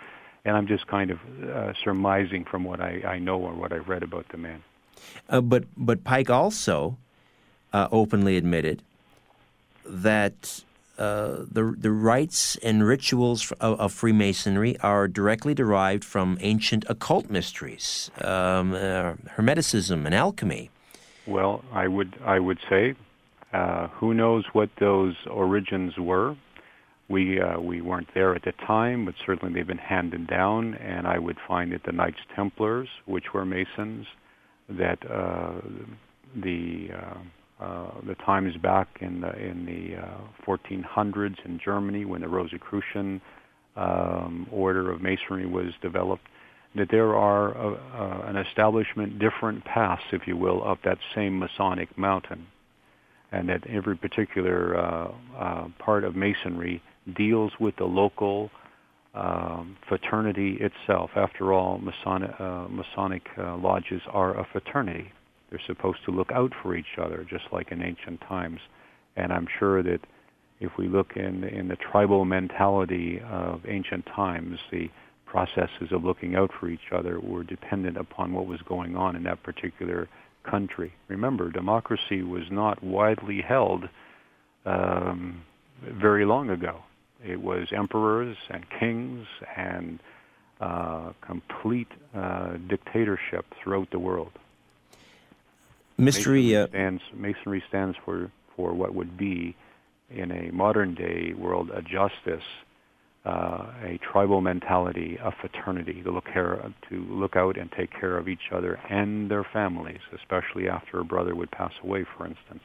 and 0.45 0.56
I'm 0.56 0.68
just 0.68 0.88
kind 0.88 1.11
of 1.11 1.19
uh, 1.44 1.73
surmising 1.84 2.45
from 2.45 2.64
what 2.64 2.80
I, 2.80 3.02
I 3.06 3.19
know 3.19 3.40
or 3.40 3.53
what 3.53 3.72
I've 3.73 3.88
read 3.88 4.03
about 4.03 4.27
the 4.30 4.38
man. 4.38 4.64
Uh, 5.30 5.41
but 5.41 5.65
but 5.77 6.03
Pike 6.03 6.30
also 6.30 6.98
uh, 7.73 7.88
openly 7.91 8.38
admitted 8.38 8.81
that 9.86 10.64
uh, 11.00 11.46
the 11.50 11.74
the 11.78 11.92
rites 11.92 12.58
and 12.58 12.86
rituals 12.86 13.52
of, 13.54 13.80
of, 13.80 13.94
Freemasonry 13.94 14.78
are 14.82 15.08
directly 15.08 15.54
derived 15.54 16.04
from 16.04 16.38
ancient 16.42 16.84
occult 16.90 17.30
mysteries, 17.30 18.12
um, 18.22 18.74
uh, 18.74 19.14
Hermeticism 19.38 20.06
and 20.06 20.14
alchemy. 20.14 20.70
Well, 21.26 21.64
I 21.72 21.88
would 21.88 22.16
I 22.26 22.40
would 22.40 22.60
say, 22.70 22.96
uh, 23.54 23.88
who 23.88 24.14
knows 24.14 24.44
what 24.52 24.70
those 24.80 25.16
origins 25.32 25.98
were. 25.98 26.36
We 27.08 27.40
uh, 27.40 27.62
we 27.62 27.80
weren't 27.80 28.14
there 28.14 28.36
at 28.36 28.44
the 28.44 28.52
time, 28.52 29.06
but 29.06 29.16
certainly 29.26 29.54
they've 29.54 29.66
been 29.66 29.78
handed 29.78 30.28
down. 30.28 30.76
And 30.76 31.08
I 31.08 31.18
would 31.18 31.38
find 31.48 31.72
that 31.72 31.84
the 31.84 31.94
Knights 31.94 32.20
Templars, 32.36 32.90
which 33.06 33.34
were 33.34 33.46
Masons, 33.46 34.06
that 34.68 35.00
uh, 35.10 35.62
the 36.36 36.90
uh, 37.60 37.64
uh, 37.64 37.91
the 38.07 38.15
times 38.15 38.56
back 38.57 38.88
in 39.02 39.22
the 39.22 39.36
in 39.38 39.65
the 39.65 39.98
uh, 39.98 40.18
1400s 40.45 41.36
in 41.45 41.60
Germany 41.64 42.06
when 42.06 42.22
the 42.22 42.27
Rosicrucian 42.27 43.22
um, 43.76 44.48
order 44.52 44.91
of 44.91 45.02
Masonry 45.02 45.45
was 45.45 45.73
developed, 45.81 46.23
that 46.76 46.88
there 46.91 47.15
are 47.15 47.52
a, 47.53 47.73
uh, 47.73 48.30
an 48.30 48.38
establishment 48.38 49.19
different 49.19 49.64
paths, 49.65 50.03
if 50.11 50.27
you 50.27 50.38
will, 50.38 50.64
of 50.64 50.77
that 50.84 50.98
same 51.15 51.40
Masonic 51.40 51.98
mountain, 51.98 52.48
and 53.31 53.49
that 53.49 53.65
every 53.68 53.95
particular 53.95 54.77
uh, 54.77 55.11
uh, 55.38 55.68
part 55.80 56.03
of 56.03 56.15
Masonry 56.15 56.81
deals 57.15 57.52
with 57.60 57.76
the 57.77 57.86
local 57.86 58.49
um, 59.14 59.77
fraternity 59.88 60.60
itself. 60.60 61.10
After 61.15 61.53
all, 61.53 61.80
Masonic, 61.80 62.31
uh, 62.40 62.68
Masonic 62.69 63.23
uh, 63.38 63.57
lodges 63.57 64.02
are 64.10 64.40
a 64.40 64.48
fraternity. 64.52 65.11
They're 65.50 65.62
supposed 65.68 66.00
to 66.06 66.12
look 66.12 66.32
out 66.32 66.52
for 66.62 66.76
each 66.76 66.98
other, 67.02 67.26
just 67.30 67.46
like 67.52 67.72
in 67.72 67.82
ancient 67.82 68.22
times. 68.22 68.60
And 69.16 69.34
I'm 69.34 69.48
sure 69.60 69.82
that 69.84 70.00
if 70.60 70.72
we 70.78 70.88
look 70.88 71.16
in 71.16 71.44
in 71.44 71.68
the 71.68 71.78
tribal 71.78 72.26
mentality 72.26 73.22
of 73.22 73.62
ancient 73.68 74.06
times, 74.06 74.60
the 74.72 74.90
processes 75.26 75.92
of 75.92 76.04
looking 76.04 76.36
out 76.36 76.52
for 76.60 76.70
each 76.70 76.92
other 76.92 77.20
were 77.20 77.44
dependent 77.44 77.98
upon 77.98 78.34
what 78.34 78.48
was 78.48 78.60
going 78.68 78.96
on 78.96 79.16
in 79.16 79.24
that 79.24 79.42
particular 79.44 80.08
country. 80.50 80.94
Remember, 81.08 81.52
democracy 81.52 82.24
was 82.24 82.44
not 82.52 82.84
widely 82.84 83.42
held 83.42 83.88
um, 84.66 85.44
very 86.02 86.26
long 86.26 86.50
ago. 86.50 86.80
It 87.26 87.42
was 87.42 87.68
emperors 87.76 88.38
and 88.50 88.66
kings 88.80 89.28
and 89.56 90.00
uh, 90.60 91.12
complete 91.26 91.88
uh, 92.16 92.54
dictatorship 92.68 93.46
throughout 93.62 93.90
the 93.92 94.00
world. 94.00 94.32
Mystery 96.00 96.44
Masonry 96.44 96.64
uh, 96.64 96.68
stands, 96.68 97.02
Masonry 97.14 97.64
stands 97.68 97.98
for, 98.06 98.32
for 98.56 98.74
what 98.74 98.96
would 98.96 99.18
be, 99.18 99.56
in 100.10 100.32
a 100.32 100.52
modern 100.52 100.96
day 100.96 101.34
world, 101.38 101.70
a 101.72 101.82
justice, 101.82 102.44
uh, 103.26 103.66
a 103.84 104.00
tribal 104.02 104.42
mentality, 104.42 105.20
a 105.22 105.32
fraternity 105.32 106.02
to 106.04 106.12
look 106.12 106.26
care 106.26 106.74
to 106.90 107.06
look 107.10 107.36
out 107.36 107.58
and 107.58 107.72
take 107.72 107.92
care 107.92 108.18
of 108.18 108.28
each 108.28 108.52
other 108.52 108.80
and 108.90 109.30
their 109.30 109.44
families, 109.44 110.00
especially 110.16 110.68
after 110.70 111.00
a 111.00 111.04
brother 111.04 111.36
would 111.36 111.52
pass 111.52 111.74
away, 111.84 112.06
for 112.18 112.26
instance. 112.26 112.64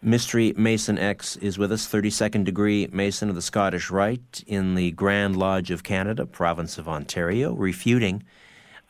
Mystery 0.00 0.54
Mason 0.56 0.96
X 0.96 1.36
is 1.36 1.58
with 1.58 1.72
us, 1.72 1.88
32nd 1.88 2.44
degree 2.44 2.88
Mason 2.92 3.28
of 3.28 3.34
the 3.34 3.42
Scottish 3.42 3.90
Rite 3.90 4.44
in 4.46 4.76
the 4.76 4.92
Grand 4.92 5.36
Lodge 5.36 5.72
of 5.72 5.82
Canada, 5.82 6.24
province 6.24 6.78
of 6.78 6.88
Ontario, 6.88 7.52
refuting 7.52 8.22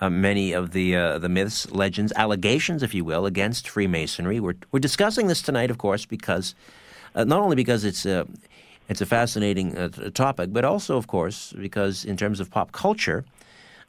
uh, 0.01 0.11
many 0.11 0.53
of 0.53 0.73
the 0.73 0.97
uh, 0.97 1.19
the 1.19 1.29
myths, 1.29 1.71
legends, 1.71 2.13
allegations, 2.17 2.83
if 2.83 2.95
you 2.95 3.05
will, 3.05 3.27
against 3.27 3.69
Freemasonry. 3.69 4.41
We're 4.41 4.57
we're 4.73 4.81
discussing 4.81 5.27
this 5.27 5.43
tonight, 5.43 5.71
of 5.71 5.79
course, 5.79 6.07
because 6.07 6.55
uh, 7.15 7.25
not 7.25 7.41
only 7.41 7.57
because 7.57 7.85
it's 7.85 8.07
a 8.07 8.27
it's 8.89 9.01
a 9.01 9.07
fascinating 9.07 9.77
uh, 9.77 9.89
topic, 10.15 10.53
but 10.53 10.65
also, 10.65 10.97
of 10.97 11.07
course, 11.07 11.53
because 11.53 12.05
in 12.05 12.17
terms 12.17 12.41
of 12.41 12.51
pop 12.51 12.73
culture. 12.73 13.25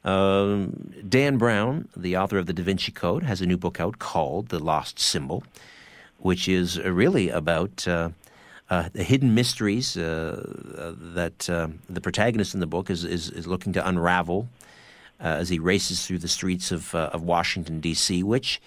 Um, 0.02 0.94
Dan 1.06 1.36
Brown, 1.36 1.86
the 1.94 2.16
author 2.16 2.38
of 2.38 2.46
the 2.46 2.54
Da 2.54 2.62
Vinci 2.62 2.90
Code, 2.90 3.22
has 3.22 3.42
a 3.42 3.46
new 3.46 3.58
book 3.58 3.80
out 3.80 3.98
called 3.98 4.48
The 4.48 4.58
Lost 4.58 4.98
Symbol 4.98 5.44
which 6.20 6.48
is 6.48 6.80
really 6.80 7.30
about 7.30 7.86
uh, 7.88 8.10
uh, 8.68 8.88
the 8.92 9.02
hidden 9.02 9.34
mysteries 9.34 9.96
uh, 9.96 10.94
that 11.14 11.48
uh, 11.50 11.68
the 11.88 12.00
protagonist 12.00 12.54
in 12.54 12.60
the 12.60 12.66
book 12.66 12.90
is, 12.90 13.04
is, 13.04 13.30
is 13.30 13.46
looking 13.46 13.72
to 13.72 13.88
unravel 13.88 14.48
uh, 14.48 14.69
as 15.20 15.48
he 15.48 15.58
races 15.58 16.06
through 16.06 16.18
the 16.18 16.28
streets 16.28 16.72
of, 16.72 16.94
uh, 16.94 17.10
of 17.12 17.22
Washington, 17.22 17.80
D.C., 17.80 18.22
which, 18.22 18.60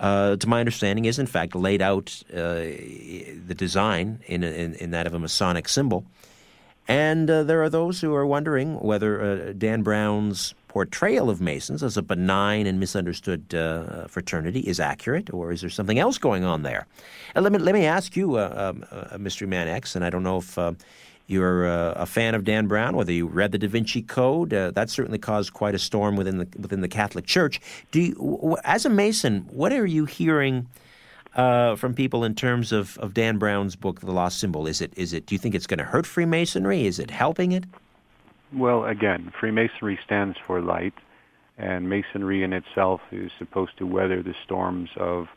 to 0.00 0.44
my 0.46 0.60
understanding, 0.60 1.04
is 1.04 1.18
in 1.18 1.26
fact 1.26 1.54
laid 1.54 1.80
out 1.80 2.22
the 2.28 3.54
design 3.56 4.20
in, 4.26 4.42
in, 4.42 4.74
in, 4.74 4.90
that 4.90 5.06
of 5.06 5.14
a 5.14 5.18
Masonic 5.18 5.68
symbol. 5.68 6.04
And 6.88 7.28
there 7.28 7.62
are 7.62 7.70
those 7.70 8.00
who 8.00 8.12
are 8.14 8.26
wondering 8.26 8.80
whether 8.80 9.52
Dan 9.52 9.82
Brown's 9.82 10.54
portrayal 10.72 11.28
of 11.28 11.38
Masons 11.38 11.82
as 11.82 11.98
a 11.98 12.02
benign 12.02 12.66
and 12.66 12.80
misunderstood 12.80 13.54
uh, 13.54 14.06
fraternity 14.06 14.60
is 14.60 14.80
accurate, 14.80 15.30
or 15.30 15.52
is 15.52 15.60
there 15.60 15.68
something 15.68 15.98
else 15.98 16.16
going 16.16 16.44
on 16.44 16.62
there? 16.62 16.86
Let 17.36 17.52
me 17.52 17.58
let 17.58 17.74
me 17.74 17.84
ask 17.84 18.16
you, 18.16 18.36
uh, 18.36 18.72
um, 18.72 18.84
uh, 18.90 19.18
Mystery 19.18 19.46
Man 19.46 19.68
X, 19.68 19.94
and 19.94 20.02
I 20.02 20.08
don't 20.08 20.22
know 20.22 20.38
if 20.38 20.56
uh, 20.56 20.72
you're 21.26 21.66
uh, 21.66 21.92
a 21.92 22.06
fan 22.06 22.34
of 22.34 22.44
Dan 22.44 22.66
Brown, 22.66 22.96
whether 22.96 23.12
you 23.12 23.26
read 23.26 23.52
the 23.52 23.58
Da 23.58 23.68
Vinci 23.68 24.02
Code. 24.02 24.52
Uh, 24.52 24.70
that 24.72 24.90
certainly 24.90 25.18
caused 25.18 25.52
quite 25.52 25.74
a 25.74 25.78
storm 25.78 26.16
within 26.16 26.38
the 26.38 26.48
within 26.58 26.80
the 26.80 26.88
Catholic 26.88 27.26
Church. 27.26 27.60
Do 27.90 28.00
you, 28.00 28.14
w- 28.14 28.56
as 28.64 28.84
a 28.84 28.90
Mason, 28.90 29.46
what 29.50 29.72
are 29.72 29.86
you 29.86 30.04
hearing? 30.04 30.68
Uh, 31.34 31.76
from 31.76 31.94
people 31.94 32.24
in 32.24 32.34
terms 32.34 32.72
of, 32.72 32.98
of 32.98 33.14
Dan 33.14 33.38
Brown's 33.38 33.74
book, 33.74 34.00
The 34.00 34.12
Lost 34.12 34.38
Symbol? 34.38 34.66
Is 34.66 34.82
it 34.82 34.92
is 34.98 35.14
it? 35.14 35.24
Do 35.24 35.34
you 35.34 35.38
think 35.38 35.54
it's 35.54 35.66
going 35.66 35.78
to 35.78 35.84
hurt 35.84 36.04
Freemasonry? 36.04 36.84
Is 36.84 36.98
it 36.98 37.10
helping 37.10 37.52
it? 37.52 37.64
Well, 38.52 38.84
again, 38.84 39.32
Freemasonry 39.40 39.98
stands 40.04 40.36
for 40.46 40.60
light, 40.60 40.92
and 41.56 41.88
Masonry 41.88 42.42
in 42.42 42.52
itself 42.52 43.00
is 43.10 43.30
supposed 43.38 43.78
to 43.78 43.86
weather 43.86 44.22
the 44.22 44.34
storms 44.44 44.90
of 44.96 45.28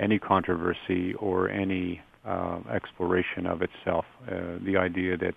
any 0.00 0.18
controversy 0.18 1.12
or 1.14 1.50
any 1.50 2.00
exploration 2.72 3.46
of 3.46 3.62
itself. 3.62 4.04
Uh, 4.26 4.58
the 4.64 4.76
idea 4.76 5.16
that 5.16 5.34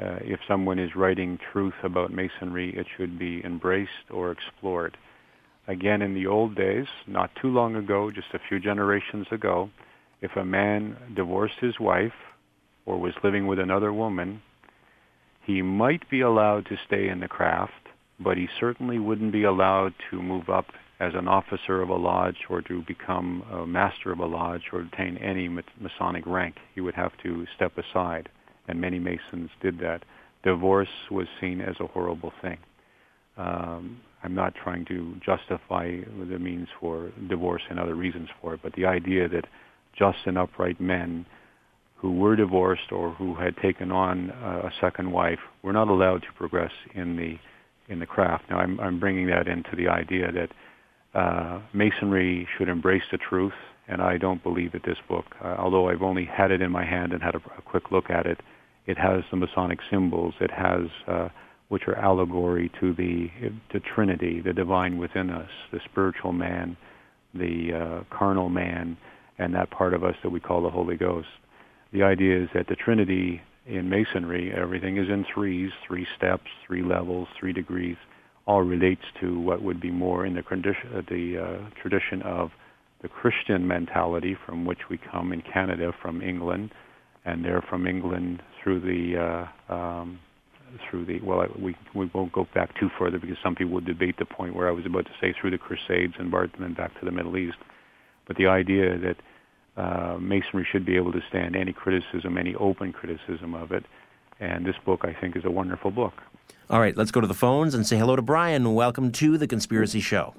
uh, 0.00 0.18
if 0.22 0.38
someone 0.46 0.78
is 0.78 0.94
writing 0.94 1.38
truth 1.52 1.74
about 1.82 2.12
Masonry, 2.12 2.76
it 2.76 2.86
should 2.96 3.18
be 3.18 3.42
embraced 3.44 4.10
or 4.10 4.30
explored. 4.30 4.96
Again, 5.66 6.02
in 6.02 6.14
the 6.14 6.26
old 6.26 6.54
days, 6.54 6.86
not 7.06 7.30
too 7.40 7.48
long 7.48 7.76
ago, 7.76 8.10
just 8.10 8.28
a 8.32 8.38
few 8.48 8.60
generations 8.60 9.26
ago, 9.30 9.70
if 10.20 10.36
a 10.36 10.44
man 10.44 10.96
divorced 11.14 11.58
his 11.60 11.78
wife 11.78 12.12
or 12.86 12.98
was 12.98 13.12
living 13.22 13.46
with 13.46 13.58
another 13.58 13.92
woman, 13.92 14.40
he 15.44 15.62
might 15.62 16.08
be 16.10 16.20
allowed 16.20 16.66
to 16.66 16.76
stay 16.86 17.08
in 17.08 17.20
the 17.20 17.28
craft, 17.28 17.72
but 18.20 18.36
he 18.36 18.48
certainly 18.58 18.98
wouldn't 18.98 19.32
be 19.32 19.44
allowed 19.44 19.94
to 20.10 20.22
move 20.22 20.48
up 20.48 20.66
as 21.00 21.12
an 21.14 21.28
officer 21.28 21.80
of 21.80 21.88
a 21.88 21.94
lodge 21.94 22.38
or 22.50 22.60
to 22.62 22.82
become 22.82 23.42
a 23.52 23.66
master 23.66 24.10
of 24.10 24.18
a 24.18 24.26
lodge 24.26 24.62
or 24.72 24.80
attain 24.80 25.16
any 25.18 25.48
Masonic 25.48 26.26
rank. 26.26 26.56
He 26.74 26.80
would 26.80 26.94
have 26.94 27.12
to 27.22 27.46
step 27.54 27.72
aside, 27.78 28.28
and 28.66 28.80
many 28.80 28.98
Masons 28.98 29.50
did 29.62 29.78
that. 29.78 30.04
Divorce 30.42 30.88
was 31.10 31.26
seen 31.40 31.60
as 31.60 31.76
a 31.80 31.86
horrible 31.86 32.32
thing. 32.42 32.58
Um, 33.36 34.00
I'm 34.24 34.34
not 34.34 34.54
trying 34.54 34.84
to 34.86 35.14
justify 35.24 36.00
the 36.28 36.38
means 36.38 36.68
for 36.80 37.12
divorce 37.28 37.62
and 37.70 37.78
other 37.78 37.94
reasons 37.94 38.28
for 38.40 38.54
it, 38.54 38.60
but 38.62 38.72
the 38.72 38.86
idea 38.86 39.28
that 39.28 39.46
just 39.96 40.18
and 40.26 40.36
upright 40.36 40.80
men 40.80 41.24
who 41.96 42.12
were 42.12 42.36
divorced 42.36 42.90
or 42.92 43.12
who 43.12 43.34
had 43.34 43.56
taken 43.58 43.90
on 43.92 44.30
a 44.30 44.70
second 44.80 45.10
wife 45.10 45.38
were 45.62 45.72
not 45.72 45.88
allowed 45.88 46.22
to 46.22 46.32
progress 46.36 46.72
in 46.94 47.16
the 47.16 47.36
in 47.92 48.00
the 48.00 48.06
craft. 48.06 48.44
Now, 48.50 48.58
I'm, 48.58 48.78
I'm 48.80 49.00
bringing 49.00 49.26
that 49.28 49.48
into 49.48 49.74
the 49.74 49.88
idea 49.88 50.30
that 50.30 50.50
uh, 51.14 51.60
Masonry 51.72 52.46
should 52.56 52.68
embrace 52.68 53.02
the 53.10 53.18
truth, 53.18 53.54
and 53.88 54.02
I 54.02 54.18
don't 54.18 54.42
believe 54.42 54.72
that 54.72 54.84
this 54.84 54.98
book, 55.08 55.24
uh, 55.42 55.56
although 55.58 55.88
I've 55.88 56.02
only 56.02 56.24
had 56.24 56.50
it 56.50 56.60
in 56.60 56.70
my 56.70 56.84
hand 56.84 57.12
and 57.12 57.22
had 57.22 57.34
a, 57.34 57.40
a, 57.56 57.62
quick 57.62 57.90
look 57.90 58.10
at 58.10 58.26
it, 58.26 58.38
it 58.86 58.98
has 58.98 59.22
the 59.30 59.36
Masonic 59.36 59.78
symbols. 59.90 60.34
It 60.40 60.50
has 60.50 60.86
uh, 61.06 61.28
which 61.68 61.82
are 61.86 61.96
allegory 61.96 62.70
to 62.80 62.94
the 62.94 63.30
the 63.72 63.80
Trinity, 63.80 64.40
the 64.40 64.52
divine 64.52 64.98
within 64.98 65.30
us, 65.30 65.50
the 65.72 65.80
spiritual 65.90 66.32
man, 66.32 66.76
the 67.34 67.72
uh, 67.72 68.16
carnal 68.16 68.48
man, 68.48 68.96
and 69.38 69.54
that 69.54 69.70
part 69.70 69.94
of 69.94 70.04
us 70.04 70.14
that 70.22 70.30
we 70.30 70.40
call 70.40 70.62
the 70.62 70.70
Holy 70.70 70.96
Ghost. 70.96 71.28
The 71.92 72.02
idea 72.02 72.42
is 72.42 72.48
that 72.54 72.68
the 72.68 72.76
Trinity 72.76 73.42
in 73.66 73.88
Masonry, 73.88 74.52
everything 74.52 74.96
is 74.96 75.08
in 75.08 75.26
threes, 75.32 75.70
three 75.86 76.06
steps, 76.16 76.46
three 76.66 76.82
levels, 76.82 77.28
three 77.38 77.52
degrees, 77.52 77.96
all 78.48 78.62
relates 78.62 79.02
to 79.20 79.38
what 79.38 79.62
would 79.62 79.78
be 79.78 79.90
more 79.90 80.24
in 80.24 80.34
the, 80.34 80.42
condition, 80.42 80.90
uh, 80.96 81.02
the 81.10 81.36
uh, 81.38 81.80
tradition 81.80 82.22
of 82.22 82.48
the 83.02 83.08
Christian 83.08 83.68
mentality 83.68 84.36
from 84.46 84.64
which 84.64 84.88
we 84.90 84.98
come 84.98 85.32
in 85.32 85.42
Canada 85.42 85.92
from 86.00 86.22
England, 86.22 86.70
and 87.26 87.44
they're 87.44 87.62
from 87.68 87.86
England 87.86 88.42
through 88.60 88.80
the 88.80 89.46
uh, 89.68 89.72
um, 89.72 90.18
through 90.90 91.04
the 91.04 91.20
well, 91.20 91.46
we 91.60 91.76
we 91.94 92.10
won't 92.14 92.32
go 92.32 92.46
back 92.54 92.70
too 92.80 92.88
further 92.98 93.18
because 93.18 93.36
some 93.42 93.54
people 93.54 93.74
would 93.74 93.86
debate 93.86 94.16
the 94.18 94.24
point 94.24 94.54
where 94.54 94.68
I 94.68 94.72
was 94.72 94.86
about 94.86 95.04
to 95.04 95.12
say 95.20 95.34
through 95.38 95.50
the 95.50 95.58
Crusades 95.58 96.14
and 96.18 96.32
then 96.58 96.74
back 96.74 96.98
to 97.00 97.04
the 97.04 97.12
Middle 97.12 97.36
East. 97.36 97.58
But 98.26 98.36
the 98.36 98.46
idea 98.46 98.98
that 98.98 99.16
uh, 99.80 100.18
Masonry 100.18 100.66
should 100.70 100.86
be 100.86 100.96
able 100.96 101.12
to 101.12 101.20
stand 101.28 101.54
any 101.54 101.72
criticism, 101.72 102.38
any 102.38 102.54
open 102.54 102.92
criticism 102.92 103.54
of 103.54 103.72
it, 103.72 103.84
and 104.40 104.64
this 104.64 104.76
book 104.86 105.00
I 105.04 105.18
think 105.20 105.36
is 105.36 105.44
a 105.44 105.50
wonderful 105.50 105.90
book. 105.90 106.14
All 106.70 106.80
right, 106.80 106.96
let's 106.96 107.10
go 107.10 107.20
to 107.20 107.26
the 107.26 107.34
phones 107.34 107.74
and 107.74 107.86
say 107.86 107.96
hello 107.96 108.14
to 108.14 108.22
Brian. 108.22 108.74
Welcome 108.74 109.10
to 109.12 109.38
the 109.38 109.46
Conspiracy 109.46 110.00
Show. 110.00 110.34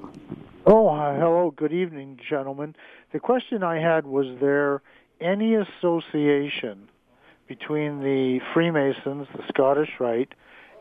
Oh, 0.65 0.95
hello. 0.95 1.51
Good 1.55 1.73
evening, 1.73 2.19
gentlemen. 2.29 2.75
The 3.11 3.19
question 3.19 3.63
I 3.63 3.79
had 3.79 4.05
was 4.05 4.27
there 4.39 4.83
any 5.19 5.55
association 5.55 6.87
between 7.47 8.01
the 8.01 8.39
Freemasons, 8.53 9.27
the 9.35 9.43
Scottish 9.47 9.89
Rite, 9.99 10.33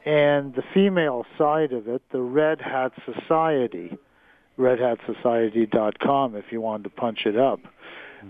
and 0.05 0.55
the 0.55 0.63
female 0.75 1.25
side 1.39 1.73
of 1.73 1.89
it, 1.89 2.03
the 2.11 2.21
Red 2.21 2.61
Hat 2.61 2.93
Society, 3.07 3.97
redhatsociety.com 4.59 6.37
if 6.37 6.53
you 6.53 6.61
wanted 6.61 6.85
to 6.85 6.91
punch 6.91 7.25
it 7.25 7.39
up. 7.39 7.61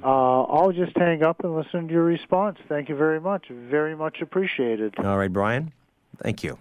Uh, 0.05 0.43
I'll 0.43 0.73
just 0.73 0.97
hang 0.97 1.23
up 1.23 1.43
and 1.43 1.57
listen 1.57 1.89
to 1.89 1.93
your 1.93 2.05
response. 2.05 2.59
Thank 2.69 2.89
you 2.89 2.95
very 2.95 3.20
much. 3.20 3.47
Very 3.49 3.97
much 3.97 4.20
appreciated. 4.20 4.95
All 4.99 5.19
right, 5.19 5.33
Brian. 5.33 5.73
Thank 6.23 6.45
you. 6.45 6.59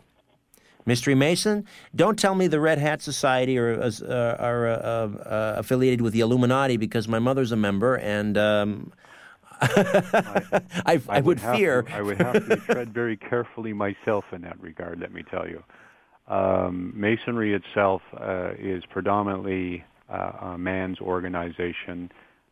Mystery 0.87 1.15
Mason, 1.15 1.65
don't 1.93 2.17
tell 2.17 2.33
me 2.33 2.47
the 2.47 2.61
Red 2.61 2.79
Hat 2.79 3.01
Society 3.01 3.57
are, 3.59 3.81
uh, 3.81 4.35
are 4.39 4.67
uh, 4.67 4.73
uh, 4.73 5.55
affiliated 5.57 5.99
with 5.99 6.13
the 6.13 6.21
Illuminati 6.21 6.77
because 6.77 7.09
my 7.09 7.19
mother's 7.19 7.51
a 7.51 7.57
member 7.57 7.95
and 7.95 8.37
um, 8.37 8.93
I, 9.61 10.61
I, 10.85 11.01
I, 11.09 11.15
would, 11.17 11.25
would 11.25 11.41
fear. 11.41 11.81
To, 11.81 11.93
I 11.93 12.01
would 12.01 12.17
have 12.19 12.47
to 12.47 12.55
tread 12.55 12.93
very 12.93 13.17
carefully 13.17 13.73
myself 13.73 14.23
in 14.31 14.41
that 14.43 14.59
regard. 14.61 15.01
Let 15.01 15.11
me 15.13 15.23
tell 15.29 15.45
you, 15.45 15.61
um, 16.33 16.93
Masonry 16.95 17.53
itself 17.53 18.01
uh, 18.17 18.51
is 18.57 18.83
predominantly 18.89 19.83
uh, 20.09 20.53
a 20.53 20.57
man's 20.57 21.01
organization. 21.01 22.09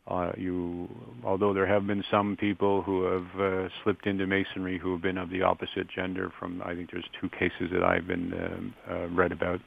Uh, 0.08 0.32
you, 0.38 0.88
although 1.24 1.54
there 1.54 1.66
have 1.66 1.88
been 1.88 2.04
some 2.12 2.38
people 2.40 2.84
who 2.84 3.04
have 3.04 3.40
uh, 3.40 3.70
slipped 3.84 4.06
into 4.06 4.28
Masonry 4.28 4.78
who 4.78 4.92
have 4.92 5.02
been 5.02 5.18
of 5.18 5.30
the 5.32 5.42
opposite 5.42 5.88
gender. 5.88 6.32
From 6.40 6.62
I 6.64 6.76
think 6.76 6.92
there's 6.92 7.10
two 7.20 7.30
cases 7.30 7.72
that 7.72 7.84
I've 7.84 8.06
been 8.06 8.34
uh, 8.34 8.94
uh, 8.94 9.08
read 9.08 9.32
about. 9.32 9.60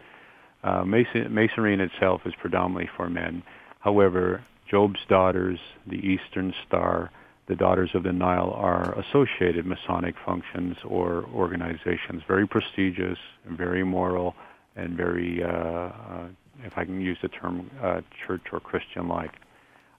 Mason, 0.86 1.32
Masonry 1.32 1.74
in 1.74 1.81
itself 1.81 2.20
is 2.24 2.35
predominantly 2.40 2.90
for 2.97 3.09
men. 3.09 3.43
However, 3.81 4.44
Job's 4.70 5.01
daughters, 5.09 5.59
the 5.86 5.97
Eastern 5.97 6.52
Star, 6.66 7.10
the 7.48 7.56
Daughters 7.56 7.90
of 7.94 8.02
the 8.02 8.12
Nile 8.12 8.52
are 8.55 8.93
associated 8.98 9.65
Masonic 9.65 10.15
functions 10.27 10.77
or 10.85 11.24
organizations, 11.35 12.23
very 12.28 12.47
prestigious 12.47 13.19
very 13.56 13.85
moral 13.85 14.35
and 14.77 14.97
very, 14.97 15.43
uh, 15.43 15.48
uh, 15.48 16.27
if 16.65 16.73
I 16.77 16.85
can 16.85 17.01
use 17.01 17.19
the 17.23 17.28
term, 17.28 17.70
uh, 17.82 18.01
church 18.27 18.43
or 18.52 18.60
Christian-like. 18.60 19.32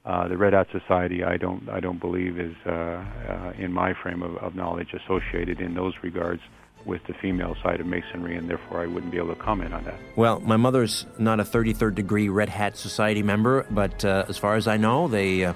Uh, 0.09 0.27
the 0.27 0.35
Red 0.35 0.53
Hat 0.53 0.65
Society, 0.71 1.23
I 1.23 1.37
don't, 1.37 1.69
I 1.69 1.79
don't 1.79 1.99
believe 1.99 2.39
is, 2.39 2.55
uh, 2.65 2.71
uh, 2.71 3.53
in 3.59 3.71
my 3.71 3.93
frame 3.93 4.23
of, 4.23 4.37
of 4.37 4.55
knowledge, 4.55 4.87
associated 4.91 5.61
in 5.61 5.75
those 5.75 5.93
regards 6.01 6.41
with 6.83 6.99
the 7.05 7.13
female 7.21 7.55
side 7.61 7.79
of 7.79 7.85
Masonry, 7.85 8.35
and 8.35 8.49
therefore 8.49 8.81
I 8.81 8.87
wouldn't 8.87 9.11
be 9.11 9.19
able 9.19 9.35
to 9.35 9.39
comment 9.39 9.71
on 9.71 9.83
that. 9.83 9.99
Well, 10.15 10.39
my 10.39 10.57
mother's 10.57 11.05
not 11.19 11.39
a 11.39 11.43
33rd 11.43 11.93
degree 11.93 12.27
Red 12.27 12.49
Hat 12.49 12.75
Society 12.75 13.21
member, 13.21 13.67
but 13.69 14.03
uh, 14.03 14.25
as 14.27 14.35
far 14.35 14.55
as 14.55 14.67
I 14.67 14.77
know, 14.77 15.07
they 15.07 15.45
uh, 15.45 15.53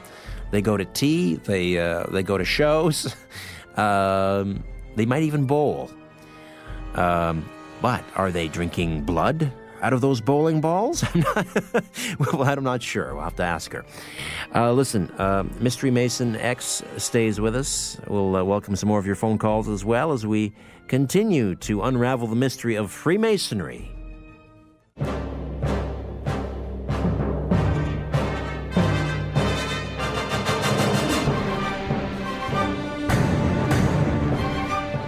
they 0.51 0.61
go 0.61 0.77
to 0.77 0.85
tea, 0.85 1.37
they 1.37 1.73
they 2.11 2.21
go 2.21 2.37
to 2.37 2.45
shows, 2.45 3.15
um, 3.75 4.63
they 4.95 5.07
might 5.07 5.23
even 5.23 5.47
bowl. 5.47 5.89
Um, 6.93 7.49
but 7.81 8.03
are 8.15 8.29
they 8.29 8.49
drinking 8.49 9.01
blood 9.01 9.51
out 9.83 9.93
of 9.93 10.01
those 10.01 10.21
bowling 10.21 10.61
balls? 10.61 11.03
I'm 11.13 11.19
not, 11.19 11.47
well, 12.19 12.43
I'm 12.43 12.63
not 12.63 12.81
sure. 12.81 13.13
We'll 13.13 13.23
have 13.23 13.35
to 13.35 13.43
ask 13.43 13.71
her. 13.73 13.85
Uh, 14.55 14.71
listen, 14.71 15.11
uh, 15.17 15.43
Mystery 15.59 15.91
Mason 15.91 16.35
X 16.37 16.81
stays 16.97 17.39
with 17.39 17.55
us. 17.55 17.97
We'll 18.07 18.35
uh, 18.35 18.43
welcome 18.43 18.75
some 18.75 18.87
more 18.87 18.99
of 18.99 19.05
your 19.05 19.15
phone 19.15 19.37
calls 19.37 19.67
as 19.67 19.85
well 19.85 20.13
as 20.13 20.25
we 20.25 20.53
continue 20.87 21.55
to 21.55 21.83
unravel 21.83 22.27
the 22.27 22.35
mystery 22.35 22.75
of 22.75 22.91
Freemasonry. 22.91 23.89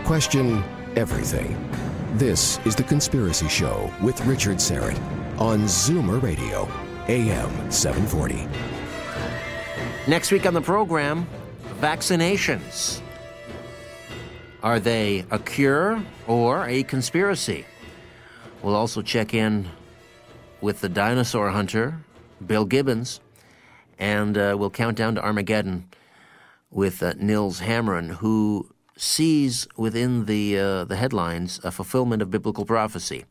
Question 0.04 0.64
everything. 0.96 1.75
This 2.16 2.66
is 2.66 2.78
The 2.78 2.84
Conspiracy 2.84 3.50
Show 3.50 3.92
with 4.02 4.26
Richard 4.26 4.56
Syrett 4.56 4.98
on 5.38 5.64
Zoomer 5.64 6.22
Radio, 6.22 6.66
AM 7.10 7.70
740. 7.70 8.48
Next 10.08 10.32
week 10.32 10.46
on 10.46 10.54
the 10.54 10.62
program, 10.62 11.28
vaccinations. 11.82 13.02
Are 14.64 14.80
they 14.80 15.26
a 15.30 15.38
cure 15.38 16.02
or 16.26 16.66
a 16.70 16.84
conspiracy? 16.84 17.66
We'll 18.62 18.78
also 18.78 19.02
check 19.02 19.34
in 19.34 19.68
with 20.62 20.80
the 20.80 20.88
dinosaur 20.88 21.50
hunter, 21.50 22.00
Bill 22.48 22.64
Gibbons, 22.64 23.20
and 24.00 24.38
uh, 24.38 24.56
we'll 24.58 24.70
count 24.70 24.96
down 24.96 25.16
to 25.16 25.22
Armageddon 25.22 25.90
with 26.72 27.04
uh, 27.04 27.12
Nils 27.18 27.60
Hamren, 27.60 28.08
who 28.08 28.70
sees 28.98 29.68
within 29.78 30.26
the 30.26 30.58
uh, 30.58 30.84
the 30.86 30.96
headlines 30.96 31.60
a 31.64 31.72
fulfillment 31.72 32.22
of 32.22 32.32
biblical 32.32 32.66
prophecy. 32.66 33.26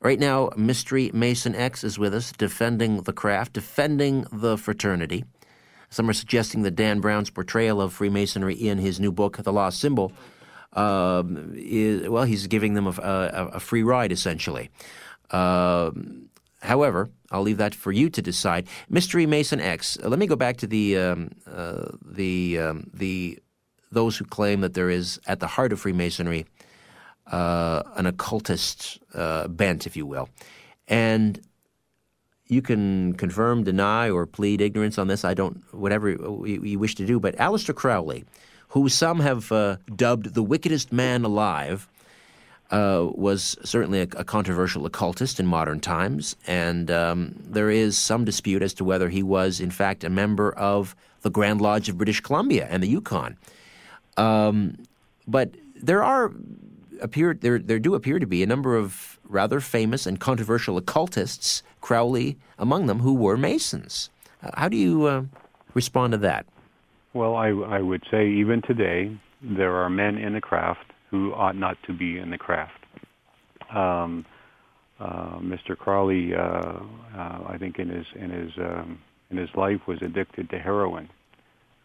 Right 0.00 0.18
now, 0.18 0.50
Mystery 0.56 1.10
Mason 1.14 1.54
X 1.54 1.82
is 1.82 1.98
with 1.98 2.14
us, 2.14 2.32
defending 2.32 3.02
the 3.02 3.12
craft, 3.12 3.54
defending 3.54 4.26
the 4.32 4.58
fraternity. 4.58 5.24
Some 5.88 6.10
are 6.10 6.14
suggesting 6.14 6.62
that 6.62 6.72
Dan 6.72 7.00
Brown's 7.00 7.30
portrayal 7.30 7.80
of 7.80 7.92
Freemasonry 7.92 8.54
in 8.54 8.78
his 8.78 8.98
new 8.98 9.12
book, 9.12 9.36
The 9.42 9.52
Lost 9.52 9.78
Symbol, 9.78 10.12
um, 10.72 11.52
is, 11.54 12.08
well, 12.08 12.24
he's 12.24 12.46
giving 12.48 12.74
them 12.74 12.86
a, 12.86 12.90
a, 12.90 13.46
a 13.54 13.60
free 13.60 13.82
ride, 13.82 14.12
essentially. 14.12 14.70
Um, 15.30 16.28
however, 16.60 17.08
I'll 17.30 17.42
leave 17.42 17.58
that 17.58 17.74
for 17.74 17.92
you 17.92 18.10
to 18.10 18.20
decide. 18.20 18.66
Mystery 18.90 19.24
Mason 19.24 19.60
X. 19.60 19.96
Uh, 20.02 20.08
let 20.08 20.18
me 20.18 20.26
go 20.26 20.36
back 20.36 20.56
to 20.58 20.66
the 20.66 20.98
um, 20.98 21.30
uh, 21.50 21.86
the 22.04 22.58
um, 22.58 22.90
the 22.92 23.38
those 23.94 24.16
who 24.16 24.24
claim 24.24 24.60
that 24.60 24.74
there 24.74 24.90
is 24.90 25.20
at 25.26 25.40
the 25.40 25.46
heart 25.46 25.72
of 25.72 25.80
Freemasonry 25.80 26.46
uh, 27.26 27.82
an 27.96 28.06
occultist 28.06 28.98
uh, 29.14 29.48
bent, 29.48 29.86
if 29.86 29.96
you 29.96 30.04
will, 30.06 30.28
and 30.88 31.40
you 32.46 32.60
can 32.60 33.14
confirm, 33.14 33.64
deny, 33.64 34.10
or 34.10 34.26
plead 34.26 34.60
ignorance 34.60 34.98
on 34.98 35.08
this. 35.08 35.24
I 35.24 35.34
don't, 35.34 35.62
whatever 35.72 36.10
you 36.10 36.78
wish 36.78 36.94
to 36.96 37.06
do. 37.06 37.18
But 37.18 37.36
Aleister 37.36 37.74
Crowley, 37.74 38.24
who 38.68 38.88
some 38.88 39.20
have 39.20 39.50
uh, 39.50 39.78
dubbed 39.96 40.34
the 40.34 40.42
wickedest 40.42 40.92
man 40.92 41.24
alive, 41.24 41.88
uh, 42.70 43.08
was 43.14 43.56
certainly 43.62 44.00
a, 44.00 44.08
a, 44.16 44.24
controversial 44.24 44.86
occultist 44.86 45.38
in 45.38 45.46
modern 45.46 45.80
times, 45.80 46.34
and 46.46 46.90
um, 46.90 47.34
there 47.38 47.70
is 47.70 47.96
some 47.96 48.24
dispute 48.24 48.62
as 48.62 48.74
to 48.74 48.84
whether 48.84 49.08
he 49.10 49.22
was, 49.22 49.60
in 49.60 49.70
fact, 49.70 50.02
a 50.02 50.10
member 50.10 50.50
of 50.52 50.96
the 51.20 51.30
Grand 51.30 51.60
Lodge 51.60 51.88
of 51.88 51.98
British 51.98 52.20
Columbia 52.20 52.66
and 52.70 52.82
the 52.82 52.88
Yukon. 52.88 53.36
Um, 54.16 54.78
but 55.26 55.50
there 55.76 56.02
are 56.02 56.32
appear 57.00 57.34
there 57.34 57.58
there 57.58 57.78
do 57.78 57.94
appear 57.94 58.18
to 58.18 58.26
be 58.26 58.42
a 58.42 58.46
number 58.46 58.76
of 58.76 59.18
rather 59.28 59.60
famous 59.60 60.06
and 60.06 60.20
controversial 60.20 60.76
occultists, 60.76 61.62
Crowley 61.80 62.36
among 62.58 62.86
them, 62.86 63.00
who 63.00 63.14
were 63.14 63.36
Masons. 63.36 64.10
How 64.54 64.68
do 64.68 64.76
you 64.76 65.06
uh, 65.06 65.22
respond 65.72 66.12
to 66.12 66.18
that? 66.18 66.46
Well, 67.14 67.36
I, 67.36 67.48
I 67.48 67.80
would 67.80 68.02
say 68.10 68.28
even 68.28 68.60
today 68.62 69.16
there 69.40 69.74
are 69.76 69.88
men 69.88 70.18
in 70.18 70.34
the 70.34 70.40
craft 70.40 70.92
who 71.10 71.32
ought 71.32 71.56
not 71.56 71.78
to 71.86 71.92
be 71.92 72.18
in 72.18 72.30
the 72.30 72.38
craft. 72.38 72.84
Um, 73.70 74.26
uh, 75.00 75.38
Mr. 75.38 75.76
Crowley, 75.76 76.34
uh, 76.34 76.40
uh, 77.16 77.38
I 77.48 77.56
think 77.58 77.78
in 77.78 77.88
his 77.88 78.06
in 78.14 78.30
his 78.30 78.52
um, 78.58 78.98
in 79.30 79.36
his 79.36 79.50
life 79.54 79.80
was 79.86 80.00
addicted 80.02 80.50
to 80.50 80.58
heroin, 80.58 81.08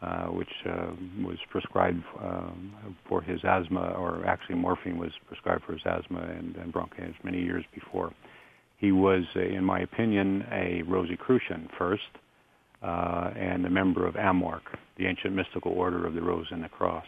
uh, 0.01 0.27
which 0.27 0.53
uh, 0.65 0.91
was 1.23 1.37
prescribed 1.49 2.03
um, 2.21 2.73
for 3.07 3.21
his 3.21 3.43
asthma, 3.43 3.93
or 3.97 4.25
actually 4.25 4.55
morphine 4.55 4.97
was 4.97 5.11
prescribed 5.27 5.63
for 5.65 5.73
his 5.73 5.81
asthma 5.85 6.21
and, 6.21 6.55
and 6.55 6.71
bronchitis 6.71 7.15
many 7.23 7.41
years 7.41 7.65
before. 7.73 8.13
He 8.77 8.91
was, 8.93 9.25
in 9.35 9.65
my 9.65 9.81
opinion, 9.81 10.45
a 10.51 10.83
Rosicrucian 10.83 11.69
first, 11.77 12.09
uh, 12.81 13.31
and 13.35 13.65
a 13.65 13.69
member 13.69 14.07
of 14.07 14.15
AMORC, 14.15 14.61
the 14.97 15.05
ancient 15.05 15.35
mystical 15.35 15.73
order 15.73 16.07
of 16.07 16.13
the 16.13 16.21
Rose 16.21 16.47
and 16.51 16.63
the 16.63 16.69
Cross. 16.69 17.05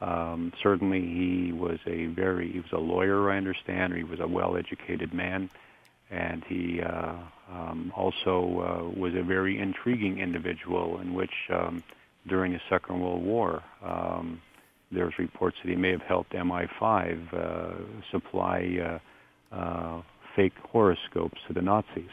Um, 0.00 0.52
certainly, 0.62 1.00
he 1.00 1.52
was 1.52 1.78
a 1.86 2.06
very 2.06 2.50
he 2.50 2.58
was 2.58 2.72
a 2.72 2.78
lawyer, 2.78 3.30
I 3.30 3.36
understand, 3.36 3.92
or 3.92 3.96
he 3.96 4.04
was 4.04 4.18
a 4.18 4.26
well-educated 4.26 5.12
man, 5.12 5.50
and 6.10 6.42
he 6.48 6.80
uh, 6.80 7.14
um, 7.52 7.92
also 7.94 8.90
uh, 8.94 8.98
was 8.98 9.14
a 9.14 9.22
very 9.22 9.58
intriguing 9.60 10.18
individual. 10.18 11.00
In 11.00 11.14
which, 11.14 11.34
um, 11.50 11.84
during 12.28 12.52
the 12.52 12.60
Second 12.68 13.00
World 13.00 13.22
War, 13.22 13.62
um, 13.84 14.40
there's 14.92 15.14
reports 15.18 15.56
that 15.62 15.70
he 15.70 15.76
may 15.76 15.90
have 15.90 16.02
helped 16.02 16.32
MI5 16.32 17.32
uh, 17.32 17.74
supply 18.10 19.00
uh, 19.52 19.54
uh, 19.54 20.02
fake 20.36 20.52
horoscopes 20.70 21.38
to 21.48 21.54
the 21.54 21.62
Nazis. 21.62 22.10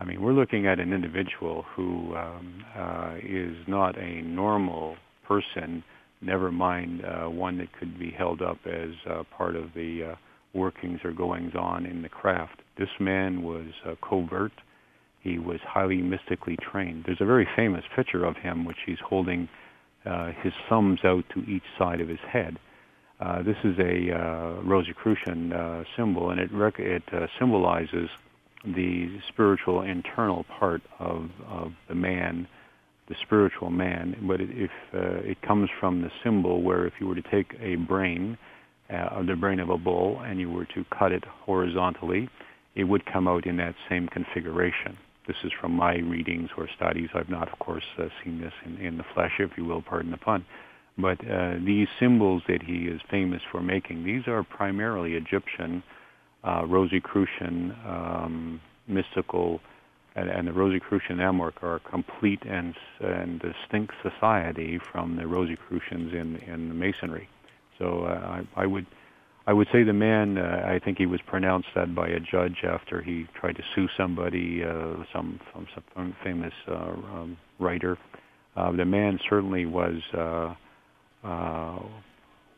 I 0.00 0.04
mean, 0.04 0.22
we're 0.22 0.32
looking 0.32 0.66
at 0.66 0.78
an 0.78 0.92
individual 0.92 1.64
who 1.74 2.14
um, 2.16 2.64
uh, 2.76 3.14
is 3.22 3.56
not 3.66 3.98
a 3.98 4.22
normal 4.22 4.96
person 5.26 5.82
never 6.20 6.50
mind 6.50 7.04
uh, 7.04 7.28
one 7.28 7.58
that 7.58 7.68
could 7.78 7.98
be 7.98 8.10
held 8.10 8.42
up 8.42 8.58
as 8.66 8.90
uh, 9.08 9.22
part 9.36 9.54
of 9.54 9.72
the 9.74 10.16
workings 10.54 11.00
or 11.04 11.12
goings 11.12 11.52
on 11.56 11.86
in 11.86 12.02
the 12.02 12.08
craft. 12.08 12.60
This 12.76 12.88
man 12.98 13.42
was 13.42 13.66
covert. 14.08 14.52
He 15.20 15.38
was 15.38 15.60
highly 15.66 15.98
mystically 15.98 16.56
trained. 16.56 17.04
There's 17.06 17.20
a 17.20 17.26
very 17.26 17.48
famous 17.56 17.84
picture 17.94 18.24
of 18.24 18.36
him 18.36 18.64
which 18.64 18.78
he's 18.86 18.98
holding 19.04 19.48
uh, 20.06 20.32
his 20.42 20.52
thumbs 20.68 21.00
out 21.04 21.24
to 21.34 21.40
each 21.50 21.64
side 21.78 22.00
of 22.00 22.08
his 22.08 22.20
head. 22.30 22.58
Uh, 23.20 23.42
this 23.42 23.56
is 23.64 23.76
a 23.78 24.14
uh, 24.14 24.62
Rosicrucian 24.62 25.52
uh, 25.52 25.84
symbol, 25.96 26.30
and 26.30 26.38
it, 26.38 26.52
rec- 26.52 26.78
it 26.78 27.02
uh, 27.12 27.26
symbolizes 27.38 28.08
the 28.64 29.18
spiritual 29.28 29.82
internal 29.82 30.44
part 30.58 30.82
of, 31.00 31.30
of 31.48 31.72
the 31.88 31.94
man 31.94 32.46
the 33.08 33.14
spiritual 33.22 33.70
man, 33.70 34.16
but 34.26 34.40
it, 34.40 34.50
if 34.52 34.70
uh, 34.94 35.28
it 35.28 35.40
comes 35.42 35.68
from 35.80 36.02
the 36.02 36.10
symbol 36.22 36.62
where 36.62 36.86
if 36.86 36.92
you 37.00 37.06
were 37.06 37.14
to 37.14 37.22
take 37.22 37.54
a 37.60 37.76
brain, 37.76 38.36
uh, 38.90 39.22
the 39.22 39.34
brain 39.34 39.60
of 39.60 39.70
a 39.70 39.78
bull, 39.78 40.20
and 40.24 40.38
you 40.38 40.50
were 40.50 40.66
to 40.66 40.84
cut 40.96 41.10
it 41.10 41.24
horizontally, 41.24 42.28
it 42.74 42.84
would 42.84 43.04
come 43.06 43.26
out 43.26 43.46
in 43.46 43.56
that 43.56 43.74
same 43.88 44.08
configuration. 44.08 44.96
This 45.28 45.36
is 45.44 45.52
from 45.60 45.72
my 45.72 45.96
readings 45.98 46.50
or 46.56 46.68
studies. 46.74 47.10
I've 47.14 47.28
not, 47.28 47.52
of 47.52 47.58
course, 47.60 47.84
uh, 47.98 48.08
seen 48.24 48.40
this 48.40 48.52
in, 48.64 48.78
in 48.78 48.96
the 48.96 49.04
flesh, 49.14 49.32
if 49.38 49.50
you 49.56 49.64
will, 49.64 49.82
pardon 49.82 50.10
the 50.10 50.16
pun. 50.16 50.44
But 50.96 51.20
uh, 51.30 51.58
these 51.64 51.86
symbols 52.00 52.42
that 52.48 52.62
he 52.62 52.86
is 52.86 53.00
famous 53.08 53.42
for 53.52 53.60
making, 53.60 54.04
these 54.04 54.26
are 54.26 54.42
primarily 54.42 55.12
Egyptian, 55.14 55.84
uh, 56.42 56.64
Rosicrucian, 56.66 57.76
um, 57.86 58.60
mystical 58.88 59.60
and, 60.18 60.28
and 60.28 60.48
the 60.48 60.52
Rosicrucian 60.52 61.18
AMORC 61.18 61.62
are 61.62 61.76
a 61.76 61.80
complete 61.80 62.42
and, 62.44 62.74
and 63.00 63.40
distinct 63.40 63.94
society 64.02 64.78
from 64.92 65.16
the 65.16 65.26
Rosicrucians 65.26 66.12
in, 66.12 66.36
in 66.52 66.68
the 66.68 66.74
Masonry. 66.74 67.28
So 67.78 68.04
uh, 68.04 68.40
I, 68.56 68.62
I 68.62 68.66
would 68.66 68.86
I 69.48 69.54
would 69.54 69.68
say 69.72 69.82
the 69.82 69.94
man, 69.94 70.36
uh, 70.36 70.66
I 70.66 70.78
think 70.78 70.98
he 70.98 71.06
was 71.06 71.20
pronounced 71.26 71.68
that 71.74 71.94
by 71.94 72.06
a 72.06 72.20
judge 72.20 72.64
after 72.64 73.00
he 73.00 73.26
tried 73.32 73.56
to 73.56 73.62
sue 73.74 73.88
somebody, 73.96 74.62
uh, 74.62 75.02
some, 75.10 75.40
some, 75.54 75.66
some 75.94 76.14
famous 76.22 76.52
uh, 76.68 76.74
um, 76.74 77.38
writer. 77.58 77.96
Uh, 78.54 78.72
the 78.72 78.84
man 78.84 79.18
certainly 79.26 79.64
was, 79.64 80.02
uh, 80.12 80.54
uh, 81.26 81.78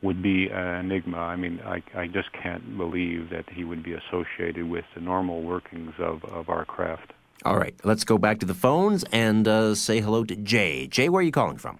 would 0.03 0.21
be 0.21 0.49
an 0.49 0.85
enigma. 0.85 1.19
I 1.19 1.37
mean, 1.37 1.61
I, 1.65 1.81
I 1.97 2.09
just 2.09 2.33
can't 2.33 2.77
believe 2.77 3.31
that 3.31 3.45
he 3.49 3.62
would 3.62 3.85
be 3.85 3.93
associated 3.93 4.69
with 4.69 4.85
the 4.97 5.01
normal 5.01 5.43
workings 5.43 5.93
of, 6.01 6.25
of 6.25 6.49
our 6.49 6.65
craft. 6.65 7.12
All 7.45 7.57
right, 7.57 7.75
let's 7.85 8.03
go 8.03 8.19
back 8.19 8.41
to 8.41 8.47
the 8.47 8.55
phones 8.55 9.05
and 9.12 9.47
uh, 9.47 9.77
say 9.77 10.01
hello 10.01 10.25
to 10.25 10.35
Jay. 10.35 10.89
Jay, 10.89 11.09
where 11.09 11.21
are 11.21 11.23
you 11.23 11.31
calling 11.31 11.57
from? 11.57 11.79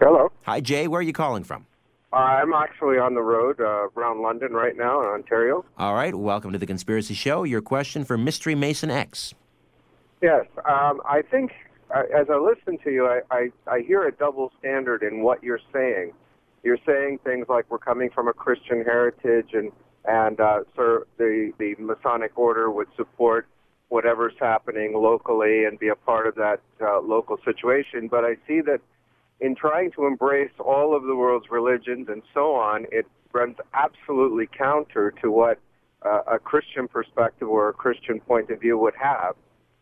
Hello. 0.00 0.32
Hi, 0.42 0.60
Jay. 0.60 0.88
Where 0.88 0.98
are 0.98 1.02
you 1.02 1.12
calling 1.12 1.44
from? 1.44 1.66
I'm 2.14 2.52
actually 2.52 2.98
on 2.98 3.14
the 3.14 3.22
road 3.22 3.60
uh, 3.60 3.88
around 3.96 4.22
London 4.22 4.52
right 4.52 4.76
now 4.76 5.00
in 5.00 5.08
Ontario. 5.08 5.64
All 5.76 5.94
right, 5.94 6.14
welcome 6.14 6.52
to 6.52 6.58
the 6.58 6.66
Conspiracy 6.66 7.14
Show. 7.14 7.42
Your 7.42 7.60
question 7.60 8.04
for 8.04 8.16
Mystery 8.16 8.54
Mason 8.54 8.90
X. 8.90 9.34
Yes, 10.22 10.46
um, 10.64 11.00
I 11.04 11.22
think 11.28 11.52
uh, 11.94 12.02
as 12.16 12.28
I 12.30 12.36
listen 12.36 12.78
to 12.84 12.90
you, 12.90 13.06
I, 13.06 13.20
I, 13.30 13.50
I 13.66 13.80
hear 13.80 14.06
a 14.06 14.12
double 14.12 14.52
standard 14.60 15.02
in 15.02 15.22
what 15.22 15.42
you're 15.42 15.60
saying. 15.72 16.12
You're 16.62 16.78
saying 16.86 17.18
things 17.24 17.46
like 17.48 17.68
we're 17.68 17.78
coming 17.78 18.10
from 18.10 18.28
a 18.28 18.32
Christian 18.32 18.84
heritage 18.84 19.50
and 19.52 19.72
and 20.06 20.38
uh, 20.38 20.60
so 20.76 21.04
the 21.16 21.52
the 21.58 21.74
Masonic 21.78 22.38
order 22.38 22.70
would 22.70 22.88
support 22.96 23.46
whatever's 23.88 24.34
happening 24.38 24.92
locally 24.94 25.64
and 25.64 25.78
be 25.78 25.88
a 25.88 25.94
part 25.94 26.26
of 26.26 26.34
that 26.36 26.60
uh, 26.80 27.00
local 27.00 27.38
situation. 27.44 28.08
But 28.08 28.24
I 28.24 28.34
see 28.46 28.60
that 28.62 28.80
in 29.40 29.54
trying 29.54 29.90
to 29.92 30.06
embrace 30.06 30.52
all 30.58 30.96
of 30.96 31.02
the 31.04 31.14
world's 31.14 31.50
religions 31.50 32.08
and 32.08 32.22
so 32.32 32.54
on, 32.54 32.86
it 32.92 33.06
runs 33.32 33.56
absolutely 33.74 34.48
counter 34.56 35.12
to 35.22 35.30
what 35.30 35.58
uh, 36.04 36.20
a 36.32 36.38
Christian 36.38 36.86
perspective 36.86 37.48
or 37.48 37.68
a 37.68 37.72
Christian 37.72 38.20
point 38.20 38.50
of 38.50 38.60
view 38.60 38.78
would 38.78 38.94
have. 39.00 39.34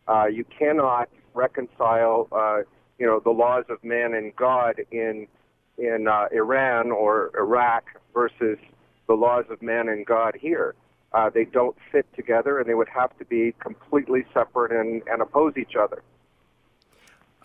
Uh, 0.07 0.25
you 0.25 0.45
cannot 0.57 1.09
reconcile, 1.33 2.27
uh, 2.31 2.59
you 2.99 3.05
know, 3.05 3.19
the 3.19 3.29
laws 3.29 3.65
of 3.69 3.83
man 3.83 4.13
and 4.13 4.35
God 4.35 4.81
in 4.91 5.27
in 5.77 6.07
uh, 6.07 6.27
Iran 6.31 6.91
or 6.91 7.31
Iraq 7.35 7.85
versus 8.13 8.59
the 9.07 9.13
laws 9.13 9.45
of 9.49 9.61
man 9.61 9.89
and 9.89 10.05
God 10.05 10.37
here. 10.39 10.75
Uh, 11.13 11.29
they 11.33 11.45
don't 11.45 11.75
fit 11.91 12.05
together, 12.15 12.59
and 12.59 12.67
they 12.67 12.73
would 12.73 12.89
have 12.89 13.15
to 13.17 13.25
be 13.25 13.53
completely 13.59 14.23
separate 14.33 14.71
and, 14.71 15.01
and 15.07 15.21
oppose 15.21 15.53
each 15.57 15.75
other. 15.79 16.01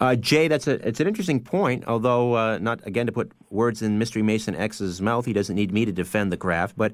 Uh, 0.00 0.14
Jay, 0.14 0.48
that's 0.48 0.66
a 0.66 0.86
it's 0.86 1.00
an 1.00 1.08
interesting 1.08 1.40
point. 1.40 1.84
Although 1.86 2.34
uh, 2.34 2.58
not 2.58 2.86
again 2.86 3.06
to 3.06 3.12
put 3.12 3.32
words 3.50 3.82
in 3.82 3.98
Mystery 3.98 4.22
Mason 4.22 4.54
X's 4.54 5.00
mouth, 5.02 5.26
he 5.26 5.32
doesn't 5.32 5.56
need 5.56 5.72
me 5.72 5.84
to 5.84 5.92
defend 5.92 6.30
the 6.32 6.36
craft. 6.36 6.76
But 6.76 6.92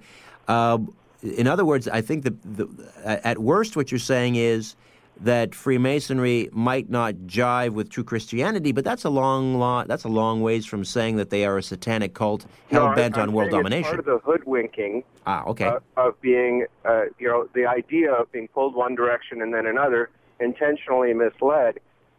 uh, 0.48 0.78
in 1.22 1.46
other 1.46 1.64
words, 1.64 1.88
I 1.88 2.00
think 2.00 2.24
the, 2.24 2.34
the 2.44 2.68
at 3.04 3.38
worst, 3.38 3.76
what 3.76 3.90
you're 3.92 3.98
saying 3.98 4.36
is 4.36 4.76
that 5.20 5.54
Freemasonry 5.54 6.48
might 6.52 6.90
not 6.90 7.14
jive 7.26 7.70
with 7.70 7.88
true 7.88 8.04
Christianity, 8.04 8.72
but 8.72 8.84
that's 8.84 9.04
a 9.04 9.10
long 9.10 9.58
lot. 9.58 9.86
That's 9.86 10.04
a 10.04 10.08
long 10.08 10.42
ways 10.42 10.66
from 10.66 10.84
saying 10.84 11.16
that 11.16 11.30
they 11.30 11.44
are 11.44 11.58
a 11.58 11.62
satanic 11.62 12.14
cult 12.14 12.46
hell 12.70 12.94
bent 12.94 13.16
I'm 13.16 13.28
on 13.28 13.32
world 13.32 13.50
domination. 13.50 13.84
Part 13.84 14.00
of 14.00 14.04
the 14.06 14.18
hoodwinking 14.18 15.04
ah, 15.26 15.44
okay. 15.44 15.66
uh, 15.66 15.78
of 15.96 16.20
being, 16.20 16.66
uh, 16.84 17.04
you 17.18 17.28
know, 17.28 17.48
the 17.54 17.66
idea 17.66 18.12
of 18.12 18.30
being 18.32 18.48
pulled 18.48 18.74
one 18.74 18.94
direction 18.94 19.40
and 19.42 19.54
then 19.54 19.66
another, 19.66 20.10
intentionally 20.40 21.14
misled. 21.14 21.78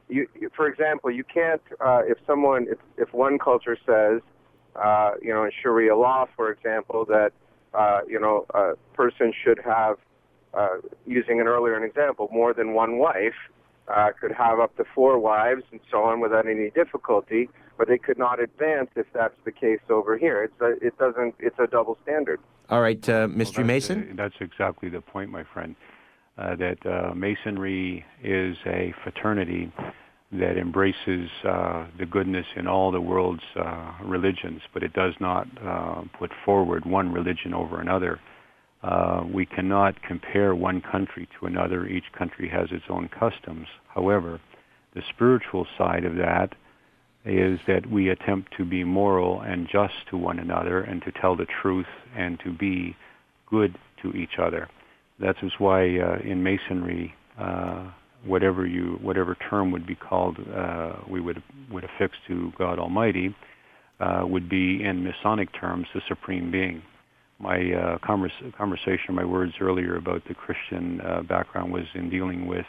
You, 0.09 0.27
you- 0.39 0.49
for 0.55 0.67
example, 0.67 1.09
you 1.11 1.23
can't 1.23 1.61
uh, 1.79 2.01
if 2.05 2.17
someone 2.27 2.67
if, 2.69 2.77
if 2.97 3.13
one 3.13 3.39
culture 3.39 3.77
says, 3.85 4.21
uh, 4.75 5.11
you 5.21 5.33
know, 5.33 5.43
in 5.43 5.51
Sharia 5.61 5.95
law, 5.95 6.25
for 6.35 6.51
example, 6.51 7.05
that 7.05 7.31
uh, 7.73 8.01
you 8.07 8.19
know 8.19 8.45
a 8.53 8.73
person 8.95 9.33
should 9.43 9.59
have, 9.65 9.97
uh, 10.53 10.77
using 11.05 11.39
an 11.41 11.47
earlier 11.47 11.75
an 11.75 11.83
example, 11.83 12.29
more 12.31 12.53
than 12.53 12.73
one 12.73 12.97
wife. 12.97 13.33
Uh, 13.87 14.09
could 14.19 14.31
have 14.31 14.59
up 14.59 14.75
to 14.77 14.83
four 14.95 15.19
wives 15.19 15.61
and 15.71 15.79
so 15.91 16.01
on 16.01 16.19
without 16.19 16.47
any 16.47 16.71
difficulty, 16.71 17.47
but 17.77 17.87
they 17.87 17.99
could 17.99 18.17
not 18.17 18.39
advance 18.39 18.89
if 18.95 19.05
that's 19.13 19.35
the 19.43 19.51
case 19.51 19.79
over 19.91 20.17
here. 20.17 20.41
It's 20.43 20.59
a, 20.59 20.71
it 20.83 20.97
doesn't. 20.97 21.35
It's 21.37 21.59
a 21.59 21.67
double 21.67 21.95
standard. 22.01 22.39
All 22.71 22.81
right, 22.81 23.07
uh, 23.07 23.27
Mystery 23.27 23.63
Mason. 23.63 24.15
That's 24.15 24.33
exactly 24.39 24.89
the 24.89 25.01
point, 25.01 25.29
my 25.29 25.43
friend. 25.43 25.75
Uh, 26.37 26.53
that 26.55 26.77
uh, 26.85 27.13
Masonry 27.15 28.05
is 28.21 28.57
a 28.65 28.93
fraternity 29.03 29.71
that 30.33 30.57
embraces 30.57 31.29
uh, 31.47 31.87
the 31.97 32.05
goodness 32.05 32.45
in 32.57 32.67
all 32.67 32.91
the 32.91 32.99
world's 32.99 33.43
uh, 33.55 33.93
religions, 34.03 34.61
but 34.73 34.83
it 34.83 34.91
does 34.91 35.13
not 35.21 35.47
uh, 35.63 36.01
put 36.19 36.31
forward 36.43 36.85
one 36.85 37.11
religion 37.11 37.53
over 37.53 37.79
another. 37.79 38.19
Uh, 38.83 39.23
we 39.33 39.45
cannot 39.45 39.95
compare 40.03 40.53
one 40.53 40.81
country 40.81 41.27
to 41.39 41.45
another. 41.45 41.87
Each 41.87 42.11
country 42.17 42.49
has 42.49 42.67
its 42.71 42.85
own 42.89 43.07
customs. 43.07 43.67
However, 43.87 44.41
the 44.93 45.01
spiritual 45.15 45.65
side 45.77 46.03
of 46.03 46.15
that 46.15 46.49
is 47.23 47.59
that 47.67 47.89
we 47.89 48.09
attempt 48.09 48.53
to 48.57 48.65
be 48.65 48.83
moral 48.83 49.41
and 49.41 49.67
just 49.71 49.93
to 50.09 50.17
one 50.17 50.39
another 50.39 50.81
and 50.81 51.01
to 51.03 51.11
tell 51.13 51.35
the 51.35 51.47
truth 51.61 51.87
and 52.15 52.39
to 52.41 52.51
be 52.51 52.95
good 53.49 53.77
to 54.01 54.11
each 54.11 54.37
other. 54.37 54.67
That 55.19 55.35
is 55.41 55.51
why 55.59 55.97
uh, 55.99 56.17
in 56.23 56.43
Masonry, 56.43 57.13
uh, 57.39 57.91
whatever 58.25 58.65
you 58.65 58.97
whatever 59.01 59.37
term 59.49 59.71
would 59.71 59.87
be 59.87 59.95
called, 59.95 60.37
uh, 60.53 60.93
we 61.09 61.21
would 61.21 61.41
would 61.71 61.83
affix 61.85 62.15
to 62.27 62.51
God 62.57 62.79
Almighty, 62.79 63.35
uh, 63.99 64.23
would 64.25 64.49
be 64.49 64.83
in 64.83 65.03
Masonic 65.03 65.49
terms 65.59 65.87
the 65.93 66.01
supreme 66.07 66.51
being. 66.51 66.81
My 67.39 67.73
uh, 67.73 67.97
convers- 68.05 68.53
conversation, 68.57 69.13
my 69.13 69.25
words 69.25 69.53
earlier 69.59 69.97
about 69.97 70.23
the 70.27 70.33
Christian 70.33 71.01
uh, 71.01 71.21
background 71.23 71.71
was 71.71 71.83
in 71.93 72.09
dealing 72.09 72.47
with 72.47 72.65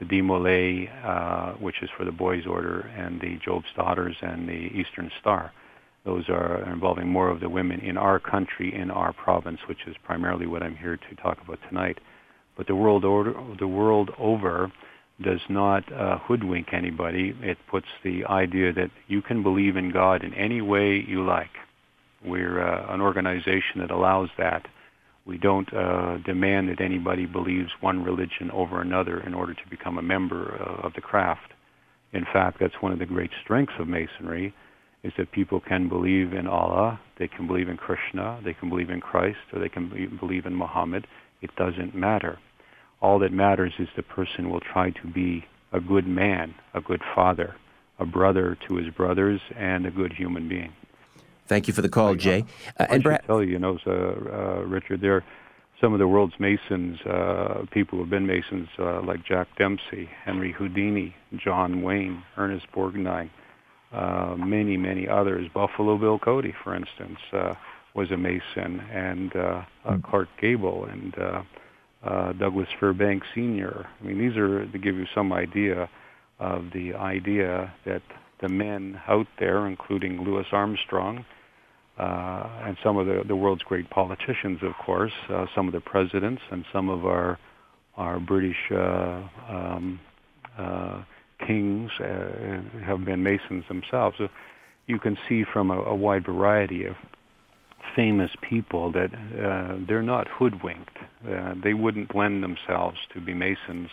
the 0.00 0.88
uh, 1.04 1.52
which 1.54 1.82
is 1.82 1.90
for 1.96 2.04
the 2.04 2.12
boys' 2.12 2.46
order, 2.46 2.80
and 2.96 3.20
the 3.20 3.38
Job's 3.44 3.66
Daughters 3.74 4.16
and 4.22 4.48
the 4.48 4.52
Eastern 4.52 5.10
Star. 5.20 5.52
Those 6.08 6.30
are 6.30 6.66
involving 6.72 7.06
more 7.06 7.28
of 7.28 7.40
the 7.40 7.50
women 7.50 7.80
in 7.80 7.98
our 7.98 8.18
country, 8.18 8.74
in 8.74 8.90
our 8.90 9.12
province, 9.12 9.58
which 9.68 9.80
is 9.86 9.94
primarily 10.02 10.46
what 10.46 10.62
I'm 10.62 10.74
here 10.74 10.96
to 10.96 11.22
talk 11.22 11.36
about 11.44 11.58
tonight. 11.68 11.98
But 12.56 12.66
the 12.66 12.74
world 12.74 13.04
order, 13.04 13.34
the 13.58 13.68
world 13.68 14.08
over, 14.18 14.72
does 15.22 15.42
not 15.50 15.84
uh, 15.92 16.16
hoodwink 16.20 16.68
anybody. 16.72 17.34
It 17.42 17.58
puts 17.70 17.88
the 18.02 18.24
idea 18.24 18.72
that 18.72 18.90
you 19.06 19.20
can 19.20 19.42
believe 19.42 19.76
in 19.76 19.92
God 19.92 20.24
in 20.24 20.32
any 20.32 20.62
way 20.62 21.04
you 21.06 21.26
like. 21.26 21.50
We're 22.24 22.58
uh, 22.58 22.94
an 22.94 23.02
organization 23.02 23.80
that 23.80 23.90
allows 23.90 24.30
that. 24.38 24.62
We 25.26 25.36
don't 25.36 25.70
uh, 25.74 26.16
demand 26.24 26.70
that 26.70 26.80
anybody 26.80 27.26
believes 27.26 27.68
one 27.82 28.02
religion 28.02 28.50
over 28.50 28.80
another 28.80 29.20
in 29.20 29.34
order 29.34 29.52
to 29.52 29.68
become 29.68 29.98
a 29.98 30.02
member 30.02 30.56
uh, 30.58 30.86
of 30.86 30.94
the 30.94 31.02
craft. 31.02 31.52
In 32.14 32.24
fact, 32.32 32.56
that's 32.60 32.80
one 32.80 32.92
of 32.92 32.98
the 32.98 33.04
great 33.04 33.32
strengths 33.44 33.74
of 33.78 33.88
Masonry, 33.88 34.54
is 35.02 35.12
that 35.16 35.30
people 35.32 35.60
can 35.60 35.88
believe 35.88 36.32
in 36.32 36.46
Allah, 36.46 37.00
they 37.18 37.28
can 37.28 37.46
believe 37.46 37.68
in 37.68 37.76
Krishna, 37.76 38.40
they 38.44 38.52
can 38.52 38.68
believe 38.68 38.90
in 38.90 39.00
Christ, 39.00 39.38
or 39.52 39.60
they 39.60 39.68
can 39.68 40.16
believe 40.18 40.46
in 40.46 40.54
Muhammad. 40.54 41.06
It 41.40 41.54
doesn't 41.56 41.94
matter. 41.94 42.38
All 43.00 43.18
that 43.20 43.32
matters 43.32 43.74
is 43.78 43.88
the 43.96 44.02
person 44.02 44.50
will 44.50 44.60
try 44.60 44.90
to 44.90 45.06
be 45.06 45.44
a 45.72 45.80
good 45.80 46.06
man, 46.06 46.54
a 46.74 46.80
good 46.80 47.02
father, 47.14 47.54
a 47.98 48.06
brother 48.06 48.56
to 48.66 48.76
his 48.76 48.92
brothers, 48.92 49.40
and 49.56 49.86
a 49.86 49.90
good 49.90 50.12
human 50.12 50.48
being. 50.48 50.72
Thank 51.46 51.68
you 51.68 51.74
for 51.74 51.82
the 51.82 51.88
call, 51.88 52.14
Jay. 52.14 52.44
Uh, 52.78 52.86
I 52.90 52.94
and 52.94 53.20
tell 53.26 53.42
you, 53.42 53.52
you 53.52 53.58
know, 53.58 53.78
so, 53.84 53.90
uh, 53.90 54.66
Richard, 54.66 55.00
there 55.00 55.16
are 55.16 55.24
some 55.80 55.92
of 55.92 55.98
the 55.98 56.08
world's 56.08 56.34
Masons, 56.38 57.00
uh, 57.02 57.64
people 57.70 57.96
who 57.96 58.04
have 58.04 58.10
been 58.10 58.26
Masons, 58.26 58.68
uh, 58.78 59.00
like 59.02 59.24
Jack 59.24 59.48
Dempsey, 59.56 60.10
Henry 60.24 60.52
Houdini, 60.52 61.14
John 61.36 61.82
Wayne, 61.82 62.22
Ernest 62.36 62.66
Borgnine, 62.74 63.30
uh, 63.92 64.34
many, 64.36 64.76
many 64.76 65.08
others. 65.08 65.48
Buffalo 65.52 65.96
Bill 65.96 66.18
Cody, 66.18 66.54
for 66.62 66.74
instance, 66.74 67.18
uh, 67.32 67.54
was 67.94 68.10
a 68.10 68.16
Mason, 68.16 68.80
and 68.92 69.34
uh, 69.34 69.62
uh, 69.84 69.98
Clark 70.04 70.28
Gable 70.40 70.84
and 70.84 71.14
uh, 71.18 71.42
uh, 72.04 72.32
Douglas 72.34 72.68
Fairbanks 72.78 73.26
Sr. 73.34 73.86
I 74.00 74.04
mean, 74.04 74.18
these 74.18 74.36
are 74.36 74.66
to 74.66 74.78
give 74.78 74.96
you 74.96 75.06
some 75.14 75.32
idea 75.32 75.88
of 76.38 76.66
the 76.72 76.94
idea 76.94 77.74
that 77.84 78.02
the 78.40 78.48
men 78.48 79.00
out 79.08 79.26
there, 79.40 79.66
including 79.66 80.22
Louis 80.22 80.46
Armstrong, 80.52 81.24
uh, 81.98 82.48
and 82.64 82.76
some 82.84 82.96
of 82.96 83.06
the, 83.06 83.24
the 83.26 83.34
world's 83.34 83.62
great 83.62 83.90
politicians, 83.90 84.60
of 84.62 84.72
course, 84.84 85.12
uh, 85.30 85.46
some 85.56 85.66
of 85.66 85.72
the 85.72 85.80
presidents, 85.80 86.42
and 86.50 86.64
some 86.72 86.88
of 86.88 87.04
our 87.04 87.38
our 87.96 88.20
British 88.20 88.56
uh, 88.70 89.20
um, 89.48 89.98
uh, 90.56 91.02
kings 91.46 91.90
uh, 92.00 92.60
have 92.84 93.04
been 93.04 93.22
Masons 93.22 93.64
themselves. 93.68 94.16
So 94.18 94.28
you 94.86 94.98
can 94.98 95.16
see 95.28 95.44
from 95.44 95.70
a, 95.70 95.80
a 95.82 95.94
wide 95.94 96.24
variety 96.24 96.84
of 96.84 96.96
famous 97.94 98.30
people 98.40 98.92
that 98.92 99.12
uh, 99.14 99.76
they're 99.86 100.02
not 100.02 100.28
hoodwinked. 100.28 100.98
Uh, 101.28 101.54
they 101.62 101.74
wouldn't 101.74 102.14
lend 102.14 102.42
themselves 102.42 102.98
to 103.12 103.20
be 103.20 103.34
Masons 103.34 103.90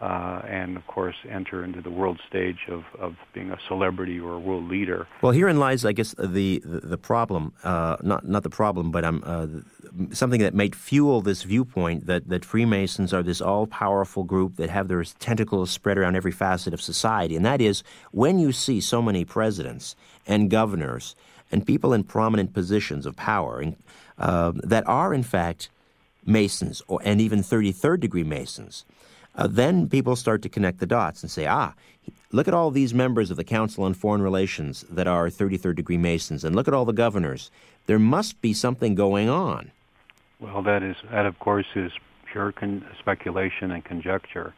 uh, 0.00 0.40
and, 0.48 0.78
of 0.78 0.86
course, 0.86 1.16
enter 1.28 1.62
into 1.62 1.82
the 1.82 1.90
world 1.90 2.18
stage 2.26 2.60
of, 2.70 2.84
of 2.98 3.16
being 3.34 3.50
a 3.50 3.58
celebrity 3.68 4.18
or 4.18 4.34
a 4.34 4.38
world 4.38 4.66
leader. 4.66 5.06
well, 5.20 5.32
herein 5.32 5.58
lies, 5.58 5.84
I 5.84 5.92
guess, 5.92 6.14
the 6.16 6.62
the, 6.64 6.80
the 6.80 6.98
problem. 6.98 7.52
Uh, 7.62 7.96
not 8.02 8.26
not 8.26 8.42
the 8.42 8.50
problem, 8.50 8.90
but 8.90 9.04
um, 9.04 9.22
uh, 9.26 9.46
something 10.14 10.40
that 10.40 10.54
might 10.54 10.74
fuel 10.74 11.20
this 11.20 11.42
viewpoint 11.42 12.06
that 12.06 12.28
that 12.28 12.46
Freemasons 12.46 13.12
are 13.12 13.22
this 13.22 13.42
all-powerful 13.42 14.24
group 14.24 14.56
that 14.56 14.70
have 14.70 14.88
their 14.88 15.04
tentacles 15.04 15.70
spread 15.70 15.98
around 15.98 16.16
every 16.16 16.32
facet 16.32 16.72
of 16.72 16.80
society, 16.80 17.36
and 17.36 17.44
that 17.44 17.60
is 17.60 17.82
when 18.10 18.38
you 18.38 18.52
see 18.52 18.80
so 18.80 19.02
many 19.02 19.24
presidents 19.24 19.94
and 20.26 20.50
governors 20.50 21.14
and 21.52 21.66
people 21.66 21.92
in 21.92 22.04
prominent 22.04 22.54
positions 22.54 23.04
of 23.04 23.16
power 23.16 23.60
and, 23.60 23.76
uh, 24.18 24.52
that 24.54 24.86
are 24.86 25.12
in 25.12 25.22
fact 25.22 25.68
Masons 26.24 26.80
or 26.88 27.00
and 27.04 27.20
even 27.20 27.40
33rd 27.40 28.00
degree 28.00 28.24
Masons. 28.24 28.84
Uh, 29.34 29.46
then 29.46 29.88
people 29.88 30.16
start 30.16 30.42
to 30.42 30.48
connect 30.48 30.80
the 30.80 30.86
dots 30.86 31.22
and 31.22 31.30
say, 31.30 31.46
ah, 31.46 31.72
look 32.32 32.48
at 32.48 32.54
all 32.54 32.70
these 32.70 32.92
members 32.92 33.30
of 33.30 33.36
the 33.36 33.44
Council 33.44 33.84
on 33.84 33.94
Foreign 33.94 34.22
Relations 34.22 34.84
that 34.90 35.06
are 35.06 35.28
33rd 35.28 35.76
degree 35.76 35.98
Masons, 35.98 36.44
and 36.44 36.54
look 36.54 36.68
at 36.68 36.74
all 36.74 36.84
the 36.84 36.92
governors. 36.92 37.50
There 37.86 37.98
must 37.98 38.40
be 38.40 38.52
something 38.52 38.94
going 38.94 39.28
on. 39.28 39.70
Well, 40.40 40.62
that 40.62 40.82
is 40.82 40.96
that, 41.10 41.26
of 41.26 41.38
course, 41.38 41.66
is 41.74 41.92
pure 42.30 42.52
con- 42.52 42.84
speculation 42.98 43.70
and 43.70 43.84
conjecture. 43.84 44.54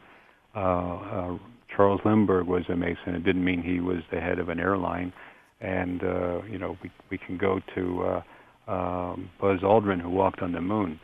Uh, 0.55 0.59
uh, 0.59 1.39
Charles 1.75 2.01
Lindbergh 2.05 2.47
was 2.47 2.65
a 2.69 2.77
Mason. 2.77 3.15
It 3.15 3.25
didn't 3.25 3.45
mean 3.45 3.63
he 3.63 3.81
was 3.81 4.03
the 4.11 4.21
head 4.21 4.39
of 4.39 4.49
an 4.49 4.61
airline. 4.61 5.13
And 5.61 6.03
uh, 6.03 6.43
you 6.51 6.59
know, 6.59 6.77
we 6.83 6.91
we 7.11 7.19
can 7.19 7.37
go 7.37 7.61
to 7.75 8.03
uh, 8.03 8.23
um, 8.71 9.31
Buzz 9.41 9.61
Aldrin, 9.61 10.01
who 10.01 10.11
walked 10.11 10.43
on 10.43 10.53
the 10.53 10.61
moon. 10.61 11.01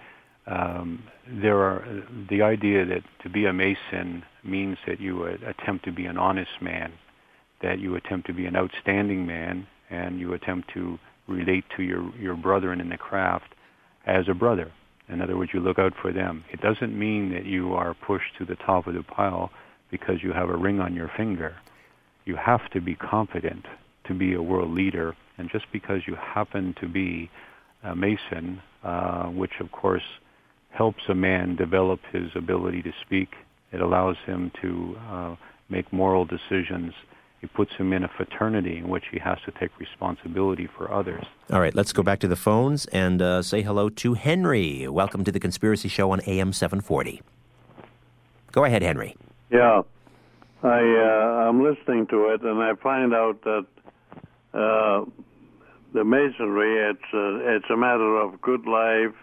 Um, 0.48 1.02
there 1.26 1.58
are 1.58 1.84
the 2.30 2.40
idea 2.42 2.86
that 2.86 3.02
to 3.22 3.28
be 3.28 3.44
a 3.44 3.52
Mason 3.52 4.24
means 4.42 4.78
that 4.86 4.98
you 4.98 5.24
attempt 5.24 5.84
to 5.84 5.92
be 5.92 6.06
an 6.06 6.16
honest 6.16 6.62
man, 6.62 6.92
that 7.60 7.78
you 7.78 7.96
attempt 7.96 8.26
to 8.28 8.32
be 8.32 8.46
an 8.46 8.56
outstanding 8.56 9.26
man, 9.26 9.66
and 9.90 10.18
you 10.18 10.32
attempt 10.32 10.70
to 10.72 10.98
relate 11.26 11.64
to 11.76 11.82
your 11.82 12.10
your 12.16 12.34
brethren 12.34 12.80
in 12.80 12.88
the 12.88 12.96
craft 12.96 13.54
as 14.06 14.26
a 14.28 14.34
brother. 14.34 14.72
In 15.08 15.20
other 15.20 15.36
words, 15.36 15.52
you 15.52 15.60
look 15.60 15.78
out 15.78 15.92
for 16.00 16.12
them. 16.12 16.44
It 16.50 16.60
doesn't 16.60 16.98
mean 16.98 17.32
that 17.32 17.44
you 17.44 17.74
are 17.74 17.94
pushed 17.94 18.36
to 18.38 18.44
the 18.46 18.56
top 18.56 18.86
of 18.86 18.94
the 18.94 19.02
pile 19.02 19.50
because 19.90 20.22
you 20.22 20.32
have 20.32 20.48
a 20.48 20.56
ring 20.56 20.80
on 20.80 20.94
your 20.94 21.10
finger. 21.14 21.56
You 22.24 22.36
have 22.36 22.70
to 22.70 22.80
be 22.80 22.94
confident 22.94 23.66
to 24.06 24.14
be 24.14 24.34
a 24.34 24.42
world 24.42 24.70
leader, 24.70 25.14
and 25.36 25.50
just 25.50 25.66
because 25.72 26.02
you 26.06 26.14
happen 26.14 26.74
to 26.80 26.88
be 26.88 27.30
a 27.82 27.94
Mason, 27.94 28.62
uh, 28.82 29.26
which 29.26 29.60
of 29.60 29.70
course 29.72 30.02
helps 30.78 31.02
a 31.08 31.14
man 31.14 31.56
develop 31.56 31.98
his 32.12 32.30
ability 32.36 32.80
to 32.82 32.92
speak, 33.04 33.30
it 33.72 33.80
allows 33.80 34.16
him 34.24 34.52
to 34.62 34.96
uh, 35.10 35.34
make 35.68 35.92
moral 35.92 36.24
decisions 36.24 36.94
It 37.42 37.52
puts 37.52 37.72
him 37.74 37.92
in 37.92 38.02
a 38.04 38.08
fraternity 38.08 38.78
in 38.78 38.88
which 38.88 39.04
he 39.12 39.18
has 39.18 39.38
to 39.46 39.52
take 39.60 39.70
responsibility 39.78 40.68
for 40.76 40.92
others. 40.92 41.24
All 41.52 41.60
right, 41.60 41.74
let's 41.74 41.92
go 41.92 42.02
back 42.02 42.18
to 42.20 42.28
the 42.28 42.36
phones 42.36 42.86
and 42.86 43.20
uh, 43.20 43.42
say 43.42 43.62
hello 43.62 43.88
to 43.90 44.14
Henry. 44.14 44.88
Welcome 44.88 45.22
to 45.24 45.32
the 45.32 45.40
Conspiracy 45.40 45.88
Show 45.88 46.10
on 46.10 46.20
AM 46.26 46.52
740. 46.52 47.22
Go 48.52 48.64
ahead, 48.64 48.82
Henry. 48.82 49.16
Yeah, 49.50 49.82
I 50.62 50.80
uh, 50.80 51.48
I'm 51.48 51.62
listening 51.62 52.06
to 52.08 52.18
it, 52.32 52.42
and 52.42 52.58
I 52.60 52.74
find 52.74 53.14
out 53.14 53.42
that 53.42 53.66
uh, 54.54 55.04
the 55.92 56.04
masonry 56.04 56.72
it's 56.90 57.12
a, 57.12 57.56
it's 57.56 57.70
a 57.70 57.76
matter 57.76 58.16
of 58.20 58.40
good 58.40 58.66
life 58.66 59.14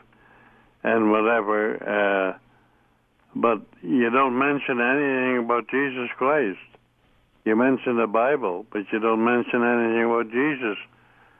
and 0.85 1.09
whatever, 1.09 1.81
uh, 1.81 2.37
but 3.35 3.59
you 3.81 4.09
don't 4.11 4.37
mention 4.37 4.79
anything 4.79 5.43
about 5.43 5.67
Jesus 5.69 6.09
Christ. 6.15 6.59
You 7.43 7.55
mention 7.55 7.97
the 7.97 8.07
Bible, 8.07 8.65
but 8.71 8.83
you 8.93 8.99
don't 8.99 9.25
mention 9.25 9.63
anything 9.63 10.05
about 10.05 10.29
Jesus. 10.31 10.77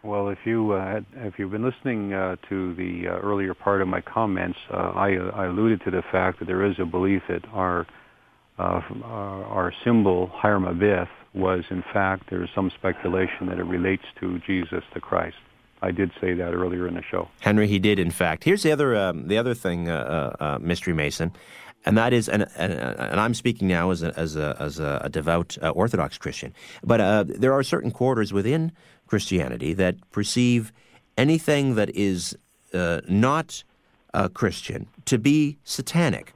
Well, 0.04 0.30
if 0.30 0.40
you 0.46 0.74
uh, 0.74 1.02
if 1.16 1.36
you've 1.38 1.52
been 1.52 1.66
listening 1.66 2.14
uh, 2.14 2.36
to 2.50 2.76
the 2.76 3.08
uh, 3.08 3.20
earlier 3.20 3.54
part 3.54 3.82
of 3.82 3.88
my 3.88 4.02
comments, 4.02 4.58
uh, 4.72 4.78
I, 4.78 5.16
I 5.34 5.46
alluded 5.46 5.82
to 5.86 5.92
the 5.92 6.04
fact 6.12 6.40
that 6.40 6.46
there 6.46 6.66
is 6.66 6.76
a 6.80 6.86
belief 6.86 7.22
that 7.30 7.46
our 7.54 7.88
uh, 8.58 8.82
our, 9.04 9.74
symbol 9.84 10.32
Hiram 10.34 10.64
Abiff 10.64 11.08
was 11.34 11.64
in 11.70 11.84
fact 11.92 12.30
there 12.30 12.42
is 12.42 12.50
some 12.56 12.72
speculation 12.78 13.48
that 13.48 13.58
it 13.60 13.66
relates 13.66 14.04
to 14.22 14.40
Jesus 14.48 14.84
the 14.94 15.02
Christ. 15.02 15.36
I 15.82 15.92
did 15.92 16.12
say 16.22 16.34
that 16.34 16.54
earlier 16.54 16.88
in 16.88 16.96
the 16.96 17.04
show. 17.04 17.28
Henry, 17.42 17.68
he 17.68 17.80
did, 17.80 18.00
in 18.00 18.12
fact. 18.12 18.44
Here's 18.44 18.64
the 18.64 18.72
other 18.72 18.96
um, 18.96 19.28
the 19.28 19.38
other 19.38 19.54
thing, 19.54 19.90
uh, 19.90 20.36
uh, 20.40 20.58
Mystery 20.60 20.94
Mason, 20.94 21.32
and 21.86 21.98
that 21.98 22.14
is, 22.14 22.28
and, 22.30 22.48
and, 22.56 22.74
and 22.74 23.20
I'm 23.20 23.34
speaking 23.34 23.68
now 23.68 23.92
as 23.92 24.02
a, 24.02 24.18
as 24.18 24.36
a, 24.36 24.56
as 24.60 24.80
a 24.80 25.10
devout 25.12 25.58
uh, 25.62 25.70
Orthodox 25.70 26.18
Christian, 26.18 26.54
but 26.84 27.02
uh, 27.02 27.26
there 27.28 27.54
are 27.54 27.64
certain 27.64 27.92
quarters 27.92 28.34
within 28.34 28.72
Christianity 29.08 29.74
that 29.74 29.96
perceive 30.12 30.72
anything 31.18 31.76
that 31.76 31.90
is 31.96 32.38
uh, 32.74 33.02
not 33.08 33.64
Christian 34.34 34.88
to 35.04 35.18
be 35.18 35.58
satanic, 35.66 36.34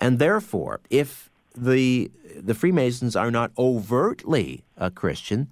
and 0.00 0.18
therefore, 0.18 0.80
if 0.88 1.28
the 1.54 2.10
the 2.36 2.54
Freemasons 2.54 3.16
are 3.16 3.30
not 3.30 3.50
overtly 3.58 4.64
a 4.76 4.90
Christian, 4.90 5.48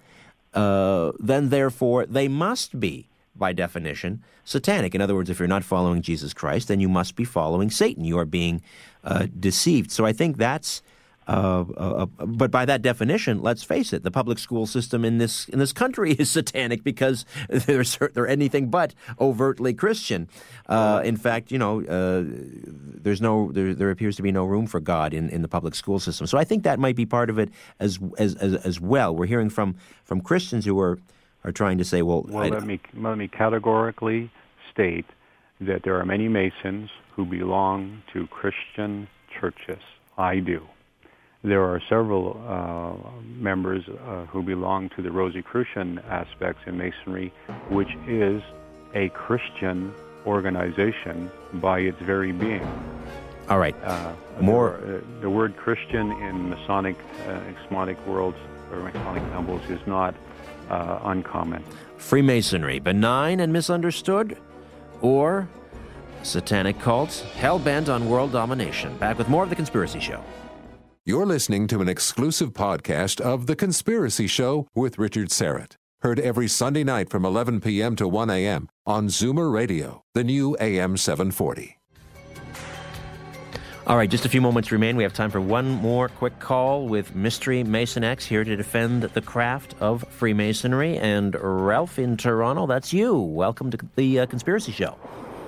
uh, 0.53 1.11
then 1.19 1.49
therefore 1.49 2.05
they 2.05 2.27
must 2.27 2.79
be, 2.79 3.07
by 3.37 3.53
definition, 3.53 4.23
satanic. 4.43 4.95
In 4.95 5.01
other 5.01 5.15
words, 5.15 5.29
if 5.29 5.39
you're 5.39 5.47
not 5.47 5.63
following 5.63 6.01
Jesus 6.01 6.33
Christ, 6.33 6.67
then 6.67 6.79
you 6.79 6.89
must 6.89 7.15
be 7.15 7.23
following 7.23 7.69
Satan. 7.69 8.03
You 8.03 8.17
are 8.19 8.25
being 8.25 8.61
uh, 9.03 9.27
deceived. 9.39 9.91
So 9.91 10.05
I 10.05 10.13
think 10.13 10.37
that's 10.37 10.81
uh, 11.27 11.65
uh, 11.75 12.05
but 12.05 12.49
by 12.49 12.65
that 12.65 12.81
definition, 12.81 13.41
let's 13.41 13.63
face 13.63 13.91
it, 13.91 14.03
the 14.03 14.11
public 14.11 14.39
school 14.39 14.65
system 14.65 15.03
in 15.03 15.17
this 15.17 15.49
in 15.49 15.59
this 15.59 15.73
country 15.73 16.11
is 16.19 16.31
satanic 16.31 16.83
because 16.83 17.25
they're 17.49 17.83
they're 18.13 18.27
anything 18.27 18.69
but 18.69 18.93
overtly 19.19 19.73
Christian. 19.73 20.29
Uh, 20.67 21.01
in 21.03 21.17
fact, 21.17 21.51
you 21.51 21.57
know, 21.57 21.83
uh, 21.83 22.23
there's 22.25 23.21
no 23.21 23.51
there, 23.51 23.73
there 23.73 23.91
appears 23.91 24.15
to 24.15 24.21
be 24.21 24.31
no 24.31 24.45
room 24.45 24.67
for 24.67 24.79
God 24.79 25.13
in, 25.13 25.29
in 25.29 25.41
the 25.41 25.47
public 25.47 25.75
school 25.75 25.99
system. 25.99 26.27
So 26.27 26.37
I 26.37 26.43
think 26.43 26.63
that 26.63 26.79
might 26.79 26.95
be 26.95 27.05
part 27.05 27.29
of 27.29 27.37
it 27.37 27.49
as 27.79 27.99
as 28.17 28.35
as, 28.35 28.55
as 28.55 28.79
well. 28.79 29.13
We're 29.13 29.25
hearing 29.25 29.49
from 29.49 29.75
from 30.03 30.21
Christians 30.21 30.63
who 30.63 30.79
are 30.79 30.97
are 31.47 31.51
trying 31.53 31.77
to 31.77 31.85
say, 31.85 32.01
well, 32.01 32.25
well, 32.27 32.43
I, 32.43 32.49
let 32.49 32.65
me 32.65 32.79
let 32.93 33.17
me 33.17 33.29
categorically 33.29 34.29
state 34.71 35.05
that 35.61 35.83
there 35.83 35.97
are 35.97 36.05
many 36.05 36.27
Masons 36.27 36.89
who 37.15 37.25
belong 37.25 38.03
to 38.13 38.27
Christian 38.27 39.07
churches. 39.39 39.79
I 40.17 40.39
do. 40.39 40.67
There 41.43 41.63
are 41.63 41.81
several 41.87 42.25
uh, 42.45 43.21
members 43.23 43.87
uh, 43.87 44.25
who 44.25 44.43
belong 44.43 44.89
to 44.89 45.01
the 45.01 45.11
Rosicrucian 45.11 45.99
aspects 46.09 46.63
in 46.65 46.77
Masonry, 46.77 47.31
which 47.69 47.95
is 48.07 48.41
a 48.93 49.07
Christian 49.09 49.93
organization 50.25 51.31
by 51.53 51.79
its 51.79 51.99
very 52.01 52.33
being. 52.33 52.67
All 53.49 53.59
right. 53.59 53.75
Uh, 53.83 54.13
More. 54.41 54.79
The, 54.81 55.21
the, 55.21 55.29
word 55.29 55.55
Christian 55.55 56.11
in 56.11 56.49
Masonic, 56.49 56.97
uh, 57.27 57.39
Masonic 57.63 58.05
worlds 58.05 58.37
or 58.71 58.79
Masonic 58.79 59.23
temples 59.31 59.61
is 59.69 59.79
not 59.87 60.13
uh, 60.69 60.99
uncommon. 61.03 61.63
Freemasonry, 61.97 62.79
benign 62.79 63.39
and 63.39 63.51
misunderstood, 63.51 64.37
or 65.01 65.47
satanic 66.23 66.79
cults 66.79 67.21
hell 67.21 67.59
bent 67.59 67.89
on 67.89 68.09
world 68.09 68.31
domination. 68.31 68.95
Back 68.97 69.17
with 69.17 69.29
more 69.29 69.43
of 69.43 69.49
the 69.49 69.55
Conspiracy 69.55 69.99
Show. 69.99 70.23
You're 71.05 71.25
listening 71.25 71.67
to 71.67 71.79
an 71.79 71.87
exclusive 71.87 72.51
podcast 72.51 73.21
of 73.21 73.47
The 73.47 73.55
Conspiracy 73.55 74.27
Show 74.27 74.67
with 74.75 74.97
Richard 74.97 75.29
Syrett. 75.29 75.75
Heard 76.01 76.19
every 76.19 76.49
Sunday 76.49 76.83
night 76.83 77.09
from 77.09 77.23
11 77.23 77.61
p.m. 77.61 77.95
to 77.95 78.07
1 78.07 78.29
a.m. 78.29 78.67
on 78.85 79.07
Zoomer 79.07 79.51
Radio, 79.51 80.03
the 80.13 80.25
new 80.25 80.57
AM 80.59 80.97
740. 80.97 81.76
All 83.87 83.95
right, 83.95 84.09
just 84.09 84.25
a 84.25 84.29
few 84.29 84.41
moments 84.41 84.69
remain. 84.69 84.97
We 84.97 85.03
have 85.03 85.13
time 85.13 85.31
for 85.31 85.39
one 85.39 85.69
more 85.69 86.09
quick 86.09 86.39
call 86.39 86.89
with 86.89 87.15
Mystery 87.15 87.63
Mason 87.63 88.03
X 88.03 88.25
here 88.25 88.43
to 88.43 88.53
defend 88.57 89.03
the 89.03 89.21
craft 89.21 89.75
of 89.79 90.03
Freemasonry. 90.09 90.97
And 90.97 91.37
Ralph 91.39 91.97
in 91.97 92.17
Toronto, 92.17 92.67
that's 92.67 92.91
you. 92.91 93.17
Welcome 93.17 93.71
to 93.71 93.77
the 93.95 94.19
uh, 94.19 94.25
Conspiracy 94.25 94.73
Show. 94.73 94.97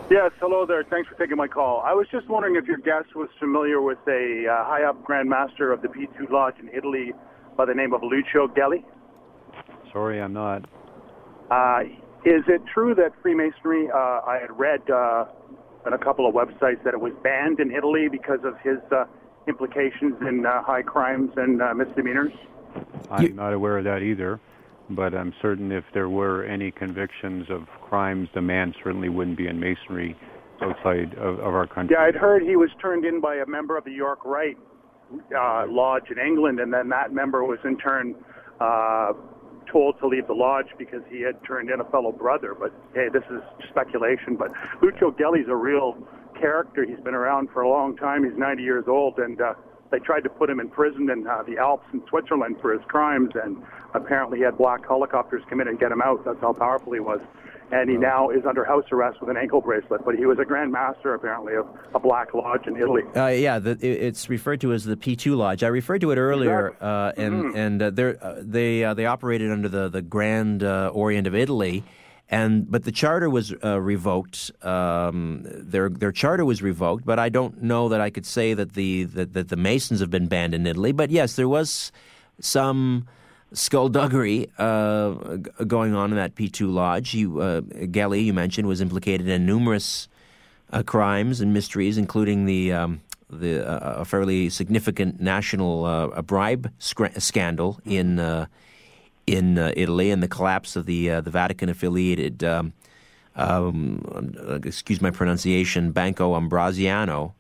Yes, 0.09 0.31
hello 0.39 0.65
there. 0.65 0.85
Thanks 0.85 1.09
for 1.09 1.15
taking 1.15 1.35
my 1.35 1.49
call. 1.49 1.83
I 1.85 1.91
was 1.91 2.07
just 2.13 2.29
wondering 2.29 2.55
if 2.55 2.63
your 2.63 2.77
guest 2.77 3.13
was 3.13 3.27
familiar 3.41 3.81
with 3.81 3.99
a 4.07 4.47
uh, 4.47 4.63
high 4.63 4.85
up 4.85 5.03
Grand 5.03 5.29
Master 5.29 5.73
of 5.73 5.81
the 5.81 5.89
P2 5.89 6.31
Lodge 6.31 6.55
in 6.61 6.69
Italy 6.69 7.11
by 7.57 7.65
the 7.65 7.73
name 7.73 7.91
of 7.91 8.03
Lucio 8.03 8.47
Gelli. 8.47 8.85
Sorry, 9.91 10.21
I'm 10.21 10.31
not. 10.31 10.63
Uh, 11.51 11.81
is 12.23 12.43
it 12.47 12.61
true 12.73 12.95
that 12.95 13.11
Freemasonry, 13.21 13.89
uh, 13.93 13.97
I 13.97 14.37
had 14.39 14.57
read 14.57 14.89
uh, 15.89 15.93
on 15.93 15.99
a 15.99 16.03
couple 16.03 16.27
of 16.27 16.33
websites 16.33 16.83
that 16.83 16.93
it 16.93 16.99
was 16.99 17.13
banned 17.23 17.59
in 17.59 17.71
Italy 17.71 18.07
because 18.09 18.39
of 18.43 18.57
his 18.59 18.77
uh, 18.91 19.05
implications 19.47 20.15
in 20.21 20.45
uh, 20.45 20.61
high 20.63 20.81
crimes 20.81 21.31
and 21.37 21.61
misdemeanors? 21.77 22.33
I'm 23.09 23.35
not 23.35 23.53
aware 23.53 23.77
of 23.77 23.83
that 23.85 24.01
either 24.01 24.39
but 24.89 25.13
I'm 25.13 25.33
certain 25.41 25.71
if 25.71 25.83
there 25.93 26.09
were 26.09 26.43
any 26.43 26.71
convictions 26.71 27.49
of 27.49 27.67
crimes, 27.81 28.29
the 28.33 28.41
man 28.41 28.73
certainly 28.83 29.09
wouldn't 29.09 29.37
be 29.37 29.47
in 29.47 29.59
masonry 29.59 30.15
outside 30.61 31.13
of, 31.13 31.39
of 31.39 31.53
our 31.53 31.67
country. 31.67 31.95
Yeah, 31.97 32.05
I'd 32.05 32.15
heard 32.15 32.41
he 32.41 32.55
was 32.55 32.69
turned 32.81 33.05
in 33.05 33.21
by 33.21 33.35
a 33.35 33.45
member 33.45 33.77
of 33.77 33.85
the 33.85 33.91
York 33.91 34.25
Rite 34.25 34.57
uh, 35.35 35.65
Lodge 35.67 36.09
in 36.11 36.17
England, 36.17 36.59
and 36.59 36.73
then 36.73 36.89
that 36.89 37.13
member 37.13 37.43
was 37.43 37.59
in 37.63 37.77
turn 37.77 38.15
uh, 38.59 39.13
told 39.71 39.99
to 39.99 40.07
leave 40.07 40.27
the 40.27 40.33
lodge 40.33 40.67
because 40.77 41.01
he 41.09 41.21
had 41.21 41.43
turned 41.45 41.69
in 41.69 41.79
a 41.79 41.85
fellow 41.85 42.11
brother. 42.11 42.55
But 42.59 42.73
hey, 42.93 43.07
this 43.11 43.23
is 43.29 43.41
speculation. 43.69 44.35
But 44.35 44.51
Lucio 44.81 45.11
Gelli's 45.11 45.47
a 45.47 45.55
real 45.55 45.97
character. 46.39 46.85
He's 46.85 46.99
been 46.99 47.15
around 47.15 47.49
for 47.51 47.61
a 47.61 47.69
long 47.69 47.95
time. 47.97 48.23
He's 48.23 48.37
90 48.37 48.63
years 48.63 48.85
old, 48.87 49.19
and 49.19 49.39
uh, 49.41 49.53
they 49.91 49.99
tried 49.99 50.21
to 50.21 50.29
put 50.29 50.49
him 50.49 50.59
in 50.59 50.69
prison 50.69 51.09
in 51.09 51.27
uh, 51.27 51.43
the 51.43 51.57
Alps 51.57 51.85
in 51.93 52.01
Switzerland 52.07 52.57
for 52.61 52.73
his 52.73 52.81
crimes, 52.87 53.31
and 53.41 53.61
apparently 53.93 54.39
he 54.39 54.43
had 54.43 54.57
black 54.57 54.85
helicopters 54.87 55.43
come 55.49 55.61
in 55.61 55.67
and 55.67 55.79
get 55.79 55.91
him 55.91 56.01
out. 56.01 56.23
That's 56.25 56.39
how 56.41 56.53
powerful 56.53 56.93
he 56.93 56.99
was. 56.99 57.19
And 57.71 57.89
he 57.89 57.97
now 57.97 58.29
is 58.29 58.45
under 58.47 58.65
house 58.65 58.85
arrest 58.91 59.21
with 59.21 59.29
an 59.29 59.37
ankle 59.37 59.61
bracelet. 59.61 60.03
But 60.03 60.15
he 60.15 60.25
was 60.25 60.39
a 60.39 60.45
Grand 60.45 60.71
Master, 60.71 61.13
apparently, 61.13 61.55
of 61.55 61.67
a 61.93 61.99
black 61.99 62.33
lodge 62.33 62.65
in 62.65 62.75
Italy. 62.75 63.03
Uh, 63.15 63.27
yeah, 63.27 63.59
the, 63.59 63.77
it's 63.81 64.29
referred 64.29 64.61
to 64.61 64.73
as 64.73 64.85
the 64.85 64.95
P2 64.95 65.37
Lodge. 65.37 65.63
I 65.63 65.67
referred 65.67 66.01
to 66.01 66.11
it 66.11 66.17
earlier, 66.17 66.69
exactly. 66.69 66.87
uh, 66.87 67.11
and 67.17 67.43
mm-hmm. 67.43 67.57
and 67.57 67.81
uh, 67.81 68.25
uh 68.25 68.35
they 68.39 68.83
uh, 68.83 68.93
they 68.93 69.05
operated 69.05 69.51
under 69.51 69.69
the 69.69 69.89
the 69.89 70.01
Grand 70.01 70.63
uh, 70.63 70.91
Orient 70.93 71.27
of 71.27 71.35
Italy, 71.35 71.83
and 72.29 72.69
but 72.69 72.83
the 72.83 72.91
charter 72.91 73.29
was 73.29 73.53
uh, 73.63 73.79
revoked. 73.79 74.51
Um, 74.63 75.45
their 75.45 75.89
their 75.89 76.11
charter 76.11 76.45
was 76.45 76.61
revoked, 76.61 77.05
but 77.05 77.19
I 77.19 77.29
don't 77.29 77.61
know 77.63 77.89
that 77.89 78.01
I 78.01 78.09
could 78.09 78.25
say 78.25 78.53
that 78.53 78.73
the 78.73 79.05
that, 79.05 79.33
that 79.33 79.49
the 79.49 79.55
Masons 79.55 79.99
have 79.99 80.11
been 80.11 80.27
banned 80.27 80.53
in 80.53 80.67
Italy. 80.67 80.91
But 80.91 81.09
yes, 81.09 81.35
there 81.35 81.49
was 81.49 81.91
some 82.39 83.07
skullduggery 83.53 84.49
uh, 84.57 85.11
going 85.67 85.95
on 85.95 86.11
in 86.11 86.17
that 86.17 86.35
P2 86.35 86.71
lodge. 86.71 87.13
You, 87.13 87.41
uh, 87.41 87.61
Gelli, 87.61 88.21
you 88.21 88.33
mentioned, 88.33 88.67
was 88.67 88.81
implicated 88.81 89.27
in 89.27 89.45
numerous 89.45 90.07
uh, 90.71 90.83
crimes 90.83 91.41
and 91.41 91.53
mysteries, 91.53 91.97
including 91.97 92.45
the 92.45 92.71
um, 92.73 93.01
the 93.29 93.67
uh, 93.67 94.01
a 94.01 94.05
fairly 94.05 94.49
significant 94.49 95.19
national 95.19 95.85
uh, 95.85 96.21
bribe 96.21 96.71
sc- 96.79 97.17
scandal 97.17 97.79
in 97.85 98.19
uh, 98.19 98.45
in 99.27 99.57
Italy 99.57 100.11
and 100.11 100.21
the 100.23 100.27
collapse 100.27 100.75
of 100.75 100.85
the 100.85 101.07
the 101.21 101.31
Vatican 101.31 101.69
affiliated. 101.69 102.43
Um, 102.43 102.73
um, 103.35 104.61
excuse 104.65 105.01
my 105.01 105.11
pronunciation, 105.11 105.91
Banco 105.91 106.35
Ambrosiano, 106.35 107.35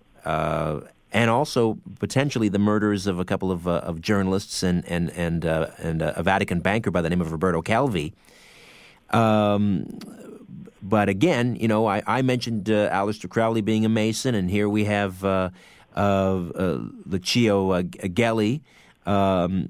and 1.11 1.29
also 1.29 1.77
potentially 1.99 2.49
the 2.49 2.59
murders 2.59 3.07
of 3.07 3.19
a 3.19 3.25
couple 3.25 3.51
of, 3.51 3.67
uh, 3.67 3.79
of 3.79 4.01
journalists 4.01 4.63
and 4.63 4.85
and 4.87 5.09
and 5.11 5.45
uh, 5.45 5.67
and 5.77 6.01
uh, 6.01 6.13
a 6.15 6.23
Vatican 6.23 6.59
banker 6.59 6.91
by 6.91 7.01
the 7.01 7.09
name 7.09 7.21
of 7.21 7.31
Roberto 7.31 7.61
Calvi. 7.61 8.13
Um, 9.09 9.99
but 10.81 11.09
again, 11.09 11.55
you 11.55 11.67
know, 11.67 11.87
I, 11.87 12.01
I 12.05 12.21
mentioned 12.21 12.69
uh, 12.69 12.89
Aleister 12.91 13.29
Crowley 13.29 13.61
being 13.61 13.85
a 13.85 13.89
Mason, 13.89 14.35
and 14.35 14.49
here 14.49 14.69
we 14.69 14.85
have 14.85 15.23
uh, 15.25 15.49
uh, 15.95 16.79
Lucio 17.05 17.81
Gelli. 17.83 18.61
um, 19.05 19.69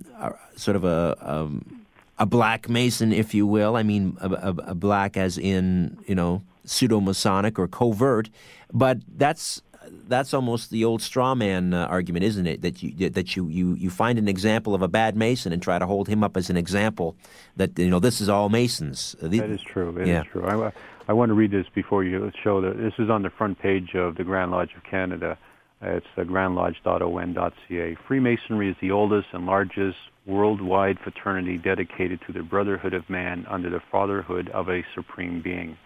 sort 0.55 0.75
of 0.75 0.83
a, 0.83 1.17
um, 1.21 1.85
a 2.17 2.25
black 2.25 2.67
Mason, 2.69 3.13
if 3.13 3.33
you 3.33 3.47
will. 3.47 3.75
I 3.75 3.83
mean, 3.83 4.17
a, 4.19 4.29
a, 4.29 4.49
a 4.71 4.75
black 4.75 5.15
as 5.17 5.37
in 5.37 5.97
you 6.05 6.15
know 6.15 6.41
pseudo 6.65 6.99
Masonic 6.99 7.57
or 7.57 7.67
covert, 7.67 8.29
but 8.71 8.99
that's 9.17 9.61
that's 10.07 10.33
almost 10.33 10.69
the 10.69 10.85
old 10.85 11.01
straw 11.01 11.35
man 11.35 11.73
uh, 11.73 11.85
argument, 11.85 12.25
isn't 12.25 12.47
it? 12.47 12.61
That 12.61 12.81
you 12.83 13.09
that 13.09 13.35
you, 13.35 13.47
you 13.47 13.73
you 13.75 13.89
find 13.89 14.17
an 14.19 14.27
example 14.27 14.73
of 14.73 14.81
a 14.81 14.87
bad 14.87 15.15
Mason 15.15 15.53
and 15.53 15.61
try 15.61 15.79
to 15.79 15.85
hold 15.85 16.07
him 16.07 16.23
up 16.23 16.37
as 16.37 16.49
an 16.49 16.57
example 16.57 17.15
that 17.55 17.77
you 17.77 17.89
know 17.89 17.99
this 17.99 18.21
is 18.21 18.29
all 18.29 18.49
Masons. 18.49 19.15
Uh, 19.21 19.27
the, 19.27 19.39
that 19.39 19.49
is 19.49 19.61
true. 19.61 19.91
That 19.91 20.07
yeah. 20.07 20.21
is 20.21 20.27
true. 20.27 20.45
I, 20.45 20.71
I 21.07 21.13
want 21.13 21.29
to 21.29 21.33
read 21.33 21.51
this 21.51 21.67
before 21.73 22.03
you 22.03 22.31
show 22.43 22.61
that 22.61 22.77
this 22.77 22.93
is 22.99 23.09
on 23.09 23.23
the 23.23 23.29
front 23.29 23.59
page 23.59 23.95
of 23.95 24.15
the 24.15 24.23
Grand 24.23 24.51
Lodge 24.51 24.71
of 24.75 24.83
Canada. 24.83 25.37
It's 25.81 26.05
uh, 26.17 26.21
grandlodge.on.ca. 26.21 27.97
Freemasonry 28.07 28.69
is 28.69 28.75
the 28.81 28.91
oldest 28.91 29.29
and 29.31 29.45
largest 29.45 29.97
worldwide 30.25 30.99
fraternity 30.99 31.57
dedicated 31.57 32.19
to 32.27 32.33
the 32.33 32.43
brotherhood 32.43 32.93
of 32.93 33.09
man 33.09 33.45
under 33.49 33.69
the 33.69 33.79
fatherhood 33.91 34.49
of 34.49 34.69
a 34.69 34.83
supreme 34.93 35.41
being. 35.41 35.77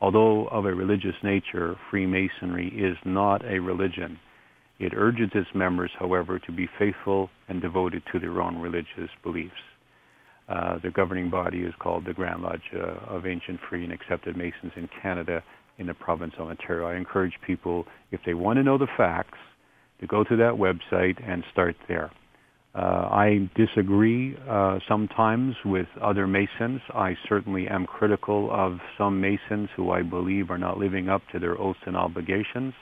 Although 0.00 0.46
of 0.48 0.64
a 0.64 0.74
religious 0.74 1.16
nature, 1.22 1.76
Freemasonry 1.90 2.68
is 2.68 2.96
not 3.04 3.44
a 3.44 3.58
religion. 3.58 4.18
It 4.78 4.92
urges 4.94 5.30
its 5.34 5.48
members, 5.54 5.90
however, 5.98 6.38
to 6.38 6.52
be 6.52 6.68
faithful 6.78 7.30
and 7.48 7.60
devoted 7.60 8.02
to 8.12 8.20
their 8.20 8.40
own 8.40 8.58
religious 8.58 9.10
beliefs. 9.24 9.54
Uh, 10.48 10.78
the 10.82 10.90
governing 10.90 11.28
body 11.28 11.58
is 11.58 11.74
called 11.78 12.04
the 12.06 12.14
Grand 12.14 12.42
Lodge 12.42 12.62
uh, 12.74 13.12
of 13.12 13.26
Ancient 13.26 13.60
Free 13.68 13.84
and 13.84 13.92
Accepted 13.92 14.36
Masons 14.36 14.72
in 14.76 14.88
Canada 15.02 15.42
in 15.78 15.86
the 15.86 15.94
province 15.94 16.34
of 16.38 16.48
Ontario. 16.48 16.86
I 16.86 16.96
encourage 16.96 17.34
people, 17.46 17.84
if 18.12 18.20
they 18.24 18.34
want 18.34 18.56
to 18.58 18.62
know 18.62 18.78
the 18.78 18.86
facts, 18.96 19.38
to 20.00 20.06
go 20.06 20.24
to 20.24 20.36
that 20.36 20.54
website 20.54 21.20
and 21.28 21.44
start 21.52 21.76
there. 21.88 22.10
Uh, 22.78 23.08
I 23.10 23.50
disagree 23.56 24.36
uh, 24.48 24.78
sometimes 24.86 25.56
with 25.64 25.88
other 26.00 26.28
Masons. 26.28 26.80
I 26.94 27.16
certainly 27.28 27.66
am 27.66 27.86
critical 27.86 28.52
of 28.52 28.78
some 28.96 29.20
Masons 29.20 29.68
who 29.74 29.90
I 29.90 30.02
believe 30.02 30.48
are 30.48 30.58
not 30.58 30.78
living 30.78 31.08
up 31.08 31.22
to 31.32 31.40
their 31.40 31.60
oaths 31.60 31.80
and 31.86 31.96
obligations, 31.96 32.74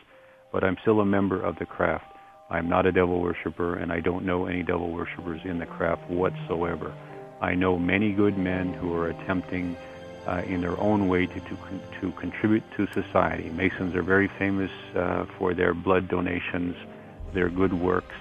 but 0.52 0.62
I'm 0.62 0.76
still 0.82 1.00
a 1.00 1.06
member 1.06 1.42
of 1.42 1.58
the 1.58 1.64
craft. 1.64 2.04
I'm 2.50 2.68
not 2.68 2.84
a 2.84 2.92
devil 2.92 3.22
worshiper, 3.22 3.76
and 3.76 3.90
I 3.90 4.00
don't 4.00 4.26
know 4.26 4.44
any 4.44 4.62
devil 4.62 4.90
worshippers 4.90 5.40
in 5.44 5.60
the 5.60 5.64
craft 5.64 6.10
whatsoever. 6.10 6.94
I 7.40 7.54
know 7.54 7.78
many 7.78 8.12
good 8.12 8.36
men 8.36 8.74
who 8.74 8.92
are 8.92 9.08
attempting 9.08 9.78
uh, 10.26 10.42
in 10.46 10.60
their 10.60 10.78
own 10.78 11.08
way 11.08 11.24
to, 11.24 11.40
to, 11.40 11.58
to, 12.02 12.12
contribute 12.20 12.64
to 12.76 12.86
society. 12.88 13.48
Masons 13.48 13.94
are 13.94 14.02
very 14.02 14.28
famous 14.38 14.70
uh, 14.94 15.24
for 15.38 15.54
their 15.54 15.72
blood 15.72 16.06
donations, 16.08 16.76
their 17.32 17.48
good 17.48 17.72
works, 17.72 18.14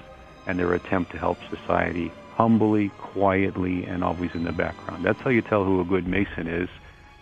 and 0.48 0.60
their 0.60 0.74
attempt 0.74 1.12
to 1.12 1.18
help 1.18 1.38
society 1.50 2.12
humbly, 2.36 2.90
quietly, 2.98 3.86
and 3.86 4.04
always 4.04 4.34
in 4.34 4.44
the 4.44 4.52
background. 4.52 5.06
That's 5.06 5.20
how 5.22 5.30
you 5.30 5.42
tell 5.42 5.64
who 5.64 5.80
a 5.80 5.86
good 5.86 6.06
Mason 6.06 6.48
is. 6.48 6.70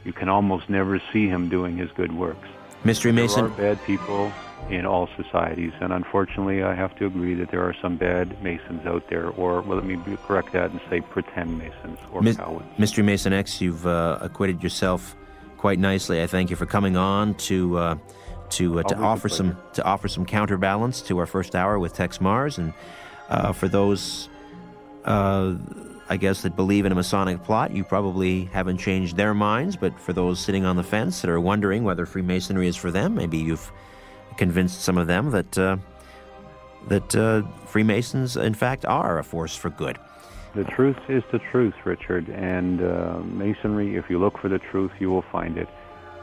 You 0.04 0.12
can 0.12 0.28
almost 0.28 0.70
never 0.70 1.02
see 1.12 1.28
him 1.28 1.50
doing 1.50 1.78
his 1.78 1.92
good 1.92 2.14
works. 2.14 2.48
Mystery 2.84 3.12
Mason? 3.12 3.46
There 3.46 3.54
are 3.54 3.76
bad 3.76 3.86
people 3.86 4.32
in 4.70 4.86
all 4.86 5.08
societies, 5.16 5.72
and 5.80 5.94
unfortunately, 5.94 6.64
I 6.64 6.74
have 6.74 6.96
to 6.98 7.06
agree 7.06 7.36
that 7.36 7.52
there 7.52 7.64
are 7.64 7.76
some 7.82 7.96
bad 7.96 8.42
Masons 8.44 8.86
out 8.86 9.08
there, 9.10 9.30
or 9.30 9.62
well, 9.62 9.78
let 9.78 9.86
me 9.86 9.98
correct 10.26 10.52
that 10.54 10.72
and 10.72 10.82
say 10.90 11.02
pretend 11.02 11.58
Masons 11.58 12.00
or 12.12 12.22
Mi- 12.22 12.36
cowans. 12.36 12.66
Mystery 12.78 13.04
Mason 13.04 13.34
X, 13.34 13.62
you've 13.62 13.86
uh, 13.86 14.18
acquitted 14.22 14.64
yourself 14.64 15.16
quite 15.58 15.80
nicely. 15.80 16.22
I 16.22 16.28
thank 16.28 16.50
you 16.50 16.56
for 16.56 16.66
coming 16.66 16.98
on 16.98 17.36
to 17.36 17.78
uh, 17.78 17.96
to 18.52 18.80
uh, 18.80 18.84
to 18.84 18.98
offer 18.98 19.30
some 19.30 19.58
to 19.74 19.84
offer 19.84 20.08
some 20.08 20.26
counterbalance 20.26 21.02
to 21.04 21.18
our 21.20 21.26
first 21.26 21.56
hour 21.56 21.78
with 21.80 21.94
Tex 21.94 22.18
Marrs 22.18 22.58
and 22.58 22.74
uh, 23.30 23.54
for 23.54 23.68
those, 23.68 24.30
uh, 25.06 25.56
I 26.10 26.18
guess, 26.18 26.42
that 26.44 26.56
believe 26.56 26.86
in 26.86 26.92
a 26.92 26.96
Masonic 26.96 27.44
plot, 27.44 27.72
you 27.72 27.84
probably 27.84 28.46
haven't 28.46 28.78
changed 28.78 29.18
their 29.18 29.34
minds. 29.34 29.76
But 29.76 30.00
for 30.00 30.14
those 30.14 30.40
sitting 30.40 30.66
on 30.66 30.76
the 30.76 30.84
fence 30.84 31.22
that 31.22 31.30
are 31.30 31.40
wondering 31.40 31.84
whether 31.84 32.06
Freemasonry 32.06 32.68
is 32.68 32.76
for 32.76 32.92
them, 32.92 33.16
maybe 33.16 33.38
you've 33.38 33.72
convinced 34.38 34.82
some 34.82 34.98
of 34.98 35.08
them 35.08 35.32
that 35.32 35.58
uh, 35.58 35.78
that 36.88 37.16
uh, 37.16 37.44
Freemasons, 37.66 38.36
in 38.36 38.54
fact, 38.54 38.86
are 38.86 39.20
a 39.20 39.24
force 39.24 39.56
for 39.56 39.70
good. 39.70 39.98
The 40.56 40.66
truth 40.66 40.98
is 41.08 41.24
the 41.32 41.40
truth, 41.40 41.74
Richard. 41.84 42.30
And 42.30 42.82
uh, 42.82 43.20
Masonry, 43.24 43.96
if 43.96 44.10
you 44.10 44.20
look 44.20 44.38
for 44.38 44.50
the 44.50 44.60
truth, 44.60 44.92
you 45.00 45.10
will 45.10 45.24
find 45.24 45.58
it. 45.58 45.68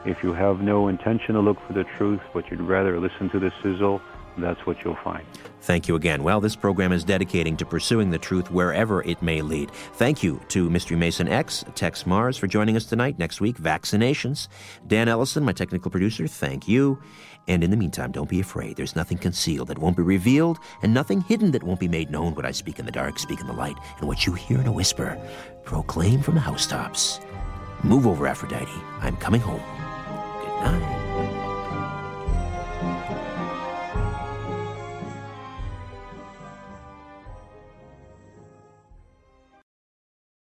If 0.05 0.23
you 0.23 0.33
have 0.33 0.61
no 0.61 0.87
intention 0.87 1.35
to 1.35 1.41
look 1.41 1.57
for 1.67 1.73
the 1.73 1.83
truth, 1.97 2.21
but 2.33 2.49
you'd 2.49 2.61
rather 2.61 2.99
listen 2.99 3.29
to 3.31 3.39
the 3.39 3.51
sizzle, 3.61 4.01
that's 4.37 4.65
what 4.65 4.83
you'll 4.83 4.95
find. 5.03 5.25
Thank 5.61 5.87
you 5.87 5.95
again. 5.95 6.23
Well, 6.23 6.41
this 6.41 6.55
program 6.55 6.91
is 6.91 7.03
dedicating 7.03 7.55
to 7.57 7.65
pursuing 7.65 8.09
the 8.09 8.17
truth 8.17 8.49
wherever 8.49 9.03
it 9.03 9.21
may 9.21 9.41
lead. 9.41 9.71
Thank 9.93 10.23
you 10.23 10.41
to 10.49 10.69
Mystery 10.69 10.97
Mason 10.97 11.27
X, 11.27 11.63
Tex 11.75 12.03
Marrs, 12.03 12.37
for 12.37 12.47
joining 12.47 12.75
us 12.75 12.85
tonight. 12.85 13.19
Next 13.19 13.39
week, 13.39 13.57
vaccinations. 13.57 14.47
Dan 14.87 15.07
Ellison, 15.07 15.43
my 15.43 15.53
technical 15.53 15.91
producer, 15.91 16.27
thank 16.27 16.67
you. 16.67 16.99
And 17.47 17.63
in 17.63 17.71
the 17.71 17.77
meantime, 17.77 18.11
don't 18.11 18.29
be 18.29 18.39
afraid. 18.39 18.75
There's 18.75 18.95
nothing 18.95 19.17
concealed 19.17 19.67
that 19.69 19.77
won't 19.77 19.97
be 19.97 20.03
revealed, 20.03 20.59
and 20.83 20.93
nothing 20.93 21.21
hidden 21.21 21.51
that 21.51 21.63
won't 21.63 21.79
be 21.79 21.87
made 21.87 22.11
known. 22.11 22.35
What 22.35 22.45
I 22.45 22.51
speak 22.51 22.79
in 22.79 22.85
the 22.85 22.91
dark, 22.91 23.19
speak 23.19 23.39
in 23.39 23.47
the 23.47 23.53
light, 23.53 23.77
and 23.99 24.07
what 24.07 24.25
you 24.25 24.33
hear 24.33 24.59
in 24.59 24.67
a 24.67 24.71
whisper, 24.71 25.17
proclaim 25.63 26.21
from 26.21 26.35
the 26.35 26.41
housetops. 26.41 27.19
Move 27.83 28.05
over, 28.05 28.27
Aphrodite. 28.27 28.71
I'm 28.99 29.17
coming 29.17 29.41
home. 29.41 29.61
Good 30.41 30.71
night. 30.71 31.10